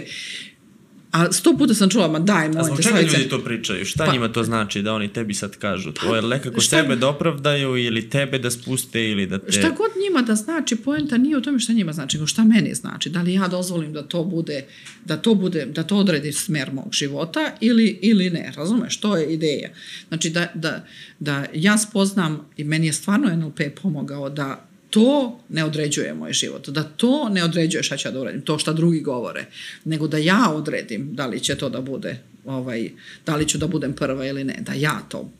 A 1.12 1.32
sto 1.32 1.56
puta 1.58 1.74
sam 1.74 1.90
čula, 1.90 2.08
ma 2.08 2.18
daj, 2.18 2.46
A 2.46 2.48
molim 2.48 2.64
zbog 2.64 2.76
te, 2.76 2.82
čega 2.82 2.94
Slavice. 2.96 3.16
ljudi 3.16 3.30
to 3.30 3.44
pričaju? 3.44 3.84
Šta 3.84 4.04
Pa- 4.06 4.12
njima 4.12 4.28
to 4.32 4.42
znači 4.44 4.82
da 4.82 4.94
oni 4.94 5.08
tebi 5.12 5.34
sad 5.34 5.56
kažu? 5.56 5.92
To 5.92 6.16
je 6.16 6.22
nekako 6.22 6.60
šta- 6.60 6.82
sebe 6.82 6.96
da 6.96 7.08
opravdaju 7.08 7.76
ili 7.76 8.10
tebe 8.10 8.38
da 8.38 8.50
spuste 8.50 9.10
ili 9.10 9.26
da 9.26 9.38
te... 9.38 9.52
Šta 9.52 9.70
god 9.70 9.90
njima 10.08 10.22
da 10.22 10.34
znači, 10.34 10.76
poenta 10.76 11.18
nije 11.18 11.36
u 11.36 11.40
tome 11.40 11.58
šta 11.58 11.72
njima 11.72 11.92
znači, 11.92 12.16
nego 12.16 12.26
šta 12.26 12.44
meni 12.44 12.74
znači. 12.74 13.10
Da 13.10 13.22
li 13.22 13.32
ja 13.34 13.48
dozvolim 13.48 13.92
da 13.92 14.02
to 14.02 14.24
bude, 14.24 14.64
da 15.04 15.16
to 15.16 15.34
bude, 15.34 15.66
da 15.66 15.82
to 15.82 15.96
odredi 15.96 16.32
smer 16.32 16.72
mog 16.72 16.88
života 16.92 17.52
ili, 17.60 17.98
ili 18.02 18.30
ne, 18.30 18.52
razumeš? 18.56 18.96
To 18.96 19.16
je 19.16 19.32
ideja. 19.34 19.68
Znači 20.08 20.30
da, 20.30 20.46
da, 20.54 20.86
da 21.18 21.44
ja 21.54 21.78
spoznam 21.78 22.46
i 22.56 22.64
meni 22.64 22.86
je 22.86 22.92
stvarno 22.92 23.36
NLP 23.36 23.60
pomogao 23.82 24.30
da 24.30 24.66
to 24.90 25.40
ne 25.48 25.64
određuje 25.64 26.14
moj 26.14 26.32
život, 26.32 26.68
da 26.68 26.82
to 26.82 27.28
ne 27.28 27.44
određuje 27.44 27.82
šta 27.82 27.96
ću 27.96 28.08
ja 28.08 28.12
da 28.12 28.20
uradim, 28.20 28.42
to 28.42 28.58
šta 28.58 28.72
drugi 28.72 29.00
govore, 29.00 29.46
nego 29.84 30.08
da 30.08 30.18
ja 30.18 30.50
odredim 30.54 31.14
da 31.14 31.26
li 31.26 31.40
će 31.40 31.54
to 31.54 31.68
da 31.68 31.80
bude, 31.80 32.18
ovaj, 32.44 32.90
da 33.26 33.36
li 33.36 33.48
ću 33.48 33.58
da 33.58 33.66
budem 33.66 33.92
prva 33.92 34.26
ili 34.26 34.44
ne, 34.44 34.56
da 34.60 34.72
ja 34.72 35.02
to 35.08 35.30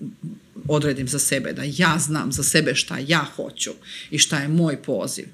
odredim 0.68 1.08
za 1.08 1.18
sebe, 1.18 1.52
da 1.52 1.62
ja 1.76 1.98
znam 1.98 2.32
za 2.32 2.42
sebe 2.42 2.74
šta 2.74 2.98
ja 3.06 3.26
hoću 3.36 3.70
i 4.10 4.18
šta 4.18 4.38
je 4.38 4.48
moj 4.48 4.82
poziv. 4.82 5.26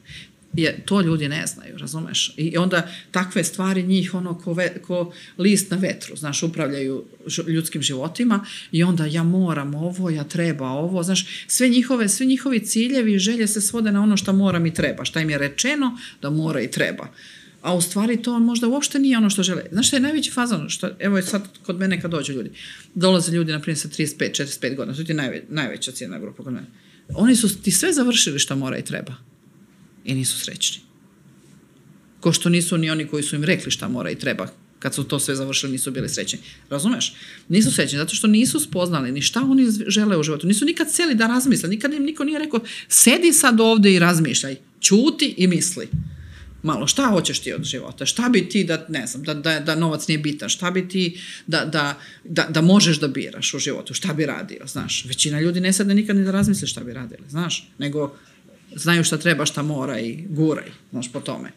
Je, 0.54 0.82
to 0.84 1.00
ljudi 1.00 1.28
ne 1.28 1.46
znaju, 1.46 1.78
razumeš? 1.78 2.34
I 2.36 2.56
onda 2.56 2.88
takve 3.10 3.44
stvari 3.44 3.82
njih 3.82 4.14
ono 4.14 4.38
ko, 4.38 4.52
ve, 4.52 4.82
ko 4.82 5.12
list 5.38 5.70
na 5.70 5.76
vetru, 5.76 6.16
znaš, 6.16 6.42
upravljaju 6.42 7.04
ljudskim 7.46 7.82
životima 7.82 8.44
i 8.72 8.82
onda 8.82 9.06
ja 9.06 9.22
moram 9.22 9.74
ovo, 9.74 10.10
ja 10.10 10.24
treba 10.24 10.68
ovo, 10.68 11.02
znaš, 11.02 11.26
sve 11.46 11.68
njihove, 11.68 12.08
sve 12.08 12.26
njihovi 12.26 12.60
ciljevi 12.60 13.14
i 13.14 13.18
želje 13.18 13.46
se 13.46 13.60
svode 13.60 13.92
na 13.92 14.02
ono 14.02 14.16
šta 14.16 14.32
moram 14.32 14.66
i 14.66 14.74
treba, 14.74 15.04
šta 15.04 15.20
im 15.20 15.30
je 15.30 15.38
rečeno 15.38 15.98
da 16.22 16.30
mora 16.30 16.60
i 16.60 16.70
treba. 16.70 17.08
A 17.62 17.74
u 17.74 17.80
stvari 17.80 18.22
to 18.22 18.38
možda 18.38 18.68
uopšte 18.68 18.98
nije 18.98 19.18
ono 19.18 19.30
što 19.30 19.42
žele. 19.42 19.62
Znaš 19.72 19.86
šta 19.86 19.96
je 19.96 20.00
najveći 20.00 20.30
fazon? 20.30 20.68
Što, 20.68 20.90
evo 20.98 21.22
sad 21.22 21.48
kod 21.62 21.78
mene 21.78 22.00
kad 22.00 22.10
dođu 22.10 22.32
ljudi. 22.32 22.50
Dolaze 22.94 23.32
ljudi, 23.32 23.52
na 23.52 23.60
primjer, 23.60 23.78
sa 23.78 23.88
35, 23.88 24.42
45 24.42 24.76
godina. 24.76 24.96
To 24.96 25.02
je 25.08 25.14
najve, 25.14 25.42
najveća 25.48 25.92
cijena 25.92 26.18
grupa 26.18 26.44
kod 26.44 26.52
mene. 26.52 26.66
Oni 27.14 27.36
su 27.36 27.62
ti 27.62 27.70
sve 27.70 27.92
završili 27.92 28.38
šta 28.38 28.54
mora 28.54 28.78
i 28.78 28.84
treba. 28.84 29.14
I 30.06 30.14
nisu 30.14 30.38
srećni. 30.38 30.82
Ko 32.20 32.32
što 32.32 32.48
nisu 32.48 32.78
ni 32.78 32.90
oni 32.90 33.06
koji 33.06 33.22
su 33.22 33.36
im 33.36 33.44
rekli 33.44 33.70
šta 33.70 33.88
mora 33.88 34.10
i 34.10 34.18
treba 34.18 34.48
kad 34.78 34.94
su 34.94 35.04
to 35.04 35.18
sve 35.18 35.34
završili, 35.34 35.72
nisu 35.72 35.90
bili 35.90 36.08
srećni. 36.08 36.38
Razumeš? 36.70 37.14
Nisu 37.48 37.72
srećni, 37.72 37.98
zato 37.98 38.14
što 38.14 38.26
nisu 38.26 38.60
spoznali 38.60 39.12
ni 39.12 39.22
šta 39.22 39.40
oni 39.40 39.66
žele 39.86 40.18
u 40.18 40.22
životu. 40.22 40.46
Nisu 40.46 40.64
nikad 40.64 40.92
seli 40.92 41.14
da 41.14 41.26
razmisle. 41.26 41.68
Nikad 41.68 41.92
im 41.92 42.02
niko 42.02 42.24
nije 42.24 42.38
rekao, 42.38 42.60
sedi 42.88 43.32
sad 43.32 43.60
ovde 43.60 43.94
i 43.94 43.98
razmišljaj. 43.98 44.56
Ćuti 44.80 45.34
i 45.36 45.46
misli 45.46 45.88
malo 46.66 46.86
šta 46.86 47.06
hoćeš 47.06 47.38
ti 47.38 47.52
od 47.52 47.64
života, 47.64 48.06
šta 48.06 48.28
bi 48.28 48.48
ti 48.48 48.64
da, 48.64 48.86
ne 48.88 49.06
znam, 49.06 49.22
da, 49.22 49.34
da, 49.34 49.60
da 49.60 49.74
novac 49.74 50.08
nije 50.08 50.18
bitan, 50.18 50.48
šta 50.48 50.70
bi 50.70 50.88
ti 50.88 51.20
da, 51.46 51.64
da, 51.64 51.98
da, 52.24 52.46
da 52.50 52.62
možeš 52.62 53.00
da 53.00 53.08
biraš 53.08 53.54
u 53.54 53.58
životu, 53.58 53.94
šta 53.94 54.14
bi 54.14 54.26
radio, 54.26 54.66
znaš. 54.66 55.04
Većina 55.04 55.40
ljudi 55.40 55.60
ne 55.60 55.72
sadne 55.72 55.94
nikad 55.94 56.16
ni 56.16 56.24
da 56.24 56.30
razmisle 56.30 56.68
šta 56.68 56.84
bi 56.84 56.92
radili, 56.92 57.22
znaš, 57.28 57.68
nego 57.78 58.16
znaju 58.74 59.04
šta 59.04 59.18
treba, 59.18 59.46
šta 59.46 59.62
mora 59.62 60.00
i 60.00 60.24
guraj, 60.28 60.70
znaš, 60.90 61.12
po 61.12 61.20
tome. 61.20 61.52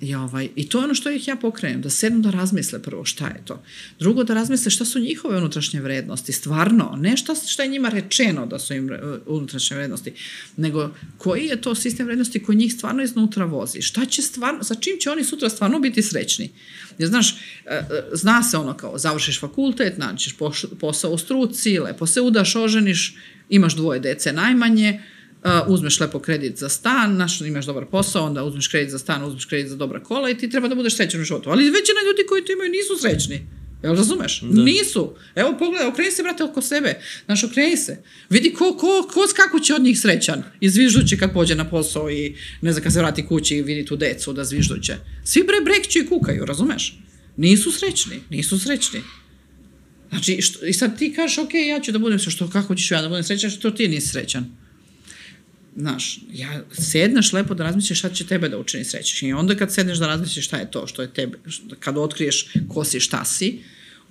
I, 0.00 0.14
ovaj, 0.14 0.48
I 0.56 0.68
to 0.68 0.78
je 0.78 0.84
ono 0.84 0.94
što 0.94 1.10
ih 1.10 1.28
ja 1.28 1.36
pokrenem, 1.36 1.82
da 1.82 1.90
sednu 1.90 2.20
da 2.20 2.30
razmisle 2.30 2.82
prvo 2.82 3.04
šta 3.04 3.26
je 3.26 3.42
to. 3.44 3.62
Drugo, 3.98 4.24
da 4.24 4.34
razmisle 4.34 4.70
šta 4.70 4.84
su 4.84 4.98
njihove 4.98 5.36
unutrašnje 5.36 5.80
vrednosti, 5.80 6.32
stvarno, 6.32 6.94
ne 6.98 7.16
šta, 7.16 7.34
šta 7.34 7.62
je 7.62 7.68
njima 7.68 7.88
rečeno 7.88 8.46
da 8.46 8.58
su 8.58 8.74
im 8.74 8.84
uh, 8.84 9.18
unutrašnje 9.26 9.76
vrednosti, 9.76 10.12
nego 10.56 10.90
koji 11.16 11.46
je 11.46 11.60
to 11.60 11.74
sistem 11.74 12.06
vrednosti 12.06 12.42
koji 12.42 12.58
njih 12.58 12.74
stvarno 12.74 13.02
iznutra 13.02 13.44
vozi. 13.44 13.82
Šta 13.82 14.06
će 14.06 14.22
stvarno, 14.22 14.64
sa 14.64 14.74
čim 14.74 14.98
će 15.00 15.10
oni 15.10 15.24
sutra 15.24 15.48
stvarno 15.48 15.78
biti 15.78 16.02
srećni? 16.02 16.50
Jer, 16.98 17.08
znaš, 17.08 17.32
uh, 17.32 17.38
uh, 17.72 17.96
zna 18.12 18.42
se 18.42 18.56
ono 18.56 18.74
kao, 18.74 18.98
završiš 18.98 19.40
fakultet, 19.40 19.98
poš- 20.38 20.78
posao 20.80 21.10
u 21.10 21.18
struci, 21.18 21.78
lepo 21.78 22.06
se 22.06 22.20
udaš, 22.20 22.56
oženiš, 22.56 23.16
imaš 23.48 23.76
dvoje 23.76 24.00
dece 24.00 24.32
najmanje, 24.32 25.00
Uh, 25.00 25.17
uzmeš 25.66 26.00
lepo 26.00 26.18
kredit 26.18 26.58
za 26.58 26.68
stan, 26.68 27.16
naš, 27.16 27.40
imaš 27.40 27.66
dobar 27.66 27.86
posao, 27.86 28.26
onda 28.26 28.44
uzmeš 28.44 28.68
kredit 28.68 28.90
za 28.90 28.98
stan, 28.98 29.24
uzmeš 29.24 29.44
kredit 29.44 29.70
za 29.70 29.76
dobra 29.76 30.02
kola 30.02 30.30
i 30.30 30.38
ti 30.38 30.50
treba 30.50 30.68
da 30.68 30.74
budeš 30.74 30.96
srećan 30.96 31.20
u 31.20 31.24
životu. 31.24 31.50
Ali 31.50 31.64
većina 31.64 32.00
ljudi 32.06 32.26
koji 32.28 32.44
to 32.44 32.52
imaju 32.52 32.70
nisu 32.70 32.96
srećni. 33.00 33.46
Jel 33.82 33.94
razumeš? 33.94 34.42
Nisu. 34.42 35.14
Evo 35.34 35.54
pogledaj, 35.58 35.88
okreni 35.88 36.10
se, 36.10 36.22
brate, 36.22 36.44
oko 36.44 36.62
sebe. 36.62 37.00
Znaš, 37.24 37.44
okreni 37.44 37.76
se. 37.76 38.02
Vidi 38.30 38.52
ko, 38.52 38.76
ko, 38.76 39.08
ko 39.12 39.20
kako 39.36 39.60
će 39.60 39.74
od 39.74 39.82
njih 39.82 40.00
srećan. 40.00 40.42
I 40.60 40.68
zvižduće 40.68 41.18
kad 41.18 41.32
pođe 41.32 41.54
na 41.54 41.70
posao 41.70 42.10
i 42.10 42.34
ne 42.60 42.72
znam, 42.72 42.82
kad 42.82 42.92
se 42.92 42.98
vrati 42.98 43.26
kući 43.26 43.56
i 43.56 43.62
vidi 43.62 43.84
tu 43.84 43.96
decu 43.96 44.32
da 44.32 44.44
zvižduće. 44.44 44.96
Svi 45.24 45.42
bre 45.42 45.56
brekću 45.64 45.98
i 45.98 46.06
kukaju, 46.06 46.44
razumeš? 46.44 46.98
Nisu 47.36 47.72
srećni, 47.72 48.20
nisu 48.30 48.58
srećni. 48.58 49.02
Znači, 50.10 50.42
što, 50.42 50.66
i 50.66 50.72
sad 50.72 50.98
ti 50.98 51.12
kažeš, 51.14 51.38
ok, 51.38 51.54
ja 51.54 51.80
ću 51.80 51.92
da 51.92 51.98
budem 51.98 52.18
sve, 52.18 52.32
što, 52.32 52.50
kako 52.50 52.74
ćeš 52.74 52.90
ja 52.90 53.02
da 53.02 53.08
budem 53.08 53.24
srećan, 53.24 53.50
što 53.50 53.70
ti 53.70 53.88
nisi 53.88 54.08
srećan? 54.08 54.56
Znaš, 55.76 56.20
ja, 56.32 56.62
sedneš 56.72 57.32
lepo 57.32 57.54
da 57.54 57.64
razmisliš 57.64 57.98
šta 57.98 58.08
će 58.08 58.26
tebe 58.26 58.48
da 58.48 58.58
učini 58.58 58.84
srećan. 58.84 59.28
I 59.28 59.32
onda 59.32 59.54
kad 59.54 59.72
sedneš 59.72 59.98
da 59.98 60.06
razmisliš 60.06 60.46
šta 60.46 60.56
je 60.56 60.70
to, 60.70 60.86
što 60.86 61.02
je 61.02 61.12
tebe, 61.12 61.38
kad 61.80 61.98
otkriješ 61.98 62.46
ko 62.68 62.84
si, 62.84 63.00
šta 63.00 63.24
si, 63.24 63.62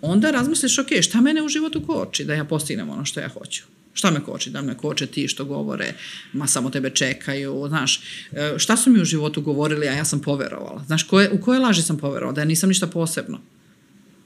onda 0.02 0.32
razmisliš, 0.32 0.80
ok, 0.80 0.88
šta 1.02 1.22
mene 1.22 1.44
u 1.44 1.50
životu 1.50 1.84
koči 1.88 2.26
da 2.26 2.34
ja 2.34 2.44
postignem 2.44 2.90
ono 2.90 3.06
što 3.06 3.20
ja 3.20 3.30
hoću. 3.30 3.64
Šta 3.94 4.12
me 4.12 4.24
koči? 4.24 4.50
Da 4.50 4.62
me 4.62 4.78
koče 4.78 5.08
ti 5.08 5.28
što 5.28 5.46
govore, 5.46 5.94
ma 6.34 6.48
samo 6.48 6.70
tebe 6.70 6.90
čekaju, 6.90 7.66
znaš, 7.68 8.02
e, 8.32 8.54
šta 8.58 8.78
su 8.78 8.90
mi 8.90 9.02
u 9.02 9.06
životu 9.06 9.42
govorili, 9.42 9.88
a 9.88 9.94
ja 9.94 10.06
sam 10.06 10.22
poverovala. 10.22 10.84
Znaš, 10.86 11.04
koje, 11.04 11.32
u 11.32 11.42
koje 11.42 11.60
laži 11.60 11.82
sam 11.82 11.98
poverovala? 11.98 12.34
Da 12.34 12.42
ja 12.42 12.46
nisam 12.46 12.70
ništa 12.70 12.88
posebno. 12.88 13.42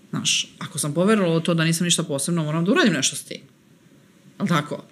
Znaš, 0.09 0.47
ako 0.59 0.79
sam 0.79 0.93
poverovala 0.93 1.39
to 1.39 1.53
da 1.53 1.63
nisam 1.63 1.85
ništa 1.85 2.03
posebno, 2.03 2.43
moram 2.43 2.65
da 2.65 2.71
uradim 2.71 2.93
nešto 2.93 3.15
s 3.15 3.23
tim. 3.23 3.41
Ali 4.37 4.49
tako? 4.49 4.83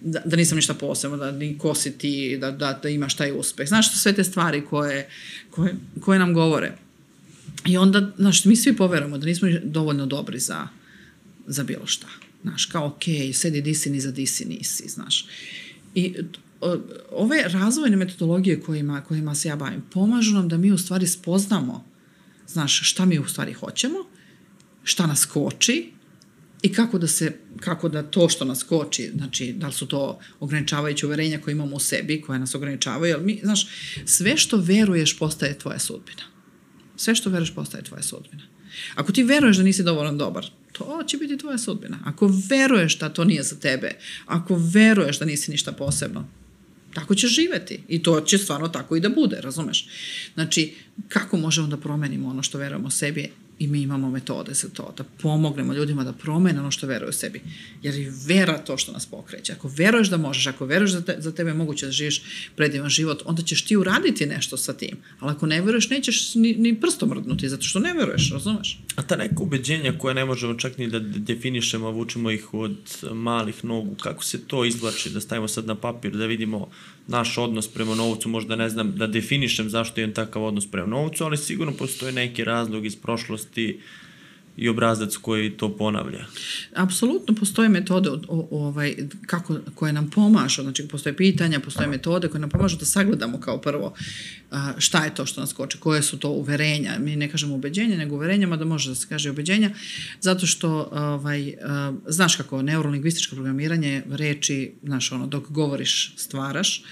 Da, 0.00 0.20
da 0.24 0.36
nisam 0.36 0.56
ništa 0.56 0.74
posebno, 0.74 1.16
da 1.16 1.30
ni 1.30 1.58
ko 1.58 1.74
si 1.74 1.98
ti, 1.98 2.38
da, 2.40 2.50
da, 2.50 2.80
da 2.82 2.88
imaš 2.88 3.16
taj 3.16 3.32
uspeh. 3.38 3.68
Znaš, 3.68 3.94
sve 3.94 4.12
te 4.12 4.24
stvari 4.24 4.64
koje, 4.70 5.08
koje, 5.50 5.74
koje 6.00 6.18
nam 6.18 6.34
govore. 6.34 6.72
I 7.66 7.76
onda, 7.76 8.12
znaš, 8.18 8.44
mi 8.44 8.56
svi 8.56 8.76
poverujemo 8.76 9.18
da 9.18 9.26
nismo 9.26 9.48
dovoljno 9.64 10.06
dobri 10.06 10.38
za, 10.38 10.68
za 11.46 11.64
bilo 11.64 11.86
šta. 11.86 12.08
Znaš, 12.42 12.66
kao, 12.66 12.86
ok, 12.86 13.02
sedi 13.32 13.60
di 13.60 13.74
si, 13.74 13.90
ni 13.90 14.00
za 14.00 14.12
di 14.12 14.26
si 14.26 14.44
nisi, 14.44 14.88
znaš. 14.88 15.26
I 15.94 16.14
ove 17.10 17.42
razvojne 17.46 17.96
metodologije 17.96 18.60
kojima, 18.60 19.00
kojima 19.00 19.34
se 19.34 19.48
ja 19.48 19.56
bavim 19.56 19.82
pomažu 19.90 20.34
nam 20.34 20.48
da 20.48 20.56
mi 20.56 20.72
u 20.72 20.78
stvari 20.78 21.06
spoznamo 21.06 21.88
znaš, 22.48 22.90
šta 22.90 23.04
mi 23.04 23.18
u 23.18 23.28
stvari 23.28 23.52
hoćemo, 23.52 23.98
šta 24.84 25.06
nas 25.06 25.24
koči 25.24 25.90
i 26.62 26.72
kako 26.72 26.98
da 26.98 27.06
se, 27.06 27.32
kako 27.60 27.88
da 27.88 28.02
to 28.02 28.28
što 28.28 28.44
nas 28.44 28.62
koči, 28.62 29.10
znači, 29.14 29.52
da 29.52 29.66
li 29.66 29.72
su 29.72 29.86
to 29.86 30.18
ograničavajuće 30.40 31.06
uverenja 31.06 31.40
koje 31.40 31.52
imamo 31.52 31.76
u 31.76 31.80
sebi, 31.80 32.20
koje 32.20 32.38
nas 32.38 32.54
ograničavaju, 32.54 33.10
jer 33.10 33.20
mi, 33.20 33.40
znaš, 33.42 33.66
sve 34.04 34.36
što 34.36 34.56
veruješ 34.56 35.18
postaje 35.18 35.58
tvoja 35.58 35.78
sudbina. 35.78 36.22
Sve 36.96 37.14
što 37.14 37.30
veruješ 37.30 37.54
postaje 37.54 37.84
tvoja 37.84 38.02
sudbina. 38.02 38.42
Ako 38.94 39.12
ti 39.12 39.22
veruješ 39.22 39.56
da 39.56 39.62
nisi 39.62 39.82
dovoljno 39.82 40.12
dobar, 40.12 40.46
to 40.72 41.02
će 41.06 41.16
biti 41.16 41.38
tvoja 41.38 41.58
sudbina. 41.58 41.98
Ako 42.04 42.32
veruješ 42.50 42.98
da 42.98 43.08
to 43.08 43.24
nije 43.24 43.42
za 43.42 43.56
tebe, 43.56 43.90
ako 44.26 44.56
veruješ 44.56 45.18
da 45.18 45.24
nisi 45.24 45.50
ništa 45.50 45.72
posebno, 45.72 46.28
tako 46.94 47.14
ćeš 47.14 47.34
živeti. 47.34 47.80
I 47.88 48.02
to 48.02 48.20
će 48.20 48.38
stvarno 48.38 48.68
tako 48.68 48.96
i 48.96 49.00
da 49.00 49.08
bude, 49.08 49.40
razumeš? 49.40 49.86
Znači, 50.34 50.74
kako 51.08 51.36
možemo 51.36 51.66
da 51.68 51.76
promenimo 51.76 52.28
ono 52.28 52.42
što 52.42 52.58
verujemo 52.58 52.90
sebi 52.90 53.30
i 53.58 53.66
mi 53.66 53.82
imamo 53.82 54.10
metode 54.10 54.54
za 54.54 54.68
to, 54.68 54.94
da 54.96 55.04
pomognemo 55.04 55.74
ljudima 55.74 56.04
da 56.04 56.12
promene 56.12 56.60
ono 56.60 56.70
što 56.70 56.86
veruju 56.86 57.12
sebi. 57.12 57.40
Jer 57.82 57.94
je 57.94 58.12
vera 58.26 58.58
to 58.58 58.76
što 58.76 58.92
nas 58.92 59.06
pokreće. 59.06 59.52
Ako 59.52 59.68
veruješ 59.68 60.08
da 60.08 60.16
možeš, 60.16 60.46
ako 60.46 60.66
veruješ 60.66 60.92
da 60.92 61.00
te, 61.00 61.16
za 61.18 61.32
tebe 61.32 61.50
je 61.50 61.54
moguće 61.54 61.86
da 61.86 61.92
živiš 61.92 62.22
predivan 62.56 62.90
život, 62.90 63.22
onda 63.24 63.42
ćeš 63.42 63.64
ti 63.64 63.76
uraditi 63.76 64.26
nešto 64.26 64.56
sa 64.56 64.72
tim. 64.72 64.96
Ali 65.20 65.32
ako 65.32 65.46
ne 65.46 65.60
veruješ, 65.60 65.90
nećeš 65.90 66.34
ni, 66.34 66.54
ni 66.54 66.80
prstom 66.80 67.08
mrdnuti, 67.08 67.48
zato 67.48 67.62
što 67.62 67.78
ne 67.78 67.94
veruješ, 67.94 68.30
razumeš? 68.32 68.78
A 68.96 69.02
ta 69.02 69.16
neka 69.16 69.42
ubeđenja 69.42 69.92
koja 69.98 70.14
ne 70.14 70.24
možemo 70.24 70.54
čak 70.54 70.78
ni 70.78 70.88
da 70.88 70.98
de- 70.98 71.18
definišemo, 71.18 71.86
a 71.86 71.90
vučemo 71.90 72.30
ih 72.30 72.54
od 72.54 72.76
malih 73.12 73.64
nogu, 73.64 73.94
kako 73.94 74.24
se 74.24 74.46
to 74.46 74.64
izvlači, 74.64 75.10
da 75.10 75.20
stavimo 75.20 75.48
sad 75.48 75.66
na 75.66 75.74
papir, 75.74 76.16
da 76.16 76.26
vidimo 76.26 76.70
naš 77.08 77.38
odnos 77.38 77.68
prema 77.68 77.94
novcu, 77.94 78.28
možda 78.28 78.56
ne 78.56 78.68
znam 78.68 78.92
da 78.96 79.06
definišem 79.06 79.70
zašto 79.70 80.00
imam 80.00 80.14
takav 80.14 80.44
odnos 80.44 80.70
prema 80.70 80.86
novcu, 80.86 81.24
ali 81.24 81.36
sigurno 81.36 81.72
postoje 81.72 82.12
neki 82.12 82.44
razlog 82.44 82.86
iz 82.86 82.96
prošlosti 82.96 83.80
i 84.58 84.68
obrazac 84.68 85.16
koji 85.16 85.50
to 85.50 85.76
ponavlja. 85.76 86.24
Apsolutno 86.74 87.34
postoje 87.34 87.68
metode 87.68 88.10
od, 88.10 88.26
o, 88.28 88.48
ovaj, 88.50 88.96
kako, 89.26 89.58
koje 89.74 89.92
nam 89.92 90.10
pomažu, 90.10 90.62
znači 90.62 90.88
postoje 90.88 91.16
pitanja, 91.16 91.60
postoje 91.60 91.88
metode 91.88 92.28
koje 92.28 92.40
nam 92.40 92.50
pomažu 92.50 92.76
da 92.76 92.84
sagledamo 92.84 93.40
kao 93.40 93.60
prvo 93.60 93.94
a, 94.50 94.72
šta 94.78 95.04
je 95.04 95.14
to 95.14 95.26
što 95.26 95.40
nas 95.40 95.52
koče, 95.52 95.78
koje 95.78 96.02
su 96.02 96.18
to 96.18 96.30
uverenja, 96.30 96.98
mi 96.98 97.16
ne 97.16 97.30
kažemo 97.30 97.54
ubeđenja, 97.54 97.96
nego 97.96 98.14
uverenjama 98.14 98.56
da 98.56 98.64
može 98.64 98.88
da 98.88 98.94
se 98.94 99.08
kaže 99.08 99.30
ubeđenja, 99.30 99.70
zato 100.20 100.46
što 100.46 100.88
ovaj, 100.92 101.54
a, 101.62 101.92
znaš 102.06 102.36
kako 102.36 102.62
neurolingvističko 102.62 103.36
programiranje 103.36 104.02
reči, 104.10 104.72
znaš 104.82 105.12
ono, 105.12 105.26
dok 105.26 105.50
govoriš 105.50 106.14
stvaraš, 106.16 106.82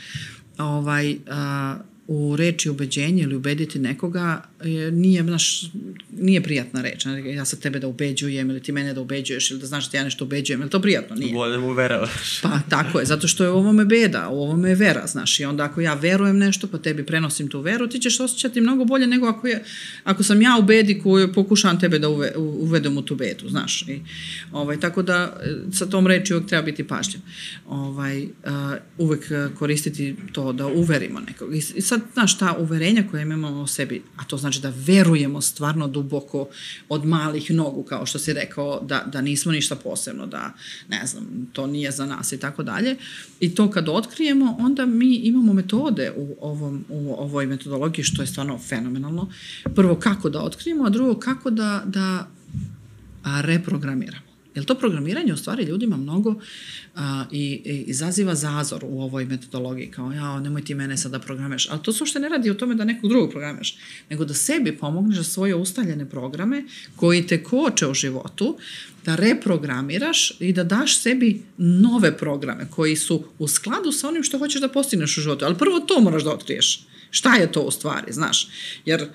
ovaj, 0.58 1.16
a, 1.28 1.78
u 2.08 2.36
reči 2.36 2.70
ubeđenje 2.70 3.22
ili 3.22 3.36
ubediti 3.36 3.78
nekoga 3.78 4.42
je, 4.64 4.90
nije, 4.90 5.22
znaš, 5.22 5.70
nije 6.18 6.42
prijatna 6.42 6.82
reč. 6.82 7.06
Ja 7.34 7.44
sad 7.44 7.60
tebe 7.60 7.78
da 7.78 7.88
ubeđujem 7.88 8.50
ili 8.50 8.62
ti 8.62 8.72
mene 8.72 8.94
da 8.94 9.00
ubeđuješ 9.00 9.50
ili 9.50 9.60
da 9.60 9.66
znaš 9.66 9.90
da 9.90 9.98
ja 9.98 10.04
nešto 10.04 10.24
ubeđujem. 10.24 10.60
Je 10.60 10.64
li 10.64 10.70
to 10.70 10.80
prijatno? 10.80 11.16
Nije. 11.16 11.32
Bolje 11.32 11.58
mu 11.58 11.72
veravaš. 11.72 12.40
Pa 12.42 12.60
tako 12.68 12.98
je, 12.98 13.06
zato 13.06 13.28
što 13.28 13.44
je 13.44 13.50
u 13.50 13.56
ovome 13.56 13.84
beda, 13.84 14.28
u 14.28 14.42
ovome 14.42 14.68
je 14.68 14.74
vera, 14.74 15.06
znaš, 15.06 15.40
i 15.40 15.44
onda 15.44 15.64
ako 15.64 15.80
ja 15.80 15.94
verujem 15.94 16.38
nešto, 16.38 16.66
pa 16.66 16.78
tebi 16.78 17.06
prenosim 17.06 17.48
tu 17.48 17.60
veru, 17.60 17.88
ti 17.88 17.98
ćeš 17.98 18.20
osjećati 18.20 18.60
mnogo 18.60 18.84
bolje 18.84 19.06
nego 19.06 19.26
ako, 19.26 19.46
je, 19.46 19.64
ako 20.04 20.22
sam 20.22 20.42
ja 20.42 20.56
u 20.60 20.62
bedi 20.62 20.98
koju 20.98 21.32
pokušavam 21.32 21.80
tebe 21.80 21.98
da 21.98 22.08
uve, 22.08 22.32
uvedem 22.36 22.98
u 22.98 23.02
tu 23.02 23.14
bedu, 23.14 23.48
znaš. 23.48 23.82
I, 23.82 24.00
ovaj, 24.52 24.80
tako 24.80 25.02
da 25.02 25.40
e, 25.42 25.72
sa 25.72 25.86
tom 25.86 26.06
reči 26.06 26.34
uvek 26.34 26.48
treba 26.48 26.62
biti 26.62 26.84
pažljiv. 26.84 27.20
Ovaj, 27.66 28.22
uh, 28.22 28.28
uvek 28.98 29.30
koristiti 29.58 30.16
to 30.32 30.52
da 30.52 30.66
uverimo 30.66 31.20
nekog. 31.20 31.54
I, 31.54 31.62
I 31.74 31.80
sad, 31.80 31.95
znaš, 32.12 32.38
ta 32.38 32.56
uverenja 32.58 33.04
koje 33.10 33.22
imamo 33.22 33.48
o 33.48 33.66
sebi, 33.66 34.02
a 34.16 34.24
to 34.24 34.36
znači 34.36 34.60
da 34.60 34.72
verujemo 34.76 35.40
stvarno 35.40 35.88
duboko 35.88 36.48
od 36.88 37.04
malih 37.04 37.50
nogu, 37.50 37.82
kao 37.82 38.06
što 38.06 38.18
si 38.18 38.32
rekao, 38.32 38.80
da, 38.80 39.04
da 39.12 39.20
nismo 39.20 39.52
ništa 39.52 39.76
posebno, 39.76 40.26
da, 40.26 40.52
ne 40.88 41.06
znam, 41.06 41.48
to 41.52 41.66
nije 41.66 41.90
za 41.90 42.06
nas 42.06 42.32
i 42.32 42.38
tako 42.38 42.62
dalje. 42.62 42.96
I 43.40 43.54
to 43.54 43.70
kad 43.70 43.88
otkrijemo, 43.88 44.56
onda 44.60 44.86
mi 44.86 45.14
imamo 45.14 45.52
metode 45.52 46.12
u, 46.16 46.36
ovom, 46.40 46.84
u 46.88 47.14
ovoj 47.18 47.46
metodologiji, 47.46 48.04
što 48.04 48.22
je 48.22 48.26
stvarno 48.26 48.58
fenomenalno. 48.58 49.30
Prvo, 49.74 49.94
kako 49.94 50.30
da 50.30 50.42
otkrijemo, 50.42 50.84
a 50.84 50.90
drugo, 50.90 51.20
kako 51.20 51.50
da, 51.50 51.82
da 51.86 52.28
reprogramiramo. 53.42 54.25
Jer 54.56 54.64
to 54.64 54.74
programiranje 54.74 55.32
u 55.32 55.36
stvari 55.36 55.64
ljudima 55.64 55.96
mnogo 55.96 56.34
a, 56.94 57.24
i, 57.30 57.62
i 57.64 57.84
izaziva 57.86 58.34
zazor 58.34 58.84
u 58.84 59.02
ovoj 59.02 59.24
metodologiji, 59.24 59.90
kao 59.90 60.12
ja, 60.12 60.40
nemoj 60.40 60.64
ti 60.64 60.74
mene 60.74 60.96
sada 60.96 61.18
da 61.18 61.24
programiraš. 61.24 61.68
Ali 61.70 61.82
to 61.82 61.92
se 61.92 62.18
ne 62.20 62.28
radi 62.28 62.50
o 62.50 62.54
tome 62.54 62.74
da 62.74 62.84
nekog 62.84 63.10
drugog 63.10 63.30
programiraš, 63.30 63.76
nego 64.10 64.24
da 64.24 64.34
sebi 64.34 64.76
pomogneš 64.76 65.16
za 65.16 65.24
svoje 65.24 65.54
ustaljene 65.54 66.10
programe 66.10 66.64
koji 66.96 67.26
te 67.26 67.42
koče 67.42 67.86
u 67.86 67.94
životu, 67.94 68.58
da 69.04 69.14
reprogramiraš 69.14 70.32
i 70.40 70.52
da 70.52 70.64
daš 70.64 70.98
sebi 70.98 71.42
nove 71.56 72.16
programe 72.18 72.66
koji 72.70 72.96
su 72.96 73.24
u 73.38 73.48
skladu 73.48 73.92
sa 73.92 74.08
onim 74.08 74.22
što 74.22 74.38
hoćeš 74.38 74.60
da 74.60 74.68
postigneš 74.68 75.18
u 75.18 75.20
životu. 75.20 75.44
Ali 75.44 75.58
prvo 75.58 75.80
to 75.80 76.00
moraš 76.00 76.24
da 76.24 76.32
otkriješ. 76.32 76.86
Šta 77.10 77.34
je 77.34 77.52
to 77.52 77.60
u 77.60 77.70
stvari, 77.70 78.12
znaš? 78.12 78.48
Jer 78.84 79.08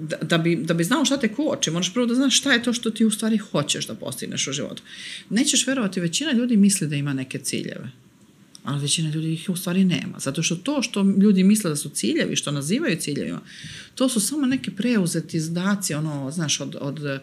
da, 0.00 0.16
da, 0.16 0.38
bi, 0.38 0.56
da 0.56 0.74
bi 0.74 0.84
znao 0.84 1.04
šta 1.04 1.16
te 1.16 1.28
koči, 1.28 1.70
moraš 1.70 1.94
prvo 1.94 2.06
da 2.06 2.14
znaš 2.14 2.38
šta 2.38 2.52
je 2.52 2.62
to 2.62 2.72
što 2.72 2.90
ti 2.90 3.04
u 3.04 3.10
stvari 3.10 3.36
hoćeš 3.36 3.86
da 3.86 3.94
postigneš 3.94 4.48
u 4.48 4.52
životu. 4.52 4.82
Nećeš 5.30 5.66
verovati, 5.66 6.00
većina 6.00 6.32
ljudi 6.32 6.56
misli 6.56 6.88
da 6.88 6.96
ima 6.96 7.12
neke 7.12 7.38
ciljeve, 7.38 7.90
ali 8.64 8.82
većina 8.82 9.10
ljudi 9.10 9.32
ih 9.32 9.50
u 9.50 9.56
stvari 9.56 9.84
nema. 9.84 10.18
Zato 10.18 10.42
što 10.42 10.56
to 10.56 10.82
što 10.82 11.02
ljudi 11.02 11.44
misle 11.44 11.70
da 11.70 11.76
su 11.76 11.88
ciljevi, 11.88 12.36
što 12.36 12.50
nazivaju 12.50 12.96
ciljevima, 12.96 13.40
to 13.94 14.08
su 14.08 14.20
samo 14.20 14.46
neke 14.46 14.70
preuzeti 14.70 15.40
zdaci, 15.40 15.94
ono, 15.94 16.30
znaš, 16.30 16.60
od, 16.60 16.76
od, 16.80 17.20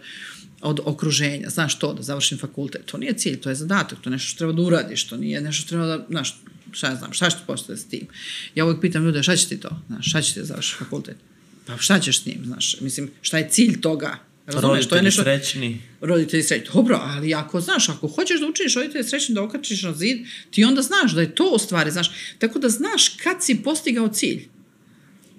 od 0.62 0.80
okruženja. 0.86 1.50
Znaš 1.50 1.80
to, 1.80 1.94
da 1.94 2.02
završim 2.02 2.38
fakultet. 2.38 2.86
To 2.86 2.98
nije 2.98 3.14
cilj, 3.14 3.40
to 3.42 3.50
je 3.50 3.56
zadatak, 3.56 4.02
to 4.02 4.10
je 4.10 4.12
nešto 4.12 4.28
što 4.28 4.38
treba 4.38 4.54
da 4.54 4.62
uradiš, 4.62 5.08
to 5.08 5.18
nije 5.18 5.42
nešto 5.42 5.62
što 5.62 5.70
treba 5.70 5.86
da, 5.86 6.06
znaš, 6.10 6.36
šta 6.72 6.88
ja 6.88 6.96
znam, 6.96 7.14
šta 7.14 7.30
ćeš 7.30 7.40
postati 7.48 7.80
s 7.80 7.86
tim? 7.86 8.08
Ja 8.56 8.66
uvijek 8.66 8.82
pitam 8.82 9.06
ljude, 9.06 9.24
šta 9.24 9.36
će 9.36 9.48
ti 9.48 9.60
to? 9.60 9.70
Znaš, 9.88 10.10
šta 10.10 10.22
će 10.22 10.34
ti 10.34 10.40
da 10.40 10.46
završiš 10.46 10.78
fakultet? 10.78 11.18
Pa 11.66 11.78
šta 11.78 12.00
ćeš 12.00 12.22
s 12.22 12.26
njim, 12.26 12.42
znaš? 12.46 12.76
Mislim, 12.82 13.12
šta 13.22 13.38
je 13.38 13.50
cilj 13.50 13.82
toga? 13.82 14.20
Razumeš, 14.46 14.64
to 14.64 14.70
je 14.70 14.80
Roditelji 14.80 15.04
nešto... 15.04 15.24
srećni. 15.24 15.82
Roditelji 16.02 16.44
srećni. 16.44 16.70
Dobro, 16.74 17.00
ali 17.02 17.34
ako 17.34 17.62
znaš, 17.62 17.90
ako 17.90 18.08
hoćeš 18.08 18.40
da 18.40 18.48
učiniš 18.48 18.76
roditelje 18.76 19.04
srećni 19.04 19.36
da 19.36 19.42
okačiš 19.42 19.84
na 19.84 19.94
zid, 19.94 20.18
ti 20.52 20.64
onda 20.64 20.82
znaš 20.82 21.12
da 21.12 21.22
je 21.22 21.36
to 21.36 21.52
u 21.56 21.60
stvari, 21.60 21.92
znaš, 21.92 22.12
tako 22.40 22.60
da 22.60 22.70
znaš 22.70 23.10
kad 23.10 23.44
si 23.44 23.64
postigao 23.64 24.08
cilj. 24.08 24.48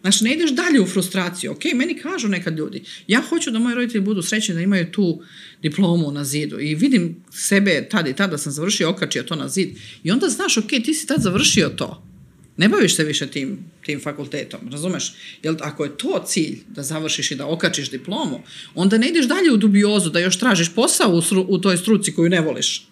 Znaš, 0.01 0.21
ne 0.21 0.33
ideš 0.35 0.51
dalje 0.51 0.81
u 0.81 0.87
frustraciju. 0.87 1.53
Ok, 1.53 1.65
meni 1.75 1.99
kažu 1.99 2.29
nekad 2.29 2.59
ljudi, 2.59 2.83
ja 3.07 3.23
hoću 3.29 3.51
da 3.51 3.59
moji 3.59 3.75
roditelji 3.75 4.05
budu 4.05 4.23
srećni 4.23 4.55
da 4.55 4.61
imaju 4.61 4.93
tu 4.93 5.23
diplomu 5.63 6.13
na 6.13 6.25
zidu 6.25 6.61
i 6.61 6.75
vidim 6.75 7.25
sebe 7.33 7.89
tad 7.91 8.07
i 8.07 8.13
tad 8.13 8.31
da 8.31 8.39
sam 8.39 8.53
završio, 8.53 8.91
okačio 8.91 9.23
to 9.23 9.37
na 9.37 9.49
zid 9.49 9.69
i 10.03 10.11
onda 10.11 10.29
znaš, 10.29 10.57
ok, 10.57 10.69
ti 10.69 10.95
si 10.95 11.07
tad 11.07 11.21
završio 11.21 11.69
to. 11.69 12.14
Ne 12.57 12.69
baviš 12.69 12.97
se 12.97 13.05
više 13.05 13.27
tim, 13.27 13.59
tim 13.85 14.01
fakultetom, 14.01 14.61
razumeš? 14.71 15.13
Jel, 15.43 15.57
ako 15.61 15.85
je 15.85 15.97
to 15.97 16.25
cilj 16.27 16.61
da 16.69 16.83
završiš 16.83 17.31
i 17.31 17.35
da 17.35 17.47
okačiš 17.47 17.91
diplomu, 17.91 18.43
onda 18.75 18.99
ne 18.99 19.09
ideš 19.09 19.27
dalje 19.27 19.53
u 19.53 19.57
dubiozu 19.57 20.11
da 20.11 20.19
još 20.19 20.39
tražiš 20.39 20.75
posao 20.75 21.11
u, 21.11 21.23
sru, 21.23 21.47
u 21.49 21.59
toj 21.59 21.77
struci 21.77 22.15
koju 22.15 22.31
ne 22.31 22.41
voliš. 22.41 22.89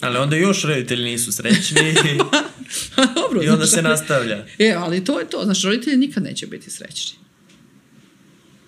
Ali 0.00 0.18
onda 0.18 0.36
još 0.36 0.64
roditelji 0.64 1.04
nisu 1.04 1.32
srećni 1.32 1.80
Dobro, 3.14 3.42
i 3.42 3.48
onda 3.48 3.66
znaš, 3.66 3.70
se 3.70 3.82
nastavlja. 3.82 4.46
E, 4.58 4.74
ali 4.76 5.04
to 5.04 5.20
je 5.20 5.30
to. 5.30 5.40
Znaš, 5.44 5.62
roditelji 5.62 5.96
nikad 5.96 6.22
neće 6.22 6.46
biti 6.46 6.70
srećni. 6.70 7.18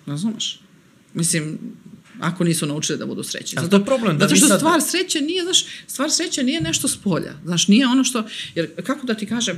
Razumeš? 0.05 0.59
Mislim, 1.13 1.59
ako 2.23 2.43
nisu 2.43 2.65
naučili 2.65 2.99
da 2.99 3.05
budu 3.05 3.23
srećni. 3.23 3.57
Ali 3.59 3.69
to 3.69 3.75
je 3.75 3.85
problem, 3.85 4.17
da 4.17 4.25
zato 4.25 4.35
što 4.35 4.47
sad- 4.47 4.59
stvar 4.59 4.81
sreće 4.81 5.21
nije, 5.21 5.43
znaš, 5.43 5.65
stvar 5.87 6.11
sreće 6.11 6.43
nije 6.43 6.61
nešto 6.61 6.87
s 6.87 6.97
polja. 6.97 7.33
Znaš, 7.45 7.67
nije 7.67 7.87
ono 7.87 8.03
što, 8.03 8.23
jer 8.55 8.83
kako 8.83 9.05
da 9.05 9.13
ti 9.13 9.25
kažem, 9.25 9.57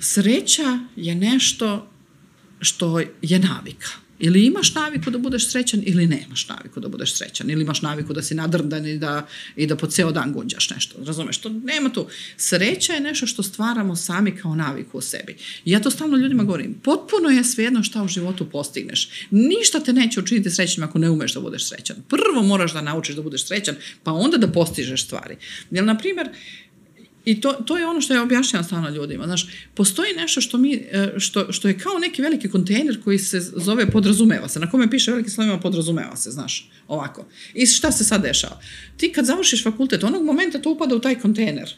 sreća 0.00 0.78
je 0.96 1.14
nešto 1.14 1.90
što 2.60 3.00
je 3.22 3.38
navika. 3.38 3.88
Ili 4.20 4.46
imaš 4.46 4.74
naviku 4.74 5.10
da 5.10 5.18
budeš 5.18 5.50
srećan 5.50 5.82
ili 5.86 6.06
nemaš 6.06 6.48
naviku 6.48 6.80
da 6.80 6.88
budeš 6.88 7.14
srećan. 7.14 7.50
Ili 7.50 7.62
imaš 7.62 7.82
naviku 7.82 8.12
da 8.12 8.22
si 8.22 8.34
nadrndan 8.34 8.86
i 8.86 8.98
da, 8.98 9.26
i 9.56 9.66
da 9.66 9.76
po 9.76 9.86
ceo 9.86 10.12
dan 10.12 10.32
gunđaš 10.32 10.70
nešto. 10.70 11.04
Razumeš? 11.04 11.38
To 11.38 11.48
nema 11.48 11.88
tu. 11.92 12.06
Sreća 12.36 12.92
je 12.92 13.00
nešto 13.00 13.26
što 13.26 13.42
stvaramo 13.42 13.96
sami 13.96 14.36
kao 14.36 14.54
naviku 14.54 14.98
u 14.98 15.00
sebi. 15.00 15.36
Ja 15.64 15.80
to 15.80 15.90
stalno 15.90 16.16
ljudima 16.16 16.44
govorim. 16.44 16.74
Potpuno 16.82 17.28
je 17.28 17.44
svejedno 17.44 17.82
šta 17.82 18.02
u 18.02 18.08
životu 18.08 18.50
postigneš. 18.50 19.08
Ništa 19.30 19.80
te 19.80 19.92
neće 19.92 20.20
učiniti 20.20 20.50
srećnim 20.50 20.84
ako 20.84 20.98
ne 20.98 21.10
umeš 21.10 21.34
da 21.34 21.40
budeš 21.40 21.68
srećan. 21.68 21.96
Prvo 22.08 22.42
moraš 22.42 22.72
da 22.72 22.82
naučiš 22.82 23.16
da 23.16 23.22
budeš 23.22 23.46
srećan, 23.46 23.76
pa 24.02 24.12
onda 24.12 24.36
da 24.36 24.52
postižeš 24.52 25.04
stvari. 25.04 25.36
Jer, 25.70 25.84
na 25.84 25.98
primjer, 25.98 26.28
i 27.24 27.40
to, 27.40 27.52
to 27.52 27.78
je 27.78 27.86
ono 27.86 28.00
što 28.00 28.14
ja 28.14 28.22
objašnjavam 28.22 28.64
stalno 28.64 28.88
ljudima. 28.88 29.26
Znaš, 29.26 29.46
postoji 29.74 30.14
nešto 30.16 30.40
što, 30.40 30.58
mi, 30.58 30.74
e, 30.74 31.14
što, 31.18 31.52
što 31.52 31.68
je 31.68 31.78
kao 31.78 31.98
neki 31.98 32.22
veliki 32.22 32.48
kontejner 32.48 33.02
koji 33.04 33.18
se 33.18 33.40
zove 33.40 33.90
podrazumeva 33.90 34.48
se, 34.48 34.60
na 34.60 34.70
kome 34.70 34.90
piše 34.90 35.10
veliki 35.10 35.30
slovima 35.30 35.60
podrazumeva 35.60 36.16
se, 36.16 36.30
znaš, 36.30 36.70
ovako. 36.88 37.26
I 37.54 37.66
šta 37.66 37.92
se 37.92 38.04
sad 38.04 38.22
dešava? 38.22 38.60
Ti 38.96 39.12
kad 39.12 39.24
završiš 39.24 39.64
fakultet, 39.64 40.04
onog 40.04 40.24
momenta 40.24 40.58
to 40.58 40.70
upada 40.70 40.96
u 40.96 41.00
taj 41.00 41.18
kontejner. 41.18 41.74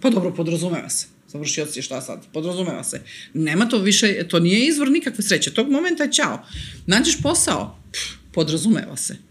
Pa 0.00 0.10
dobro, 0.10 0.34
podrazumeva 0.34 0.90
se. 0.90 1.06
Završio 1.28 1.66
si 1.66 1.82
šta 1.82 2.00
sad? 2.00 2.26
Podrazumeva 2.32 2.84
se. 2.84 3.00
Nema 3.34 3.68
to 3.68 3.78
više, 3.78 4.28
to 4.28 4.38
nije 4.38 4.66
izvor 4.66 4.90
nikakve 4.90 5.24
sreće. 5.24 5.54
Tog 5.54 5.70
momenta 5.70 6.04
je 6.04 6.12
ćao. 6.12 6.46
Nađeš 6.86 7.22
posao? 7.22 7.78
Pff, 7.92 8.32
podrazumeva 8.32 8.96
se 8.96 9.28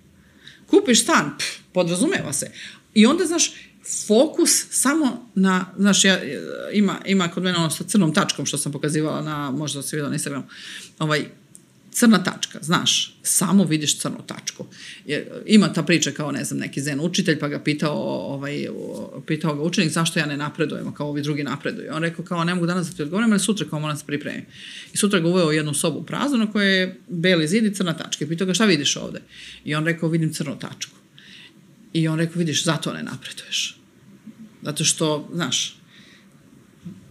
kupiš 0.67 1.03
stan, 1.03 1.37
pff, 1.37 1.47
podrazumeva 1.73 2.33
se. 2.33 2.51
I 2.93 3.05
onda, 3.05 3.25
znaš, 3.25 3.51
fokus 4.07 4.65
samo 4.69 5.29
na, 5.35 5.65
znaš, 5.77 6.05
ja, 6.05 6.19
ima, 6.73 7.01
ima 7.05 7.27
kod 7.27 7.43
mene 7.43 7.57
ono 7.57 7.69
sa 7.69 7.83
crnom 7.83 8.13
tačkom 8.13 8.45
što 8.45 8.57
sam 8.57 8.71
pokazivala 8.71 9.21
na, 9.21 9.51
možda 9.51 9.81
se 9.81 9.95
vidio 9.95 10.09
na 10.09 10.15
Instagramu, 10.15 10.45
ovaj, 10.99 11.25
crna 11.97 12.23
tačka, 12.23 12.59
znaš, 12.61 13.15
samo 13.23 13.63
vidiš 13.63 13.99
crnu 13.99 14.17
tačku. 14.27 14.65
Jer, 15.05 15.23
ima 15.45 15.73
ta 15.73 15.83
priča 15.83 16.11
kao, 16.11 16.31
ne 16.31 16.43
znam, 16.43 16.59
neki 16.59 16.81
zen 16.81 16.99
učitelj, 16.99 17.39
pa 17.39 17.47
ga 17.47 17.59
pitao, 17.59 17.97
ovaj, 18.33 18.67
pitao 19.27 19.55
ga 19.55 19.61
učenik 19.61 19.91
zašto 19.91 20.19
ja 20.19 20.25
ne 20.25 20.37
napredujem, 20.37 20.93
kao 20.93 21.09
ovi 21.09 21.21
drugi 21.21 21.43
napreduju. 21.43 21.89
On 21.93 22.03
rekao 22.03 22.25
kao, 22.25 22.43
ne 22.43 22.55
mogu 22.55 22.67
danas 22.67 22.87
da 22.87 22.95
ti 22.95 23.01
odgovorim, 23.01 23.31
ali 23.31 23.39
sutra 23.39 23.69
kao 23.69 23.79
moram 23.79 23.95
da 23.95 23.99
se 23.99 24.05
pripremim. 24.05 24.45
I 24.93 24.97
sutra 24.97 25.19
ga 25.19 25.27
uveo 25.27 25.47
u 25.47 25.53
jednu 25.53 25.73
sobu 25.73 26.03
praznu 26.03 26.37
na 26.37 26.51
kojoj 26.51 26.79
je 26.79 26.99
beli 27.07 27.47
zid 27.47 27.65
i 27.65 27.75
crna 27.75 27.93
tačka. 27.93 28.25
I 28.25 28.27
pitao 28.27 28.47
ga 28.47 28.53
šta 28.53 28.65
vidiš 28.65 28.95
ovde? 28.95 29.21
I 29.65 29.75
on 29.75 29.85
rekao, 29.85 30.09
vidim 30.09 30.33
crnu 30.33 30.59
tačku. 30.59 30.95
I 31.93 32.07
on 32.07 32.19
rekao, 32.19 32.39
vidiš, 32.39 32.63
zato 32.63 32.93
ne 32.93 33.03
napreduješ. 33.03 33.76
Zato 34.61 34.83
što, 34.83 35.29
znaš, 35.33 35.77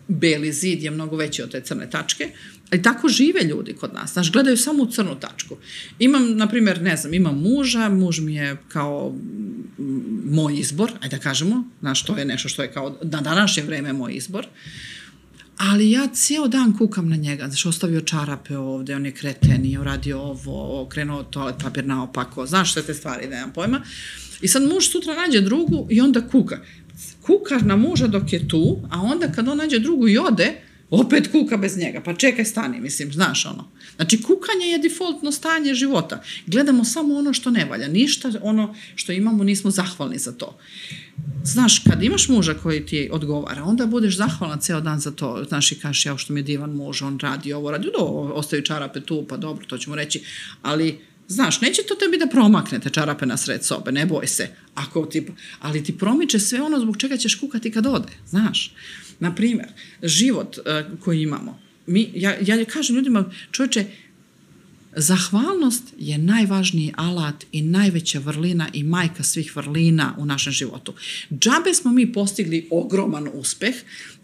beli 0.08 0.52
zid 0.52 0.82
je 0.82 0.90
mnogo 0.90 1.16
veći 1.16 1.42
od 1.42 1.50
te 1.50 1.60
crne 1.60 1.90
tačke, 1.90 2.30
ali 2.70 2.82
tako 2.82 3.08
žive 3.08 3.40
ljudi 3.42 3.72
kod 3.72 3.94
nas. 3.94 4.12
Znaš, 4.12 4.32
gledaju 4.32 4.56
samo 4.56 4.82
u 4.82 4.90
crnu 4.90 5.14
tačku. 5.20 5.56
Imam, 5.98 6.36
na 6.36 6.48
primjer, 6.48 6.82
ne 6.82 6.96
znam, 6.96 7.14
imam 7.14 7.38
muža, 7.42 7.88
muž 7.88 8.20
mi 8.20 8.34
je 8.34 8.56
kao 8.68 9.14
moj 10.24 10.58
izbor, 10.58 10.92
ajde 11.00 11.16
da 11.16 11.22
kažemo, 11.22 11.64
znaš, 11.80 12.04
to 12.04 12.16
je 12.16 12.24
nešto 12.24 12.48
što 12.48 12.62
je 12.62 12.72
kao 12.72 12.98
na 13.02 13.20
današnje 13.20 13.62
vreme 13.62 13.92
moj 13.92 14.14
izbor, 14.14 14.46
ali 15.56 15.90
ja 15.90 16.08
cijel 16.12 16.48
dan 16.48 16.76
kukam 16.78 17.08
na 17.08 17.16
njega, 17.16 17.46
znaš, 17.46 17.66
ostavio 17.66 18.00
čarape 18.00 18.56
ovde, 18.56 18.96
on 18.96 19.06
je 19.06 19.12
kreten, 19.12 19.62
nije 19.62 19.80
uradio 19.80 20.20
ovo, 20.20 20.82
okrenuo 20.82 21.22
toalet 21.22 21.56
papir 21.62 21.86
naopako, 21.86 22.46
znaš 22.46 22.72
sve 22.72 22.82
te 22.82 22.94
stvari, 22.94 23.28
nemam 23.28 23.52
pojma. 23.52 23.82
I 24.40 24.48
sad 24.48 24.62
muž 24.62 24.84
sutra 24.88 25.14
nađe 25.14 25.40
drugu 25.40 25.86
i 25.90 26.00
onda 26.00 26.28
kuka. 26.28 26.60
Kuka 27.22 27.58
na 27.58 27.76
muža 27.76 28.06
dok 28.06 28.32
je 28.32 28.48
tu, 28.48 28.78
a 28.90 29.00
onda 29.02 29.32
kad 29.32 29.48
on 29.48 29.58
nađe 29.58 29.78
drugu 29.78 30.08
i 30.08 30.18
ode, 30.18 30.54
opet 30.90 31.32
kuka 31.32 31.56
bez 31.56 31.78
njega. 31.78 32.00
Pa 32.00 32.14
čekaj, 32.14 32.44
stani, 32.44 32.80
mislim, 32.80 33.12
znaš 33.12 33.46
ono. 33.46 33.70
Znači, 33.96 34.22
kukanje 34.22 34.66
je 34.66 34.78
defaultno 34.78 35.32
stanje 35.32 35.74
života. 35.74 36.22
Gledamo 36.46 36.84
samo 36.84 37.14
ono 37.14 37.32
što 37.32 37.50
ne 37.50 37.64
valja. 37.64 37.88
Ništa 37.88 38.32
ono 38.42 38.74
što 38.94 39.12
imamo 39.12 39.44
nismo 39.44 39.70
zahvalni 39.70 40.18
za 40.18 40.32
to. 40.32 40.58
Znaš, 41.44 41.78
kad 41.78 42.02
imaš 42.02 42.28
muža 42.28 42.54
koji 42.54 42.86
ti 42.86 43.08
odgovara, 43.12 43.64
onda 43.64 43.86
budeš 43.86 44.16
zahvalan 44.16 44.60
ceo 44.60 44.80
dan 44.80 45.00
za 45.00 45.10
to. 45.10 45.44
Znaš, 45.48 45.72
i 45.72 45.74
kažeš, 45.74 46.06
ja 46.06 46.16
što 46.16 46.32
mi 46.32 46.40
je 46.40 46.44
divan 46.44 46.70
muž, 46.70 47.02
on 47.02 47.18
radi 47.18 47.52
ovo, 47.52 47.70
radi 47.70 47.88
do, 47.98 48.04
ostaju 48.34 48.62
čarape 48.62 49.00
tu, 49.00 49.26
pa 49.28 49.36
dobro, 49.36 49.66
to 49.66 49.78
ćemo 49.78 49.96
reći. 49.96 50.22
Ali, 50.62 50.98
znaš, 51.28 51.60
neće 51.60 51.82
to 51.82 51.94
tebi 51.94 52.18
da 52.18 52.26
promakne 52.26 52.80
te 52.80 52.90
čarape 52.90 53.26
na 53.26 53.36
sred 53.36 53.64
sobe, 53.64 53.92
ne 53.92 54.06
boj 54.06 54.26
se. 54.26 54.48
Ako 54.74 55.06
ti, 55.06 55.26
ali 55.60 55.84
ti 55.84 55.98
promiče 55.98 56.38
sve 56.38 56.62
ono 56.62 56.80
zbog 56.80 56.96
čega 56.96 57.16
ćeš 57.16 57.34
kukati 57.34 57.70
kad 57.70 57.86
ode, 57.86 58.12
znaš. 58.26 58.74
Na 59.20 59.34
primjer, 59.34 59.68
život 60.02 60.58
uh, 60.58 60.98
koji 61.00 61.22
imamo. 61.22 61.60
Mi, 61.86 62.12
ja, 62.14 62.36
ja 62.40 62.64
kažem 62.64 62.96
ljudima, 62.96 63.30
čovječe, 63.50 63.86
Zahvalnost 64.98 65.82
je 65.98 66.18
najvažniji 66.18 66.92
alat 66.96 67.44
i 67.52 67.62
najveća 67.62 68.18
vrlina 68.18 68.68
i 68.72 68.82
majka 68.82 69.22
svih 69.22 69.56
vrlina 69.56 70.14
u 70.18 70.26
našem 70.26 70.52
životu. 70.52 70.94
Džabe 71.30 71.74
smo 71.74 71.92
mi 71.92 72.12
postigli 72.12 72.68
ogroman 72.70 73.28
uspeh 73.34 73.74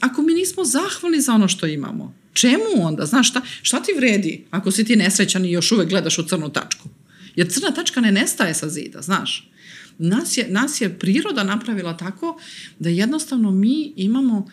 ako 0.01 0.23
mi 0.23 0.35
nismo 0.35 0.65
zahvalni 0.65 1.21
za 1.21 1.35
ono 1.35 1.49
što 1.49 1.67
imamo. 1.67 2.15
Čemu 2.33 2.87
onda? 2.87 3.07
Znaš 3.07 3.29
šta, 3.29 3.43
šta 3.63 3.83
ti 3.83 3.93
vredi 3.97 4.45
ako 4.51 4.71
si 4.71 4.85
ti 4.85 4.97
nesrećan 4.97 5.45
i 5.45 5.53
još 5.53 5.73
uvek 5.73 5.89
gledaš 5.89 6.19
u 6.19 6.23
crnu 6.23 6.49
tačku? 6.49 6.89
Jer 7.37 7.51
crna 7.51 7.71
tačka 7.71 8.01
ne 8.01 8.13
nestaje 8.13 8.55
sa 8.55 8.69
zida, 8.69 9.03
znaš. 9.03 9.51
Nas 9.99 10.39
je, 10.39 10.47
nas 10.49 10.81
je 10.81 10.99
priroda 10.99 11.45
napravila 11.45 11.97
tako 11.97 12.41
da 12.79 12.89
jednostavno 12.89 13.51
mi 13.51 13.93
imamo 13.97 14.47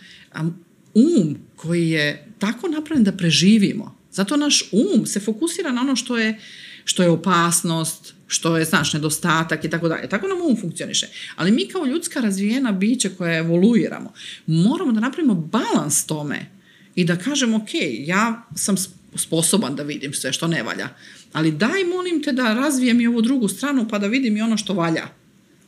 um, 0.93 1.37
koji 1.55 1.89
je 1.89 2.27
tako 2.39 2.67
napravljen 2.67 3.03
da 3.03 3.11
preživimo. 3.11 3.99
Zato 4.11 4.37
naš 4.37 4.69
um 4.71 5.05
se 5.05 5.19
fokusira 5.19 5.71
na 5.71 5.81
ono 5.81 5.95
što 5.95 6.17
je, 6.17 6.39
što 6.85 7.03
je 7.03 7.09
opasnost, 7.09 8.13
što 8.27 8.57
je, 8.57 8.65
znaš, 8.65 8.93
nedostatak 8.93 9.65
i 9.65 9.69
tako 9.69 9.87
dalje. 9.87 10.09
Tako 10.09 10.27
nam 10.27 10.37
um 10.41 10.57
funkcioniše. 10.61 11.07
Ali 11.35 11.51
mi 11.51 11.67
kao 11.67 11.85
ljudska 11.85 12.19
razvijena 12.19 12.71
bića 12.71 13.09
koja 13.17 13.37
evoluiramo, 13.37 14.13
moramo 14.45 14.91
da 14.91 14.99
napravimo 14.99 15.33
balans 15.33 16.05
tome 16.05 16.58
i 16.99 17.05
da 17.05 17.15
kažemo, 17.15 17.57
ok, 17.57 17.69
ja 17.99 18.47
sam 18.55 18.75
sposoban 19.15 19.75
da 19.75 19.83
vidim 19.83 20.13
sve 20.13 20.33
što 20.33 20.47
ne 20.47 20.63
valja, 20.63 20.89
ali 21.33 21.51
daj 21.51 21.83
molim 21.83 22.23
te 22.23 22.31
da 22.31 22.53
razvijem 22.53 23.01
i 23.01 23.07
ovu 23.07 23.21
drugu 23.21 23.47
stranu 23.47 23.87
pa 23.89 23.99
da 23.99 24.07
vidim 24.07 24.37
i 24.37 24.41
ono 24.41 24.57
što 24.57 24.73
valja 24.73 25.07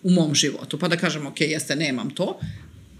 u 0.03 0.11
mom 0.11 0.35
životu. 0.35 0.79
Pa 0.79 0.87
da 0.87 0.97
kažem, 0.97 1.27
ok, 1.27 1.41
jeste, 1.41 1.75
nemam 1.75 2.09
to, 2.09 2.39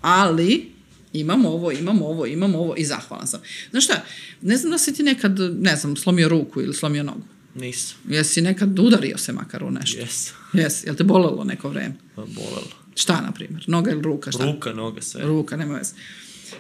ali 0.02 0.72
imam 1.14 1.46
ovo, 1.46 1.72
imam 1.72 2.02
ovo, 2.02 2.26
imam 2.26 2.56
ovo 2.56 2.76
i 2.78 2.86
zahvalan 2.86 3.28
sam. 3.28 3.42
Znaš 3.72 3.84
šta, 3.84 4.06
ne 4.42 4.58
znam 4.58 4.72
da 4.72 4.78
si 4.78 4.94
ti 4.94 5.04
nekad, 5.04 5.40
ne 5.60 5.76
znam, 5.76 5.96
slomio 5.96 6.30
ruku 6.30 6.62
ili 6.62 6.74
slomio 6.74 7.04
nogu. 7.04 7.24
Nisam. 7.56 7.98
Jesi 8.10 8.42
nekad 8.42 8.80
udario 8.80 9.18
se 9.18 9.34
makar 9.34 9.64
u 9.64 9.72
nešto? 9.72 10.00
Jes. 10.00 10.32
Jesi, 10.54 10.88
jel 10.88 10.96
te 10.96 11.04
bolelo 11.04 11.44
neko 11.44 11.70
vreme? 11.70 11.96
Pa 12.16 12.22
bolelo. 12.22 12.72
Šta, 12.96 13.22
na 13.22 13.32
primjer? 13.32 13.64
Noga 13.68 13.92
ili 13.92 14.02
ruka? 14.02 14.32
Šta? 14.32 14.46
Ruka, 14.46 14.74
noga, 14.74 15.02
sve. 15.02 15.24
Ruka, 15.24 15.58
nema 15.58 15.78
veze. 15.78 15.94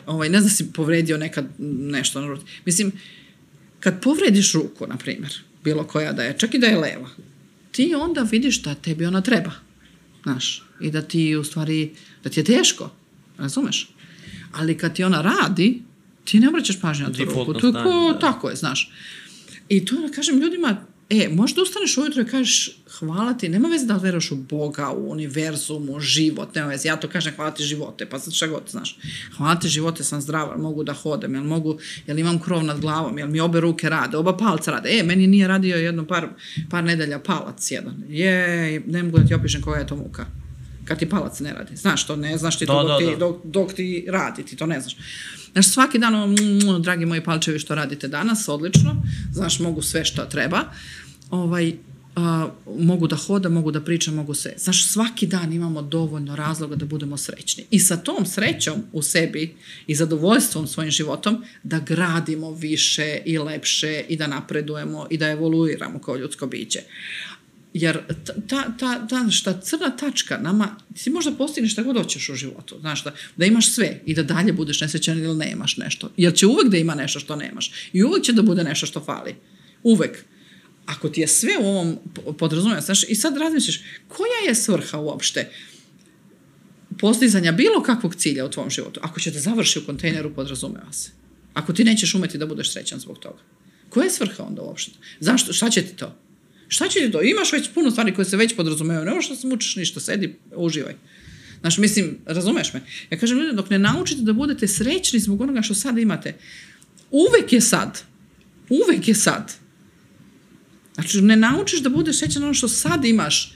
Ovaj, 0.05 0.29
ne 0.29 0.39
znam 0.39 0.49
si 0.49 0.73
povredio 0.73 1.17
nekad 1.17 1.45
nešto 1.79 2.21
na 2.21 2.27
ruci. 2.27 2.45
Mislim, 2.65 2.91
kad 3.79 4.01
povrediš 4.01 4.53
ruku, 4.53 4.87
na 4.87 4.97
primjer, 4.97 5.33
bilo 5.63 5.83
koja 5.83 6.13
da 6.13 6.23
je, 6.23 6.37
čak 6.37 6.53
i 6.53 6.59
da 6.59 6.67
je 6.67 6.77
leva, 6.77 7.09
ti 7.71 7.95
onda 7.95 8.21
vidiš 8.21 8.61
da 8.61 8.75
tebi 8.75 9.05
ona 9.05 9.21
treba. 9.21 9.51
Znaš, 10.23 10.63
i 10.81 10.91
da 10.91 11.01
ti 11.01 11.35
u 11.35 11.43
stvari, 11.43 11.91
da 12.23 12.29
ti 12.29 12.39
je 12.39 12.43
teško, 12.43 12.91
razumeš? 13.37 13.89
Ali 14.51 14.77
kad 14.77 14.95
ti 14.95 15.03
ona 15.03 15.21
radi, 15.21 15.81
ti 16.23 16.39
ne 16.39 16.49
obraćaš 16.49 16.81
pažnju 16.81 17.07
na 17.07 17.13
tu 17.13 17.25
ruku. 17.25 17.53
To 17.53 17.67
je 17.67 17.73
ko, 17.73 18.13
da. 18.13 18.19
tako 18.19 18.49
je, 18.49 18.55
znaš. 18.55 18.91
I 19.69 19.85
to 19.85 19.95
da 19.95 20.13
kažem 20.13 20.39
ljudima, 20.39 20.85
e, 21.11 21.29
možda 21.29 21.61
ustaneš 21.61 21.97
ujutro 21.97 22.21
i 22.21 22.25
kažeš 22.25 22.77
hvala 22.99 23.33
ti, 23.33 23.49
nema 23.49 23.67
veze 23.67 23.85
da 23.85 23.97
veruješ 23.97 24.31
u 24.31 24.35
Boga, 24.35 24.89
u 24.89 25.11
univerzum, 25.11 25.89
u 25.89 25.99
život, 25.99 26.55
nema 26.55 26.67
veze, 26.67 26.87
ja 26.87 26.95
to 26.95 27.09
kažem 27.09 27.33
hvala 27.35 27.51
ti 27.51 27.63
živote, 27.63 28.05
pa 28.05 28.19
sad 28.19 28.33
šta 28.33 28.47
god, 28.47 28.63
znaš. 28.69 28.97
Hvala 29.37 29.55
ti 29.55 29.67
živote, 29.67 30.03
sam 30.03 30.21
zdrava, 30.21 30.57
mogu 30.57 30.83
da 30.83 30.93
hodam, 30.93 31.35
jel 31.35 31.43
mogu, 31.43 31.79
jel 32.07 32.19
imam 32.19 32.39
krov 32.39 32.63
nad 32.63 32.79
glavom, 32.79 33.17
jel 33.17 33.27
mi 33.27 33.39
obe 33.39 33.59
ruke 33.59 33.89
rade, 33.89 34.17
oba 34.17 34.37
palca 34.37 34.71
rade. 34.71 34.89
E, 34.99 35.03
meni 35.03 35.27
nije 35.27 35.47
radio 35.47 35.77
jedno 35.77 36.07
par, 36.07 36.27
par 36.69 36.83
nedelja 36.83 37.19
palac 37.19 37.71
jedan. 37.71 38.03
Je, 38.09 38.83
ne 38.87 39.03
mogu 39.03 39.17
da 39.17 39.27
ti 39.27 39.33
opišem 39.33 39.61
koja 39.61 39.79
je 39.79 39.87
to 39.87 39.95
muka. 39.95 40.40
Kad 40.85 40.99
ti 40.99 41.09
palac 41.09 41.39
ne 41.39 41.53
radi. 41.53 41.75
Znaš, 41.75 42.07
to 42.07 42.15
ne 42.15 42.37
znaš 42.37 42.59
ti 42.59 42.65
Da, 42.65 42.73
to 42.73 42.83
dok, 42.83 42.87
da, 42.87 42.97
ti, 42.97 43.11
da. 43.11 43.17
dok, 43.17 43.35
dok 43.43 43.73
ti 43.73 44.05
radi, 44.09 44.43
ti 44.43 44.55
to 44.55 44.65
ne 44.65 44.81
znaš. 44.81 44.95
Znaš, 45.53 45.67
svaki 45.67 45.99
dan, 45.99 46.15
ono, 46.15 46.27
mm, 46.27 46.81
dragi 46.81 47.05
moji 47.05 47.23
palčevi, 47.23 47.59
što 47.59 47.75
radite 47.75 48.07
danas, 48.07 48.49
odlično, 48.49 49.03
znaš, 49.33 49.59
mogu 49.59 49.81
sve 49.81 50.05
što 50.05 50.25
treba, 50.25 50.59
ovaj, 51.29 51.73
a, 52.15 52.49
mogu 52.79 53.07
da 53.07 53.15
hoda, 53.15 53.49
mogu 53.49 53.71
da 53.71 53.81
pričam, 53.81 54.15
mogu 54.15 54.33
sve. 54.33 54.53
Znaš, 54.57 54.87
svaki 54.87 55.27
dan 55.27 55.53
imamo 55.53 55.81
dovoljno 55.81 56.35
razloga 56.35 56.75
da 56.75 56.85
budemo 56.85 57.17
srećni. 57.17 57.65
I 57.71 57.79
sa 57.79 57.97
tom 57.97 58.25
srećom 58.25 58.83
u 58.91 59.01
sebi 59.01 59.55
i 59.87 59.95
zadovoljstvom 59.95 60.67
svojim 60.67 60.91
životom 60.91 61.43
da 61.63 61.79
gradimo 61.79 62.51
više 62.51 63.19
i 63.25 63.37
lepše 63.37 64.03
i 64.09 64.17
da 64.17 64.27
napredujemo 64.27 65.07
i 65.09 65.17
da 65.17 65.29
evoluiramo 65.29 65.99
kao 65.99 66.17
ljudsko 66.17 66.47
biće. 66.47 66.79
Jer 67.73 67.99
ta, 68.25 68.33
ta, 68.47 68.73
ta, 68.79 69.07
ta 69.07 69.31
šta 69.31 69.61
crna 69.61 69.89
tačka 69.89 70.37
nama, 70.37 70.75
ti 71.03 71.09
možda 71.09 71.31
postigneš 71.31 71.71
šta 71.71 71.83
god 71.83 71.97
hoćeš 71.97 72.29
u 72.29 72.35
životu, 72.35 72.77
znaš, 72.79 73.03
da, 73.03 73.13
da 73.37 73.45
imaš 73.45 73.71
sve 73.71 74.01
i 74.05 74.13
da 74.13 74.23
dalje 74.23 74.53
budeš 74.53 74.81
nesrećan 74.81 75.19
ili 75.19 75.37
nemaš 75.37 75.77
nešto. 75.77 76.11
Jer 76.17 76.33
će 76.33 76.47
uvek 76.47 76.67
da 76.67 76.77
ima 76.77 76.95
nešto 76.95 77.19
što 77.19 77.35
nemaš. 77.35 77.71
I 77.93 78.03
uvek 78.03 78.23
će 78.23 78.33
da 78.33 78.41
bude 78.41 78.63
nešto 78.63 78.85
što 78.85 78.99
fali. 78.99 79.35
Uvek. 79.83 80.25
Ako 80.85 81.09
ti 81.09 81.21
je 81.21 81.27
sve 81.27 81.51
u 81.61 81.65
ovom 81.65 81.97
po- 82.13 82.33
podrazumijeva, 82.33 82.81
znaš, 82.81 83.03
i 83.03 83.15
sad 83.15 83.37
razmišljaš, 83.37 83.79
koja 84.07 84.47
je 84.47 84.55
svrha 84.55 84.97
uopšte 84.99 85.51
postizanja 86.99 87.51
bilo 87.51 87.83
kakvog 87.83 88.15
cilja 88.15 88.45
u 88.45 88.49
tvom 88.49 88.69
životu? 88.69 88.99
Ako 89.03 89.19
će 89.19 89.31
da 89.31 89.39
završi 89.39 89.79
u 89.79 89.85
kontejneru, 89.85 90.33
podrazumeva 90.33 90.93
se. 90.93 91.11
Ako 91.53 91.73
ti 91.73 91.83
nećeš 91.83 92.15
umeti 92.15 92.37
da 92.37 92.45
budeš 92.45 92.71
srećan 92.71 92.99
zbog 92.99 93.19
toga. 93.19 93.39
Koja 93.89 94.03
je 94.03 94.11
svrha 94.11 94.43
onda 94.43 94.61
uopšte? 94.61 94.91
Zašto? 95.19 95.53
Šta 95.53 95.69
će 95.69 95.81
ti 95.81 95.95
to? 95.95 96.15
Šta 96.73 96.87
će 96.87 96.99
ti 96.99 97.11
to? 97.11 97.21
Imaš 97.21 97.53
već 97.53 97.69
puno 97.73 97.91
stvari 97.91 98.13
koje 98.13 98.25
se 98.25 98.37
već 98.37 98.55
podrazumevaju. 98.55 99.05
Ne 99.05 99.13
možeš 99.13 99.29
da 99.29 99.35
se 99.35 99.47
mučiš 99.47 99.75
ništa. 99.75 99.99
Sedi, 99.99 100.35
uživaj. 100.55 100.95
Znaš, 101.61 101.77
mislim, 101.77 102.17
razumeš 102.25 102.73
me? 102.73 102.81
Ja 103.09 103.19
kažem, 103.19 103.37
ljudi, 103.37 103.55
dok 103.55 103.69
ne 103.69 103.79
naučite 103.79 104.21
da 104.21 104.33
budete 104.33 104.67
srećni 104.67 105.19
zbog 105.19 105.41
onoga 105.41 105.61
što 105.61 105.73
sada 105.73 106.01
imate, 106.01 106.35
uvek 107.11 107.53
je 107.53 107.61
sad. 107.61 108.01
Uvek 108.69 109.07
je 109.07 109.15
sad. 109.15 109.53
Znači, 110.93 111.21
ne 111.21 111.35
naučiš 111.35 111.79
da 111.79 111.89
budeš 111.89 112.19
srećan 112.19 112.43
ono 112.43 112.53
što 112.53 112.67
sad 112.67 113.05
imaš, 113.05 113.53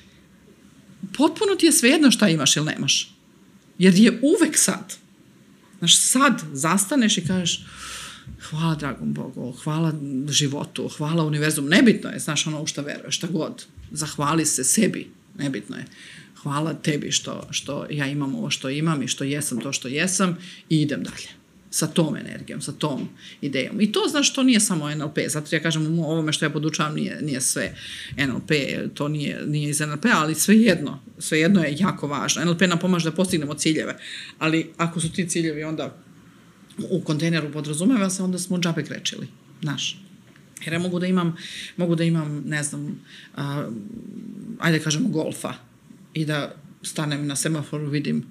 potpuno 1.17 1.55
ti 1.55 1.65
je 1.65 1.71
svejedno 1.71 2.11
šta 2.11 2.29
imaš 2.29 2.57
ili 2.57 2.65
nemaš. 2.65 3.15
Jer 3.79 3.95
je 3.95 4.19
uvek 4.21 4.57
sad. 4.57 4.93
Znaš, 5.79 5.97
sad 5.97 6.41
zastaneš 6.53 7.17
i 7.17 7.27
kažeš, 7.27 7.65
hvala 8.49 8.75
dragom 8.75 9.13
Bogu, 9.13 9.51
hvala 9.63 9.93
životu, 10.29 10.87
hvala 10.97 11.23
univerzumu, 11.23 11.69
nebitno 11.69 12.09
je, 12.09 12.19
znaš, 12.19 12.47
ono 12.47 12.61
u 12.61 12.67
šta 12.67 12.81
veruješ, 12.81 13.15
šta 13.15 13.27
god. 13.27 13.65
Zahvali 13.91 14.45
se 14.45 14.63
sebi, 14.63 15.07
nebitno 15.37 15.77
je. 15.77 15.85
Hvala 16.41 16.73
tebi 16.73 17.11
što, 17.11 17.47
što 17.51 17.87
ja 17.89 18.07
imam 18.07 18.35
ovo 18.35 18.49
što 18.49 18.69
imam 18.69 19.03
i 19.03 19.07
što 19.07 19.23
jesam 19.23 19.61
to 19.61 19.73
što 19.73 19.87
jesam 19.87 20.37
i 20.69 20.81
idem 20.81 21.03
dalje 21.03 21.45
sa 21.75 21.87
tom 21.87 22.15
energijom, 22.15 22.61
sa 22.61 22.71
tom 22.71 23.09
idejom. 23.41 23.81
I 23.81 23.91
to, 23.91 23.99
znaš, 24.09 24.33
to 24.33 24.43
nije 24.43 24.59
samo 24.59 24.95
NLP, 24.95 25.17
zato 25.27 25.55
ja 25.55 25.61
kažem 25.61 25.99
u 25.99 26.03
ovome 26.03 26.33
što 26.33 26.45
ja 26.45 26.49
podučavam 26.49 26.95
nije, 26.95 27.21
nije 27.21 27.41
sve 27.41 27.75
NLP, 28.17 28.51
to 28.93 29.07
nije, 29.07 29.43
nije 29.47 29.69
iz 29.69 29.79
NLP, 29.79 30.05
ali 30.13 30.35
svejedno, 30.35 30.99
svejedno 31.19 31.63
je 31.63 31.75
jako 31.79 32.07
važno. 32.07 32.45
NLP 32.45 32.61
nam 32.61 32.79
pomaže 32.79 33.09
da 33.09 33.15
postignemo 33.15 33.53
ciljeve, 33.53 33.97
ali 34.39 34.71
ako 34.77 34.99
su 34.99 35.11
ti 35.11 35.29
ciljevi 35.29 35.63
onda 35.63 36.04
u 36.89 37.01
kontejneru 37.01 37.51
podrazumeva 37.51 38.09
se, 38.09 38.23
onda 38.23 38.39
smo 38.39 38.59
džabe 38.59 38.83
krečili, 38.83 39.27
znaš. 39.61 40.01
Jer 40.65 40.73
ja 40.73 40.79
mogu 40.79 40.99
da 40.99 41.07
imam, 41.07 41.35
mogu 41.77 41.95
da 41.95 42.03
imam, 42.03 42.43
ne 42.45 42.63
znam, 42.63 42.99
a, 43.35 43.69
ajde 44.59 44.79
kažemo 44.79 45.09
golfa 45.09 45.53
i 46.13 46.25
da 46.25 46.55
stanem 46.81 47.27
na 47.27 47.35
semaforu, 47.35 47.89
vidim 47.89 48.25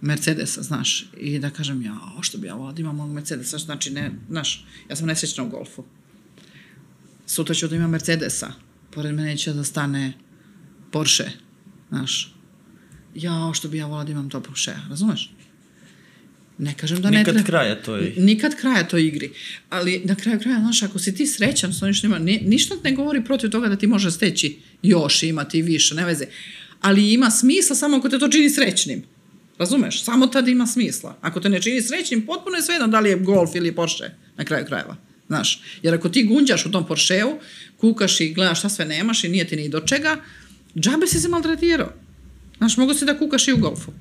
Mercedesa, 0.00 0.62
znaš, 0.62 1.10
i 1.16 1.38
da 1.38 1.50
kažem, 1.50 1.82
ja, 1.82 1.96
što 2.20 2.38
bi 2.38 2.46
ja 2.46 2.54
volila 2.54 2.72
da 2.72 2.80
imam 2.80 3.00
ovog 3.00 3.12
Mercedesa, 3.14 3.58
znači, 3.58 3.90
ne, 3.90 4.10
znaš, 4.28 4.66
ja 4.88 4.96
sam 4.96 5.06
nesrećna 5.06 5.44
u 5.44 5.48
golfu. 5.48 5.84
Sutra 7.26 7.54
ću 7.54 7.68
da 7.68 7.76
imam 7.76 7.90
Mercedesa, 7.90 8.52
pored 8.90 9.14
mene 9.14 9.36
će 9.36 9.52
da 9.52 9.64
stane 9.64 10.12
Porsche, 10.90 11.30
znaš. 11.88 12.34
Ja, 13.14 13.50
što 13.54 13.68
bi 13.68 13.78
ja 13.78 13.86
volila 13.86 14.04
da 14.04 14.12
imam 14.12 14.30
to 14.30 14.40
Porsche, 14.40 14.74
razumeš? 14.88 15.30
Ne 16.62 16.74
kažem 16.74 17.02
da 17.02 17.10
ne 17.10 17.18
Nikad 17.18 17.34
treba. 17.34 17.46
kraja 17.46 17.82
toj... 17.82 18.14
Nikad 18.16 18.54
kraja 18.54 18.88
toj 18.88 19.06
igri. 19.06 19.30
Ali 19.70 20.00
na 20.04 20.14
kraju 20.14 20.40
kraja, 20.40 20.58
znaš, 20.58 20.82
ako 20.82 20.98
si 20.98 21.14
ti 21.14 21.26
srećan 21.26 21.72
s 21.74 21.82
onim 21.82 21.94
što 21.94 22.06
ima, 22.06 22.18
ni, 22.18 22.40
ništa 22.46 22.74
ne 22.84 22.92
govori 22.92 23.24
protiv 23.24 23.50
toga 23.50 23.68
da 23.68 23.76
ti 23.76 23.86
može 23.86 24.10
steći 24.10 24.58
još, 24.82 25.22
imati 25.22 25.62
više, 25.62 25.94
ne 25.94 26.04
veze. 26.04 26.26
Ali 26.80 27.12
ima 27.12 27.30
smisla 27.30 27.76
samo 27.76 27.96
ako 27.96 28.08
te 28.08 28.18
to 28.18 28.28
čini 28.28 28.50
srećnim. 28.50 29.02
Razumeš? 29.58 30.04
Samo 30.04 30.26
tad 30.26 30.48
ima 30.48 30.66
smisla. 30.66 31.18
Ako 31.20 31.40
te 31.40 31.48
ne 31.48 31.62
čini 31.62 31.82
srećnim, 31.82 32.26
potpuno 32.26 32.56
je 32.56 32.62
svejedno 32.62 32.88
da 32.88 33.00
li 33.00 33.10
je 33.10 33.16
golf 33.16 33.54
ili 33.54 33.74
Porsche 33.74 34.10
na 34.36 34.44
kraju 34.44 34.66
krajeva. 34.66 34.96
Znaš, 35.26 35.62
jer 35.82 35.94
ako 35.94 36.08
ti 36.08 36.24
gunđaš 36.24 36.66
u 36.66 36.70
tom 36.70 36.86
Porscheu, 36.86 37.38
kukaš 37.76 38.20
i 38.20 38.34
gledaš 38.34 38.58
šta 38.58 38.68
sve 38.68 38.84
nemaš 38.84 39.24
i 39.24 39.28
nije 39.28 39.46
ti 39.46 39.56
ni 39.56 39.68
do 39.68 39.80
čega, 39.80 40.16
džabe 40.76 41.06
si 41.06 41.20
se 41.20 41.28
maltretirao. 41.28 41.92
Znaš, 42.58 42.76
mogu 42.76 42.94
si 42.94 43.04
da 43.04 43.18
kukaš 43.18 43.48
i 43.48 43.52
u 43.52 43.56
golfu. 43.56 43.92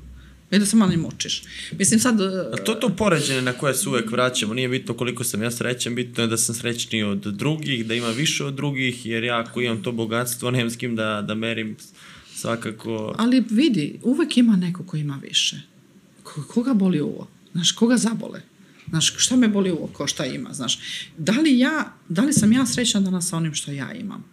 I 0.52 0.60
da 0.60 0.66
se 0.66 0.76
malo 0.76 0.92
i 0.92 0.98
mučiš. 0.98 1.44
Mislim 1.78 2.00
sad... 2.00 2.22
A 2.22 2.56
to 2.66 2.72
je 2.72 2.80
to 2.80 2.90
poređenje 2.90 3.42
na 3.42 3.54
koje 3.54 3.74
se 3.74 3.90
uvek 3.90 4.12
vraćamo. 4.12 4.54
Nije 4.54 4.70
bitno 4.70 4.94
koliko 4.94 5.24
sam 5.24 5.44
ja 5.44 5.52
srećan, 5.52 5.96
bitno 5.96 6.24
je 6.24 6.28
da 6.28 6.38
sam 6.38 6.56
srećniji 6.56 7.04
od 7.04 7.20
drugih, 7.20 7.86
da 7.86 7.94
ima 7.94 8.10
više 8.10 8.46
od 8.46 8.54
drugih, 8.54 9.06
jer 9.06 9.24
ja 9.24 9.40
ako 9.40 9.62
imam 9.62 9.84
to 9.84 9.92
bogatstvo, 9.92 10.52
nemam 10.52 10.70
s 10.70 10.76
kim 10.76 10.96
da, 10.96 11.24
da 11.28 11.36
merim 11.36 11.76
svakako... 12.36 13.16
Ali 13.18 13.44
vidi, 13.50 14.00
uvek 14.04 14.38
ima 14.38 14.56
neko 14.56 14.84
ko 14.84 14.98
ima 14.98 15.20
više. 15.22 15.62
Ko, 16.24 16.44
koga 16.44 16.74
boli 16.74 17.02
uvo? 17.02 17.28
Znaš, 17.52 17.72
koga 17.72 17.98
zabole? 17.98 18.42
Znaš, 18.90 19.14
šta 19.18 19.36
me 19.36 19.48
boli 19.48 19.72
uvo, 19.72 19.90
ko 19.94 20.08
šta 20.08 20.26
ima, 20.26 20.54
znaš. 20.54 20.80
Da 21.18 21.32
li 21.32 21.60
ja, 21.60 21.94
da 22.10 22.22
li 22.22 22.34
sam 22.34 22.52
ja 22.52 22.66
srećna 22.66 23.02
danas 23.02 23.30
sa 23.30 23.38
onim 23.38 23.54
što 23.54 23.72
ja 23.72 23.94
imam? 23.94 24.26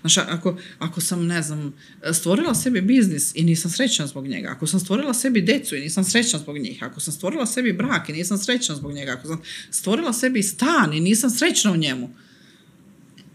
Znaš, 0.00 0.18
ako, 0.18 0.58
ako 0.78 1.00
sam, 1.00 1.26
ne 1.26 1.42
znam, 1.42 1.74
stvorila 2.12 2.54
sebi 2.54 2.80
biznis 2.80 3.32
i 3.34 3.44
nisam 3.44 3.70
srećna 3.70 4.06
zbog 4.06 4.26
njega, 4.26 4.48
ako 4.50 4.66
sam 4.66 4.80
stvorila 4.80 5.14
sebi 5.14 5.42
decu 5.42 5.76
i 5.76 5.80
nisam 5.80 6.04
srećna 6.04 6.38
zbog 6.38 6.58
njih, 6.58 6.82
ako 6.82 7.00
sam 7.00 7.12
stvorila 7.12 7.46
sebi 7.46 7.72
brak 7.72 8.08
i 8.08 8.12
nisam 8.12 8.38
srećna 8.38 8.74
zbog 8.74 8.92
njega, 8.92 9.12
ako 9.12 9.28
sam 9.28 9.40
stvorila 9.70 10.12
sebi 10.12 10.42
stan 10.42 10.92
i 10.92 11.00
nisam 11.00 11.30
srećna 11.30 11.72
u 11.72 11.76
njemu, 11.76 12.10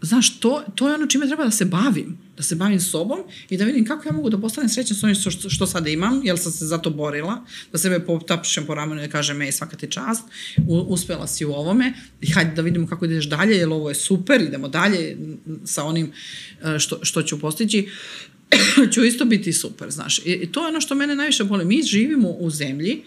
znaš, 0.02 0.38
to, 0.38 0.64
to 0.74 0.88
je 0.88 0.94
ono 0.94 1.06
čime 1.06 1.26
treba 1.26 1.44
da 1.44 1.50
se 1.50 1.64
bavim. 1.64 2.18
Da 2.40 2.44
se 2.44 2.56
bavim 2.56 2.80
sobom 2.80 3.18
i 3.50 3.56
da 3.56 3.64
vidim 3.64 3.84
kako 3.84 4.08
ja 4.08 4.12
mogu 4.12 4.30
da 4.30 4.38
postanem 4.40 4.68
srećan 4.68 4.96
s 4.96 5.02
onim 5.04 5.14
što, 5.14 5.50
što, 5.50 5.66
sada 5.66 5.90
imam, 5.90 6.20
jer 6.24 6.38
sam 6.38 6.52
se 6.52 6.66
za 6.66 6.78
to 6.78 6.90
borila, 6.90 7.44
da 7.72 7.78
sebe 7.78 7.98
potapšem 8.00 8.66
po 8.66 8.74
ramenu 8.74 9.02
i 9.02 9.06
da 9.06 9.12
kažem, 9.12 9.42
ej, 9.42 9.52
svaka 9.52 9.76
ti 9.76 9.90
čast, 9.90 10.24
u, 10.66 10.78
uspela 10.78 11.26
si 11.26 11.44
u 11.44 11.52
ovome 11.52 11.92
i 12.20 12.30
hajde 12.30 12.54
da 12.54 12.62
vidimo 12.62 12.86
kako 12.86 13.04
ideš 13.04 13.28
dalje, 13.28 13.56
jer 13.56 13.68
ovo 13.68 13.88
je 13.88 13.94
super, 13.94 14.40
idemo 14.40 14.68
dalje 14.68 15.16
sa 15.64 15.84
onim 15.84 16.12
e, 16.64 16.78
što, 16.78 16.98
što 17.02 17.22
ću 17.22 17.40
postići 17.40 17.88
ću 18.92 19.04
isto 19.04 19.24
biti 19.24 19.52
super, 19.52 19.90
znaš. 19.90 20.18
I, 20.18 20.32
I 20.32 20.52
to 20.52 20.62
je 20.62 20.68
ono 20.68 20.80
što 20.80 20.94
mene 20.94 21.16
najviše 21.16 21.44
boli. 21.44 21.64
Mi 21.64 21.82
živimo 21.82 22.28
u 22.28 22.50
zemlji 22.50 23.02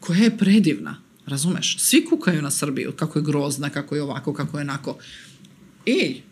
koja 0.00 0.18
je 0.18 0.38
predivna, 0.38 1.02
razumeš? 1.26 1.76
Svi 1.78 2.04
kukaju 2.04 2.42
na 2.42 2.50
Srbiju, 2.50 2.92
kako 2.92 3.18
je 3.18 3.22
grozna, 3.22 3.70
kako 3.70 3.94
je 3.94 4.02
ovako, 4.02 4.34
kako 4.34 4.58
je 4.58 4.62
onako. 4.62 4.98
Ej, 5.86 6.22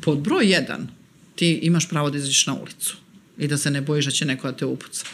pod 0.00 0.18
broj 0.18 0.50
jedan, 0.50 0.97
ti 1.38 1.52
imaš 1.62 1.88
pravo 1.88 2.10
da 2.10 2.18
izađeš 2.18 2.46
na 2.46 2.54
ulicu 2.54 2.96
i 3.38 3.48
da 3.48 3.56
se 3.58 3.70
ne 3.70 3.80
bojiš 3.80 4.04
da 4.04 4.10
će 4.10 4.24
neko 4.24 4.50
da 4.50 4.56
te 4.56 4.66
upuca. 4.66 5.04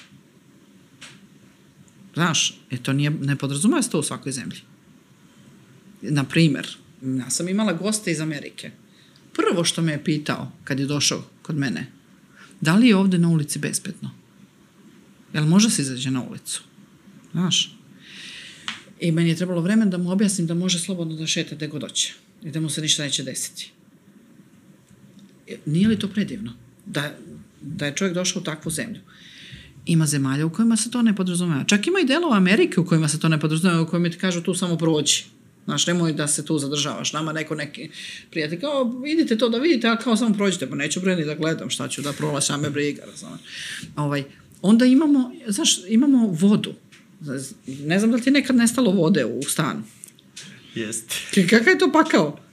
Znaš, 2.15 2.61
e 2.71 2.77
to 2.77 2.93
nije, 2.93 3.11
ne 3.11 3.37
podrazumeva 3.37 3.83
se 3.83 3.91
to 3.91 3.99
u 3.99 4.03
svakoj 4.03 4.33
zemlji. 4.33 4.61
Na 6.03 6.25
primer, 6.25 6.77
ja 7.03 7.31
sam 7.31 7.49
imala 7.49 7.73
goste 7.73 8.13
iz 8.13 8.21
Amerike. 8.21 8.71
Prvo 9.33 9.65
što 9.65 9.83
me 9.83 9.93
je 9.93 10.05
pitao 10.05 10.53
kad 10.65 10.81
je 10.81 10.87
došao 10.87 11.25
kod 11.43 11.57
mene, 11.57 11.87
da 12.61 12.77
li 12.77 12.89
je 12.89 12.97
ovde 12.97 13.19
na 13.19 13.29
ulici 13.29 13.59
bezbedno? 13.59 14.11
Jel 15.35 15.47
može 15.47 15.71
se 15.71 15.83
izađe 15.83 16.11
na 16.11 16.23
ulicu? 16.23 16.63
Znaš? 17.33 17.77
I 19.01 19.13
meni 19.13 19.29
je 19.29 19.37
trebalo 19.37 19.61
vremen 19.61 19.91
da 19.91 19.99
mu 19.99 20.11
objasnim 20.11 20.47
da 20.47 20.55
može 20.55 20.79
slobodno 20.79 21.17
da 21.17 21.27
šeta 21.27 21.55
gde 21.55 21.67
god 21.67 21.83
hoće 21.83 22.15
i 22.43 22.51
da 22.51 22.61
mu 22.61 22.71
se 22.71 22.81
ništa 22.81 23.03
neće 23.03 23.23
desiti. 23.23 23.71
Nije 25.67 25.89
li 25.89 25.99
to 25.99 26.09
predivno? 26.09 26.53
Da, 26.87 27.15
da 27.61 27.87
je 27.87 27.95
čovjek 27.95 28.15
došao 28.15 28.41
u 28.41 28.45
takvu 28.45 28.71
zemlju. 28.71 29.01
Ima 29.87 30.07
zemalja 30.07 30.47
u 30.47 30.51
kojima 30.51 30.77
se 30.77 30.91
to 30.91 31.03
ne 31.03 31.17
podrazumeva. 31.17 31.65
Čak 31.65 31.87
ima 31.87 32.01
i 32.01 32.07
delova 32.07 32.37
Amerike 32.37 32.81
u 32.81 32.87
kojima 32.87 33.09
se 33.09 33.21
to 33.21 33.29
ne 33.29 33.41
podrazumeva, 33.41 33.83
u 33.83 33.87
kojima 33.87 34.11
ti 34.11 34.19
kažu 34.19 34.43
tu 34.43 34.55
samo 34.55 34.77
prođi. 34.77 35.25
Znaš, 35.65 35.87
nemoj 35.87 36.13
da 36.13 36.27
se 36.29 36.45
tu 36.45 36.59
zadržavaš. 36.59 37.13
Nama 37.13 37.33
neko 37.33 37.55
neki 37.55 37.91
prijatelj 38.31 38.61
kao, 38.61 39.01
vidite 39.05 39.39
to 39.39 39.49
da 39.49 39.59
vidite, 39.59 39.89
a 39.89 39.97
kao 39.97 40.17
samo 40.17 40.35
prođite, 40.35 40.71
pa 40.71 40.77
neću 40.77 41.01
bre 41.01 41.17
ni 41.17 41.25
da 41.25 41.35
gledam 41.35 41.71
šta 41.71 41.89
ću 41.89 42.03
da 42.03 42.13
prolaš, 42.13 42.51
a 42.51 42.57
me 42.57 42.71
briga, 42.71 43.03
razumeš. 43.07 43.41
Ovaj, 43.97 44.25
onda 44.63 44.85
imamo, 44.85 45.33
znaš, 45.49 45.79
imamo 45.89 46.27
vodu. 46.27 46.75
Ne 47.67 47.99
znam 47.99 48.11
da 48.11 48.17
li 48.17 48.23
ti 48.23 48.31
nekad 48.31 48.57
nestalo 48.57 48.91
vode 48.91 49.25
u 49.25 49.43
stanu. 49.43 49.83
Jeste. 50.75 51.47
Kakav 51.51 51.69
je 51.69 51.79
to 51.79 51.93
pakao? 51.93 52.44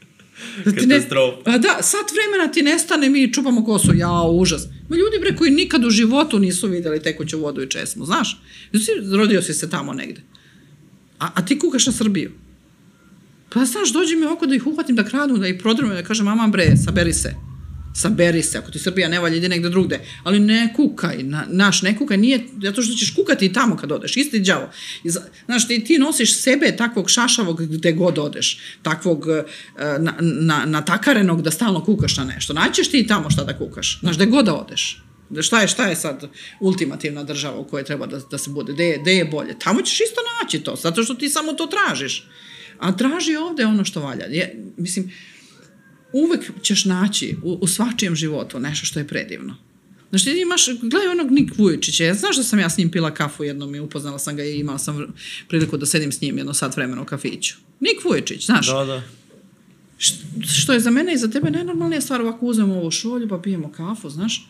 Da 0.65 0.71
ti 0.71 0.85
ne, 0.87 0.95
Katastrofa. 0.95 1.41
a 1.45 1.57
da, 1.57 1.77
sat 1.81 2.11
vremena 2.11 2.51
ti 2.51 2.61
nestane, 2.61 3.09
mi 3.09 3.33
čupamo 3.33 3.65
kosu, 3.65 3.95
ja, 3.95 4.21
užas. 4.21 4.67
Ma 4.89 4.95
ljudi 4.95 5.19
bre 5.19 5.35
koji 5.35 5.51
nikad 5.51 5.85
u 5.85 5.89
životu 5.89 6.39
nisu 6.39 6.67
vidjeli 6.67 7.01
tekuću 7.01 7.39
vodu 7.39 7.61
i 7.61 7.69
česmu, 7.69 8.05
znaš? 8.05 8.41
Si, 8.73 9.15
rodio 9.17 9.41
si 9.41 9.53
se 9.53 9.69
tamo 9.69 9.93
negde. 9.93 10.21
A, 11.19 11.29
a 11.35 11.45
ti 11.45 11.59
kukaš 11.59 11.85
na 11.85 11.93
Srbiju. 11.93 12.31
Pa 13.53 13.65
znaš, 13.65 13.93
dođi 13.93 14.15
mi 14.15 14.25
oko 14.25 14.45
da 14.45 14.55
ih 14.55 14.67
uhvatim, 14.67 14.95
da 14.95 15.03
kradu, 15.03 15.37
da 15.37 15.47
ih 15.47 15.55
prodrmem, 15.59 15.95
da 15.95 16.03
kažem, 16.03 16.25
mama 16.25 16.47
bre, 16.47 16.77
saberi 16.85 17.13
se. 17.13 17.35
Saberi 17.95 18.43
se, 18.43 18.57
ako 18.57 18.71
ti 18.71 18.79
Srbija 18.79 19.09
ne 19.09 19.19
valja, 19.19 19.35
idi 19.35 19.49
negde 19.49 19.69
drugde. 19.69 19.99
Ali 20.23 20.39
ne 20.39 20.73
kukaj, 20.75 21.23
na, 21.23 21.45
naš, 21.49 21.81
ne 21.81 21.97
kukaj, 21.97 22.17
nije, 22.17 22.47
zato 22.63 22.81
što 22.81 22.95
ćeš 22.95 23.15
kukati 23.15 23.45
i 23.45 23.53
tamo 23.53 23.77
kad 23.77 23.91
odeš, 23.91 24.17
isti 24.17 24.39
đavo. 24.39 24.69
Znaš, 25.45 25.67
ti, 25.67 25.83
ti 25.83 25.97
nosiš 25.97 26.41
sebe 26.41 26.75
takvog 26.77 27.09
šašavog 27.09 27.65
gde 27.65 27.91
god 27.91 28.17
odeš, 28.17 28.59
takvog 28.81 29.25
e, 29.27 29.43
na, 29.99 30.13
na, 30.19 30.65
natakarenog 30.65 31.41
da 31.41 31.51
stalno 31.51 31.83
kukaš 31.83 32.17
na 32.17 32.23
nešto. 32.23 32.53
Naćeš 32.53 32.91
ti 32.91 32.99
i 32.99 33.07
tamo 33.07 33.29
šta 33.29 33.43
da 33.43 33.57
kukaš, 33.57 33.99
znaš, 33.99 34.15
gde 34.15 34.25
god 34.25 34.45
da 34.45 34.55
odeš. 34.55 35.03
Šta 35.41 35.61
je, 35.61 35.67
šta 35.67 35.87
je 35.87 35.95
sad 35.95 36.23
ultimativna 36.59 37.23
država 37.23 37.59
u 37.59 37.67
kojoj 37.67 37.83
treba 37.83 38.07
da, 38.07 38.19
da 38.31 38.37
se 38.37 38.49
bude, 38.49 38.73
gde 38.73 38.85
je, 38.85 38.97
gde 39.01 39.13
je 39.13 39.25
bolje. 39.25 39.59
Tamo 39.59 39.81
ćeš 39.81 39.99
isto 40.01 40.21
naći 40.41 40.59
to, 40.59 40.75
zato 40.75 41.03
što 41.03 41.13
ti 41.13 41.29
samo 41.29 41.53
to 41.53 41.67
tražiš. 41.67 42.27
A 42.79 42.91
traži 42.91 43.35
ovde 43.35 43.65
ono 43.65 43.85
što 43.85 44.01
valja. 44.01 44.25
Je, 44.25 44.63
mislim, 44.77 45.11
uvek 46.13 46.51
ćeš 46.61 46.85
naći 46.85 47.35
u, 47.43 47.57
u 47.61 47.67
svačijem 47.67 48.15
životu 48.15 48.59
nešto 48.59 48.85
što 48.85 48.99
je 48.99 49.07
predivno. 49.07 49.55
Znaš, 50.09 50.23
ti 50.23 50.41
imaš, 50.41 50.65
gledaj 50.81 51.07
onog 51.07 51.31
Nik 51.31 51.57
Vujičića, 51.57 52.03
ja 52.03 52.13
znaš 52.13 52.37
da 52.37 52.43
sam 52.43 52.59
ja 52.59 52.69
s 52.69 52.77
njim 52.77 52.91
pila 52.91 53.13
kafu 53.13 53.43
jednom 53.43 53.75
i 53.75 53.79
upoznala 53.79 54.19
sam 54.19 54.35
ga 54.35 54.43
i 54.43 54.59
imala 54.59 54.77
sam 54.77 55.13
priliku 55.47 55.77
da 55.77 55.85
sedim 55.85 56.11
s 56.11 56.21
njim 56.21 56.37
jedno 56.37 56.53
sat 56.53 56.75
vremena 56.75 57.01
u 57.01 57.05
kafiću. 57.05 57.55
Nik 57.79 58.05
Vujičić, 58.05 58.45
znaš, 58.45 58.67
Da, 58.67 58.85
da. 58.85 59.03
Što 60.47 60.73
je 60.73 60.79
za 60.79 60.91
mene 60.91 61.13
i 61.13 61.17
za 61.17 61.27
tebe 61.27 61.51
najnormalnija 61.51 62.01
stvar, 62.01 62.21
ovako 62.21 62.45
uzmemo 62.45 62.75
ovu 62.75 62.91
šolju 62.91 63.29
pa 63.29 63.37
pijemo 63.37 63.71
kafu, 63.71 64.09
znaš, 64.09 64.49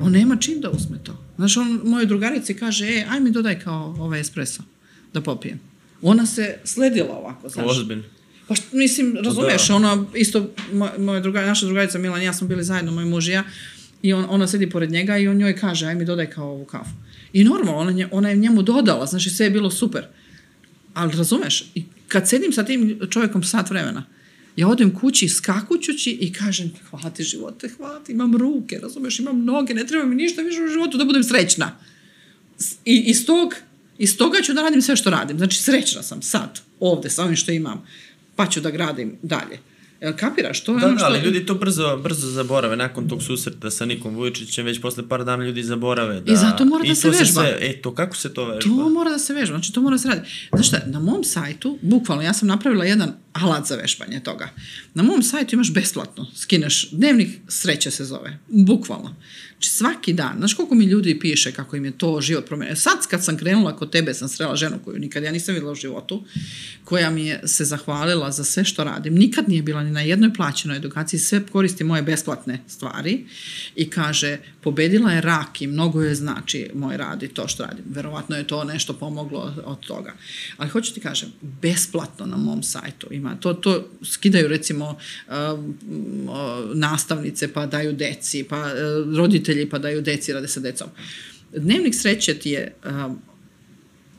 on 0.00 0.12
nema 0.12 0.36
čim 0.36 0.60
da 0.60 0.70
uzme 0.70 0.98
to. 1.04 1.24
Znaš, 1.36 1.56
on 1.56 1.80
mojoj 1.84 2.06
drugarici 2.06 2.54
kaže, 2.54 2.86
e, 2.86 3.06
aj 3.10 3.20
mi 3.20 3.30
dodaj 3.30 3.60
kao 3.60 3.96
ovaj 3.98 4.20
espresso 4.20 4.62
da 5.12 5.20
popijem. 5.20 5.60
Ona 6.02 6.26
se 6.26 6.58
sledila 6.64 7.18
ovako, 7.18 7.48
znaš. 7.48 7.66
Ozbiljno. 7.70 8.02
Pa 8.48 8.54
što, 8.54 8.76
mislim, 8.76 9.16
razumeš, 9.24 9.68
da. 9.68 9.74
ona 9.74 10.06
isto, 10.14 10.50
moj, 10.72 10.90
moja 10.98 11.20
druga, 11.20 11.46
naša 11.46 11.66
drugarica 11.66 11.98
Milan 11.98 12.22
i 12.22 12.24
ja 12.24 12.32
smo 12.32 12.48
bili 12.48 12.64
zajedno, 12.64 12.92
moj 12.92 13.04
muž 13.04 13.28
i 13.28 13.32
ja, 13.32 13.44
i 14.02 14.12
on, 14.12 14.26
ona 14.28 14.46
sedi 14.46 14.70
pored 14.70 14.90
njega 14.90 15.18
i 15.18 15.28
on 15.28 15.36
njoj 15.36 15.56
kaže, 15.56 15.86
aj 15.86 15.94
mi 15.94 16.04
dodaj 16.04 16.30
kao 16.30 16.48
ovu 16.48 16.64
kafu. 16.64 16.90
I 17.32 17.44
normalno, 17.44 17.76
ona, 17.76 17.90
nje, 17.90 18.08
ona 18.10 18.28
je 18.28 18.36
njemu 18.36 18.62
dodala, 18.62 19.06
znači 19.06 19.30
sve 19.30 19.46
je 19.46 19.50
bilo 19.50 19.70
super. 19.70 20.04
Ali 20.94 21.16
razumeš, 21.16 21.64
i 21.74 21.84
kad 22.08 22.28
sedim 22.28 22.52
sa 22.52 22.64
tim 22.64 22.98
čovjekom 23.10 23.42
sat 23.42 23.70
vremena, 23.70 24.04
ja 24.56 24.68
odem 24.68 24.94
kući 24.94 25.28
skakućući 25.28 26.10
i 26.10 26.32
kažem, 26.32 26.72
hvala 26.90 27.10
ti 27.10 27.22
živote, 27.22 27.68
hvala 27.76 28.00
ti, 28.00 28.12
imam 28.12 28.36
ruke, 28.36 28.78
razumeš, 28.82 29.18
imam 29.18 29.44
noge, 29.44 29.74
ne 29.74 29.86
treba 29.86 30.04
mi 30.04 30.14
ništa 30.14 30.42
više 30.42 30.62
u 30.62 30.68
životu 30.68 30.98
da 30.98 31.04
budem 31.04 31.24
srećna. 31.24 31.78
I 32.84 32.96
iz 32.96 33.26
tog, 33.26 33.54
iz 33.98 34.16
toga 34.16 34.38
ću 34.42 34.52
da 34.52 34.62
radim 34.62 34.82
sve 34.82 34.96
što 34.96 35.10
radim. 35.10 35.38
Znači, 35.38 35.62
srećna 35.62 36.02
sam 36.02 36.22
sad, 36.22 36.60
ovde, 36.80 37.10
sa 37.10 37.24
ovim 37.24 37.36
što 37.36 37.52
imam, 37.52 37.86
pa 38.42 38.46
ću 38.50 38.60
da 38.60 38.70
gradim 38.70 39.18
dalje. 39.22 39.58
Jel 40.00 40.12
kapiraš? 40.16 40.64
To 40.64 40.72
je 40.72 40.80
Da, 40.80 40.86
ono 40.86 40.94
da, 40.94 40.98
što... 40.98 41.06
ali 41.06 41.20
ljudi 41.20 41.46
to 41.46 41.54
brzo, 41.54 41.96
brzo 41.96 42.28
zaborave 42.28 42.76
nakon 42.76 43.08
tog 43.08 43.22
susreta 43.22 43.70
sa 43.70 43.84
Nikom 43.84 44.14
Vujičićem, 44.14 44.66
već 44.66 44.80
posle 44.80 45.08
par 45.08 45.24
dana 45.24 45.44
ljudi 45.44 45.62
zaborave. 45.62 46.20
Da, 46.20 46.32
I 46.32 46.36
zato 46.36 46.64
mora 46.64 46.84
da 46.84 46.92
i 46.92 46.94
se 46.94 47.02
to 47.02 47.08
vežba. 47.18 47.42
Sve, 47.42 47.58
e, 47.60 47.82
to 47.82 47.94
kako 47.94 48.16
se 48.16 48.34
to 48.34 48.44
vežba? 48.44 48.60
To 48.60 48.88
mora 48.88 49.10
da 49.10 49.18
se 49.18 49.34
vežba, 49.34 49.56
znači 49.56 49.72
to 49.72 49.80
mora 49.80 49.94
da 49.94 49.98
se 49.98 50.08
radi. 50.08 50.28
Znaš 50.52 50.68
šta, 50.68 50.80
na 50.86 51.00
mom 51.00 51.24
sajtu, 51.24 51.78
bukvalno, 51.82 52.22
ja 52.22 52.32
sam 52.32 52.48
napravila 52.48 52.84
jedan 52.84 53.12
alat 53.32 53.66
za 53.66 53.76
vežbanje 53.76 54.20
toga. 54.20 54.48
Na 54.94 55.02
mom 55.02 55.22
sajtu 55.22 55.54
imaš 55.54 55.72
besplatno, 55.72 56.26
skineš, 56.36 56.90
dnevnik 56.90 57.28
sreće 57.48 57.90
se 57.90 58.04
zove, 58.04 58.38
bukvalno. 58.48 59.14
Znači 59.62 59.76
svaki 59.76 60.12
dan, 60.12 60.34
znaš 60.38 60.54
koliko 60.54 60.74
mi 60.74 60.84
ljudi 60.84 61.18
piše 61.18 61.52
kako 61.52 61.76
im 61.76 61.84
je 61.84 61.98
to 61.98 62.20
život 62.20 62.46
promenio. 62.46 62.76
Sad 62.76 63.06
kad 63.10 63.24
sam 63.24 63.36
krenula 63.36 63.76
kod 63.76 63.90
tebe, 63.90 64.14
sam 64.14 64.28
srela 64.28 64.56
ženu 64.56 64.78
koju 64.84 64.98
nikad 64.98 65.22
ja 65.22 65.32
nisam 65.32 65.54
videla 65.54 65.72
u 65.72 65.74
životu, 65.74 66.24
koja 66.84 67.10
mi 67.10 67.26
je 67.26 67.40
se 67.44 67.64
zahvalila 67.64 68.32
za 68.32 68.44
sve 68.44 68.64
što 68.64 68.84
radim. 68.84 69.14
Nikad 69.14 69.48
nije 69.48 69.62
bila 69.62 69.82
ni 69.82 69.90
na 69.90 70.00
jednoj 70.00 70.34
plaćenoj 70.34 70.76
edukaciji, 70.76 71.20
sve 71.20 71.46
koristi 71.52 71.84
moje 71.84 72.02
besplatne 72.02 72.60
stvari 72.68 73.26
i 73.76 73.90
kaže, 73.90 74.38
pobedila 74.60 75.12
je 75.12 75.20
rak 75.20 75.62
i 75.62 75.66
mnogo 75.66 76.02
je 76.02 76.14
znači 76.14 76.70
moj 76.74 76.96
rad 76.96 77.22
i 77.22 77.28
to 77.28 77.48
što 77.48 77.64
radim. 77.64 77.84
Verovatno 77.90 78.36
je 78.36 78.46
to 78.46 78.64
nešto 78.64 78.92
pomoglo 78.94 79.54
od 79.64 79.80
toga. 79.80 80.14
Ali 80.56 80.70
hoću 80.70 80.94
ti 80.94 81.00
kažem, 81.00 81.32
besplatno 81.62 82.26
na 82.26 82.36
mom 82.36 82.62
sajtu 82.62 83.06
ima. 83.10 83.36
To, 83.40 83.54
to 83.54 83.88
skidaju 84.04 84.48
recimo 84.48 84.96
um, 85.28 85.78
uh, 86.28 86.76
nastavnice 86.76 87.52
pa 87.52 87.66
daju 87.66 87.92
deci, 87.92 88.44
pa 88.44 88.60
uh, 88.60 89.12
roditelji 89.52 89.70
pa 89.70 89.78
daju 89.78 90.02
deci, 90.02 90.32
rade 90.32 90.48
sa 90.48 90.60
decom. 90.60 90.88
Dnevnik 91.56 91.94
sreće 91.94 92.34
ti 92.34 92.50
je 92.50 92.74
um, 92.84 93.18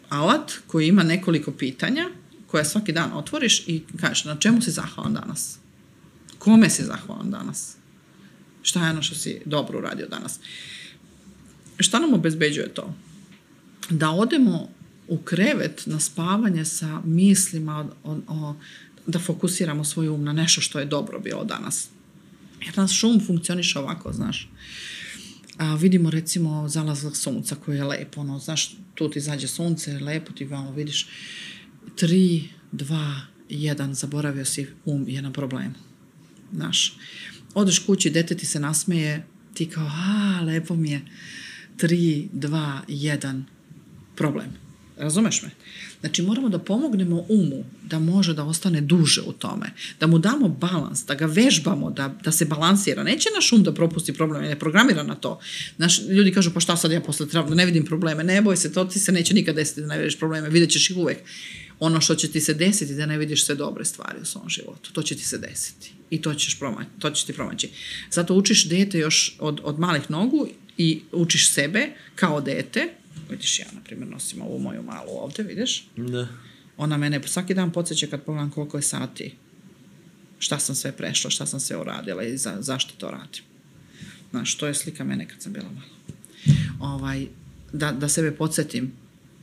alat 0.10 0.51
koji 0.68 0.88
ima 0.88 1.03
nekoliko 1.03 1.51
pitanja 1.51 2.10
koja 2.47 2.64
svaki 2.64 2.91
dan 2.91 3.14
otvoriš 3.14 3.68
i 3.68 3.81
kažeš 4.01 4.26
na 4.26 4.35
čemu 4.35 4.61
si 4.61 4.72
zahvalan 4.72 5.14
danas? 5.14 5.57
Kome 6.38 6.69
si 6.69 6.84
zahvalan 6.84 7.31
danas? 7.31 7.76
Šta 8.61 8.85
je 8.85 8.91
ono 8.91 9.01
što 9.01 9.15
si 9.15 9.41
dobro 9.45 9.80
uradio 9.80 10.07
danas? 10.07 10.39
Šta 11.80 11.99
nam 11.99 12.14
obezbeđuje 12.14 12.73
to? 12.73 12.93
Da 13.89 14.10
odemo 14.10 14.69
u 15.07 15.18
krevet 15.18 15.84
na 15.85 15.99
spavanje 15.99 16.65
sa 16.65 17.01
mislima 17.05 17.85
o, 18.03 18.18
o, 18.27 18.55
da 19.07 19.19
fokusiramo 19.19 19.84
svoj 19.84 20.10
um 20.10 20.23
na 20.23 20.34
nešto 20.34 20.61
što 20.61 20.80
je 20.80 20.85
dobro 20.85 21.19
bilo 21.19 21.43
danas. 21.43 21.89
Jer 22.65 22.77
nas 22.77 22.91
šum 22.91 23.22
funkcioniše 23.27 23.80
ovako, 23.80 24.14
znaš. 24.14 24.49
A, 25.57 25.75
vidimo 25.75 26.09
recimo 26.09 26.67
zalazak 26.67 27.15
sunca 27.15 27.55
koji 27.55 27.77
je 27.77 27.84
lepo, 27.84 28.21
ono, 28.21 28.39
znaš, 28.39 28.75
tu 28.95 29.09
ti 29.09 29.19
izađe 29.19 29.47
sunce, 29.47 29.99
lepo 29.99 30.34
ti 30.34 30.45
vamo, 30.45 30.71
vidiš, 30.71 31.07
tri, 31.95 32.49
dva, 32.71 33.21
jedan, 33.49 33.93
zaboravio 33.93 34.45
si 34.45 34.67
um 34.85 35.05
je 35.07 35.21
na 35.21 35.31
problemu. 35.31 35.75
Znaš, 36.53 36.97
odeš 37.53 37.80
kući, 37.80 38.09
dete 38.09 38.35
ti 38.38 38.45
se 38.45 38.59
nasmeje, 38.59 39.25
ti 39.53 39.65
kao, 39.65 39.88
a, 39.88 40.41
lepo 40.45 40.75
mi 40.75 40.91
je, 40.91 41.01
tri, 41.77 42.30
dva, 42.34 42.81
jedan, 42.88 43.45
problem. 44.15 44.62
Razumeš 45.03 45.41
me? 45.41 45.49
Znači, 45.99 46.21
moramo 46.21 46.49
da 46.49 46.59
pomognemo 46.59 47.25
umu 47.30 47.63
da 47.84 47.99
može 47.99 48.34
da 48.34 48.43
ostane 48.43 48.81
duže 48.81 49.21
u 49.21 49.31
tome, 49.31 49.73
da 49.99 50.07
mu 50.07 50.19
damo 50.19 50.47
balans, 50.47 51.05
da 51.05 51.15
ga 51.15 51.25
vežbamo, 51.25 51.91
da, 51.91 52.15
da 52.23 52.31
se 52.31 52.45
balansira. 52.45 53.03
Neće 53.03 53.30
naš 53.35 53.51
um 53.53 53.63
da 53.63 53.73
propusti 53.73 54.13
problem, 54.13 54.41
ne 54.41 54.59
programira 54.59 55.03
na 55.03 55.15
to. 55.15 55.39
Naš, 55.77 56.01
ljudi 56.01 56.31
kažu, 56.31 56.51
pa 56.53 56.59
šta 56.59 56.77
sad 56.77 56.91
ja 56.91 57.01
posle 57.01 57.27
treba 57.27 57.49
da 57.49 57.55
ne 57.55 57.65
vidim 57.65 57.85
probleme, 57.85 58.23
ne 58.23 58.41
boj 58.41 58.57
se, 58.57 58.73
to 58.73 58.85
ti 58.85 58.99
se 58.99 59.11
neće 59.11 59.34
nikad 59.34 59.55
desiti 59.55 59.81
da 59.81 59.88
ne 59.88 59.97
vidiš 59.97 60.19
probleme, 60.19 60.49
vidjet 60.49 60.71
ćeš 60.71 60.89
ih 60.89 60.97
uvek. 60.97 61.17
Ono 61.80 62.01
što 62.01 62.15
će 62.15 62.27
ti 62.27 62.41
se 62.41 62.53
desiti 62.53 62.95
da 62.95 63.05
ne 63.05 63.17
vidiš 63.17 63.45
sve 63.45 63.55
dobre 63.55 63.85
stvari 63.85 64.17
u 64.21 64.25
svom 64.25 64.49
životu, 64.49 64.93
to 64.93 65.01
će 65.01 65.15
ti 65.15 65.23
se 65.23 65.38
desiti 65.38 65.91
i 66.09 66.21
to 66.21 66.34
ćeš 66.34 66.59
promaći, 66.59 66.89
to 66.99 67.09
će 67.09 67.25
ti 67.25 67.34
promaći. 67.34 67.69
Zato 68.11 68.34
učiš 68.34 68.69
dete 68.69 68.99
još 68.99 69.35
od, 69.39 69.61
od 69.63 69.80
malih 69.80 70.11
nogu 70.11 70.47
i 70.77 71.01
učiš 71.11 71.49
sebe 71.49 71.89
kao 72.15 72.41
dete, 72.41 72.93
vidiš 73.29 73.59
ja, 73.59 73.65
na 73.73 73.81
primjer, 73.81 74.09
nosim 74.09 74.41
ovu 74.41 74.59
moju 74.59 74.83
malu 74.83 75.09
ovde, 75.09 75.43
vidiš? 75.43 75.87
Da. 75.97 76.27
Ona 76.77 76.97
mene 76.97 77.21
svaki 77.25 77.53
dan 77.53 77.71
podsjeća 77.71 78.07
kad 78.07 78.23
pogledam 78.23 78.51
koliko 78.51 78.77
je 78.77 78.81
sati, 78.81 79.35
šta 80.39 80.59
sam 80.59 80.75
sve 80.75 80.91
prešla, 80.91 81.29
šta 81.29 81.45
sam 81.45 81.59
sve 81.59 81.77
uradila 81.77 82.23
i 82.23 82.37
za, 82.37 82.57
zašto 82.59 82.93
to 82.97 83.11
radim. 83.11 83.43
Znaš, 84.31 84.55
to 84.55 84.67
je 84.67 84.73
slika 84.73 85.03
mene 85.03 85.27
kad 85.27 85.41
sam 85.41 85.53
bila 85.53 85.69
malo. 85.69 85.87
Ovaj, 86.93 87.27
da, 87.73 87.91
da 87.91 88.09
sebe 88.09 88.31
podsjetim 88.31 88.91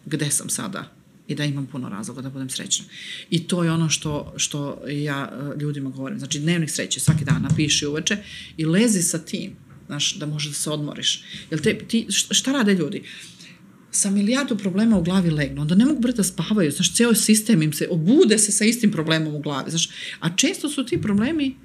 gde 0.07 0.31
sam 0.31 0.51
sada 0.51 0.93
i 1.29 1.35
da 1.35 1.45
imam 1.45 1.67
puno 1.67 1.89
razloga 1.89 2.23
da 2.23 2.31
budem 2.31 2.51
srećna. 2.51 2.85
I 3.31 3.49
to 3.49 3.65
je 3.65 3.73
ono 3.73 3.89
što, 3.89 4.35
što 4.37 4.83
ja 4.89 5.33
eh, 5.33 5.61
ljudima 5.61 5.91
govorim. 5.91 6.19
Znači, 6.19 6.41
dnevnik 6.41 6.71
sreće, 6.71 7.01
svaki 7.01 7.25
dan 7.25 7.43
napiši 7.43 7.87
uveče 7.87 8.17
i 8.57 8.65
lezi 8.65 9.03
sa 9.03 9.19
tim, 9.19 9.57
znaš, 9.87 10.15
da 10.15 10.27
možeš 10.27 10.49
da 10.49 10.55
se 10.55 10.71
odmoriš. 10.71 11.23
Jel 11.51 11.61
te, 11.61 11.79
ti, 11.79 12.07
šta 12.11 12.53
rade 12.53 12.75
ljudi? 12.75 13.03
Sa 13.91 14.11
milijardu 14.11 14.57
problema 14.57 14.99
u 14.99 15.03
glavi 15.03 15.31
legnu, 15.31 15.63
onda 15.63 15.75
ne 15.75 15.85
mogu 15.85 16.01
bre 16.01 16.13
da 16.13 16.25
spavaju, 16.25 16.71
znaš, 16.71 16.95
ceo 16.95 17.15
sistem 17.15 17.63
im 17.63 17.73
se, 17.73 17.89
obude 17.91 18.39
se 18.39 18.53
sa 18.53 18.65
istim 18.65 18.93
problemom 18.93 19.35
u 19.35 19.41
glavi, 19.41 19.71
znaš, 19.71 19.91
a 20.21 20.37
često 20.37 20.69
su 20.69 20.87
ti 20.87 21.03
problemi 21.03 21.57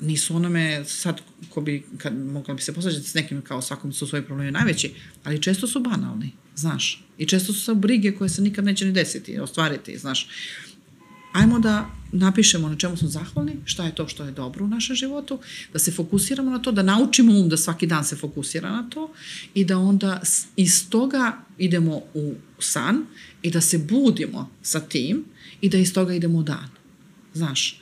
nisu 0.00 0.36
onome 0.36 0.84
sad 0.84 1.20
ko 1.50 1.60
bi, 1.60 1.84
kad 1.98 2.18
mogla 2.18 2.54
bi 2.54 2.62
se 2.62 2.72
posvađati 2.72 3.08
s 3.08 3.14
nekim 3.14 3.42
kao 3.42 3.62
svakom 3.62 3.92
su 3.92 4.06
svoji 4.06 4.24
problemi 4.24 4.50
najveći, 4.50 4.94
ali 5.24 5.42
često 5.42 5.66
su 5.66 5.80
banalni, 5.80 6.32
znaš, 6.56 7.04
i 7.18 7.26
često 7.26 7.52
su 7.52 7.60
sa 7.60 7.74
brige 7.74 8.12
koje 8.12 8.28
se 8.28 8.42
nikad 8.42 8.64
neće 8.64 8.86
ni 8.86 8.92
desiti, 8.92 9.38
ostvariti, 9.38 9.98
znaš. 9.98 10.28
Ajmo 11.34 11.58
da 11.58 11.90
napišemo 12.12 12.68
na 12.68 12.76
čemu 12.76 12.96
smo 12.96 13.08
zahvalni, 13.08 13.56
šta 13.64 13.84
je 13.84 13.94
to 13.94 14.08
što 14.08 14.24
je 14.24 14.32
dobro 14.32 14.64
u 14.64 14.68
našem 14.68 14.96
životu, 14.96 15.38
da 15.72 15.78
se 15.78 15.92
fokusiramo 15.92 16.50
na 16.50 16.58
to, 16.58 16.72
da 16.72 16.82
naučimo 16.82 17.40
um 17.40 17.48
da 17.48 17.56
svaki 17.56 17.86
dan 17.86 18.04
se 18.04 18.16
fokusira 18.16 18.70
na 18.70 18.88
to 18.90 19.10
i 19.54 19.64
da 19.64 19.78
onda 19.78 20.20
iz 20.56 20.90
toga 20.90 21.32
idemo 21.58 22.02
u 22.14 22.34
san 22.58 23.06
i 23.42 23.50
da 23.50 23.60
se 23.60 23.78
budimo 23.78 24.50
sa 24.62 24.80
tim 24.80 25.24
i 25.60 25.68
da 25.68 25.78
iz 25.78 25.92
toga 25.94 26.14
idemo 26.14 26.38
u 26.38 26.42
dan. 26.42 26.83
Znaš, 27.34 27.80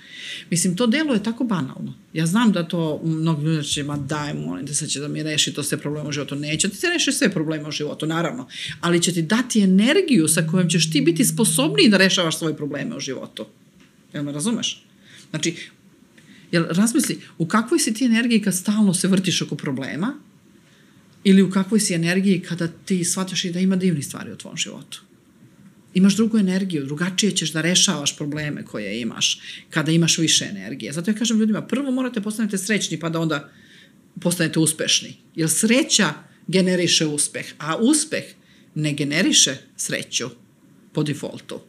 mislim, 0.50 0.76
to 0.76 0.86
delo 0.86 1.14
je 1.14 1.22
tako 1.22 1.44
banalno. 1.44 1.94
Ja 2.12 2.26
znam 2.26 2.52
da 2.52 2.68
to 2.68 3.00
mnogi 3.04 3.44
ljudi 3.44 3.68
će, 3.68 3.82
ma 3.82 3.96
daj, 3.96 4.34
molim 4.34 4.66
te, 4.66 4.74
sad 4.74 4.88
će 4.88 5.00
da 5.00 5.08
mi 5.08 5.22
reši 5.22 5.54
to 5.54 5.62
sve 5.62 5.78
probleme 5.78 6.08
u 6.08 6.12
životu. 6.12 6.34
Neće 6.34 6.68
ti 6.68 6.76
se 6.76 6.86
reši 6.86 7.12
sve 7.12 7.30
probleme 7.30 7.68
u 7.68 7.70
životu, 7.70 8.06
naravno. 8.06 8.48
Ali 8.80 9.02
će 9.02 9.12
ti 9.12 9.22
dati 9.22 9.60
energiju 9.60 10.28
sa 10.28 10.46
kojom 10.50 10.68
ćeš 10.68 10.90
ti 10.90 11.00
biti 11.00 11.24
sposobniji 11.24 11.88
da 11.88 11.96
rešavaš 11.96 12.38
svoje 12.38 12.56
probleme 12.56 12.96
u 12.96 13.00
životu. 13.00 13.46
Jel 14.12 14.24
me 14.24 14.32
razumeš? 14.32 14.84
Znači, 15.30 15.56
jel, 16.52 16.64
razmisli, 16.70 17.20
u 17.38 17.46
kakvoj 17.46 17.78
si 17.78 17.94
ti 17.94 18.04
energiji 18.04 18.42
kad 18.42 18.54
stalno 18.54 18.94
se 18.94 19.08
vrtiš 19.08 19.42
oko 19.42 19.54
problema 19.56 20.14
ili 21.24 21.42
u 21.42 21.50
kakvoj 21.50 21.80
si 21.80 21.94
energiji 21.94 22.40
kada 22.40 22.68
ti 22.68 23.04
shvataš 23.04 23.44
i 23.44 23.52
da 23.52 23.60
ima 23.60 23.76
divni 23.76 24.02
stvari 24.02 24.32
u 24.32 24.36
tvom 24.36 24.56
životu? 24.56 25.02
Imaš 25.94 26.16
drugu 26.16 26.38
energiju, 26.38 26.84
drugačije 26.84 27.36
ćeš 27.36 27.52
da 27.52 27.60
rešavaš 27.60 28.16
probleme 28.16 28.64
koje 28.64 29.00
imaš 29.00 29.40
kada 29.70 29.92
imaš 29.92 30.18
više 30.18 30.44
energije. 30.44 30.92
Zato 30.92 31.10
ja 31.10 31.14
kažem 31.14 31.38
ljudima, 31.38 31.62
prvo 31.62 31.90
morate 31.90 32.20
postanete 32.20 32.58
srećni 32.58 33.00
pa 33.00 33.08
da 33.08 33.20
onda 33.20 33.50
postanete 34.20 34.58
uspešni. 34.58 35.16
Jer 35.36 35.50
sreća 35.50 36.12
generiše 36.46 37.06
uspeh, 37.06 37.46
a 37.58 37.76
uspeh 37.76 38.24
ne 38.74 38.92
generiše 38.92 39.56
sreću 39.76 40.30
po 40.92 41.02
defaultu. 41.02 41.60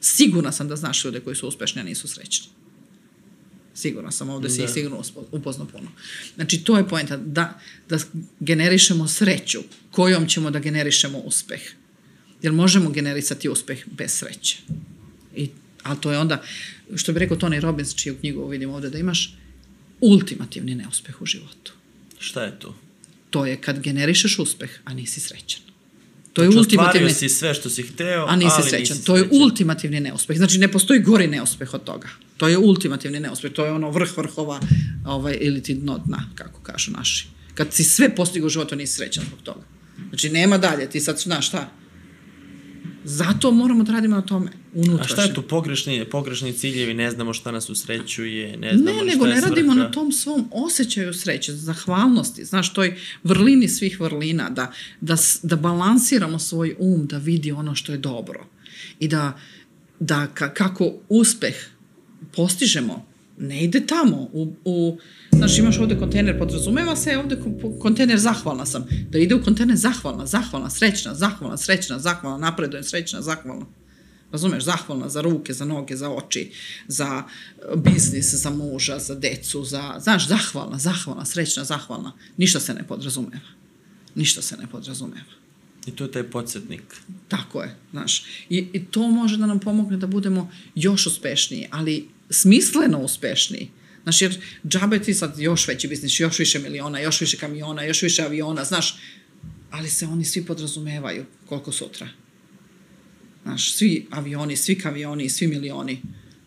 Sigurna 0.00 0.52
sam 0.52 0.68
da 0.68 0.76
znaš 0.76 1.04
ljude 1.04 1.20
koji 1.20 1.36
su 1.36 1.48
uspešni, 1.48 1.80
a 1.80 1.84
nisu 1.84 2.08
srećni. 2.08 2.46
Sigurna 3.74 4.10
sam, 4.10 4.30
ovde 4.30 4.50
si 4.50 4.58
Da. 4.58 4.64
ih 4.64 4.70
sigurno 4.70 5.02
upoznao 5.32 5.66
puno. 5.66 5.90
Znači, 6.34 6.64
to 6.64 6.76
je 6.78 6.88
poenta, 6.88 7.16
da, 7.16 7.60
da 7.88 7.98
generišemo 8.40 9.08
sreću 9.08 9.58
kojom 9.90 10.26
ćemo 10.26 10.50
da 10.50 10.58
generišemo 10.58 11.18
uspeh. 11.18 11.60
Jer 12.44 12.52
možemo 12.52 12.90
generisati 12.90 13.48
uspeh 13.48 13.84
bez 13.86 14.12
sreće. 14.12 14.56
I, 15.36 15.48
ali 15.82 16.00
to 16.00 16.12
je 16.12 16.18
onda, 16.18 16.42
što 16.96 17.12
bi 17.12 17.18
rekao 17.18 17.36
Tony 17.36 17.60
Robbins, 17.60 17.94
čiju 17.94 18.16
knjigu 18.20 18.48
vidim 18.48 18.70
ovde, 18.70 18.90
da 18.90 18.98
imaš 18.98 19.36
ultimativni 20.00 20.74
neuspeh 20.74 21.22
u 21.22 21.26
životu. 21.26 21.72
Šta 22.18 22.42
je 22.44 22.58
to? 22.58 22.74
To 23.30 23.46
je 23.46 23.56
kad 23.56 23.80
generišeš 23.80 24.38
uspeh, 24.38 24.70
a 24.84 24.94
nisi 24.94 25.20
srećan. 25.20 25.60
To 26.32 26.42
je 26.42 26.46
Znači, 26.46 26.58
ultimativni... 26.58 27.14
si 27.14 27.28
sve 27.28 27.54
što 27.54 27.70
si 27.70 27.82
hteo, 27.82 28.26
a 28.28 28.36
nisi 28.36 28.50
ali 28.54 28.70
srećan. 28.70 28.96
nisi 28.96 29.06
to 29.06 29.16
je 29.16 29.22
srećan. 29.22 29.42
ultimativni 29.42 30.00
neuspeh. 30.00 30.36
Znači, 30.36 30.58
ne 30.58 30.72
postoji 30.72 31.00
gori 31.00 31.26
neuspeh 31.26 31.74
od 31.74 31.84
toga. 31.84 32.08
To 32.36 32.48
je 32.48 32.58
ultimativni 32.58 33.20
neuspeh. 33.20 33.52
To 33.52 33.64
je 33.64 33.72
ono 33.72 33.90
vrh 33.90 34.16
vrhova 34.16 34.60
ovaj, 35.06 35.38
ili 35.40 35.62
ti 35.62 35.74
dno 35.74 35.98
dna, 36.06 36.30
kako 36.34 36.60
kažu 36.60 36.90
naši. 36.90 37.26
Kad 37.54 37.72
si 37.72 37.84
sve 37.84 38.14
postigao 38.14 38.46
u 38.46 38.50
životu, 38.50 38.76
nisi 38.76 38.92
srećan 38.96 39.24
zbog 39.26 39.38
toga. 39.42 39.64
Znači, 40.08 40.28
nema 40.30 40.58
dalje. 40.58 40.90
Ti 40.90 41.00
sad, 41.00 41.18
znaš 41.18 41.48
šta? 41.48 41.70
Zato 43.04 43.50
moramo 43.50 43.84
da 43.84 43.92
radimo 43.92 44.16
na 44.16 44.22
tome. 44.22 44.46
A 44.46 44.50
Unutrašnje. 44.74 45.12
šta 45.12 45.22
je 45.22 45.34
tu 45.34 45.42
pogrešni, 45.42 46.04
pogrešni 46.04 46.52
ciljevi, 46.52 46.94
ne 46.94 47.10
znamo 47.10 47.32
šta 47.32 47.52
nas 47.52 47.70
usrećuje, 47.70 48.56
ne 48.56 48.76
znamo 48.76 48.90
Ne, 48.90 48.94
šta 48.96 49.04
nego 49.04 49.26
je 49.26 49.34
ne 49.34 49.40
radimo 49.40 49.72
svrha. 49.72 49.86
na 49.86 49.90
tom 49.90 50.12
svom 50.12 50.48
osjećaju 50.52 51.14
sreće, 51.14 51.52
zahvalnosti, 51.52 52.44
znaš, 52.44 52.72
toj 52.72 52.96
vrlini 53.22 53.68
svih 53.68 54.00
vrlina, 54.00 54.50
da, 54.50 54.72
da, 55.00 55.16
da 55.42 55.56
balansiramo 55.56 56.38
svoj 56.38 56.76
um, 56.78 57.06
da 57.06 57.18
vidi 57.18 57.52
ono 57.52 57.74
što 57.74 57.92
je 57.92 57.98
dobro 57.98 58.46
i 58.98 59.08
da, 59.08 59.38
da 60.00 60.26
ka, 60.34 60.54
kako 60.54 60.92
uspeh 61.08 61.54
postižemo, 62.36 63.06
ne 63.38 63.64
ide 63.64 63.86
tamo, 63.86 64.16
u, 64.16 64.56
u, 64.64 64.98
znaš, 65.36 65.58
imaš 65.58 65.78
ovde 65.78 65.98
kontejner, 65.98 66.38
podrazumeva 66.38 66.96
se 66.96 67.18
ovde 67.18 67.36
ko- 67.36 67.78
kontejner 67.78 68.18
zahvalna 68.18 68.66
sam, 68.66 68.86
da 69.10 69.18
ide 69.18 69.34
u 69.34 69.42
kontejner 69.42 69.76
zahvalna, 69.76 70.26
zahvalna, 70.26 70.70
srećna, 70.70 71.14
zahvalna, 71.14 71.56
srećna, 71.56 71.98
zahvalna, 71.98 72.38
napredujem, 72.38 72.84
srećna, 72.84 73.22
zahvalna. 73.22 73.66
Razumeš, 74.32 74.64
zahvalna 74.64 75.08
za 75.08 75.20
ruke, 75.20 75.52
za 75.54 75.64
noge, 75.64 75.96
za 75.96 76.10
oči, 76.10 76.50
za 76.88 77.22
e, 77.22 77.76
biznis, 77.76 78.34
za 78.34 78.50
muža, 78.50 78.98
za 78.98 79.14
decu, 79.14 79.64
za, 79.64 79.94
znaš, 80.00 80.28
zahvalna, 80.28 80.78
zahvalna, 80.78 81.24
srećna, 81.24 81.64
zahvalna. 81.64 82.12
Ništa 82.36 82.60
se 82.60 82.74
ne 82.74 82.86
podrazumeva. 82.86 83.48
Ništa 84.14 84.42
se 84.42 84.56
ne 84.56 84.66
podrazumeva. 84.66 85.34
I 85.86 85.90
to 85.90 86.04
je 86.04 86.12
taj 86.12 86.22
podsjetnik. 86.22 86.82
Tako 87.28 87.62
je, 87.62 87.76
znaš. 87.90 88.24
I, 88.48 88.66
I 88.72 88.84
to 88.84 89.08
može 89.08 89.36
da 89.36 89.46
nam 89.46 89.60
pomogne 89.60 89.96
da 89.96 90.06
budemo 90.06 90.50
još 90.74 91.06
uspešniji, 91.06 91.68
ali 91.70 92.08
smisleno 92.30 92.98
uspešniji. 92.98 93.70
Znaš, 94.04 94.22
jer 94.22 94.38
džabe 94.68 94.98
ti 94.98 95.14
sad 95.14 95.38
još 95.38 95.68
veći 95.68 95.88
biznis, 95.88 96.20
još 96.20 96.38
više 96.38 96.58
miliona, 96.58 97.00
još 97.00 97.20
više 97.20 97.36
kamiona, 97.36 97.82
još 97.82 98.02
više 98.02 98.22
aviona, 98.22 98.64
znaš, 98.64 98.96
ali 99.70 99.90
se 99.90 100.06
oni 100.06 100.24
svi 100.24 100.44
podrazumevaju 100.44 101.24
koliko 101.46 101.72
sutra. 101.72 102.08
Znaš, 103.42 103.72
svi 103.72 104.06
avioni, 104.10 104.56
svi 104.56 104.78
kavioni, 104.78 105.28
svi 105.28 105.46
milioni 105.46 106.02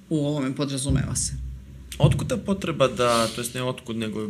u 0.10 0.26
ovome 0.28 0.56
podrazumeva 0.56 1.16
se. 1.16 1.34
Otkud 1.98 2.30
ta 2.30 2.38
potreba 2.38 2.88
da, 2.88 3.28
to 3.28 3.42
jest 3.42 3.54
ne 3.54 3.64
otkud, 3.64 3.98
nego 3.98 4.30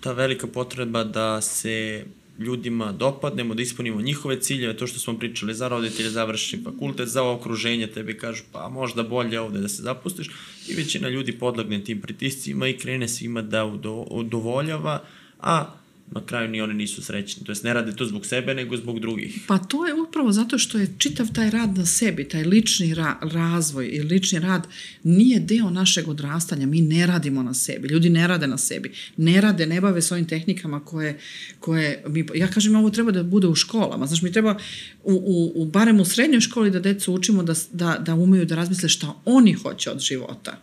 ta 0.00 0.12
velika 0.12 0.46
potreba 0.46 1.04
da 1.04 1.40
se 1.40 2.04
ljudima 2.38 2.92
dopadnemo, 2.92 3.54
da 3.54 3.62
ispunimo 3.62 4.00
njihove 4.00 4.40
ciljeve, 4.40 4.76
to 4.76 4.86
što 4.86 4.98
smo 4.98 5.18
pričali 5.18 5.54
za 5.54 5.68
roditelje, 5.68 6.10
završi 6.10 6.62
fakultet, 6.64 7.08
za 7.08 7.30
okruženje, 7.30 7.86
tebi 7.86 8.18
kažu 8.18 8.42
pa 8.52 8.68
možda 8.68 9.02
bolje 9.02 9.40
ovde 9.40 9.60
da 9.60 9.68
se 9.68 9.82
zapustiš. 9.82 10.30
I 10.68 10.74
većina 10.74 11.08
ljudi 11.08 11.38
podlagne 11.38 11.84
tim 11.84 12.00
pritiscima 12.00 12.68
i 12.68 12.78
krene 12.78 13.08
svima 13.08 13.42
da 13.42 13.64
udo, 13.64 13.92
udovoljava, 13.92 15.02
a 15.40 15.76
na 16.10 16.26
kraju 16.26 16.48
ni 16.48 16.60
oni 16.60 16.74
nisu 16.74 17.02
srećni. 17.02 17.44
To 17.44 17.52
jest 17.52 17.64
ne 17.64 17.74
rade 17.74 17.92
to 17.92 18.06
zbog 18.06 18.26
sebe, 18.26 18.54
nego 18.54 18.76
zbog 18.76 19.00
drugih. 19.00 19.38
Pa 19.46 19.58
to 19.58 19.86
je 19.86 19.94
upravo 19.94 20.32
zato 20.32 20.58
što 20.58 20.78
je 20.78 20.88
čitav 20.98 21.26
taj 21.28 21.50
rad 21.50 21.76
na 21.76 21.86
sebi, 21.86 22.24
taj 22.24 22.44
lični 22.44 22.94
ra 22.94 23.18
razvoj 23.22 23.88
i 23.88 24.00
lični 24.00 24.38
rad 24.38 24.66
nije 25.02 25.40
deo 25.40 25.70
našeg 25.70 26.08
odrastanja. 26.08 26.66
Mi 26.66 26.80
ne 26.80 27.06
radimo 27.06 27.42
na 27.42 27.54
sebi. 27.54 27.88
Ljudi 27.88 28.10
ne 28.10 28.26
rade 28.26 28.46
na 28.46 28.58
sebi. 28.58 28.92
Ne 29.16 29.40
rade, 29.40 29.66
ne 29.66 29.80
bave 29.80 30.02
svojim 30.02 30.26
tehnikama 30.26 30.80
koje, 30.80 31.18
koje 31.60 32.02
mi, 32.08 32.26
ja 32.34 32.48
kažem 32.48 32.76
ovo 32.76 32.90
treba 32.90 33.10
da 33.10 33.22
bude 33.22 33.46
u 33.46 33.54
školama. 33.54 34.06
Znaš, 34.06 34.22
mi 34.22 34.32
treba 34.32 34.58
u, 35.04 35.12
u, 35.14 35.62
u 35.62 35.66
barem 35.66 36.00
u 36.00 36.04
srednjoj 36.04 36.40
školi 36.40 36.70
da 36.70 36.80
decu 36.80 37.14
učimo 37.14 37.42
da, 37.42 37.54
s- 37.54 37.68
da, 37.72 37.98
da 37.98 38.14
umeju 38.14 38.44
da 38.44 38.54
razmisle 38.54 38.88
šta 38.88 39.14
oni 39.24 39.52
hoće 39.52 39.90
od 39.90 40.00
života. 40.00 40.62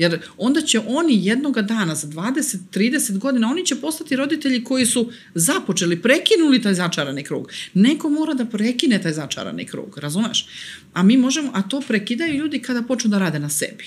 Jer 0.00 0.20
onda 0.38 0.60
će 0.60 0.80
oni 0.86 1.26
jednoga 1.26 1.62
dana, 1.62 1.94
za 1.94 2.08
20, 2.08 2.56
30 2.72 3.18
godina, 3.18 3.50
oni 3.50 3.66
će 3.66 3.76
postati 3.76 4.16
roditelji 4.16 4.64
koji 4.64 4.86
su 4.86 5.10
započeli, 5.34 6.02
prekinuli 6.02 6.62
taj 6.62 6.74
začarani 6.74 7.24
krug. 7.24 7.48
Neko 7.74 8.08
mora 8.08 8.34
da 8.34 8.44
prekine 8.44 9.02
taj 9.02 9.12
začarani 9.12 9.64
krug, 9.66 9.98
razumeš? 9.98 10.46
A 10.92 11.02
mi 11.02 11.16
možemo, 11.16 11.50
a 11.54 11.62
to 11.62 11.82
prekidaju 11.88 12.34
ljudi 12.34 12.58
kada 12.58 12.82
počnu 12.82 13.10
da 13.10 13.18
rade 13.18 13.38
na 13.38 13.48
sebi. 13.48 13.84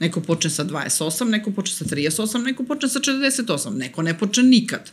Neko 0.00 0.20
počne 0.20 0.50
sa 0.50 0.64
28, 0.64 1.28
neko 1.28 1.50
počne 1.50 1.76
sa 1.76 1.84
38, 1.84 2.44
neko 2.44 2.64
počne 2.64 2.88
sa 2.88 3.00
48, 3.00 3.76
neko 3.76 4.02
ne 4.02 4.18
počne 4.18 4.42
nikad. 4.42 4.90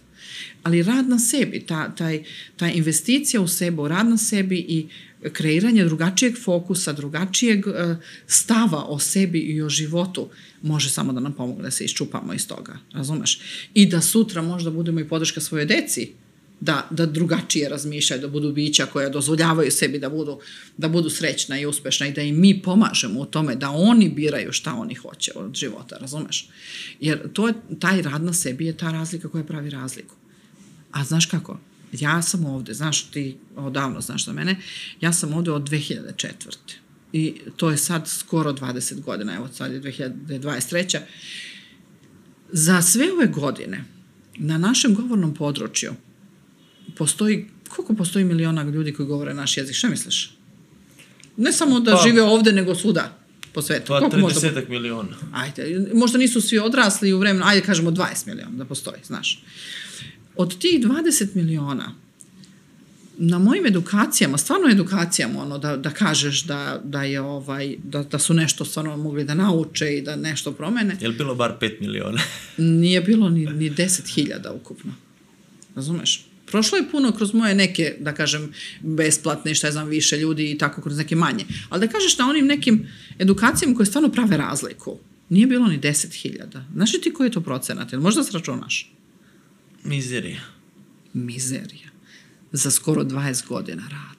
Ali 0.64 0.84
rad 0.84 1.10
na 1.10 1.20
sebi, 1.20 1.60
ta, 1.60 1.96
taj, 1.96 2.24
ta 2.56 2.70
investicija 2.70 3.42
u 3.42 3.48
sebu, 3.48 3.88
rad 3.88 4.10
na 4.10 4.18
sebi 4.18 4.58
i 4.58 4.88
kreiranje 5.34 5.86
drugačijeg 5.86 6.38
fokusa, 6.44 6.94
drugačijeg 6.94 7.68
e, 7.68 7.96
stava 8.28 8.84
o 8.84 9.00
sebi 9.00 9.40
i 9.40 9.62
o 9.62 9.70
životu 9.70 10.30
može 10.62 10.90
samo 10.90 11.14
da 11.14 11.20
nam 11.20 11.34
pomogne 11.34 11.64
da 11.64 11.72
se 11.72 11.86
iščupamo 11.86 12.34
iz 12.34 12.48
toga, 12.48 12.78
razumeš? 12.94 13.40
I 13.74 13.86
da 13.86 14.02
sutra 14.02 14.42
možda 14.42 14.72
budemo 14.72 15.00
i 15.00 15.08
podrška 15.08 15.42
svojoj 15.42 15.66
deci, 15.66 16.12
da, 16.60 16.88
da 16.90 17.06
drugačije 17.06 17.70
razmišljaju, 17.70 18.22
da 18.22 18.28
budu 18.28 18.52
bića 18.52 18.86
koja 18.86 19.10
dozvoljavaju 19.10 19.72
sebi 19.72 20.00
da 20.00 20.10
budu, 20.10 20.40
da 20.78 20.88
budu 20.88 21.10
srećna 21.10 21.60
i 21.60 21.66
uspešna 21.66 22.08
i 22.08 22.14
da 22.14 22.22
im 22.22 22.40
mi 22.40 22.62
pomažemo 22.62 23.20
u 23.20 23.26
tome 23.26 23.56
da 23.56 23.70
oni 23.70 24.10
biraju 24.10 24.52
šta 24.52 24.74
oni 24.74 24.96
hoće 24.96 25.32
od 25.36 25.56
života, 25.56 25.98
razumeš? 25.98 26.50
Jer 27.00 27.34
to 27.34 27.48
je, 27.48 27.54
taj 27.80 28.02
rad 28.02 28.24
na 28.24 28.34
sebi 28.34 28.66
je 28.66 28.78
ta 28.78 28.92
razlika 28.92 29.30
koja 29.30 29.44
pravi 29.44 29.70
razliku. 29.70 30.16
A 30.92 31.04
znaš 31.04 31.26
kako? 31.26 31.60
Ja 31.92 32.22
sam 32.22 32.46
ovde, 32.46 32.74
znaš 32.74 33.02
ti 33.02 33.38
odavno 33.56 34.02
znaš 34.02 34.26
za 34.26 34.34
mene, 34.34 34.56
ja 35.02 35.14
sam 35.14 35.34
ovde 35.34 35.52
od 35.52 35.70
2004. 35.70 36.32
I 37.14 37.36
to 37.56 37.70
je 37.70 37.78
sad 37.78 38.08
skoro 38.08 38.54
20 38.54 39.02
godina, 39.02 39.36
evo 39.36 39.48
sad 39.54 39.72
je 39.74 39.82
2023. 39.82 41.00
Za 42.52 42.82
sve 42.82 43.14
ove 43.14 43.28
godine 43.28 43.84
na 44.38 44.58
našem 44.58 44.96
govornom 44.96 45.34
području 45.34 45.94
postoji, 46.98 47.46
koliko 47.70 47.94
postoji 47.96 48.26
miliona 48.26 48.64
ljudi 48.64 48.94
koji 48.94 49.08
govore 49.08 49.34
naš 49.34 49.58
jezik, 49.58 49.76
šta 49.76 49.90
misliš? 49.90 50.38
Ne 51.38 51.54
samo 51.54 51.80
da 51.80 51.92
Pa- 51.96 52.04
žive 52.08 52.22
ovde, 52.24 52.52
nego 52.52 52.76
svuda 52.76 53.20
po 53.54 53.62
svetu. 53.62 53.86
Pa 53.88 54.00
Koliko 54.00 54.18
možda 54.18 54.40
30 54.40 54.70
miliona. 54.70 55.18
ajde, 55.34 55.88
možda 55.94 56.18
nisu 56.18 56.42
svi 56.42 56.60
odrasli 56.60 57.14
u 57.14 57.20
vremenu, 57.20 57.46
ajde 57.46 57.62
kažemo 57.66 57.92
20 57.92 58.28
miliona 58.28 58.58
da 58.58 58.66
postoji, 58.66 59.00
znaš. 59.04 59.44
Od 60.36 60.58
tih 60.60 60.82
20 60.82 61.36
miliona, 61.36 61.96
na 63.18 63.39
mojim 63.39 63.65
edukacijama, 63.65 64.38
stvarno 64.38 64.69
edukacijama, 64.69 65.41
ono, 65.41 65.57
da, 65.57 65.77
da 65.77 65.89
kažeš 65.89 66.44
da, 66.44 66.81
da 66.84 67.03
je 67.03 67.22
ovaj, 67.22 67.76
da, 67.84 68.03
da 68.03 68.19
su 68.19 68.34
nešto 68.34 68.65
stvarno 68.65 68.98
mogli 68.98 69.23
da 69.23 69.34
nauče 69.34 69.98
i 69.98 70.02
da 70.02 70.15
nešto 70.15 70.52
promene, 70.52 70.98
Je 71.02 71.07
li 71.07 71.15
bilo 71.15 71.35
bar 71.35 71.53
5 71.61 71.81
miliona? 71.81 72.22
nije 72.81 73.02
bilo 73.02 73.30
ni, 73.30 73.45
ni 73.45 73.72
10.000 73.72 74.52
ukupno. 74.56 74.94
Razumeš? 75.76 76.26
Prošlo 76.45 76.77
je 76.77 76.89
puno 76.91 77.11
kroz 77.11 77.34
moje 77.34 77.56
neke, 77.56 77.95
da 77.99 78.14
kažem, 78.14 78.53
besplatne, 78.81 79.56
šta 79.56 79.68
ja 79.68 79.72
znam, 79.72 79.88
više 79.88 80.18
ljudi 80.18 80.52
i 80.52 80.57
tako 80.57 80.81
kroz 80.81 80.98
neke 80.98 81.15
manje. 81.15 81.45
Ali 81.69 81.88
da 81.88 81.94
kažeš 81.94 82.18
na 82.18 82.30
onim 82.30 82.45
nekim 82.45 82.88
edukacijama 83.19 83.76
koje 83.76 83.85
stvarno 83.85 84.10
prave 84.10 84.38
razliku, 84.38 84.98
nije 85.30 85.48
bilo 85.48 85.68
ni 85.68 85.80
10.000. 85.80 86.61
Znaš 86.73 86.94
li 86.94 87.02
ti 87.02 87.14
koji 87.14 87.27
je 87.27 87.31
to 87.31 87.41
procenat? 87.41 87.91
Jel 87.91 88.02
možda 88.02 88.23
sračunaš? 88.23 88.94
Mizerija. 89.84 90.39
Mizerija. 91.14 91.87
Za 92.52 92.72
skoro 92.72 93.03
20 93.03 93.48
godina 93.48 93.84
rada. 93.84 94.18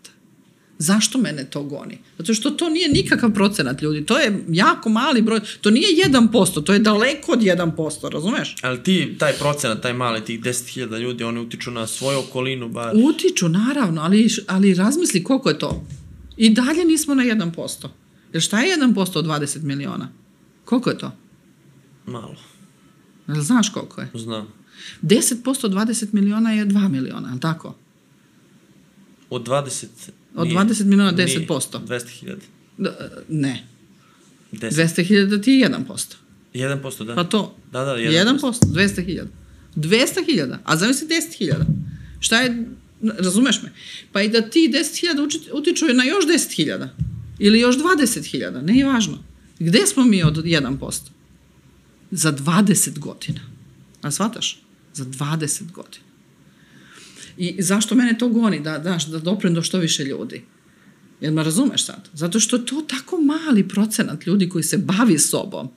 Zašto 0.79 1.19
mene 1.19 1.45
to 1.45 1.63
goni? 1.63 1.99
Zato 2.19 2.35
što 2.35 2.51
to 2.51 2.69
nije 2.69 2.89
nikakav 2.89 3.33
procenat 3.33 3.83
ljudi. 3.83 4.07
To 4.07 4.19
je 4.19 4.45
jako 4.49 4.89
mali 4.89 5.23
broj. 5.23 5.41
To 5.61 5.71
nije 5.71 5.87
1%, 6.07 6.65
to 6.65 6.73
je 6.73 6.79
daleko 6.79 7.33
od 7.33 7.41
1%, 7.41 8.11
razumeš? 8.13 8.57
Ali 8.63 8.83
ti, 8.83 9.17
taj 9.19 9.33
procenat, 9.33 9.83
taj 9.83 9.93
mali, 9.93 10.25
tih 10.25 10.41
10.000 10.41 10.99
ljudi, 10.99 11.25
oni 11.25 11.41
utiču 11.41 11.71
na 11.71 11.87
svoju 11.87 12.19
okolinu, 12.19 12.69
bar. 12.69 12.97
Utiču, 12.97 13.49
naravno, 13.49 14.01
ali, 14.03 14.29
ali 14.47 14.75
razmisli 14.75 15.25
koliko 15.25 15.49
je 15.49 15.59
to. 15.59 15.87
I 16.37 16.51
dalje 16.51 16.85
nismo 16.85 17.15
na 17.15 17.23
1%. 17.23 17.89
Jer 18.33 18.43
šta 18.43 18.61
je 18.61 18.77
1% 18.77 19.19
od 19.19 19.27
20 19.27 19.63
miliona? 19.63 20.09
Koliko 20.65 20.91
je 20.91 20.99
to? 20.99 21.13
Malo. 22.07 22.37
Znaš 23.29 23.69
koliko 23.69 24.01
je? 24.01 24.09
Znam. 24.15 24.49
10% 25.03 25.65
od 25.65 25.73
20 25.73 26.07
miliona 26.13 26.53
je 26.53 26.67
2 26.67 26.89
miliona, 26.89 27.33
je 27.33 27.41
tako? 27.41 27.75
Od 29.31 29.43
20... 29.43 29.85
Od 30.35 30.47
nije- 30.47 30.57
20 30.57 30.85
miliona 30.85 31.11
nije 31.13 31.29
10%. 31.29 31.79
200.000. 31.79 32.37
Da, 32.79 33.11
ne. 33.29 33.65
10. 34.53 34.71
200.000 34.73 35.43
ti 35.43 35.53
je 35.53 35.69
1%. 35.69 36.15
1%, 36.55 37.05
da. 37.05 37.15
Pa 37.15 37.25
to. 37.25 37.57
Da, 37.73 37.85
da, 37.85 37.91
1%. 37.93 38.39
1%, 38.41 38.53
200.000. 38.65 39.25
200.000, 39.77 40.57
a 40.65 40.77
zamisli 40.77 41.09
10.000. 41.09 41.55
Šta 42.21 42.41
je, 42.41 42.65
razumeš 43.03 43.63
me? 43.63 43.73
Pa 44.13 44.23
i 44.23 44.29
da 44.29 44.41
ti 44.43 44.73
10.000 44.75 44.87
uči- 45.21 45.51
utiču 45.53 45.85
na 45.87 46.05
još 46.05 46.25
10.000. 46.27 46.89
Ili 47.39 47.61
još 47.61 47.77
20.000, 47.77 48.63
nije 48.63 48.85
važno. 48.87 49.19
Gde 49.59 49.87
smo 49.87 50.05
mi 50.05 50.23
od 50.23 50.37
1%? 50.37 51.01
Za 52.11 52.33
20 52.33 52.99
godina. 52.99 53.41
A 54.03 54.11
shvataš? 54.11 54.63
Za 54.95 55.05
20 55.05 55.73
godina. 55.73 56.05
I 57.39 57.63
zašto 57.63 57.95
mene 57.95 58.19
to 58.19 58.29
goni? 58.29 58.61
Da, 58.61 58.79
daš, 58.79 59.07
da 59.07 59.19
doprem 59.19 59.55
do 59.55 59.63
što 59.63 59.79
više 59.79 60.05
ljudi. 60.05 60.45
Jel 61.21 61.33
me 61.33 61.43
razumeš 61.43 61.85
sad? 61.85 62.09
Zato 62.13 62.41
što 62.41 62.59
to 62.59 62.83
tako 62.83 63.21
mali 63.21 63.69
procenat 63.69 64.27
ljudi 64.27 64.49
koji 64.49 64.65
se 64.65 64.79
bavi 64.79 65.19
sobom. 65.19 65.69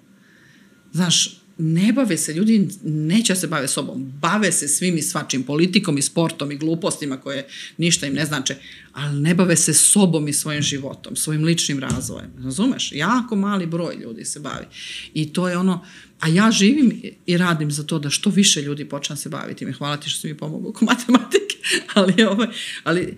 Znaš, 0.94 1.41
ne 1.58 1.94
bave 1.94 2.18
se, 2.18 2.34
ljudi 2.34 2.68
neće 2.84 3.34
da 3.34 3.40
se 3.40 3.48
bave 3.48 3.68
sobom, 3.68 4.12
bave 4.22 4.52
se 4.52 4.68
svim 4.68 4.98
i 4.98 5.02
svačim, 5.02 5.44
politikom 5.44 5.98
i 5.98 6.02
sportom 6.02 6.52
i 6.52 6.58
glupostima 6.58 7.18
koje 7.18 7.48
ništa 7.78 8.08
im 8.08 8.14
ne 8.14 8.26
znače, 8.26 8.56
ali 8.94 9.22
ne 9.22 9.36
bave 9.36 9.56
se 9.56 9.74
sobom 9.74 10.28
i 10.28 10.34
svojim 10.34 10.62
životom, 10.62 11.16
svojim 11.16 11.44
ličnim 11.44 11.80
razvojem. 11.80 12.32
Razumeš? 12.44 12.92
Jako 12.92 13.36
mali 13.36 13.66
broj 13.66 13.96
ljudi 13.96 14.26
se 14.26 14.40
bavi. 14.40 14.66
I 15.14 15.34
to 15.34 15.50
je 15.50 15.58
ono, 15.58 15.86
a 16.20 16.28
ja 16.28 16.52
živim 16.52 17.02
i 17.26 17.38
radim 17.38 17.72
za 17.72 17.84
to 17.84 18.00
da 18.00 18.10
što 18.10 18.30
više 18.30 18.62
ljudi 18.62 18.86
počne 18.86 19.18
se 19.18 19.30
baviti. 19.30 19.72
Hvala 19.72 19.98
ti 19.98 20.10
što 20.10 20.20
si 20.20 20.28
mi 20.28 20.38
pomogao 20.38 20.70
oko 20.70 20.86
matematike, 20.86 21.58
ali, 21.94 22.24
ovaj, 22.24 22.48
ali 22.84 23.18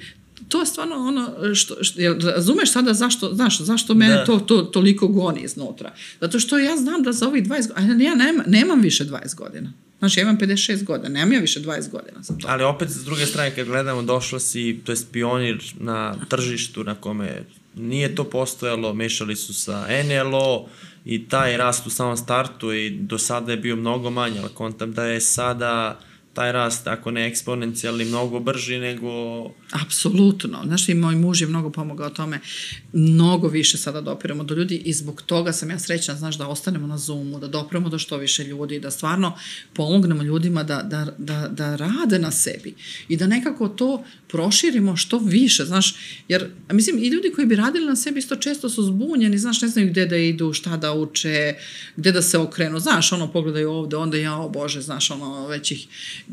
to 0.50 0.60
je 0.60 0.66
stvarno 0.66 0.96
ono 0.96 1.56
što, 1.56 1.84
što 1.84 2.02
jel 2.02 2.20
razumeš 2.20 2.72
sada 2.72 2.94
zašto, 2.94 3.34
znaš, 3.34 3.60
zašto 3.60 3.94
mene 3.94 4.16
Da. 4.16 4.26
to, 4.26 4.40
to 4.40 4.62
toliko 4.62 5.08
goni 5.08 5.42
iznutra. 5.42 5.94
Zato 6.22 6.40
što 6.40 6.58
ja 6.58 6.78
znam 6.78 7.04
da 7.04 7.12
za 7.12 7.28
ovih 7.28 7.44
20 7.44 7.68
godina, 7.68 8.04
ja 8.04 8.16
nema, 8.16 8.44
nemam 8.48 8.82
više 8.82 9.06
20 9.06 9.36
godina. 9.36 9.74
Znači, 10.00 10.20
ja 10.20 10.24
imam 10.24 10.38
56 10.38 10.84
godina, 10.84 11.10
nemam 11.10 11.34
ja 11.34 11.40
više 11.40 11.60
20 11.60 11.90
godina 11.92 12.22
za 12.22 12.34
to. 12.38 12.48
Ali 12.48 12.64
opet, 12.64 12.90
s 12.90 13.06
druge 13.06 13.26
strane, 13.26 13.56
kad 13.56 13.68
gledamo, 13.68 14.02
došla 14.02 14.40
si, 14.40 14.80
to 14.84 14.92
je 14.92 14.98
pionir 15.12 15.74
na 15.80 16.16
tržištu 16.30 16.84
na 16.84 16.96
kome 16.96 17.44
nije 17.76 18.16
to 18.16 18.24
postojalo, 18.24 18.94
mešali 18.94 19.36
su 19.36 19.54
sa 19.54 19.88
NLO 20.06 20.66
i 21.06 21.28
taj 21.28 21.58
rast 21.58 21.88
u 21.88 21.90
samom 21.90 22.18
startu 22.18 22.74
i 22.74 22.90
do 22.90 23.18
sada 23.18 23.52
je 23.52 23.58
bio 23.58 23.76
mnogo 23.76 24.10
manje, 24.10 24.40
ali 24.40 24.50
kontam 24.54 24.94
da 24.94 25.06
je 25.06 25.22
sada 25.22 26.00
taj 26.34 26.52
rast, 26.52 26.88
ako 26.88 27.12
ne 27.12 27.28
eksponencijalni, 27.28 28.06
mnogo 28.06 28.40
brži 28.40 28.80
nego... 28.80 29.10
Apsolutno. 29.72 30.62
Znaš, 30.66 30.90
i 30.90 30.94
moj 30.94 31.16
muž 31.16 31.42
je 31.42 31.48
mnogo 31.48 31.70
pomogao 31.70 32.10
tome. 32.10 32.40
Mnogo 32.94 33.48
više 33.48 33.78
sada 33.78 34.02
dopiramo 34.02 34.44
do 34.44 34.56
ljudi 34.56 34.76
i 34.76 34.94
zbog 34.94 35.22
toga 35.22 35.54
sam 35.54 35.70
ja 35.70 35.80
srećna, 35.80 36.16
znaš, 36.16 36.38
da 36.38 36.48
ostanemo 36.48 36.88
na 36.88 36.98
Zoomu, 36.98 37.40
da 37.40 37.48
dopremo 37.48 37.90
do 37.90 38.00
što 38.00 38.18
više 38.18 38.44
ljudi, 38.44 38.80
da 38.80 38.92
stvarno 38.92 39.38
pomognemo 39.74 40.24
ljudima 40.24 40.64
da, 40.64 40.82
da, 40.82 41.14
da, 41.18 41.48
da 41.48 41.76
rade 41.76 42.20
na 42.20 42.32
sebi 42.32 42.76
i 43.08 43.18
da 43.18 43.28
nekako 43.28 43.68
to 43.68 44.04
proširimo 44.34 44.96
što 44.96 45.18
više, 45.18 45.66
znaš, 45.66 45.96
jer, 46.28 46.50
mislim, 46.72 46.98
i 46.98 47.08
ljudi 47.08 47.32
koji 47.36 47.48
bi 47.48 47.56
radili 47.56 47.86
na 47.86 47.96
sebi 47.96 48.20
isto 48.20 48.36
često 48.36 48.70
su 48.70 48.84
zbunjeni, 48.84 49.38
znaš, 49.38 49.62
ne 49.62 49.68
znaju 49.68 49.90
gde 49.90 50.06
da 50.06 50.18
idu, 50.18 50.54
šta 50.54 50.78
da 50.78 50.94
uče, 50.94 51.54
gde 51.96 52.12
da 52.12 52.22
se 52.22 52.38
okrenu, 52.38 52.80
znaš, 52.80 53.12
ono, 53.12 53.32
pogledaju 53.32 53.72
ovde, 53.72 53.96
onda 53.96 54.18
ja, 54.18 54.38
o 54.38 54.50
Bože, 54.50 54.82
znaš, 54.82 55.12
ono, 55.12 55.48
već 55.48 55.72
ih, 55.72 55.88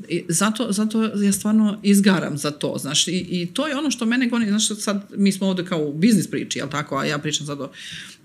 i 0.09 0.25
zato, 0.29 0.73
zato 0.73 1.03
ja 1.03 1.33
stvarno 1.33 1.81
izgaram 1.83 2.39
za 2.39 2.51
to, 2.51 2.77
znaš, 2.79 3.09
i, 3.09 3.27
i 3.31 3.47
to 3.55 3.69
je 3.69 3.77
ono 3.77 3.91
što 3.91 4.07
mene 4.07 4.29
goni, 4.29 4.49
znaš, 4.49 4.69
sad 4.69 5.07
mi 5.17 5.33
smo 5.33 5.49
ovde 5.49 5.65
kao 5.65 5.85
u 5.85 5.93
biznis 5.93 6.31
priči, 6.31 6.59
jel 6.59 6.69
tako, 6.69 6.97
a 6.97 7.05
ja 7.05 7.19
pričam 7.19 7.47
sad 7.47 7.61
o 7.61 7.71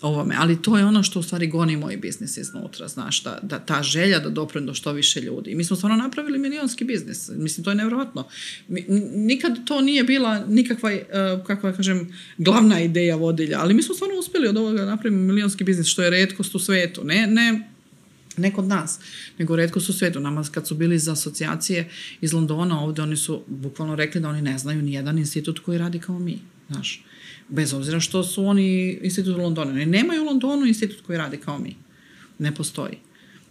ovome, 0.06 0.36
ali 0.38 0.62
to 0.62 0.78
je 0.78 0.86
ono 0.86 1.04
što 1.04 1.20
u 1.20 1.24
stvari 1.24 1.48
goni 1.48 1.78
moj 1.78 1.98
biznis 1.98 2.38
iznutra, 2.38 2.88
znaš, 2.88 3.24
da, 3.24 3.40
da 3.42 3.60
ta 3.60 3.84
želja 3.84 4.20
da 4.20 4.30
doprem 4.30 4.66
do 4.66 4.74
što 4.74 4.92
više 4.92 5.22
ljudi. 5.22 5.56
Mi 5.56 5.64
smo 5.64 5.76
stvarno 5.76 5.98
napravili 5.98 6.40
milionski 6.40 6.86
biznis, 6.86 7.30
mislim, 7.30 7.64
to 7.64 7.72
je 7.72 7.76
nevjerojatno. 7.76 8.28
Mi, 8.68 8.86
nikad 9.16 9.66
to 9.66 9.82
nije 9.82 10.04
bila 10.04 10.46
nikakva, 10.48 10.92
uh, 10.92 11.46
kako 11.48 11.72
da 11.72 11.76
kažem, 11.76 12.14
glavna 12.38 12.82
ideja 12.82 13.16
vodilja, 13.16 13.60
ali 13.60 13.74
mi 13.74 13.84
smo 13.84 13.96
stvarno 13.96 14.20
uspeli 14.20 14.48
od 14.48 14.58
ovoga 14.58 14.82
da 14.82 14.86
napravimo 14.86 15.22
milionski 15.22 15.64
biznis, 15.64 15.88
što 15.88 16.04
je 16.04 16.10
redkost 16.10 16.56
u 16.56 16.60
svetu, 16.60 17.04
ne, 17.04 17.28
ne, 17.28 17.70
ne 18.38 18.54
kod 18.54 18.66
nas, 18.66 19.00
nego 19.38 19.56
redko 19.56 19.80
su 19.80 19.94
svetu. 19.94 20.20
Nama 20.20 20.44
kad 20.52 20.68
su 20.68 20.76
bili 20.76 21.00
za 21.00 21.12
asocijacije 21.12 21.90
iz 22.22 22.34
Londona 22.34 22.82
ovde, 22.82 23.02
oni 23.02 23.18
su 23.18 23.44
bukvalno 23.48 23.96
rekli 23.96 24.22
da 24.22 24.30
oni 24.30 24.42
ne 24.42 24.58
znaju 24.58 24.82
ni 24.82 24.94
jedan 24.94 25.18
institut 25.18 25.60
koji 25.60 25.78
radi 25.78 26.00
kao 26.00 26.20
mi, 26.20 26.40
znaš. 26.70 27.04
Bez 27.50 27.74
obzira 27.74 28.00
što 28.00 28.24
su 28.24 28.46
oni 28.46 29.00
institut 29.02 29.38
u 29.38 29.42
Londonu. 29.42 29.72
Oni 29.72 29.86
nemaju 29.86 30.22
u 30.22 30.26
Londonu 30.26 30.66
institut 30.66 31.06
koji 31.06 31.18
radi 31.18 31.38
kao 31.38 31.60
mi. 31.60 31.76
Ne 32.40 32.56
postoji. 32.56 32.98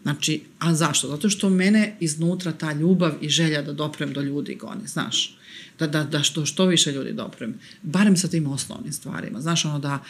Znači, 0.03 0.43
a 0.59 0.75
zašto? 0.75 1.09
Zato 1.09 1.31
što 1.31 1.51
mene 1.51 1.97
iznutra 2.01 2.53
ta 2.53 2.73
ljubav 2.73 3.13
i 3.21 3.29
želja 3.29 3.63
da 3.63 3.73
doprem 3.73 4.13
do 4.13 4.21
ljudi 4.21 4.55
goni, 4.55 4.87
znaš. 4.87 5.37
Da, 5.79 5.87
da, 5.87 6.05
da 6.05 6.23
što, 6.23 6.47
što 6.47 6.67
više 6.67 6.93
ljudi 6.93 7.13
doprem. 7.13 7.55
Barem 7.83 8.17
sa 8.17 8.29
tim 8.29 8.47
osnovnim 8.47 8.93
stvarima. 8.93 9.41
Znaš, 9.41 9.65
ono 9.65 9.79
da, 9.79 10.05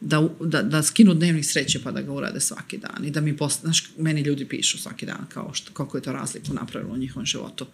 da, 0.00 0.28
da, 0.40 0.62
da 0.62 0.82
skinu 0.82 1.14
dnevnik 1.14 1.44
sreće 1.44 1.82
pa 1.82 1.90
da 1.90 2.02
ga 2.02 2.12
urade 2.12 2.40
svaki 2.40 2.78
dan. 2.78 3.04
I 3.04 3.10
da 3.10 3.20
mi, 3.20 3.36
post, 3.36 3.60
znaš, 3.60 3.90
meni 3.98 4.20
ljudi 4.20 4.44
pišu 4.44 4.78
svaki 4.78 5.06
dan 5.06 5.26
kao 5.28 5.50
što, 5.54 5.72
koliko 5.72 5.98
je 5.98 6.02
to 6.02 6.12
razliku 6.12 6.54
napravilo 6.54 6.94
u 6.94 6.98
njihovom 6.98 7.26
životu. 7.26 7.66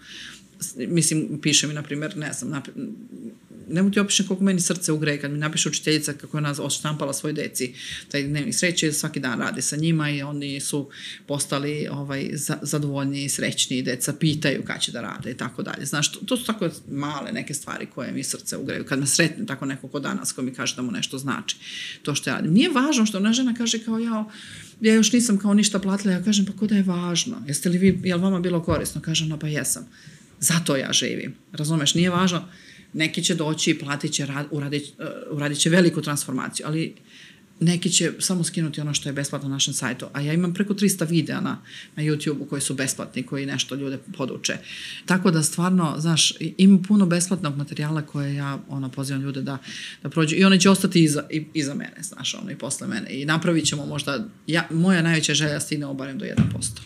Mislim, 0.77 1.39
piše 1.43 1.67
mi, 1.67 1.75
na 1.75 1.83
primjer, 1.83 2.17
ne 2.17 2.33
znam, 2.33 2.51
napr 2.51 2.71
ne 3.69 3.83
mogu 3.83 3.95
ti 3.95 4.01
opišem 4.01 4.27
koliko 4.27 4.45
meni 4.45 4.61
srce 4.61 4.93
ugreje 4.93 5.21
kad 5.21 5.31
mi 5.31 5.39
napiše 5.39 5.69
učiteljica 5.69 6.13
kako 6.13 6.37
je 6.37 6.39
ona 6.39 6.55
odštampala 6.59 7.13
svoj 7.13 7.33
deci 7.33 7.75
taj 8.11 8.23
dnevnik 8.23 8.55
sreće, 8.55 8.93
svaki 8.93 9.21
dan 9.21 9.41
radi 9.41 9.63
sa 9.63 9.77
njima 9.77 10.11
i 10.11 10.23
oni 10.23 10.61
su 10.61 10.91
postali 11.27 11.89
ovaj, 11.91 12.31
za, 12.33 12.59
zadovoljni 12.63 13.25
i 13.25 13.29
srećni 13.29 13.79
i 13.79 13.83
deca 13.83 14.13
pitaju 14.13 14.63
kada 14.65 14.79
će 14.79 14.93
da 14.93 15.01
rade 15.01 15.31
i 15.31 15.37
tako 15.37 15.63
dalje. 15.63 15.87
Znaš, 15.87 16.13
to, 16.13 16.21
to 16.27 16.37
su 16.37 16.45
tako 16.45 16.69
male 16.91 17.33
neke 17.33 17.55
stvari 17.55 17.87
koje 17.95 18.13
mi 18.13 18.25
srce 18.25 18.57
ugreju. 18.57 18.85
Kad 18.85 18.99
me 18.99 19.07
sretne 19.07 19.47
tako 19.47 19.67
neko 19.67 19.89
ko 19.89 20.01
danas 20.01 20.33
ko 20.33 20.43
mi 20.43 20.55
kaže 20.55 20.77
da 20.77 20.83
mu 20.83 20.93
nešto 20.93 21.19
znači 21.19 21.57
to 22.03 22.15
što 22.15 22.31
ja 22.31 22.37
radim. 22.37 22.53
Nije 22.53 22.71
važno 22.71 23.07
što 23.07 23.19
ona 23.19 23.33
žena 23.33 23.55
kaže 23.55 23.79
kao 23.79 23.99
ja, 23.99 24.25
ja 24.81 24.95
još 24.95 25.13
nisam 25.13 25.39
kao 25.39 25.55
ništa 25.55 25.79
platila, 25.79 26.13
ja 26.13 26.23
kažem 26.23 26.47
pa 26.47 26.53
ko 26.53 26.67
da 26.67 26.77
je 26.77 26.83
važno? 26.83 27.43
Jeste 27.47 27.69
li 27.69 27.79
vi, 27.79 28.01
je 28.05 28.15
li 28.15 28.23
vama 28.23 28.41
bilo 28.41 28.63
korisno? 28.63 29.01
Kaže 29.01 29.25
ona 29.25 29.39
pa 29.39 29.49
jesam. 29.49 29.89
Zato 30.41 30.77
ja 30.77 30.93
živim. 30.93 31.35
Razumeš, 31.53 31.95
nije 31.95 32.11
važno 32.11 32.49
neki 32.97 33.23
će 33.23 33.35
doći 33.35 33.71
i 33.71 33.79
platit 33.79 34.13
će, 34.13 34.27
rad, 34.27 34.47
uradit, 34.51 34.85
uh, 34.99 35.37
uradit 35.37 35.59
će 35.59 35.71
veliku 35.71 36.03
transformaciju, 36.03 36.67
ali 36.67 36.95
neki 37.61 37.91
će 37.91 38.13
samo 38.19 38.45
skinuti 38.45 38.81
ono 38.81 38.95
što 38.95 39.09
je 39.09 39.13
besplatno 39.13 39.49
na 39.49 39.55
našem 39.55 39.75
sajtu. 39.75 40.07
A 40.13 40.21
ja 40.21 40.33
imam 40.33 40.55
preko 40.55 40.75
300 40.75 41.09
videa 41.09 41.41
na, 41.41 41.63
na 41.97 42.03
YouTube-u 42.03 42.47
koji 42.47 42.61
su 42.61 42.75
besplatni, 42.75 43.23
koji 43.23 43.47
nešto 43.47 43.75
ljude 43.75 43.99
poduče. 44.17 44.57
Tako 45.07 45.31
da 45.31 45.43
stvarno, 45.43 45.95
znaš, 45.99 46.33
ima 46.59 46.79
puno 46.89 47.07
besplatnog 47.07 47.57
materijala 47.57 48.03
koje 48.03 48.35
ja 48.35 48.59
ono, 48.69 48.91
pozivam 48.91 49.23
ljude 49.23 49.43
da, 49.43 49.59
da 50.03 50.09
prođu. 50.09 50.37
I 50.37 50.45
oni 50.45 50.61
će 50.61 50.71
ostati 50.71 51.05
iza, 51.05 51.25
i, 51.31 51.45
iza 51.55 51.75
mene, 51.75 52.03
znaš, 52.03 52.35
ono, 52.35 52.51
i 52.51 52.59
posle 52.59 52.87
mene. 52.87 53.07
I 53.11 53.25
napravit 53.25 53.67
ćemo 53.67 53.87
možda, 53.87 54.29
ja, 54.47 54.69
moja 54.71 55.03
najveća 55.03 55.35
želja 55.35 55.61
stignemo 55.61 55.95
barem 55.95 56.19
do 56.19 56.25
1%. 56.25 56.81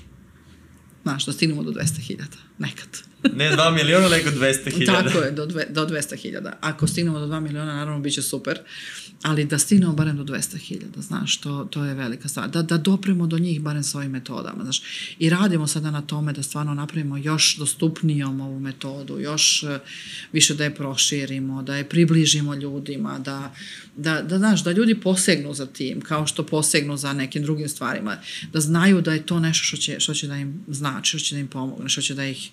Znaš, 1.03 1.27
da 1.27 1.33
stignemo 1.33 1.63
do 1.63 1.71
200.000, 1.71 2.23
nekad. 2.59 3.10
Ne 3.35 3.51
2 3.51 3.75
miliona, 3.75 4.09
nego 4.09 4.31
200 4.31 4.71
hiljada. 4.71 5.03
Tako 5.03 5.19
je, 5.19 5.31
do, 5.31 5.47
dve, 5.47 5.67
do 5.71 5.87
200.000. 5.87 6.53
Ako 6.61 6.87
stignemo 6.87 7.19
do 7.19 7.27
2 7.27 7.41
miliona, 7.41 7.75
naravno, 7.75 8.01
bit 8.01 8.15
će 8.15 8.23
super. 8.23 8.59
Ali 9.23 9.45
da 9.45 9.59
stignemo 9.59 9.93
barem 9.93 10.17
do 10.17 10.25
200.000, 10.25 11.01
znaš, 11.01 11.37
to, 11.37 11.69
to 11.71 11.85
je 11.85 11.95
velika 11.95 12.29
stvar. 12.29 12.51
Da, 12.51 12.63
da 12.63 12.79
dopremo 12.79 13.27
do 13.27 13.39
njih 13.39 13.61
barem 13.61 13.83
s 13.83 13.95
ovim 13.95 14.11
metodama, 14.11 14.63
znaš. 14.63 14.83
I 15.19 15.31
radimo 15.31 15.67
sada 15.67 15.91
na 15.91 16.03
tome 16.03 16.33
da 16.33 16.43
stvarno 16.43 16.75
napravimo 16.75 17.17
još 17.17 17.57
dostupnijom 17.57 18.41
ovu 18.41 18.61
metodu, 18.61 19.21
još 19.21 19.63
eh, 19.63 19.79
više 20.33 20.55
da 20.55 20.65
je 20.65 20.75
proširimo, 20.75 21.63
da 21.63 21.77
je 21.77 21.89
približimo 21.89 22.55
ljudima, 22.55 23.19
da, 23.19 23.55
da, 23.97 24.23
da, 24.23 24.39
znaš, 24.39 24.65
da 24.65 24.73
ljudi 24.73 25.01
posegnu 25.01 25.55
za 25.55 25.67
tim, 25.67 26.01
kao 26.01 26.27
što 26.27 26.47
posegnu 26.47 26.97
za 26.97 27.13
nekim 27.13 27.43
drugim 27.43 27.69
stvarima, 27.69 28.17
da 28.53 28.61
znaju 28.61 29.01
da 29.01 29.13
je 29.13 29.27
to 29.27 29.41
nešto 29.41 29.65
što 29.65 29.77
će, 29.77 30.01
što 30.01 30.15
će 30.15 30.27
da 30.27 30.37
im 30.37 30.65
znači, 30.69 31.09
što 31.09 31.19
će 31.19 31.35
da 31.35 31.41
im 31.41 31.49
pomogne, 31.49 31.89
što 31.89 32.03
će 32.03 32.15
da 32.15 32.25
ih 32.25 32.51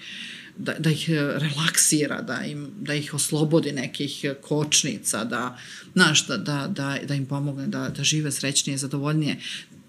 da, 0.57 0.73
da 0.79 0.89
ih 0.89 1.09
e, 1.09 1.13
relaksira, 1.15 2.21
da, 2.21 2.45
im, 2.45 2.67
da 2.81 2.93
ih 2.93 3.13
oslobodi 3.13 3.71
nekih 3.71 4.25
kočnica, 4.41 5.23
da, 5.23 5.57
znaš, 5.93 6.27
da, 6.27 6.38
da, 6.38 6.67
da, 6.67 6.97
da 7.07 7.15
im 7.15 7.25
pomogne 7.25 7.67
da, 7.67 7.89
da 7.89 8.03
žive 8.03 8.31
srećnije, 8.31 8.77
zadovoljnije. 8.77 9.38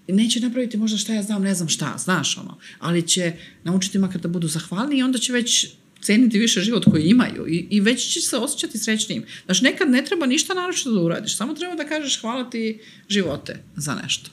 Neće 0.07 0.39
napraviti 0.39 0.77
možda 0.77 0.97
šta 0.97 1.13
ja 1.13 1.23
znam, 1.23 1.43
ne 1.43 1.55
znam 1.55 1.69
šta, 1.69 1.95
znaš 1.97 2.37
ono, 2.37 2.57
ali 2.79 3.07
će 3.07 3.33
naučiti 3.63 3.97
makar 3.97 4.21
da 4.21 4.27
budu 4.27 4.47
zahvalni 4.47 4.97
i 4.97 5.03
onda 5.03 5.19
će 5.19 5.33
već 5.33 5.67
ceniti 6.01 6.39
više 6.39 6.61
život 6.61 6.85
koji 6.91 7.03
imaju 7.03 7.47
i, 7.47 7.67
i 7.69 7.81
već 7.81 8.13
će 8.13 8.21
se 8.21 8.37
osjećati 8.37 8.77
srećnijim. 8.77 9.23
Znaš, 9.45 9.61
nekad 9.61 9.89
ne 9.89 10.05
treba 10.05 10.25
ništa 10.25 10.53
naročito 10.53 10.91
da 10.91 11.01
uradiš, 11.01 11.37
samo 11.37 11.53
treba 11.53 11.75
da 11.75 11.87
kažeš 11.87 12.21
hvala 12.21 12.49
ti 12.49 12.79
živote 13.09 13.63
za 13.75 13.95
nešto. 14.03 14.31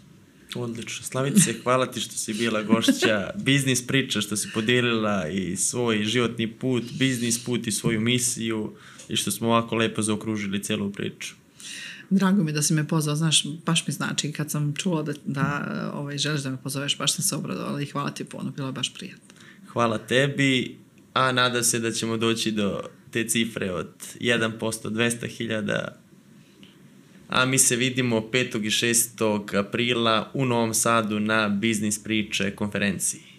Odlično. 0.55 1.07
Slavice, 1.07 1.55
hvala 1.63 1.87
ti 1.87 2.01
što 2.01 2.13
si 2.13 2.35
bila 2.35 2.63
gošća. 2.63 3.31
Biznis 3.37 3.87
priča 3.87 4.21
što 4.21 4.37
si 4.37 4.49
podelila 4.55 5.29
i 5.29 5.57
svoj 5.57 6.05
životni 6.05 6.53
put, 6.53 6.85
biznis 6.99 7.45
put 7.45 7.67
i 7.67 7.73
svoju 7.73 8.01
misiju 8.01 8.73
i 9.09 9.17
što 9.17 9.31
smo 9.31 9.49
ovako 9.49 9.77
lepo 9.77 10.03
zaokružili 10.03 10.63
celu 10.63 10.93
priču. 10.93 11.35
Drago 12.11 12.45
mi 12.45 12.53
da 12.53 12.63
si 12.63 12.75
me 12.75 12.89
pozvao, 12.89 13.17
znaš, 13.17 13.45
baš 13.67 13.87
mi 13.87 13.93
znači 13.93 14.33
kad 14.33 14.51
sam 14.51 14.75
čula 14.77 15.03
da, 15.03 15.13
da 15.25 15.91
ovaj, 15.95 16.19
želiš 16.19 16.43
da 16.43 16.51
me 16.51 16.63
pozoveš, 16.63 16.99
baš 16.99 17.15
sam 17.15 17.25
se 17.25 17.37
obradovala 17.37 17.83
i 17.83 17.87
hvala 17.87 18.11
ti 18.11 18.25
puno, 18.25 18.51
bilo 18.51 18.69
je 18.69 18.73
baš 18.73 18.95
prijatno. 18.95 19.35
Hvala 19.73 19.99
tebi, 19.99 20.79
a 21.13 21.33
nada 21.33 21.63
se 21.63 21.79
da 21.79 21.93
ćemo 21.93 22.17
doći 22.17 22.51
do 22.51 22.83
te 23.11 23.29
cifre 23.29 23.73
od 23.73 23.89
1%, 24.21 24.59
200.000 24.61 25.89
a 27.29 27.47
mi 27.47 27.59
se 27.59 27.77
vidimo 27.77 28.21
5. 28.21 28.65
i 28.65 28.71
6. 28.71 29.59
aprila 29.59 30.31
u 30.35 30.45
Novom 30.45 30.75
Sadu 30.75 31.21
na 31.21 31.49
Biznis 31.49 32.03
priče 32.03 32.51
konferenciji. 32.51 33.36